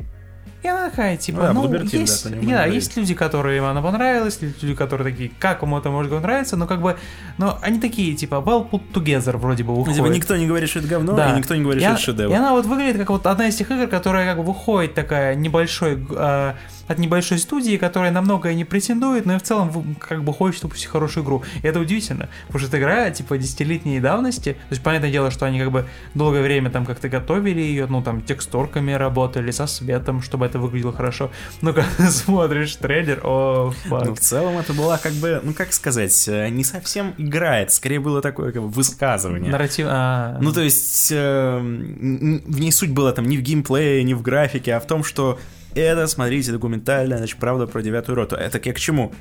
и 0.64 0.68
она 0.68 0.90
такая, 0.90 1.18
типа, 1.18 1.52
Ну 1.54 1.68
да, 1.68 1.80
ну, 1.80 1.86
Team, 1.86 1.90
да, 1.92 1.98
есть, 1.98 2.26
нему 2.30 2.42
не, 2.42 2.52
да, 2.54 2.66
есть 2.66 2.98
люди, 2.98 3.14
которые 3.14 3.62
она 3.64 3.82
понравилась, 3.82 4.38
есть 4.42 4.62
люди, 4.64 4.76
которые 4.76 5.12
такие, 5.14 5.32
как 5.40 5.62
вам 5.62 5.76
это 5.76 5.90
может 5.90 6.12
нравиться, 6.12 6.58
но 6.58 6.66
как 6.68 6.82
бы, 6.82 6.98
но 7.38 7.58
они 7.62 7.80
такие, 7.80 8.16
типа, 8.16 8.36
well 8.36 8.68
put 8.70 8.82
together 8.92 9.38
вроде 9.38 9.64
бы 9.64 9.74
выходят. 9.76 9.96
Типа, 9.98 10.08
никто 10.08 10.36
не 10.36 10.48
говорит, 10.48 10.70
что 10.70 10.80
это 10.80 10.88
говно, 10.88 11.16
Да. 11.16 11.32
и 11.34 11.38
никто 11.38 11.56
не 11.56 11.62
говорит, 11.62 11.82
И 11.82 11.86
что 11.86 11.94
это 11.94 12.02
шедевр. 12.02 12.32
И 12.32 12.36
она 12.36 12.52
вот 12.54 12.66
выглядит 12.66 12.98
как 12.98 13.10
вот 13.12 13.26
одна 13.28 13.48
из 13.48 13.56
тех 13.56 13.70
игр, 13.72 13.88
которая 13.88 14.26
как 14.28 14.38
бы 14.38 14.44
выходит 14.52 14.94
такая 14.96 15.36
небольшой, 15.36 16.06
э, 16.10 16.54
от 16.88 16.98
небольшой 17.00 17.38
студии, 17.40 17.78
которая 17.78 18.12
на 18.12 18.22
многое 18.22 18.54
не 18.54 18.66
претендует, 18.66 19.26
но 19.26 19.36
и 19.36 19.40
в 19.40 19.44
целом 19.44 19.96
как 20.00 20.24
бы 20.24 20.34
хочет 20.34 20.64
выпустить 20.64 20.88
хорошую 20.88 21.24
игру. 21.24 21.44
И 21.62 21.68
это 21.68 21.80
удивительно, 21.80 22.30
потому 22.48 22.60
что 22.60 22.68
эта 22.70 22.80
игра 22.80 23.10
типа 23.12 23.38
десятилетней 23.38 24.00
давности, 24.00 24.54
то 24.54 24.72
есть 24.72 24.84
понятное 24.84 25.12
дело, 25.12 25.32
что 25.32 25.46
они 25.46 25.60
как 25.60 25.72
бы 25.72 25.86
долгое 26.14 26.42
время 26.42 26.70
там 26.70 26.86
как-то 26.86 27.10
готовили 27.10 27.60
ее, 27.62 27.88
ну 27.88 28.02
там 28.02 28.22
текстурками 28.22 28.92
работали, 28.94 29.52
со 29.52 29.68
светом, 29.68 30.22
чтобы 30.22 30.46
это 30.46 30.60
выглядело 30.60 30.94
хорошо. 30.94 31.32
Но 31.62 31.74
когда 31.74 32.10
смотришь 32.12 32.76
трейлер, 32.76 33.22
о, 33.24 33.74
Ну, 33.86 33.90
фак. 33.90 34.14
в 34.16 34.20
целом 34.20 34.58
это 34.58 34.74
была 34.74 34.98
как 34.98 35.14
бы, 35.14 35.42
ну 35.44 35.54
как 35.54 35.74
сказать, 35.74 36.28
э, 36.28 36.50
не 36.50 36.64
совсем 36.64 37.14
игра, 37.18 37.60
это 37.60 37.72
скорее 37.74 38.00
было 38.00 38.22
такое 38.22 38.52
как 38.52 38.62
бы 38.62 38.70
высказывание. 38.70 39.52
Нарратив... 39.52 39.88
а, 39.90 40.38
Ну, 40.42 40.52
то 40.54 40.62
есть, 40.62 41.10
э, 41.12 41.60
в 41.60 42.60
ней 42.60 42.72
суть 42.72 42.92
была 42.92 43.12
там 43.12 43.26
не 43.26 43.38
в 43.38 43.42
геймплее, 43.42 44.04
не 44.04 44.14
в 44.14 44.22
графике, 44.22 44.76
а 44.76 44.80
в 44.80 44.88
том, 44.88 45.04
что 45.04 45.40
это, 45.82 46.08
смотрите, 46.08 46.52
документальная, 46.52 47.18
значит, 47.18 47.38
правда 47.40 47.68
про 47.68 47.82
девятую 47.82 48.16
роту. 48.16 48.36
Это 48.36 48.60
я 48.64 48.74
к 48.74 48.80
чему? 48.80 49.14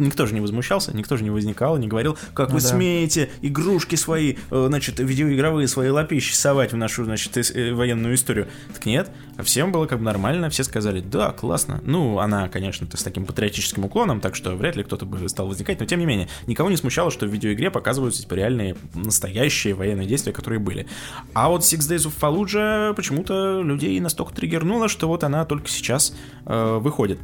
Никто 0.00 0.26
же 0.26 0.34
не 0.34 0.40
возмущался, 0.40 0.96
никто 0.96 1.16
же 1.16 1.24
не 1.24 1.30
возникал, 1.30 1.76
не 1.76 1.86
говорил, 1.86 2.16
как 2.34 2.48
Ну 2.48 2.54
вы 2.56 2.60
да. 2.62 2.68
смеете 2.68 3.30
игрушки 3.42 3.96
свои, 3.96 4.36
э, 4.50 4.64
значит, 4.68 4.98
видеоигровые 4.98 5.68
свои 5.68 5.90
лапищи 5.90 6.34
совать 6.34 6.72
в 6.72 6.76
нашу, 6.76 7.04
значит, 7.04 7.36
ис- 7.36 7.52
э, 7.54 7.74
военную 7.74 8.14
историю. 8.14 8.48
Так 8.72 8.86
нет, 8.86 9.10
а 9.36 9.42
всем 9.42 9.72
было 9.72 9.86
как 9.86 9.98
бы 9.98 10.04
нормально, 10.04 10.48
все 10.50 10.64
сказали, 10.64 11.00
да, 11.00 11.32
классно. 11.32 11.80
Ну, 11.84 12.18
она, 12.18 12.48
конечно, 12.48 12.88
с 12.92 13.02
таким 13.02 13.26
патриотическим 13.26 13.84
уклоном, 13.84 14.20
так 14.20 14.34
что 14.34 14.54
вряд 14.56 14.74
ли 14.76 14.82
кто-то 14.82 15.04
бы 15.06 15.28
стал 15.28 15.46
возникать, 15.48 15.78
но 15.80 15.86
тем 15.86 16.00
не 16.00 16.06
менее, 16.06 16.28
никого 16.46 16.70
не 16.70 16.76
смущало, 16.76 17.10
что 17.10 17.26
в 17.26 17.28
видеоигре 17.30 17.70
показываются 17.70 18.22
типа, 18.22 18.34
реальные, 18.34 18.76
настоящие 18.94 19.74
военные 19.74 20.06
действия, 20.06 20.32
которые 20.32 20.58
были. 20.60 20.86
А 21.34 21.48
вот 21.50 21.60
Six 21.62 21.80
Days 21.80 22.10
of 22.10 22.12
Fallujah 22.18 22.94
почему-то 22.94 23.60
людей 23.62 24.00
настолько 24.00 24.32
триггернуло, 24.34 24.88
что 24.88 25.08
вот 25.08 25.24
она 25.24 25.44
только 25.44 25.68
сейчас 25.68 26.14
э, 26.46 26.78
выходит. 26.80 27.18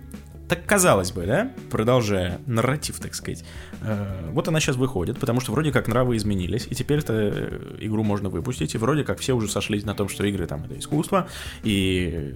Так 0.49 0.64
казалось 0.64 1.11
бы, 1.11 1.26
да, 1.26 1.51
продолжая 1.70 2.38
нарратив, 2.47 3.01
так 3.01 3.14
сказать, 3.14 3.44
э, 3.82 4.30
вот 4.32 4.47
она 4.47 4.61
сейчас 4.61 4.76
выходит, 4.76 5.18
потому 5.18 5.40
что 5.40 5.51
вроде 5.51 5.72
как 5.72 5.88
нравы 5.88 6.16
изменились, 6.16 6.68
и 6.70 6.74
теперь 6.74 7.01
это 7.01 7.59
игру 7.80 8.05
можно 8.05 8.28
выпустить, 8.28 8.74
и 8.74 8.78
вроде 8.78 9.03
как 9.03 9.18
все 9.18 9.34
уже 9.34 9.49
сошлись 9.49 9.84
на 9.84 9.94
том, 9.94 10.09
что 10.09 10.24
игры 10.24 10.47
там 10.47 10.64
это 10.64 10.78
искусство, 10.78 11.28
и 11.64 12.32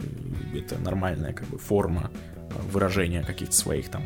это 0.54 0.78
нормальная 0.78 1.32
как 1.32 1.46
бы 1.48 1.58
форма 1.58 2.10
э, 2.34 2.54
выражения 2.72 3.22
каких-то 3.22 3.54
своих 3.54 3.88
там 3.88 4.02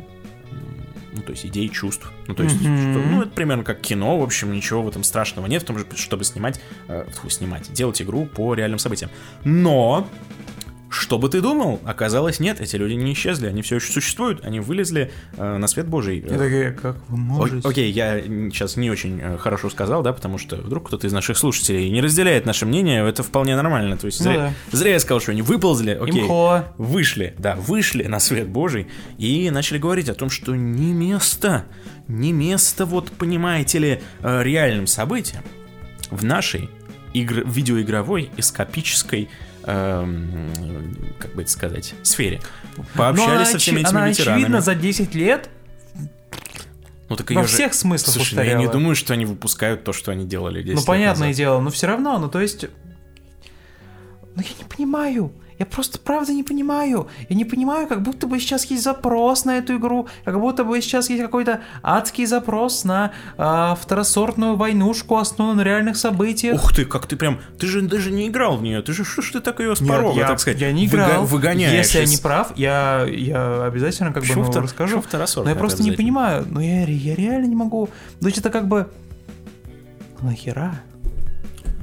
ну, 1.15 1.23
то 1.23 1.31
есть 1.31 1.47
идей, 1.47 1.69
чувств. 1.69 2.11
Ну, 2.27 2.35
то 2.35 2.43
есть, 2.43 2.57
mm-hmm. 2.57 2.93
что, 2.93 3.09
ну, 3.09 3.23
это 3.23 3.31
примерно 3.31 3.63
как 3.63 3.81
кино, 3.81 4.19
в 4.19 4.23
общем, 4.23 4.53
ничего 4.53 4.83
в 4.83 4.89
этом 4.89 5.05
страшного 5.05 5.47
нет, 5.47 5.63
в 5.63 5.65
том, 5.65 5.79
чтобы 5.95 6.25
снимать, 6.25 6.61
э, 6.89 7.07
снимать, 7.29 7.73
делать 7.73 8.03
игру 8.03 8.27
по 8.27 8.55
реальным 8.55 8.81
событиям. 8.81 9.11
Но 9.45 10.09
что 10.95 11.19
бы 11.19 11.29
ты 11.29 11.41
думал? 11.41 11.81
Оказалось, 11.85 12.41
нет, 12.41 12.61
эти 12.61 12.77
люди 12.77 12.93
не 12.93 13.13
исчезли, 13.13 13.49
они 13.49 13.63
все 13.63 13.77
еще 13.77 13.93
существуют, 13.93 14.45
они 14.45 14.61
вылезли 14.61 15.11
э, 15.37 15.57
на 15.57 15.67
свет 15.67 15.87
Божий. 15.87 16.19
И 16.19 16.23
такие, 16.23 16.71
как 16.71 16.97
вы 17.09 17.17
можете? 17.17 17.67
О- 17.67 17.71
окей, 17.71 17.91
я 17.91 18.21
сейчас 18.21 18.77
не 18.77 18.91
очень 18.91 19.21
э, 19.21 19.37
хорошо 19.39 19.71
сказал, 19.71 20.03
да, 20.03 20.13
потому 20.13 20.39
что 20.39 20.57
вдруг 20.57 20.87
кто-то 20.87 21.07
из 21.07 21.13
наших 21.13 21.37
слушателей 21.37 21.91
не 21.91 22.01
разделяет 22.01 22.47
наше 22.47 22.65
мнение, 22.65 23.07
это 23.07 23.23
вполне 23.23 23.57
нормально. 23.57 23.97
То 23.97 24.07
есть 24.07 24.21
ну, 24.21 24.31
зря, 24.31 24.55
да. 24.71 24.79
зря 24.79 24.93
я 24.93 25.01
сказал, 25.01 25.21
что 25.21 25.33
они 25.33 25.43
выползли, 25.43 25.91
окей, 25.91 26.23
Имхо. 26.23 26.67
вышли, 26.79 27.35
да, 27.39 27.57
вышли 27.57 28.05
на 28.05 28.21
свет 28.21 28.49
Божий 28.49 28.87
и 29.19 29.51
начали 29.51 29.79
говорить 29.79 30.09
о 30.09 30.15
том, 30.15 30.31
что 30.31 30.55
не 30.55 30.93
место, 30.93 31.65
не 32.07 32.33
место, 32.33 32.87
вот 32.87 33.11
понимаете 33.11 33.79
ли, 33.79 34.01
э, 34.21 34.43
реальным 34.43 34.87
событиям 34.87 35.43
в 36.11 36.25
нашей 36.25 36.71
игр- 37.15 37.45
видеоигровой 37.47 38.31
эскапической 38.37 39.29
эм, 39.63 40.51
как 41.19 41.35
бы 41.35 41.43
это 41.43 41.51
сказать, 41.51 41.95
сфере. 42.03 42.41
Пообщались 42.95 43.49
со 43.49 43.59
всеми 43.59 43.81
этими 43.81 43.89
она 43.91 44.09
ветеранами. 44.09 44.43
очевидно 44.43 44.61
за 44.61 44.75
10 44.75 45.15
лет 45.15 45.49
ну, 47.09 47.17
так 47.17 47.31
во 47.31 47.43
же... 47.43 47.49
всех 47.49 47.75
смыслах 47.75 48.15
Слушай, 48.17 48.35
ну, 48.37 48.43
я 48.43 48.55
не 48.55 48.67
думаю, 48.69 48.95
что 48.97 49.13
они 49.15 49.25
выпускают 49.27 49.85
то, 49.85 49.93
что 49.93 50.11
они 50.11 50.25
делали 50.27 50.63
10 50.63 50.81
Ну, 50.81 50.85
понятное 50.85 51.29
назад. 51.29 51.37
дело, 51.37 51.61
но 51.61 51.71
все 51.71 51.87
равно, 51.87 52.19
ну, 52.19 52.29
то 52.29 52.41
есть... 52.41 52.65
Ну, 54.37 54.43
я 54.43 54.49
не 54.59 54.65
понимаю. 54.77 55.33
Я 55.59 55.67
просто 55.67 55.99
правда 55.99 56.33
не 56.33 56.43
понимаю. 56.43 57.09
Я 57.29 57.37
не 57.37 57.45
понимаю, 57.45 57.87
как 57.87 58.03
будто 58.03 58.27
бы 58.27 58.41
сейчас 58.41 58.65
есть 58.67 58.83
запрос 58.83 59.45
на 59.45 59.59
эту 59.59 59.77
игру, 59.77 60.09
как 60.25 60.41
будто 60.41 60.65
бы 60.65 60.81
сейчас 60.81 61.11
есть 61.11 61.23
какой-то 61.23 61.61
адский 61.83 62.27
запрос 62.27 62.85
на 62.85 63.13
э, 63.39 63.75
второсортную 63.81 64.57
войнушку, 64.57 65.17
основанную 65.17 65.65
на 65.65 65.69
реальных 65.69 65.97
событиях. 65.97 66.57
Ух 66.57 66.75
ты, 66.75 66.85
как 66.85 67.07
ты 67.07 67.17
прям... 67.17 67.41
Ты 67.59 67.67
же 67.67 67.83
даже 67.83 68.11
не 68.11 68.29
играл 68.29 68.57
в 68.57 68.63
нее. 68.63 68.83
Ты 68.83 68.93
же 68.93 69.05
что 69.05 69.23
ж 69.23 69.33
ты 69.33 69.41
так 69.41 69.61
ее 69.61 69.77
с 69.77 69.79
порога, 69.79 70.19
я, 70.19 70.27
так 70.27 70.41
сказать, 70.41 70.61
я 70.61 70.73
не 70.73 70.87
играл. 70.87 71.23
Выго- 71.23 71.27
выгоняешь 71.27 71.73
Если 71.73 72.01
я 72.01 72.07
не 72.07 72.17
прав, 72.17 72.57
я, 72.57 73.05
я 73.09 73.65
обязательно 73.65 74.13
как 74.13 74.23
бы 74.23 74.29
Почему 74.29 74.45
ну, 74.45 74.51
втор- 74.51 74.63
расскажу. 74.63 75.03
Но 75.37 75.51
я 75.51 75.57
просто 75.57 75.83
не 75.83 75.93
понимаю. 75.93 76.47
Ну 76.49 76.61
я, 76.61 76.85
я 76.85 77.15
реально 77.15 77.47
не 77.47 77.57
могу. 77.57 77.89
То 78.21 78.27
есть 78.27 78.39
это 78.39 78.51
как 78.51 78.67
бы... 78.67 78.89
Нахера? 80.21 80.81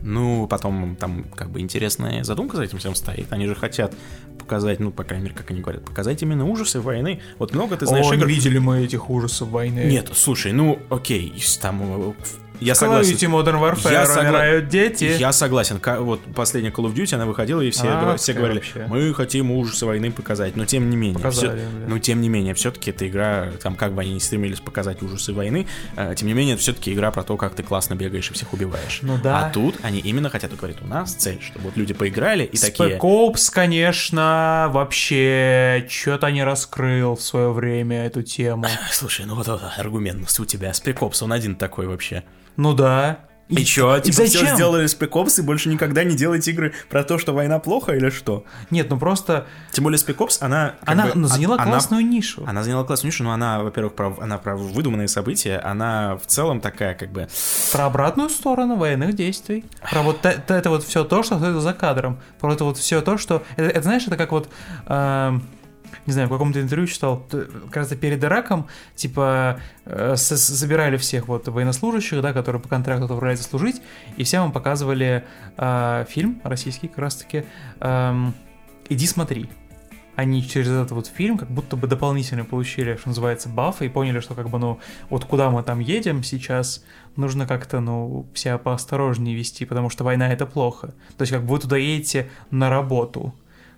Ну, 0.03 0.47
потом 0.47 0.95
там 0.95 1.25
как 1.35 1.49
бы 1.49 1.59
интересная 1.59 2.23
задумка 2.23 2.57
за 2.57 2.63
этим 2.63 2.79
всем 2.79 2.95
стоит. 2.95 3.31
Они 3.31 3.45
же 3.47 3.55
хотят 3.55 3.93
показать, 4.37 4.79
ну, 4.79 4.91
по 4.91 5.03
крайней 5.03 5.25
мере, 5.25 5.35
как 5.35 5.51
они 5.51 5.61
говорят, 5.61 5.85
показать 5.85 6.21
именно 6.23 6.45
ужасы 6.45 6.81
войны. 6.81 7.21
Вот 7.37 7.53
много 7.53 7.77
ты 7.77 7.85
знаешь 7.85 8.07
О, 8.07 8.15
игр... 8.15 8.27
не 8.27 8.33
видели 8.33 8.57
мы 8.57 8.83
этих 8.83 9.09
ужасов 9.09 9.49
войны. 9.49 9.85
Нет, 9.85 10.09
слушай, 10.13 10.51
ну, 10.51 10.79
окей, 10.89 11.33
там... 11.61 12.15
Я 12.61 12.73
В 12.75 12.77
Call 12.77 13.01
of 13.01 13.03
согласен. 13.03 13.15
Duty 13.15 13.43
Modern 13.43 13.59
Warfare 13.59 13.91
Я 13.91 14.03
согла- 14.05 14.19
умирают 14.21 14.67
дети. 14.69 15.15
Я 15.19 15.31
согласен. 15.33 15.81
Вот 15.99 16.21
последняя 16.35 16.69
Call 16.69 16.85
of 16.85 16.93
Duty, 16.93 17.15
она 17.15 17.25
выходила, 17.25 17.59
и 17.61 17.71
все, 17.71 17.87
А, 17.89 18.01
говор- 18.01 18.17
все 18.17 18.33
говорили, 18.33 18.59
вообще? 18.59 18.85
мы 18.87 19.13
хотим 19.13 19.51
ужасы 19.51 19.85
войны 19.85 20.11
показать. 20.11 20.55
Но 20.55 20.65
тем 20.65 20.89
не 20.89 20.95
менее. 20.95 21.15
Показали, 21.17 21.65
бля. 21.65 21.87
но 21.87 21.99
тем 21.99 22.21
не 22.21 22.29
менее, 22.29 22.53
все-таки 22.53 22.91
эта 22.91 23.07
игра, 23.07 23.49
там, 23.61 23.75
как 23.75 23.93
бы 23.93 24.01
они 24.01 24.13
не 24.13 24.19
стремились 24.19 24.59
показать 24.59 25.01
ужасы 25.01 25.33
войны, 25.33 25.67
э, 25.97 26.13
тем 26.15 26.27
не 26.27 26.33
менее, 26.33 26.53
это 26.53 26.61
все-таки 26.61 26.93
игра 26.93 27.09
про 27.11 27.23
то, 27.23 27.35
как 27.35 27.55
ты 27.55 27.63
классно 27.63 27.95
бегаешь 27.95 28.29
и 28.29 28.33
всех 28.33 28.53
убиваешь. 28.53 28.99
Ну 29.01 29.17
да. 29.17 29.47
А 29.47 29.49
тут 29.49 29.75
они 29.81 29.99
именно 29.99 30.29
хотят 30.29 30.55
говорить, 30.55 30.77
у 30.81 30.87
нас 30.87 31.13
цель, 31.13 31.41
чтобы 31.41 31.65
вот 31.65 31.77
люди 31.77 31.93
поиграли 31.93 32.43
и 32.43 32.57
такие... 32.57 32.97
Spec 32.97 32.99
Ops, 32.99 33.51
конечно, 33.51 34.69
вообще 34.71 35.85
что-то 35.89 36.29
не 36.29 36.43
раскрыл 36.43 37.15
в 37.15 37.21
свое 37.21 37.51
время 37.51 38.05
эту 38.05 38.21
тему. 38.21 38.65
Слушай, 38.91 39.25
ну 39.25 39.35
вот, 39.35 39.47
вот 39.47 39.61
аргумент 39.77 40.29
у 40.39 40.45
тебя. 40.45 40.73
Спекопс, 40.73 41.21
он 41.21 41.33
один 41.33 41.55
такой 41.55 41.87
вообще. 41.87 42.23
Ну 42.57 42.73
да. 42.73 43.19
И, 43.51 43.65
чё, 43.65 43.97
и 43.97 44.01
типа 44.01 44.15
зачем? 44.15 44.45
все 44.45 44.55
сделали 44.55 44.87
Спекопс 44.87 45.39
и 45.39 45.41
больше 45.41 45.67
никогда 45.67 46.05
не 46.05 46.15
делать 46.15 46.47
игры 46.47 46.73
про 46.89 47.03
то, 47.03 47.17
что 47.17 47.33
война 47.33 47.59
плохо 47.59 47.93
или 47.93 48.09
что? 48.09 48.45
Нет, 48.69 48.89
ну 48.89 48.97
просто 48.97 49.45
Тем 49.71 49.83
более 49.83 49.97
Спекопс, 49.97 50.41
она... 50.41 50.75
она 50.85 51.07
бы, 51.07 51.27
заняла 51.27 51.55
она- 51.55 51.65
классную 51.65 52.05
нишу. 52.05 52.45
Она 52.47 52.63
заняла 52.63 52.85
классную 52.85 53.11
нишу, 53.11 53.25
но 53.25 53.33
она, 53.33 53.61
во-первых, 53.61 53.93
про, 53.93 54.15
она 54.21 54.37
про 54.37 54.55
выдуманные 54.55 55.09
события, 55.09 55.57
она 55.57 56.17
в 56.17 56.27
целом 56.27 56.61
такая, 56.61 56.95
как 56.95 57.11
бы... 57.11 57.27
Про 57.73 57.87
обратную 57.87 58.29
сторону 58.29 58.77
военных 58.77 59.15
действий. 59.15 59.65
Про 59.89 60.01
вот 60.03 60.25
это 60.25 60.69
вот 60.69 60.85
все 60.85 61.03
то, 61.03 61.21
что 61.21 61.59
за 61.59 61.73
кадром. 61.73 62.19
Про 62.39 62.53
это 62.53 62.63
вот 62.63 62.77
все 62.77 63.01
то, 63.01 63.17
что... 63.17 63.43
Это, 63.57 63.67
это, 63.69 63.81
знаешь, 63.81 64.07
это 64.07 64.15
как 64.15 64.31
вот... 64.31 64.49
эм, 64.87 65.43
не 66.05 66.13
знаю, 66.13 66.27
в 66.27 66.31
каком-то 66.31 66.61
интервью 66.61 66.87
читал, 66.87 67.19
т- 67.29 67.47
кажется, 67.71 67.95
перед 67.95 68.23
Ираком, 68.23 68.67
типа, 68.95 69.59
э, 69.85 70.15
забирали 70.15 70.97
всех 70.97 71.27
вот 71.27 71.47
военнослужащих, 71.47 72.21
да, 72.21 72.33
которые 72.33 72.61
по 72.61 72.67
контракту 72.67 73.05
отправляются 73.05 73.47
служить, 73.47 73.81
и 74.17 74.23
всем 74.23 74.45
им 74.45 74.51
показывали 74.51 75.23
э, 75.57 76.05
фильм 76.09 76.41
российский 76.43 76.87
как 76.87 76.97
раз-таки 76.97 77.45
эм, 77.79 78.33
«Иди 78.89 79.07
смотри». 79.07 79.49
Они 80.17 80.45
через 80.45 80.67
этот 80.67 80.91
вот 80.91 81.07
фильм 81.07 81.37
как 81.37 81.49
будто 81.49 81.77
бы 81.77 81.87
дополнительно 81.87 82.43
получили, 82.43 82.97
что 82.97 83.07
называется, 83.07 83.47
бафы 83.47 83.85
и 83.85 83.89
поняли, 83.89 84.19
что 84.19 84.35
как 84.35 84.49
бы, 84.49 84.59
ну, 84.59 84.79
вот 85.09 85.23
куда 85.23 85.49
мы 85.49 85.63
там 85.63 85.79
едем 85.79 86.21
сейчас, 86.21 86.83
нужно 87.15 87.47
как-то, 87.47 87.79
ну, 87.79 88.27
себя 88.35 88.57
поосторожнее 88.57 89.35
вести, 89.35 89.63
потому 89.65 89.89
что 89.89 90.03
война 90.03 90.31
это 90.31 90.45
плохо. 90.45 90.93
То 91.17 91.21
есть 91.21 91.31
как 91.31 91.43
бы 91.43 91.47
вы 91.47 91.59
туда 91.59 91.77
едете 91.77 92.29
на 92.51 92.69
работу. 92.69 93.33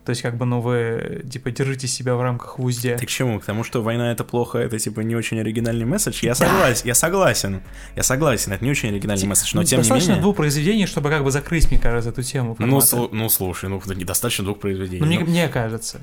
То 0.06 0.10
есть 0.10 0.22
как 0.22 0.36
бы, 0.36 0.46
ну, 0.46 0.60
вы, 0.60 1.24
типа, 1.32 1.52
держите 1.52 1.88
себя 1.88 2.16
в 2.16 2.22
рамках 2.22 2.60
в 2.60 2.64
узде. 2.66 2.98
Ты 2.98 3.06
к 3.06 3.10
чему? 3.10 3.40
К 3.40 3.46
тому, 3.46 3.64
что 3.64 3.82
война 3.82 4.12
это 4.12 4.26
плохо, 4.26 4.58
это 4.58 4.78
типа 4.78 5.00
не 5.00 5.16
очень 5.16 5.40
оригинальный 5.40 5.86
месседж. 5.86 6.20
Я 6.26 6.36
согласен, 6.36 6.86
я 6.88 6.94
согласен. 6.94 7.62
Я 7.96 8.04
согласен, 8.04 8.52
это 8.52 8.66
не 8.66 8.72
очень 8.72 8.90
оригинальный 8.90 9.28
месседж, 9.28 9.52
но 9.54 9.64
тем 9.64 9.80
не 9.80 9.84
Достаточно 9.84 10.10
менее... 10.12 10.22
двух 10.24 10.36
произведений, 10.36 10.88
чтобы 10.88 11.10
как 11.10 11.24
бы 11.24 11.32
закрыть, 11.32 11.72
мне 11.72 11.80
кажется, 11.80 12.10
эту 12.10 12.22
тему. 12.22 12.56
Ну, 12.60 12.82
формата. 12.82 12.86
слу- 12.98 13.10
ну, 13.14 13.30
слушай, 13.30 13.70
ну, 13.70 13.82
недостаточно 13.96 14.44
двух 14.44 14.60
произведений. 14.60 15.00
Ну, 15.00 15.06
мне, 15.08 15.20
Ну, 15.20 15.26
мне 15.26 15.48
кажется. 15.48 16.02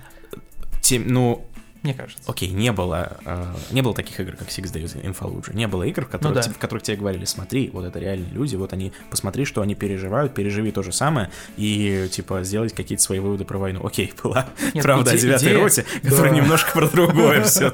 тем- 0.80 1.04
ну, 1.06 1.46
Мне 1.82 1.94
кажется. 1.94 2.22
Окей, 2.26 2.50
не 2.50 2.72
было, 2.72 3.16
э, 3.24 3.46
не 3.70 3.80
было 3.80 3.94
таких 3.94 4.20
игр, 4.20 4.32
как 4.36 4.48
Six 4.48 4.64
Days 4.72 5.02
in 5.02 5.16
Fallujah. 5.18 5.54
Не 5.56 5.66
было 5.66 5.84
игр, 5.84 6.04
в 6.04 6.08
которых, 6.08 6.36
Ну 6.36 6.42
да. 6.42 6.50
в 6.50 6.58
которых 6.58 6.82
тебе 6.82 6.98
говорили, 6.98 7.24
смотри, 7.24 7.70
вот 7.72 7.84
это 7.86 7.98
реальные 7.98 8.30
люди, 8.32 8.54
вот 8.56 8.72
они, 8.74 8.92
посмотри, 9.10 9.44
что 9.46 9.62
они 9.62 9.74
переживают, 9.74 10.34
переживи 10.34 10.72
то 10.72 10.82
же 10.82 10.92
самое, 10.92 11.30
и, 11.56 12.08
типа, 12.12 12.44
сделать 12.44 12.74
какие-то 12.74 13.02
свои 13.02 13.18
выводы 13.18 13.44
про 13.44 13.56
войну. 13.58 13.80
Окей, 13.86 14.12
была 14.22 14.46
Нет, 14.74 14.82
правда 14.84 15.12
о 15.12 15.14
иде- 15.14 15.20
девятой 15.22 15.48
идея- 15.48 15.58
роте, 15.62 15.84
которая 16.02 16.30
Да. 16.32 16.36
немножко 16.36 16.70
про 16.72 16.86
другое 16.88 17.42
все 17.44 17.72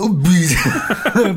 Убить 0.00 0.56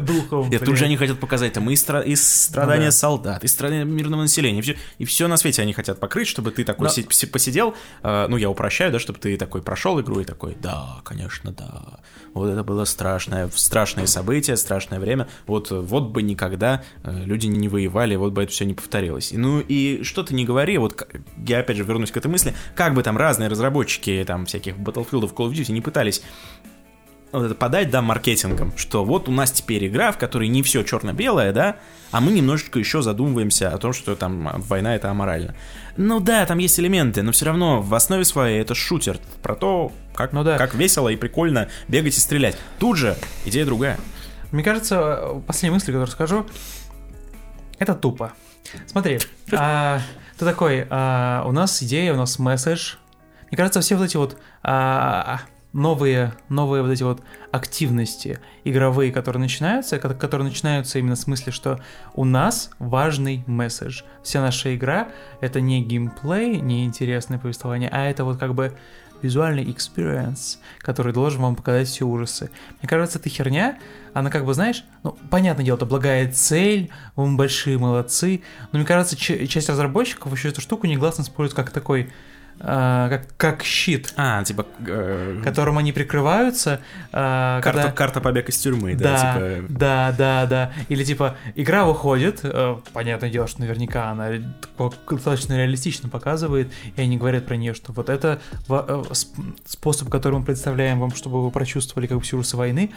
духов. 0.05 0.51
И 0.51 0.57
тут 0.57 0.77
же 0.77 0.85
они 0.85 0.97
хотят 0.97 1.19
показать 1.19 1.53
там 1.53 1.69
и, 1.69 1.73
стра- 1.73 2.03
и 2.05 2.15
страдания 2.15 2.79
Ну 2.85 2.87
да. 2.87 2.91
солдат, 2.91 3.43
и 3.43 3.47
страдания 3.47 3.83
мирного 3.85 4.21
населения, 4.21 4.63
и 4.97 5.05
все, 5.05 5.27
на 5.27 5.37
свете 5.37 5.61
они 5.61 5.73
хотят 5.73 5.99
покрыть, 5.99 6.27
чтобы 6.27 6.51
ты 6.51 6.63
такой 6.63 6.87
посидел, 7.31 7.75
э, 8.03 8.27
ну 8.29 8.37
я 8.37 8.49
упрощаю, 8.49 8.91
да, 8.91 8.99
чтобы 8.99 9.19
ты 9.19 9.35
такой 9.37 9.61
прошел 9.61 9.99
игру 10.01 10.19
и 10.19 10.23
такой, 10.23 10.44
да, 10.53 11.01
конечно, 11.03 11.51
да, 11.51 11.99
вот 12.33 12.49
это 12.49 12.63
было 12.63 12.85
страшное, 12.85 13.49
страшное 13.55 14.05
событие, 14.05 14.57
страшное 14.57 14.99
время, 14.99 15.27
вот, 15.47 15.71
вот 15.71 16.09
бы 16.09 16.21
никогда 16.21 16.83
э, 17.03 17.23
люди 17.25 17.47
не 17.47 17.67
воевали, 17.69 18.15
вот 18.15 18.33
бы 18.33 18.43
это 18.43 18.51
все 18.51 18.65
не 18.65 18.73
повторилось. 18.73 19.31
И, 19.31 19.37
ну 19.37 19.59
и 19.59 20.03
что 20.03 20.23
ты 20.23 20.35
не 20.35 20.45
говори, 20.45 20.77
вот 20.77 21.07
я 21.47 21.59
опять 21.59 21.77
же 21.77 21.83
вернусь 21.83 22.11
к 22.11 22.17
этой 22.17 22.27
мысли, 22.27 22.53
как 22.75 22.93
бы 22.93 23.03
там 23.03 23.17
разные 23.17 23.49
разработчики 23.49 24.23
там 24.27 24.45
всяких 24.45 24.75
Battlefield, 24.75 25.33
Call 25.33 25.49
of 25.49 25.53
Duty 25.53 25.71
не 25.71 25.81
пытались 25.81 26.21
подать, 27.57 27.89
да, 27.89 28.01
маркетингом, 28.01 28.75
что 28.77 29.03
вот 29.03 29.29
у 29.29 29.31
нас 29.31 29.51
теперь 29.51 29.87
игра, 29.87 30.11
в 30.11 30.17
которой 30.17 30.47
не 30.47 30.63
все 30.63 30.83
черно-белое, 30.83 31.51
да, 31.53 31.77
а 32.11 32.21
мы 32.21 32.31
немножечко 32.31 32.79
еще 32.79 33.01
задумываемся 33.01 33.69
о 33.69 33.77
том, 33.77 33.93
что 33.93 34.15
там 34.15 34.51
война 34.61 34.95
это 34.95 35.09
аморально. 35.09 35.55
Ну 35.97 36.19
да, 36.19 36.45
там 36.45 36.57
есть 36.59 36.79
элементы, 36.79 37.21
но 37.23 37.31
все 37.31 37.45
равно 37.45 37.81
в 37.81 37.93
основе 37.93 38.25
своей 38.25 38.61
это 38.61 38.75
шутер 38.75 39.19
про 39.41 39.55
то, 39.55 39.91
как, 40.13 40.33
Ну 40.33 40.43
да. 40.43 40.57
как 40.57 40.73
весело 40.75 41.09
и 41.09 41.15
прикольно 41.15 41.69
бегать 41.87 42.17
и 42.17 42.19
стрелять. 42.19 42.57
Тут 42.79 42.97
же 42.97 43.15
идея 43.45 43.65
другая. 43.65 43.97
Мне 44.51 44.63
кажется, 44.63 45.41
последняя 45.47 45.73
мысль, 45.73 45.87
которую 45.87 46.07
скажу, 46.07 46.45
это 47.79 47.93
тупо. 47.93 48.33
Смотри, 48.87 49.19
а, 49.51 49.99
ты 50.37 50.45
такой, 50.45 50.87
а, 50.89 51.43
у 51.45 51.51
нас 51.51 51.81
идея, 51.83 52.13
у 52.13 52.17
нас 52.17 52.39
месседж. 52.39 52.95
Мне 53.49 53.57
кажется, 53.57 53.81
все 53.81 53.95
вот 53.95 54.05
эти 54.05 54.17
вот 54.17 54.37
а, 54.63 55.41
новые, 55.75 56.33
новые 56.47 56.81
вот 56.81 56.89
эти 56.89 57.03
вот 57.03 57.21
активности 57.51 58.39
игровые, 58.63 59.11
которые 59.11 59.41
начинаются, 59.41 59.99
ко- 59.99 60.13
которые 60.13 60.47
начинаются 60.47 60.99
именно 60.99 61.15
в 61.15 61.19
смысле, 61.19 61.51
что 61.51 61.81
у 62.13 62.23
нас 62.23 62.71
важный 62.79 63.43
месседж. 63.45 64.03
Вся 64.23 64.41
наша 64.41 64.73
игра— 64.73 65.09
это 65.41 65.59
не 65.59 65.83
геймплей, 65.83 66.61
не 66.61 66.85
интересное 66.85 67.37
повествование, 67.37 67.89
а 67.91 68.05
это 68.05 68.23
вот 68.23 68.37
как 68.39 68.55
бы 68.55 68.73
визуальный 69.21 69.65
experience, 69.65 70.59
который 70.79 71.11
должен 71.11 71.41
вам 71.41 71.55
показать 71.57 71.89
все 71.89 72.05
ужасы. 72.05 72.49
Мне 72.81 72.87
кажется, 72.87 73.19
эта 73.19 73.27
херня, 73.27 73.77
она 74.13 74.29
как 74.29 74.45
бы, 74.45 74.53
знаешь, 74.53 74.85
ну, 75.03 75.17
понятное 75.29 75.65
дело, 75.65 75.75
это 75.75 75.85
благая 75.85 76.31
цель, 76.31 76.89
вы 77.17 77.35
большие 77.35 77.77
молодцы, 77.77 78.43
но 78.71 78.79
мне 78.79 78.87
кажется, 78.87 79.17
часть 79.17 79.67
разработчиков 79.67 80.31
еще 80.31 80.49
эту 80.49 80.61
штуку 80.61 80.87
негласно 80.87 81.23
использует 81.23 81.55
как 81.55 81.71
такой 81.71 82.11
а, 82.59 83.09
как, 83.09 83.27
как 83.37 83.63
щит, 83.63 84.13
А, 84.17 84.43
типа... 84.43 84.65
э, 84.87 85.41
которым 85.43 85.77
они 85.77 85.91
прикрываются. 85.91 86.79
а, 87.11 87.61
карта, 87.61 87.81
когда- 87.81 87.91
карта 87.93 88.21
побег 88.21 88.49
из 88.49 88.57
тюрьмы, 88.57 88.95
да, 88.95 89.11
Да, 89.11 89.33
типа... 89.33 89.65
да, 89.69 90.15
да, 90.17 90.45
да. 90.45 90.71
Или 90.89 91.03
типа 91.03 91.35
игра 91.55 91.85
выходит, 91.85 92.39
э, 92.43 92.77
понятное 92.93 93.29
дело, 93.29 93.47
что 93.47 93.61
наверняка 93.61 94.09
она 94.09 94.29
достаточно 95.09 95.55
реалистично 95.57 96.09
показывает, 96.09 96.71
и 96.95 97.01
они 97.01 97.17
говорят 97.17 97.45
про 97.45 97.55
нее, 97.55 97.73
что 97.73 97.91
вот 97.93 98.09
это 98.09 98.39
э, 98.69 99.03
сп- 99.11 99.57
способ, 99.65 100.09
который 100.09 100.39
мы 100.39 100.45
представляем 100.45 100.99
вам, 100.99 101.11
чтобы 101.13 101.43
вы 101.43 101.51
прочувствовали 101.51 102.07
как 102.07 102.17
бы 102.17 102.23
ужасы 102.23 102.57
войны. 102.57 102.91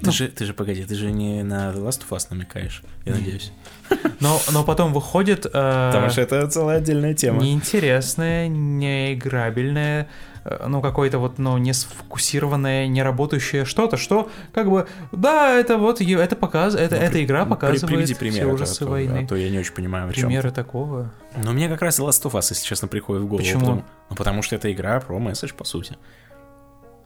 Ты, 0.00 0.10
же, 0.10 0.28
ты 0.28 0.44
же, 0.46 0.54
погоди, 0.54 0.84
ты 0.84 0.94
же 0.94 1.10
не 1.12 1.42
на 1.42 1.70
The 1.72 1.78
Last 1.84 2.02
of 2.08 2.16
Us 2.16 2.26
намекаешь, 2.30 2.82
я 3.04 3.12
надеюсь. 3.12 3.52
Но, 4.20 4.40
но 4.52 4.64
потом 4.64 4.92
выходит 4.92 5.44
э, 5.46 5.50
Потому 5.50 6.08
что 6.10 6.20
это 6.22 6.46
целая 6.48 6.78
отдельная 6.78 7.14
тема. 7.14 7.42
неинтересное, 7.42 8.48
неиграбельное, 8.48 10.08
э, 10.44 10.64
ну, 10.68 10.80
какое-то 10.80 11.18
вот, 11.18 11.38
ну, 11.38 11.58
не 11.58 11.72
сфокусированное, 11.72 12.86
не 12.86 13.02
работающее 13.02 13.64
что-то, 13.64 13.96
что, 13.96 14.30
как 14.54 14.70
бы, 14.70 14.86
да, 15.12 15.52
это 15.58 15.78
вот, 15.78 16.00
это 16.00 16.36
показ, 16.36 16.74
это, 16.74 16.96
Ну, 16.96 17.02
эта 17.02 17.12
при- 17.12 17.24
игра 17.24 17.44
при- 17.44 17.50
показывает 17.50 17.86
Приведи 17.86 18.14
все 18.14 18.20
пример, 18.20 18.46
ужасы 18.52 18.82
а, 18.82 18.86
то, 18.86 18.90
войны. 18.90 19.22
а 19.24 19.28
то 19.28 19.36
я 19.36 19.50
не 19.50 19.58
очень 19.58 19.74
понимаю, 19.74 20.08
о 20.08 20.12
чем. 20.12 20.24
Примеры 20.28 20.50
такого. 20.52 21.10
Но 21.36 21.52
мне 21.52 21.68
как 21.68 21.82
раз 21.82 21.98
The 21.98 22.08
Last 22.08 22.22
of 22.24 22.32
Us, 22.32 22.46
если 22.50 22.64
честно, 22.66 22.88
приходит 22.88 23.22
в 23.24 23.26
голову. 23.26 23.42
Почему? 23.44 23.60
Потому, 23.60 23.84
ну, 24.10 24.16
потому 24.16 24.42
что 24.42 24.56
это 24.56 24.72
игра 24.72 25.00
про 25.00 25.18
месседж, 25.18 25.52
по 25.54 25.64
сути. 25.64 25.96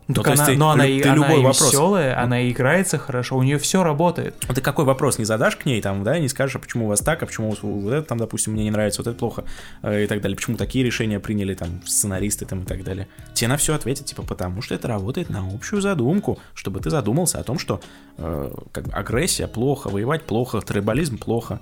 Ну, 0.09 0.15
Ну, 0.19 0.23
так 0.23 0.35
есть 0.35 0.43
она, 0.43 0.47
ты 0.53 0.57
но 0.57 0.71
она, 0.71 0.85
ты 0.85 1.03
она 1.03 1.15
любой 1.15 1.41
и 1.41 1.43
вопрос- 1.43 1.73
веселая, 1.73 2.23
она 2.23 2.41
и 2.41 2.53
играется 2.53 2.97
хорошо, 2.97 3.37
у 3.37 3.43
нее 3.43 3.59
все 3.59 3.83
работает. 3.83 4.37
Ну, 4.47 4.55
ты 4.55 4.61
какой 4.61 4.85
вопрос 4.85 5.19
не 5.19 5.25
задашь 5.25 5.57
к 5.57 5.67
ней, 5.67 5.83
там, 5.83 6.05
да, 6.05 6.17
не 6.21 6.29
скажешь, 6.29 6.55
а 6.55 6.59
почему 6.61 6.85
у 6.85 6.89
вас 6.89 7.01
так, 7.01 7.25
а 7.25 7.27
почему 7.27 7.53
вот 7.61 7.93
это 7.93 8.07
там, 8.07 8.19
допустим, 8.19 8.53
мне 8.53 8.63
не 8.63 8.71
нравится, 8.71 9.01
вот 9.03 9.09
это 9.09 9.19
плохо, 9.19 9.43
э, 9.83 10.05
и 10.05 10.07
так 10.07 10.21
далее, 10.21 10.37
почему 10.37 10.57
такие 10.57 10.85
решения 10.85 11.19
приняли 11.19 11.55
там 11.55 11.81
сценаристы 11.87 12.45
там 12.47 12.61
и 12.63 12.65
так 12.67 12.85
далее. 12.85 13.09
Тебе 13.35 13.49
на 13.49 13.57
все 13.57 13.75
ответят, 13.75 14.07
типа, 14.07 14.23
потому 14.23 14.63
что 14.63 14.77
это 14.77 14.87
работает 14.87 15.29
на 15.29 15.41
общую 15.41 15.83
задумку, 15.83 16.39
чтобы 16.55 16.79
ты 16.79 16.89
задумался 16.89 17.41
о 17.41 17.43
том, 17.43 17.59
что 17.59 17.81
э, 18.19 18.51
как 18.71 18.85
бы 18.85 18.93
агрессия 18.93 19.49
плохо, 19.49 19.89
воевать 19.89 20.23
плохо, 20.23 20.61
трибализм 20.61 21.19
плохо. 21.19 21.59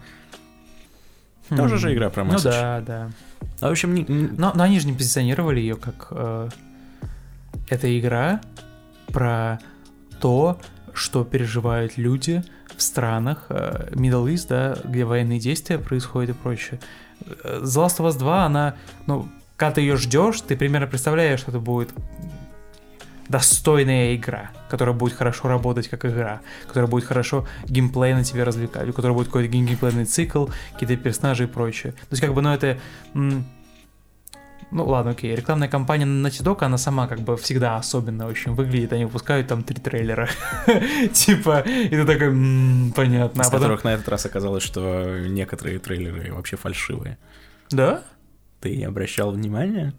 Тоже 1.48 1.76
же 1.78 1.94
игра 1.94 2.10
про 2.10 2.24
Ну 2.24 2.32
месседж. 2.32 2.50
да, 2.52 2.80
да. 2.80 3.10
А, 3.60 3.68
в 3.68 3.70
общем, 3.72 3.94
не- 3.94 4.04
Но, 4.08 4.52
но 4.54 4.62
они 4.64 4.80
же 4.80 4.86
не 4.86 4.92
позиционировали 4.94 5.60
ее 5.60 5.76
как... 5.76 6.08
э, 6.10 6.48
это 7.68 7.98
игра 7.98 8.40
про 9.09 9.59
то, 10.20 10.60
что 10.93 11.24
переживают 11.24 11.97
люди 11.97 12.43
в 12.76 12.82
странах 12.82 13.47
э, 13.48 13.90
Middle 13.93 14.26
East, 14.32 14.47
да, 14.48 14.76
где 14.85 15.05
военные 15.05 15.39
действия 15.39 15.78
происходят 15.78 16.31
и 16.31 16.32
прочее. 16.32 16.81
Э, 17.20 17.60
The 17.62 17.86
Last 17.86 17.98
of 17.98 18.09
Us 18.09 18.18
2, 18.18 18.44
она, 18.44 18.74
ну, 19.06 19.28
когда 19.56 19.74
ты 19.74 19.81
ее 19.81 19.97
ждешь, 19.97 20.40
ты 20.40 20.56
примерно 20.56 20.86
представляешь, 20.86 21.40
что 21.40 21.51
это 21.51 21.60
будет 21.60 21.93
достойная 23.28 24.14
игра, 24.16 24.51
которая 24.68 24.94
будет 24.94 25.14
хорошо 25.14 25.48
работать 25.48 25.89
как 25.89 26.05
игра, 26.05 26.40
которая 26.66 26.90
будет 26.90 27.05
хорошо 27.05 27.47
геймплейно 27.66 28.24
тебя 28.24 28.44
развлекать, 28.44 28.89
у 28.89 28.93
которой 28.93 29.12
будет 29.12 29.28
какой-то 29.28 29.51
гейм- 29.51 29.66
геймплейный 29.66 30.05
цикл, 30.05 30.47
какие-то 30.72 30.97
персонажи 30.97 31.44
и 31.44 31.47
прочее. 31.47 31.93
То 31.93 32.09
есть, 32.10 32.22
как 32.22 32.35
бы, 32.35 32.43
ну, 32.43 32.51
это... 32.51 32.78
ну 34.70 34.86
ладно, 34.86 35.12
окей, 35.12 35.34
рекламная 35.34 35.68
кампания 35.68 36.04
Naughty 36.04 36.42
Dog, 36.42 36.64
она 36.64 36.78
сама 36.78 37.06
как 37.06 37.20
бы 37.20 37.36
всегда 37.36 37.76
особенно 37.76 38.26
очень 38.26 38.52
выглядит, 38.52 38.92
они 38.92 39.04
выпускают 39.04 39.48
там 39.48 39.62
три 39.62 39.80
трейлера, 39.80 40.28
типа, 41.12 41.60
и 41.60 41.88
ты 41.88 42.04
такой, 42.04 42.28
«М, 42.28 42.92
понятно, 42.94 43.42
из 43.42 43.46
а 43.46 43.50
потом... 43.50 43.60
которых 43.60 43.84
на 43.84 43.94
этот 43.94 44.08
раз 44.08 44.26
оказалось, 44.26 44.62
что 44.62 45.18
некоторые 45.26 45.78
трейлеры 45.78 46.32
вообще 46.32 46.56
фальшивые. 46.56 47.18
Да? 47.70 48.02
Ты 48.60 48.76
не 48.76 48.84
обращал 48.84 49.30
внимания? 49.32 49.94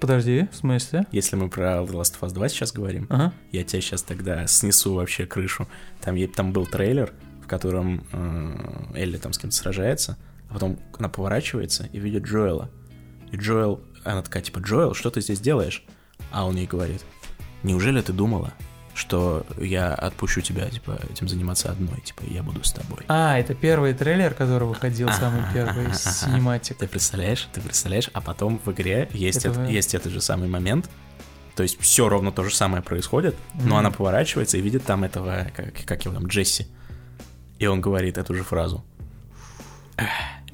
Подожди, 0.00 0.48
в 0.52 0.56
смысле? 0.56 1.06
Если 1.12 1.36
мы 1.36 1.48
про 1.48 1.78
The 1.82 1.92
Last 1.92 2.20
of 2.20 2.28
Us 2.28 2.32
2 2.32 2.48
сейчас 2.48 2.72
говорим, 2.72 3.06
Ага. 3.08 3.32
я 3.52 3.64
тебя 3.64 3.80
сейчас 3.80 4.02
тогда 4.02 4.46
снесу 4.46 4.94
вообще 4.94 5.26
крышу. 5.26 5.66
Там, 6.00 6.16
там 6.28 6.52
был 6.52 6.66
трейлер, 6.66 7.12
в 7.42 7.46
котором 7.46 8.04
э, 8.12 8.94
Элли 8.94 9.16
там 9.16 9.32
с 9.32 9.38
кем-то 9.38 9.56
сражается, 9.56 10.18
а 10.50 10.54
потом 10.54 10.78
она 10.98 11.08
поворачивается 11.08 11.88
и 11.92 11.98
видит 11.98 12.24
Джоэла. 12.24 12.70
И 13.32 13.36
Джоэл, 13.36 13.80
она 14.04 14.22
такая, 14.22 14.42
типа, 14.42 14.58
Джоэл, 14.60 14.94
что 14.94 15.10
ты 15.10 15.20
здесь 15.20 15.40
делаешь? 15.40 15.84
А 16.30 16.46
он 16.46 16.56
ей 16.56 16.66
говорит, 16.66 17.02
неужели 17.62 18.00
ты 18.00 18.12
думала, 18.12 18.52
что 18.94 19.46
я 19.60 19.94
отпущу 19.94 20.40
тебя, 20.40 20.68
типа, 20.68 20.98
этим 21.10 21.28
заниматься 21.28 21.70
одной, 21.70 22.00
типа, 22.00 22.22
я 22.28 22.42
буду 22.42 22.64
с 22.64 22.72
тобой? 22.72 22.98
А, 23.08 23.38
это 23.38 23.54
первый 23.54 23.94
трейлер, 23.94 24.34
который 24.34 24.66
выходил, 24.66 25.08
самый 25.12 25.42
первый 25.54 25.94
синематик. 25.94 26.78
Ты 26.78 26.88
представляешь, 26.88 27.48
ты 27.52 27.60
представляешь, 27.60 28.10
а 28.12 28.20
потом 28.20 28.60
в 28.64 28.70
игре 28.72 29.08
есть, 29.12 29.44
Это 29.44 29.64
есть 29.66 29.94
этот 29.94 30.12
же 30.12 30.20
самый 30.20 30.48
момент, 30.48 30.90
то 31.54 31.62
есть 31.62 31.80
все 31.80 32.08
ровно 32.08 32.32
то 32.32 32.42
же 32.44 32.54
самое 32.54 32.82
происходит, 32.82 33.36
но 33.54 33.66
Мгм. 33.66 33.74
она 33.76 33.90
поворачивается 33.90 34.56
и 34.58 34.60
видит 34.60 34.84
там 34.84 35.04
этого, 35.04 35.46
как, 35.54 35.74
как 35.86 36.04
его 36.04 36.14
там, 36.14 36.26
Джесси, 36.26 36.66
и 37.58 37.66
он 37.66 37.80
говорит 37.80 38.18
эту 38.18 38.34
же 38.34 38.42
фразу. 38.44 38.84
Эх, 39.96 40.08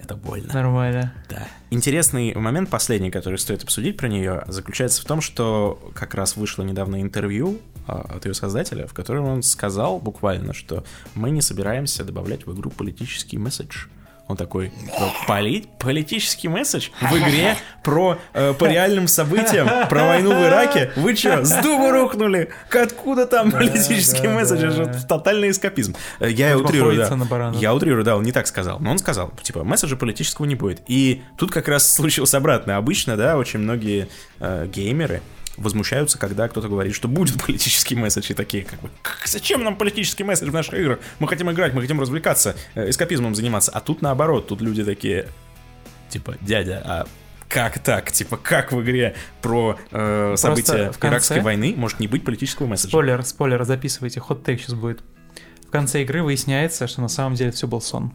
это 0.04 0.16
больно. 0.16 0.52
Нормально. 0.52 1.12
Да. 1.28 1.48
Интересный 1.70 2.34
момент, 2.34 2.70
последний, 2.70 3.10
который 3.10 3.38
стоит 3.38 3.62
обсудить 3.62 3.96
про 3.96 4.08
нее, 4.08 4.44
заключается 4.46 5.02
в 5.02 5.04
том, 5.04 5.20
что 5.20 5.90
как 5.94 6.14
раз 6.14 6.36
вышло 6.36 6.62
недавно 6.62 7.02
интервью 7.02 7.58
а, 7.86 8.06
от 8.16 8.24
ее 8.26 8.34
создателя, 8.34 8.86
в 8.86 8.94
котором 8.94 9.26
он 9.26 9.42
сказал 9.42 9.98
буквально, 9.98 10.54
что 10.54 10.84
мы 11.14 11.30
не 11.30 11.42
собираемся 11.42 12.04
добавлять 12.04 12.46
в 12.46 12.54
игру 12.54 12.70
политический 12.70 13.38
месседж. 13.38 13.86
Он 14.26 14.36
такой, 14.38 14.70
«Типа, 14.70 15.12
«Поли- 15.28 15.68
политический 15.78 16.48
месседж 16.48 16.88
в 16.98 17.14
игре 17.18 17.56
про 17.82 18.18
э, 18.32 18.54
по 18.58 18.64
реальным 18.64 19.06
событиям, 19.06 19.68
про 19.88 20.04
войну 20.06 20.30
в 20.30 20.46
Ираке? 20.46 20.92
Вы 20.96 21.14
что, 21.14 21.44
с 21.44 21.62
дуба 21.62 21.92
рухнули? 21.92 22.50
Откуда 22.70 23.26
там 23.26 23.52
политический 23.52 24.26
да, 24.26 24.34
месседж? 24.34 24.64
Это 24.64 24.84
да. 24.84 24.92
же 24.94 25.06
тотальный 25.06 25.50
эскапизм. 25.50 25.94
Э, 26.20 26.30
Я 26.30 26.52
Может, 26.52 26.70
утрирую, 26.70 26.96
да. 26.96 27.52
Я 27.54 27.74
утрирую, 27.74 28.02
да, 28.02 28.16
он 28.16 28.22
не 28.22 28.32
так 28.32 28.46
сказал. 28.46 28.80
Но 28.80 28.92
он 28.92 28.98
сказал, 28.98 29.30
типа, 29.42 29.62
месседжа 29.62 29.96
политического 29.96 30.46
не 30.46 30.54
будет. 30.54 30.80
И 30.86 31.22
тут 31.36 31.50
как 31.50 31.68
раз 31.68 31.90
случилось 31.92 32.32
обратно. 32.32 32.78
Обычно, 32.78 33.18
да, 33.18 33.36
очень 33.36 33.58
многие 33.58 34.08
э, 34.40 34.66
геймеры 34.72 35.20
возмущаются, 35.56 36.18
когда 36.18 36.48
кто-то 36.48 36.68
говорит, 36.68 36.94
что 36.94 37.08
будет 37.08 37.42
политический 37.44 37.94
месседж, 37.94 38.30
и 38.30 38.34
такие, 38.34 38.64
как 38.64 38.80
бы, 38.80 38.90
«Как- 39.02 39.26
зачем 39.26 39.62
нам 39.62 39.76
политический 39.76 40.24
месседж 40.24 40.50
в 40.50 40.52
наших 40.52 40.74
играх? 40.74 40.98
Мы 41.18 41.28
хотим 41.28 41.50
играть, 41.50 41.72
мы 41.74 41.80
хотим 41.82 42.00
развлекаться, 42.00 42.56
э, 42.74 42.90
эскапизмом 42.90 43.34
заниматься. 43.34 43.70
А 43.72 43.80
тут 43.80 44.02
наоборот, 44.02 44.48
тут 44.48 44.60
люди 44.60 44.84
такие, 44.84 45.28
типа, 46.10 46.36
дядя, 46.40 46.82
а 46.84 47.06
как 47.48 47.78
так? 47.78 48.10
Типа, 48.10 48.36
как 48.36 48.72
в 48.72 48.82
игре 48.82 49.14
про 49.42 49.78
э, 49.92 50.34
события 50.36 50.90
в 50.90 50.98
конце- 50.98 51.08
Иракской 51.08 51.40
войны 51.40 51.74
может 51.76 52.00
не 52.00 52.08
быть 52.08 52.24
политического 52.24 52.66
месседжа? 52.66 52.88
Спойлер, 52.90 53.22
спойлер, 53.24 53.64
записывайте, 53.64 54.18
ход 54.20 54.44
тейк 54.44 54.60
сейчас 54.60 54.74
будет. 54.74 55.02
В 55.66 55.70
конце 55.70 56.02
игры 56.02 56.22
выясняется, 56.22 56.86
что 56.88 57.00
на 57.00 57.08
самом 57.08 57.34
деле 57.36 57.50
все 57.52 57.66
был 57.68 57.80
сон. 57.80 58.12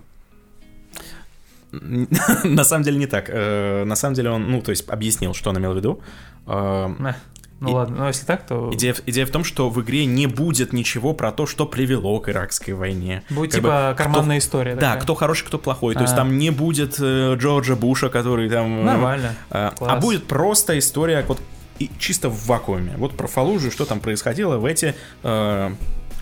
На 2.44 2.64
самом 2.64 2.84
деле 2.84 2.98
не 2.98 3.06
так. 3.06 3.26
Э, 3.30 3.84
На 3.86 3.96
самом 3.96 4.16
деле 4.16 4.32
он, 4.32 4.50
ну, 4.52 4.62
то 4.62 4.72
есть 4.72 4.90
объяснил, 4.90 5.34
что 5.36 5.52
он 5.52 5.58
имел 5.60 5.74
в 5.74 5.78
виду. 5.78 6.02
Э, 6.50 7.14
Ну 7.62 7.70
И- 7.72 7.74
ладно, 7.74 7.98
но 7.98 8.08
если 8.08 8.26
так, 8.26 8.48
то 8.48 8.70
Идея, 8.74 8.94
в- 8.94 9.02
идея 9.06 9.26
в 9.26 9.32
том, 9.32 9.44
что 9.44 9.70
в 9.70 9.82
игре 9.82 10.06
не 10.06 10.28
будет 10.28 10.72
ничего 10.72 11.14
про 11.14 11.34
то, 11.34 11.46
что 11.46 11.66
привело 11.66 12.18
к 12.22 12.30
иракской 12.30 12.74
войне. 12.74 13.22
будет 13.30 13.52
Как 13.52 13.62
бы, 13.62 13.68
типа 13.68 13.92
кто- 13.96 14.04
карманная 14.06 14.38
история. 14.38 14.76
Да, 14.76 14.82
такая. 14.92 15.02
кто 15.02 15.16
хороший, 15.16 15.46
кто 15.46 15.58
плохой. 15.58 15.94
То 15.94 16.02
есть 16.04 16.14
А. 16.14 16.16
там 16.18 16.38
не 16.38 16.52
будет 16.52 16.96
э, 17.02 17.36
Джорджа 17.38 17.76
Буша, 17.76 18.08
который 18.08 18.50
там... 18.50 18.80
э, 18.80 18.84
Нормально. 18.84 19.36
э, 19.50 19.72
Класс. 19.76 19.92
а 19.94 20.00
будет 20.00 20.26
просто 20.26 20.80
история 20.80 21.26
вот 21.28 21.42
и 21.80 21.90
чисто 22.00 22.30
в 22.30 22.46
вакууме. 22.48 22.94
Вот 22.98 23.18
про 23.18 23.28
Фалужу, 23.28 23.72
что 23.72 23.84
там 23.84 24.00
происходило 24.00 24.58
в 24.58 24.64
эти... 24.64 24.96
э, 25.24 25.72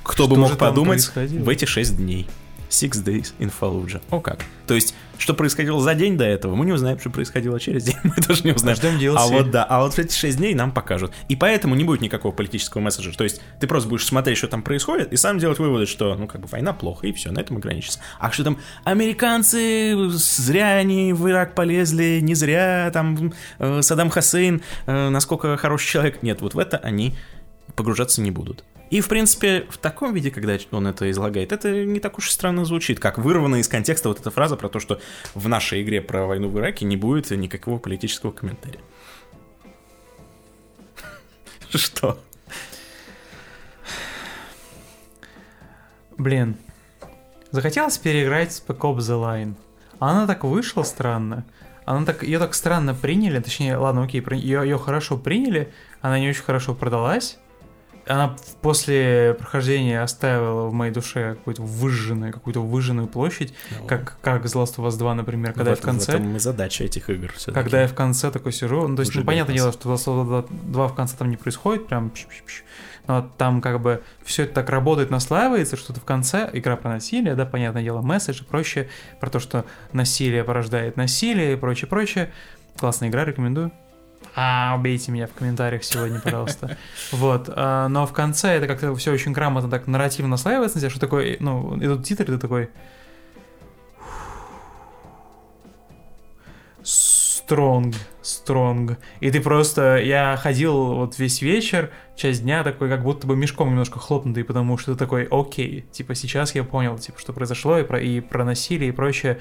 кто 0.02 0.28
бы 0.28 0.34
Что 0.34 0.42
мог 0.42 0.50
же 0.52 0.58
там 0.58 0.70
подумать, 0.70 1.12
в 1.16 1.50
эти 1.50 1.66
шесть 1.66 1.98
дней. 1.98 2.28
Six 2.70 3.04
days 3.04 3.34
in 3.40 3.52
Fallujah. 3.52 4.02
О 4.10 4.20
как. 4.20 4.46
То 4.68 4.74
есть, 4.74 4.94
что 5.18 5.34
происходило 5.34 5.80
за 5.82 5.96
день 5.96 6.18
до 6.18 6.26
этого, 6.26 6.56
мы 6.56 6.66
не 6.66 6.74
узнаем, 6.74 7.00
что 7.00 7.10
происходило 7.10 7.60
через 7.60 7.86
день, 7.86 7.96
мы 8.04 8.16
тоже 8.16 8.44
не 8.44 8.52
узнаем. 8.52 8.78
Ждем 8.78 8.98
DLC. 8.98 9.16
А 9.18 9.28
вот 9.28 9.52
да, 9.52 9.64
а 9.64 9.82
вот 9.82 9.94
в 9.94 10.00
эти 10.00 10.14
6 10.14 10.38
дней 10.38 10.54
нам 10.54 10.72
покажут. 10.72 11.14
И 11.30 11.36
поэтому 11.36 11.76
не 11.76 11.84
будет 11.84 12.02
никакого 12.02 12.34
политического 12.34 12.82
месседжа. 12.82 13.12
То 13.14 13.24
есть 13.24 13.42
ты 13.60 13.68
просто 13.68 13.90
будешь 13.90 14.06
смотреть, 14.06 14.38
что 14.38 14.48
там 14.48 14.62
происходит, 14.62 15.14
и 15.14 15.18
сам 15.18 15.40
делать 15.40 15.60
выводы, 15.60 15.86
что, 15.86 16.16
ну, 16.16 16.28
как 16.28 16.42
бы 16.42 16.48
война 16.48 16.74
плохо, 16.74 17.08
и 17.08 17.14
все, 17.14 17.32
на 17.32 17.40
этом 17.40 17.58
ограничится. 17.58 18.00
А 18.20 18.32
что 18.32 18.44
там 18.44 18.58
американцы 18.84 19.96
зря 20.10 20.76
они 20.76 21.14
в 21.14 21.28
Ирак 21.30 21.56
полезли, 21.56 22.20
не 22.22 22.36
зря 22.36 22.92
там 22.94 23.34
э, 23.60 23.82
Саддам 23.82 24.10
Хусейн, 24.10 24.62
э, 24.86 25.10
насколько 25.10 25.56
хороший 25.58 25.88
человек. 25.88 26.22
Нет, 26.22 26.42
вот 26.42 26.54
в 26.54 26.60
это 26.60 26.78
они 26.78 27.16
погружаться 27.76 28.22
не 28.22 28.32
будут. 28.32 28.64
И, 28.90 29.02
в 29.02 29.10
принципе, 29.10 29.66
в 29.70 29.78
таком 29.78 30.14
виде, 30.14 30.32
когда 30.32 30.58
он 30.72 30.88
это 30.88 31.10
излагает, 31.12 31.52
это 31.52 31.86
не 31.86 32.00
так 32.00 32.18
уж 32.18 32.30
и 32.30 32.32
странно 32.32 32.64
звучит, 32.64 33.00
как 33.00 33.18
вырванная 33.18 33.60
из 33.60 33.68
контекста 33.68 34.10
вот 34.10 34.20
эта 34.20 34.32
фраза 34.32 34.56
про 34.56 34.70
то, 34.70 34.80
что 34.80 35.02
в 35.34 35.48
нашей 35.50 35.82
игре 35.82 36.02
про 36.02 36.26
войну 36.26 36.48
в 36.48 36.58
Ираке 36.58 36.86
не 36.86 36.96
будет 36.96 37.30
никакого 37.32 37.80
политического 37.80 38.32
комментария. 38.32 38.82
Что? 41.70 42.18
Блин, 46.18 46.56
захотелось 47.52 47.98
переиграть 47.98 48.50
Spec 48.50 48.80
Ops 48.80 49.00
The 49.00 49.22
Line. 49.22 49.56
Она 50.00 50.28
так 50.28 50.44
вышла 50.46 50.84
странно. 50.84 51.46
она 51.86 52.06
так, 52.06 52.24
ее 52.24 52.40
так 52.40 52.54
странно 52.54 52.94
приняли, 52.94 53.40
точнее, 53.40 53.78
ладно, 53.78 54.04
окей, 54.04 54.24
ее, 54.32 54.62
ее 54.64 54.78
хорошо 54.78 55.18
приняли, 55.18 55.74
она 56.02 56.20
не 56.20 56.30
очень 56.30 56.44
хорошо 56.44 56.74
продалась, 56.74 57.38
она 58.08 58.36
после 58.62 59.36
прохождения 59.38 60.02
оставила 60.02 60.68
в 60.68 60.74
моей 60.74 60.92
душе 60.92 61.36
какую-то 61.36 61.62
выжженную, 61.62 62.34
какую-то 62.34 62.62
выжженную 62.62 63.08
площадь, 63.08 63.54
ну, 63.80 63.88
как, 63.88 64.18
как 64.22 64.46
The 64.46 64.64
Last 64.64 64.78
of 64.78 64.88
Us 64.88 64.98
2, 64.98 65.16
например, 65.16 65.54
когда 65.54 65.72
в, 65.72 65.76
я 65.76 65.82
в 65.82 65.82
конце... 65.82 66.12
В 66.12 66.16
этом 66.16 66.40
задача 66.40 66.84
этих 66.84 67.10
игр 67.10 67.32
все 67.36 67.52
Когда 67.52 67.82
я 67.82 67.88
в 67.88 67.94
конце 67.94 68.32
такой 68.32 68.52
сижу, 68.52 68.88
ну, 68.88 68.96
то 68.96 69.02
есть, 69.02 69.16
ну, 69.16 69.24
понятное 69.24 69.56
дело, 69.56 69.72
что 69.72 69.90
The 69.90 69.96
Last 69.96 70.06
of 70.08 70.30
Us 70.30 70.48
2 70.50 70.88
в 70.88 70.96
конце 70.96 71.18
там 71.18 71.30
не 71.30 71.38
происходит, 71.38 71.88
прям 71.88 72.12
но 73.08 73.32
там 73.38 73.62
как 73.62 73.82
бы 73.82 74.04
все 74.24 74.44
это 74.44 74.56
так 74.56 74.70
работает, 74.70 75.10
наслаивается, 75.10 75.78
что 75.78 75.94
то 75.94 76.02
в 76.02 76.04
конце 76.04 76.50
игра 76.54 76.76
про 76.76 76.90
насилие, 76.90 77.36
да, 77.36 77.46
понятное 77.46 77.82
дело, 77.82 78.02
месседж 78.02 78.42
и 78.42 78.44
прочее, 78.44 78.90
про 79.20 79.30
то, 79.30 79.40
что 79.40 79.66
насилие 79.94 80.44
порождает 80.44 80.98
насилие 80.98 81.54
и 81.54 81.56
прочее, 81.56 81.88
прочее. 81.88 82.32
Классная 82.78 83.10
игра, 83.10 83.26
рекомендую. 83.26 83.72
А, 84.40 84.76
убейте 84.78 85.12
меня 85.12 85.26
в 85.26 85.34
комментариях 85.34 85.84
сегодня, 85.84 86.22
пожалуйста. 86.22 86.78
Вот. 87.12 87.50
А, 87.52 87.88
но 87.88 88.06
в 88.06 88.14
конце 88.14 88.50
это 88.50 88.68
как-то 88.68 88.96
все 88.96 89.12
очень 89.12 89.32
грамотно 89.32 89.68
так 89.68 89.88
нарративно 89.88 90.30
наслаивается 90.30 90.78
на 90.78 90.82
тебя, 90.82 90.92
что 90.92 91.00
такое, 91.00 91.38
ну, 91.40 91.76
идут 91.84 92.06
титры, 92.06 92.26
ты 92.26 92.38
такой... 92.38 92.70
Стронг, 96.84 97.96
стронг. 98.22 99.00
И 99.22 99.32
ты 99.32 99.42
просто... 99.42 99.98
Я 99.98 100.38
ходил 100.38 100.94
вот 100.94 101.18
весь 101.18 101.42
вечер, 101.42 101.90
часть 102.16 102.44
дня 102.44 102.64
такой, 102.64 102.90
как 102.90 103.02
будто 103.02 103.26
бы 103.26 103.36
мешком 103.36 103.70
немножко 103.70 103.98
хлопнутый, 103.98 104.44
потому 104.44 104.78
что 104.78 104.94
ты 104.94 105.00
такой, 105.00 105.28
окей, 105.32 105.88
типа 105.92 106.14
сейчас 106.14 106.54
я 106.54 106.64
понял, 106.64 107.00
типа, 107.00 107.20
что 107.20 107.34
произошло, 107.34 107.80
и 107.80 107.84
про, 107.84 108.00
и 108.00 108.20
про 108.20 108.46
насилие, 108.46 108.90
и 108.90 108.92
прочее. 108.92 109.40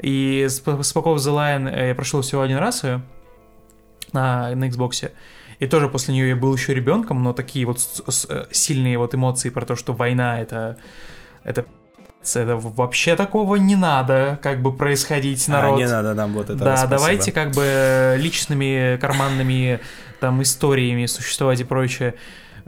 И 0.00 0.46
Spock 0.48 1.04
of 1.04 1.16
the 1.16 1.32
Line 1.32 1.86
я 1.88 1.94
прошел 1.94 2.22
всего 2.22 2.42
один 2.42 2.56
раз 2.56 2.82
ее, 2.82 3.02
на, 4.12 4.54
на 4.54 4.68
Xbox. 4.68 5.10
И 5.58 5.66
тоже 5.66 5.88
после 5.88 6.14
нее 6.14 6.30
я 6.30 6.36
был 6.36 6.54
еще 6.54 6.74
ребенком, 6.74 7.22
но 7.22 7.32
такие 7.32 7.66
вот 7.66 7.80
с, 7.80 8.02
с, 8.08 8.26
э, 8.28 8.46
сильные 8.50 8.98
вот 8.98 9.14
эмоции 9.14 9.48
про 9.48 9.64
то, 9.64 9.76
что 9.76 9.92
война 9.92 10.40
это 10.40 10.76
это 11.44 11.66
это 12.24 12.56
вообще 12.56 13.16
такого 13.16 13.56
не 13.56 13.76
надо, 13.76 14.38
как 14.42 14.62
бы 14.62 14.72
происходить 14.72 15.46
народ. 15.48 15.74
А, 15.74 15.82
не 15.82 15.88
надо 15.88 16.14
нам 16.14 16.32
вот 16.32 16.50
это. 16.50 16.58
Да, 16.58 16.76
спасибо. 16.76 16.96
давайте 16.96 17.32
как 17.32 17.50
бы 17.52 18.16
личными 18.18 18.96
карманными 19.00 19.80
там 20.20 20.40
историями 20.42 21.06
существовать 21.06 21.60
и 21.60 21.64
прочее. 21.64 22.14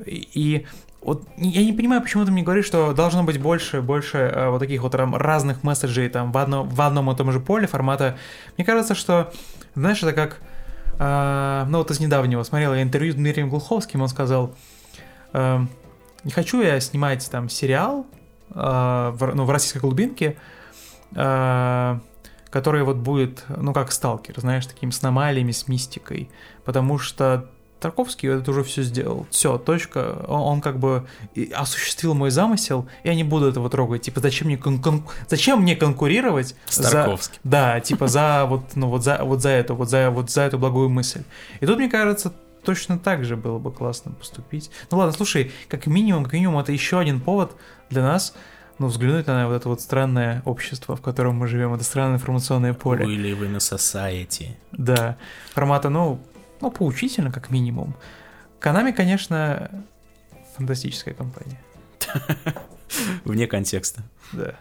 И 0.07 0.67
вот 1.01 1.23
я 1.37 1.63
не 1.63 1.73
понимаю, 1.73 2.03
почему 2.03 2.25
ты 2.25 2.33
мне 2.33 2.43
говоришь, 2.43 2.65
что 2.65 2.93
должно 2.95 3.23
быть 3.23 3.39
больше, 3.41 3.81
больше 3.81 4.19
э, 4.19 4.49
вот 4.49 4.59
таких 4.59 4.83
вот 4.83 4.95
разных 4.95 5.63
месседжей 5.63 6.09
там 6.09 6.33
в, 6.33 6.39
одно, 6.39 6.65
в 6.65 6.81
одном 6.81 7.11
и 7.11 7.17
том 7.17 7.31
же 7.31 7.41
поле 7.41 7.67
формата. 7.67 8.17
Мне 8.57 8.65
кажется, 8.65 8.95
что, 8.95 9.33
знаешь, 9.75 10.03
это 10.03 10.13
как 10.13 10.41
а, 10.99 11.67
ну 11.69 11.79
вот 11.79 11.91
из 11.91 12.01
недавнего 12.01 12.43
смотрел 12.43 12.75
я 12.75 12.83
интервью 12.83 13.13
с 13.13 13.17
Дмитрием 13.17 13.49
Глуховским, 13.49 14.03
он 14.03 14.09
сказал, 14.09 14.55
а, 15.33 15.67
не 16.25 16.31
хочу 16.31 16.63
я 16.63 16.79
снимать 16.81 17.29
там 17.31 17.49
сериал, 17.49 18.07
а, 18.51 19.11
в, 19.13 19.35
ну, 19.35 19.45
в 19.45 19.51
российской 19.51 19.79
глубинке, 19.79 20.37
а, 21.15 22.01
который 22.51 22.85
вот 22.85 22.97
будет, 22.97 23.45
ну, 23.49 23.73
как 23.73 23.93
сталкер, 23.93 24.39
знаешь, 24.41 24.67
таким 24.67 24.93
с 24.93 25.03
аномалиями, 25.03 25.53
с 25.53 25.67
мистикой, 25.69 26.31
потому 26.65 26.99
что 26.99 27.51
Тарковский 27.85 28.31
это 28.31 28.51
уже 28.51 28.65
все 28.65 28.83
сделал. 28.83 29.27
Все, 29.31 29.59
точка. 29.59 30.25
Он, 30.27 30.41
он 30.41 30.61
как 30.63 30.79
бы 30.79 31.07
осуществил 31.55 32.15
мой 32.15 32.31
замысел, 32.31 32.89
и 33.03 33.09
я 33.09 33.15
не 33.15 33.25
буду 33.25 33.47
этого 33.47 33.69
трогать. 33.69 34.01
Типа, 34.01 34.21
зачем 34.21 34.47
мне, 34.47 34.57
кон- 34.57 34.81
кон- 34.81 35.05
зачем 35.29 35.61
мне 35.61 35.77
конкурировать 35.77 36.57
с 36.65 36.79
Тарковским? 36.79 37.41
За, 37.45 37.51
да, 37.51 37.81
типа 37.81 38.09
за 38.09 38.47
вот, 38.47 38.75
ну 38.75 38.89
вот 38.89 39.05
за 39.05 39.23
вот 39.23 39.43
за 39.43 39.51
это, 39.51 39.75
вот 39.75 39.91
за 39.91 40.11
вот 40.11 40.31
за 40.31 40.43
эту 40.43 40.59
благую 40.59 40.89
мысль. 40.89 41.25
И 41.61 41.67
тут 41.67 41.77
мне 41.77 41.91
кажется, 41.91 42.33
точно 42.65 42.99
так 42.99 43.23
же 43.27 43.37
было 43.37 43.59
бы 43.59 43.71
классно 43.71 44.13
поступить. 44.13 44.71
Ну 44.91 44.97
ладно, 44.97 45.13
слушай, 45.13 45.53
как 45.69 45.87
минимум, 45.87 46.25
как 46.25 46.33
минимум, 46.33 46.59
это 46.61 46.73
еще 46.73 46.99
один 46.99 47.21
повод 47.21 47.55
для 47.91 48.03
нас 48.03 48.35
ну, 48.79 48.87
взглянуть 48.87 49.27
на 49.27 49.47
вот 49.47 49.55
это 49.55 49.69
вот 49.69 49.83
странное 49.83 50.43
общество, 50.47 50.97
в 50.97 51.03
котором 51.03 51.37
мы 51.37 51.49
живем, 51.49 51.75
это 51.75 51.85
странное 51.85 52.17
информационное 52.17 52.73
поле. 52.73 53.05
We 53.05 53.17
live 53.17 53.41
in 53.43 53.55
a 53.55 53.59
society. 53.59 54.57
Да. 54.73 55.17
Формата, 55.53 55.91
ну, 55.91 56.19
ну, 56.65 56.71
поучительно, 56.71 57.31
как 57.31 57.51
минимум. 57.51 57.95
Канами, 58.59 58.91
конечно, 58.91 59.71
фантастическая 60.57 61.13
компания. 61.13 61.61
Вне 63.25 63.47
контекста. 63.47 64.03
Да. 64.33 64.55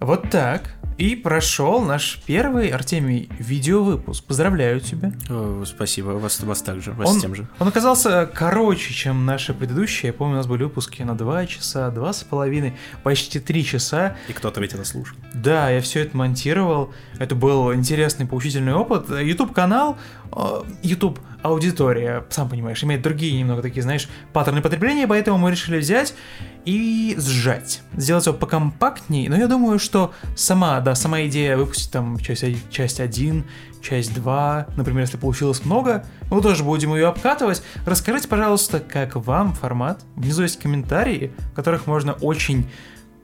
Вот 0.00 0.30
так. 0.30 0.74
И 0.96 1.16
прошел 1.16 1.80
наш 1.80 2.20
первый, 2.24 2.68
Артемий, 2.68 3.28
видеовыпуск. 3.40 4.24
Поздравляю 4.24 4.80
тебя. 4.80 5.12
О, 5.28 5.64
спасибо, 5.66 6.10
вас, 6.10 6.40
вас 6.40 6.62
также, 6.62 6.92
вас 6.92 7.10
он, 7.10 7.20
тем 7.20 7.34
же. 7.34 7.48
Он 7.58 7.66
оказался 7.66 8.30
короче, 8.32 8.94
чем 8.94 9.26
наши 9.26 9.54
предыдущие. 9.54 10.08
Я 10.08 10.12
помню, 10.12 10.34
у 10.34 10.36
нас 10.36 10.46
были 10.46 10.62
выпуски 10.62 11.02
на 11.02 11.16
2 11.16 11.46
часа, 11.46 11.90
два 11.90 12.12
с 12.12 12.22
половиной, 12.22 12.74
почти 13.02 13.40
3 13.40 13.64
часа. 13.64 14.16
И 14.28 14.32
кто-то 14.32 14.60
ведь 14.60 14.72
это 14.74 14.84
слушал. 14.84 15.16
Да, 15.32 15.68
я 15.68 15.80
все 15.80 16.00
это 16.00 16.16
монтировал. 16.16 16.94
Это 17.18 17.34
был 17.34 17.74
интересный, 17.74 18.26
поучительный 18.26 18.74
опыт. 18.74 19.10
YouTube-канал, 19.10 19.98
YouTube 20.82 21.18
аудитория, 21.42 22.24
сам 22.30 22.48
понимаешь, 22.48 22.82
имеет 22.82 23.02
другие 23.02 23.38
немного 23.38 23.60
такие, 23.60 23.82
знаешь, 23.82 24.08
паттерны 24.32 24.62
потребления, 24.62 25.06
поэтому 25.06 25.36
мы 25.36 25.50
решили 25.50 25.78
взять 25.78 26.14
и 26.64 27.14
сжать, 27.18 27.82
сделать 27.94 28.26
его 28.26 28.34
покомпактнее. 28.34 29.28
Но 29.28 29.36
я 29.36 29.46
думаю, 29.46 29.78
что 29.78 30.12
сама, 30.36 30.80
да, 30.80 30.94
сама 30.94 31.26
идея 31.26 31.58
выпустить 31.58 31.92
там 31.92 32.18
часть, 32.18 32.44
часть 32.70 32.98
1, 32.98 33.44
часть 33.82 34.14
2, 34.14 34.68
например, 34.76 35.02
если 35.02 35.18
получилось 35.18 35.64
много, 35.66 36.06
мы 36.30 36.40
тоже 36.40 36.64
будем 36.64 36.94
ее 36.94 37.08
обкатывать. 37.08 37.62
Расскажите, 37.84 38.26
пожалуйста, 38.26 38.80
как 38.80 39.14
вам 39.14 39.52
формат. 39.52 40.02
Внизу 40.16 40.42
есть 40.42 40.58
комментарии, 40.58 41.32
в 41.52 41.54
которых 41.54 41.86
можно 41.86 42.14
очень 42.14 42.70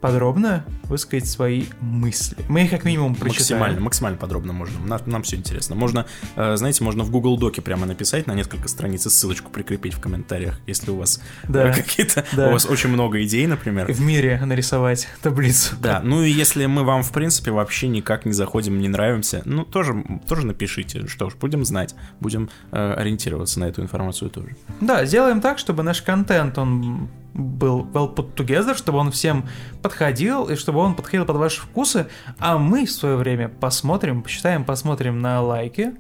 подробно 0.00 0.64
высказать 0.84 1.28
свои 1.28 1.64
мысли. 1.80 2.36
Мы 2.48 2.64
их 2.64 2.70
как 2.70 2.84
минимум 2.84 3.14
прочитаем. 3.14 3.60
Максимально, 3.60 3.80
максимально 3.80 4.18
подробно 4.18 4.52
можно. 4.52 4.78
Нам, 4.80 5.00
нам 5.06 5.22
все 5.22 5.36
интересно. 5.36 5.74
Можно, 5.74 6.06
э, 6.36 6.56
знаете, 6.56 6.82
можно 6.82 7.04
в 7.04 7.10
Google 7.10 7.38
Доке 7.38 7.62
прямо 7.62 7.86
написать 7.86 8.26
на 8.26 8.34
несколько 8.34 8.68
страниц 8.68 9.06
и 9.06 9.10
ссылочку 9.10 9.50
прикрепить 9.50 9.94
в 9.94 10.00
комментариях, 10.00 10.60
если 10.66 10.90
у 10.90 10.96
вас 10.96 11.20
да. 11.48 11.68
э, 11.68 11.74
какие-то, 11.74 12.24
да. 12.32 12.48
у 12.48 12.52
вас 12.52 12.66
очень 12.66 12.90
много 12.90 13.22
идей, 13.22 13.46
например. 13.46 13.90
В 13.92 14.00
мире 14.00 14.40
нарисовать 14.44 15.08
таблицу. 15.22 15.76
Да, 15.80 16.00
ну 16.02 16.22
и 16.22 16.30
если 16.30 16.66
мы 16.66 16.84
вам, 16.84 17.02
в 17.02 17.12
принципе, 17.12 17.50
вообще 17.50 17.88
никак 17.88 18.24
не 18.24 18.32
заходим, 18.32 18.80
не 18.80 18.88
нравимся, 18.88 19.42
ну 19.44 19.64
тоже, 19.64 20.04
тоже 20.26 20.46
напишите, 20.46 21.06
что 21.06 21.30
ж, 21.30 21.34
будем 21.34 21.64
знать, 21.64 21.94
будем 22.20 22.50
э, 22.72 22.94
ориентироваться 22.94 23.60
на 23.60 23.64
эту 23.64 23.82
информацию 23.82 24.30
тоже. 24.30 24.56
Да, 24.80 25.04
сделаем 25.04 25.40
так, 25.40 25.58
чтобы 25.58 25.82
наш 25.82 26.02
контент, 26.02 26.58
он 26.58 27.08
был 27.34 27.86
well 27.92 28.14
put 28.14 28.34
together, 28.34 28.76
чтобы 28.76 28.98
он 28.98 29.10
всем 29.10 29.48
подходил, 29.82 30.48
и 30.48 30.56
чтобы 30.56 30.80
он 30.80 30.94
подходил 30.94 31.24
под 31.24 31.36
ваши 31.36 31.60
вкусы, 31.60 32.08
а 32.38 32.58
мы 32.58 32.86
в 32.86 32.90
свое 32.90 33.16
время 33.16 33.48
посмотрим, 33.48 34.22
посчитаем, 34.22 34.64
посмотрим 34.64 35.20
на 35.20 35.40
лайки, 35.40 35.94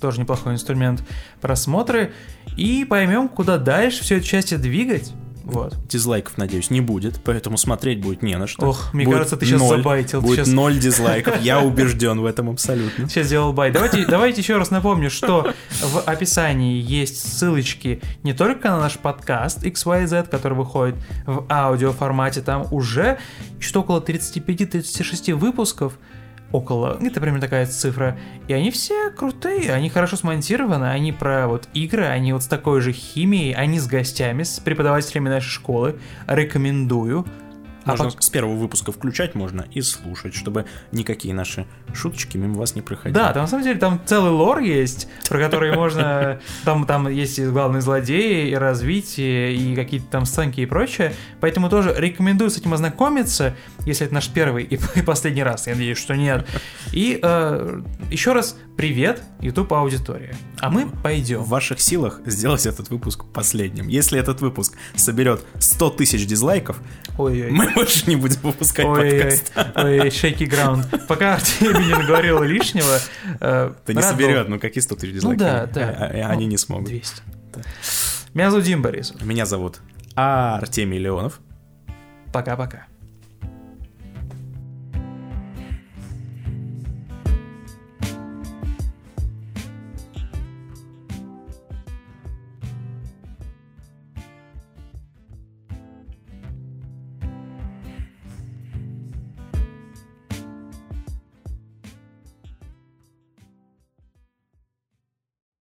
тоже 0.00 0.20
неплохой 0.20 0.54
инструмент, 0.54 1.02
просмотры, 1.40 2.12
и 2.56 2.84
поймем, 2.84 3.28
куда 3.28 3.58
дальше 3.58 4.02
все 4.02 4.16
это 4.16 4.26
счастье 4.26 4.58
двигать. 4.58 5.12
Вот. 5.44 5.76
Дизлайков, 5.88 6.38
надеюсь, 6.38 6.70
не 6.70 6.80
будет, 6.80 7.20
поэтому 7.22 7.58
смотреть 7.58 8.00
будет 8.00 8.22
не 8.22 8.36
на 8.36 8.46
что. 8.46 8.68
Ох, 8.68 8.94
мне 8.94 9.04
будет 9.04 9.16
кажется, 9.16 9.36
ты 9.36 9.46
сейчас 9.46 9.60
ноль, 9.60 9.76
забайтил. 9.76 10.20
Будет 10.22 10.36
сейчас... 10.36 10.48
ноль 10.48 10.78
дизлайков, 10.78 11.42
я 11.42 11.60
убежден 11.60 12.20
в 12.20 12.24
этом 12.24 12.50
абсолютно. 12.50 13.08
Сейчас 13.08 13.26
сделал 13.26 13.52
байт. 13.52 13.74
Давайте, 13.74 14.06
давайте 14.06 14.40
еще 14.40 14.56
раз 14.56 14.70
напомню, 14.70 15.10
что 15.10 15.52
в 15.82 16.00
описании 16.00 16.80
есть 16.80 17.20
ссылочки 17.20 18.00
не 18.22 18.32
только 18.32 18.70
на 18.70 18.80
наш 18.80 18.96
подкаст 18.96 19.64
XYZ, 19.64 20.28
который 20.28 20.54
выходит 20.54 20.96
в 21.26 21.44
аудиоформате, 21.50 22.40
там 22.40 22.66
уже 22.70 23.18
что-то 23.60 23.80
около 23.80 24.00
35-36 24.00 25.34
выпусков, 25.34 25.98
около, 26.54 26.98
это 27.02 27.20
примерно 27.20 27.40
такая 27.40 27.66
цифра. 27.66 28.16
И 28.46 28.52
они 28.52 28.70
все 28.70 29.10
крутые, 29.10 29.72
они 29.72 29.90
хорошо 29.90 30.16
смонтированы, 30.16 30.84
они 30.84 31.10
про 31.10 31.48
вот 31.48 31.68
игры, 31.74 32.04
они 32.04 32.32
вот 32.32 32.44
с 32.44 32.46
такой 32.46 32.80
же 32.80 32.92
химией, 32.92 33.52
они 33.52 33.80
с 33.80 33.88
гостями, 33.88 34.44
с 34.44 34.60
преподавателями 34.60 35.28
нашей 35.28 35.50
школы. 35.50 35.98
Рекомендую. 36.28 37.26
А 37.84 37.90
можно 37.90 38.06
а 38.06 38.22
с 38.22 38.30
первого 38.30 38.54
выпуска 38.54 38.92
включать 38.92 39.34
можно 39.34 39.66
и 39.72 39.80
слушать, 39.80 40.34
чтобы 40.34 40.66
никакие 40.92 41.34
наши 41.34 41.66
шуточки 41.92 42.36
мимо 42.36 42.56
вас 42.56 42.74
не 42.74 42.82
проходили. 42.82 43.14
Да, 43.14 43.32
там 43.32 43.42
на 43.42 43.48
самом 43.48 43.64
деле 43.64 43.78
там 43.78 44.00
целый 44.04 44.30
лор 44.30 44.60
есть, 44.60 45.08
про 45.28 45.38
который 45.38 45.72
можно... 45.76 46.40
Там, 46.64 46.86
там 46.86 47.08
есть 47.08 47.38
и 47.38 47.46
главные 47.46 47.82
злодеи, 47.82 48.48
и 48.48 48.54
развитие, 48.54 49.54
и 49.54 49.74
какие-то 49.74 50.06
там 50.06 50.24
сценки 50.24 50.60
и 50.60 50.66
прочее. 50.66 51.14
Поэтому 51.40 51.68
тоже 51.68 51.94
рекомендую 51.96 52.50
с 52.50 52.56
этим 52.56 52.72
ознакомиться, 52.74 53.54
если 53.86 54.06
это 54.06 54.14
наш 54.14 54.28
первый 54.28 54.64
и, 54.64 54.78
и 54.94 55.02
последний 55.02 55.42
раз. 55.42 55.66
Я 55.66 55.74
надеюсь, 55.74 55.98
что 55.98 56.16
нет. 56.16 56.46
И 56.92 57.18
э, 57.22 57.82
еще 58.10 58.32
раз 58.32 58.56
Привет, 58.76 59.22
YouTube 59.40 59.72
аудитория. 59.72 60.34
А 60.60 60.68
мы 60.68 60.88
пойдем. 60.88 61.40
В 61.42 61.48
ваших 61.48 61.80
силах 61.80 62.20
сделать 62.26 62.66
этот 62.66 62.90
выпуск 62.90 63.24
последним. 63.32 63.86
Если 63.86 64.18
этот 64.18 64.40
выпуск 64.40 64.76
соберет 64.96 65.44
100 65.60 65.90
тысяч 65.90 66.26
дизлайков, 66.26 66.80
Ой-ой. 67.16 67.50
мы 67.52 67.72
больше 67.72 68.04
не 68.10 68.16
будем 68.16 68.40
выпускать 68.42 68.84
Ой, 68.84 69.12
подкаст. 69.12 69.52
ой, 69.76 69.98
shaky 70.08 70.48
ground. 70.50 71.06
Пока 71.06 71.34
Артемий 71.34 71.86
не 71.86 71.94
наговорил 71.94 72.42
лишнего. 72.42 72.98
э, 73.40 73.72
не 73.86 74.02
соберет, 74.02 74.46
был. 74.48 74.54
ну 74.56 74.60
какие 74.60 74.82
100 74.82 74.96
тысяч 74.96 75.12
дизлайков? 75.14 75.38
да, 75.46 75.66
да. 75.66 75.90
А- 76.00 76.06
а- 76.06 76.30
Они 76.32 76.46
Ну, 76.46 76.50
не 76.50 76.58
смогут. 76.58 76.88
200. 76.88 77.22
Меня 78.34 78.50
зовут 78.50 78.64
Дим 78.66 78.82
Борисов. 78.82 79.22
Меня 79.22 79.46
зовут 79.46 79.80
Артемий 80.16 80.98
Леонов. 80.98 81.38
Пока-пока. 82.32 82.86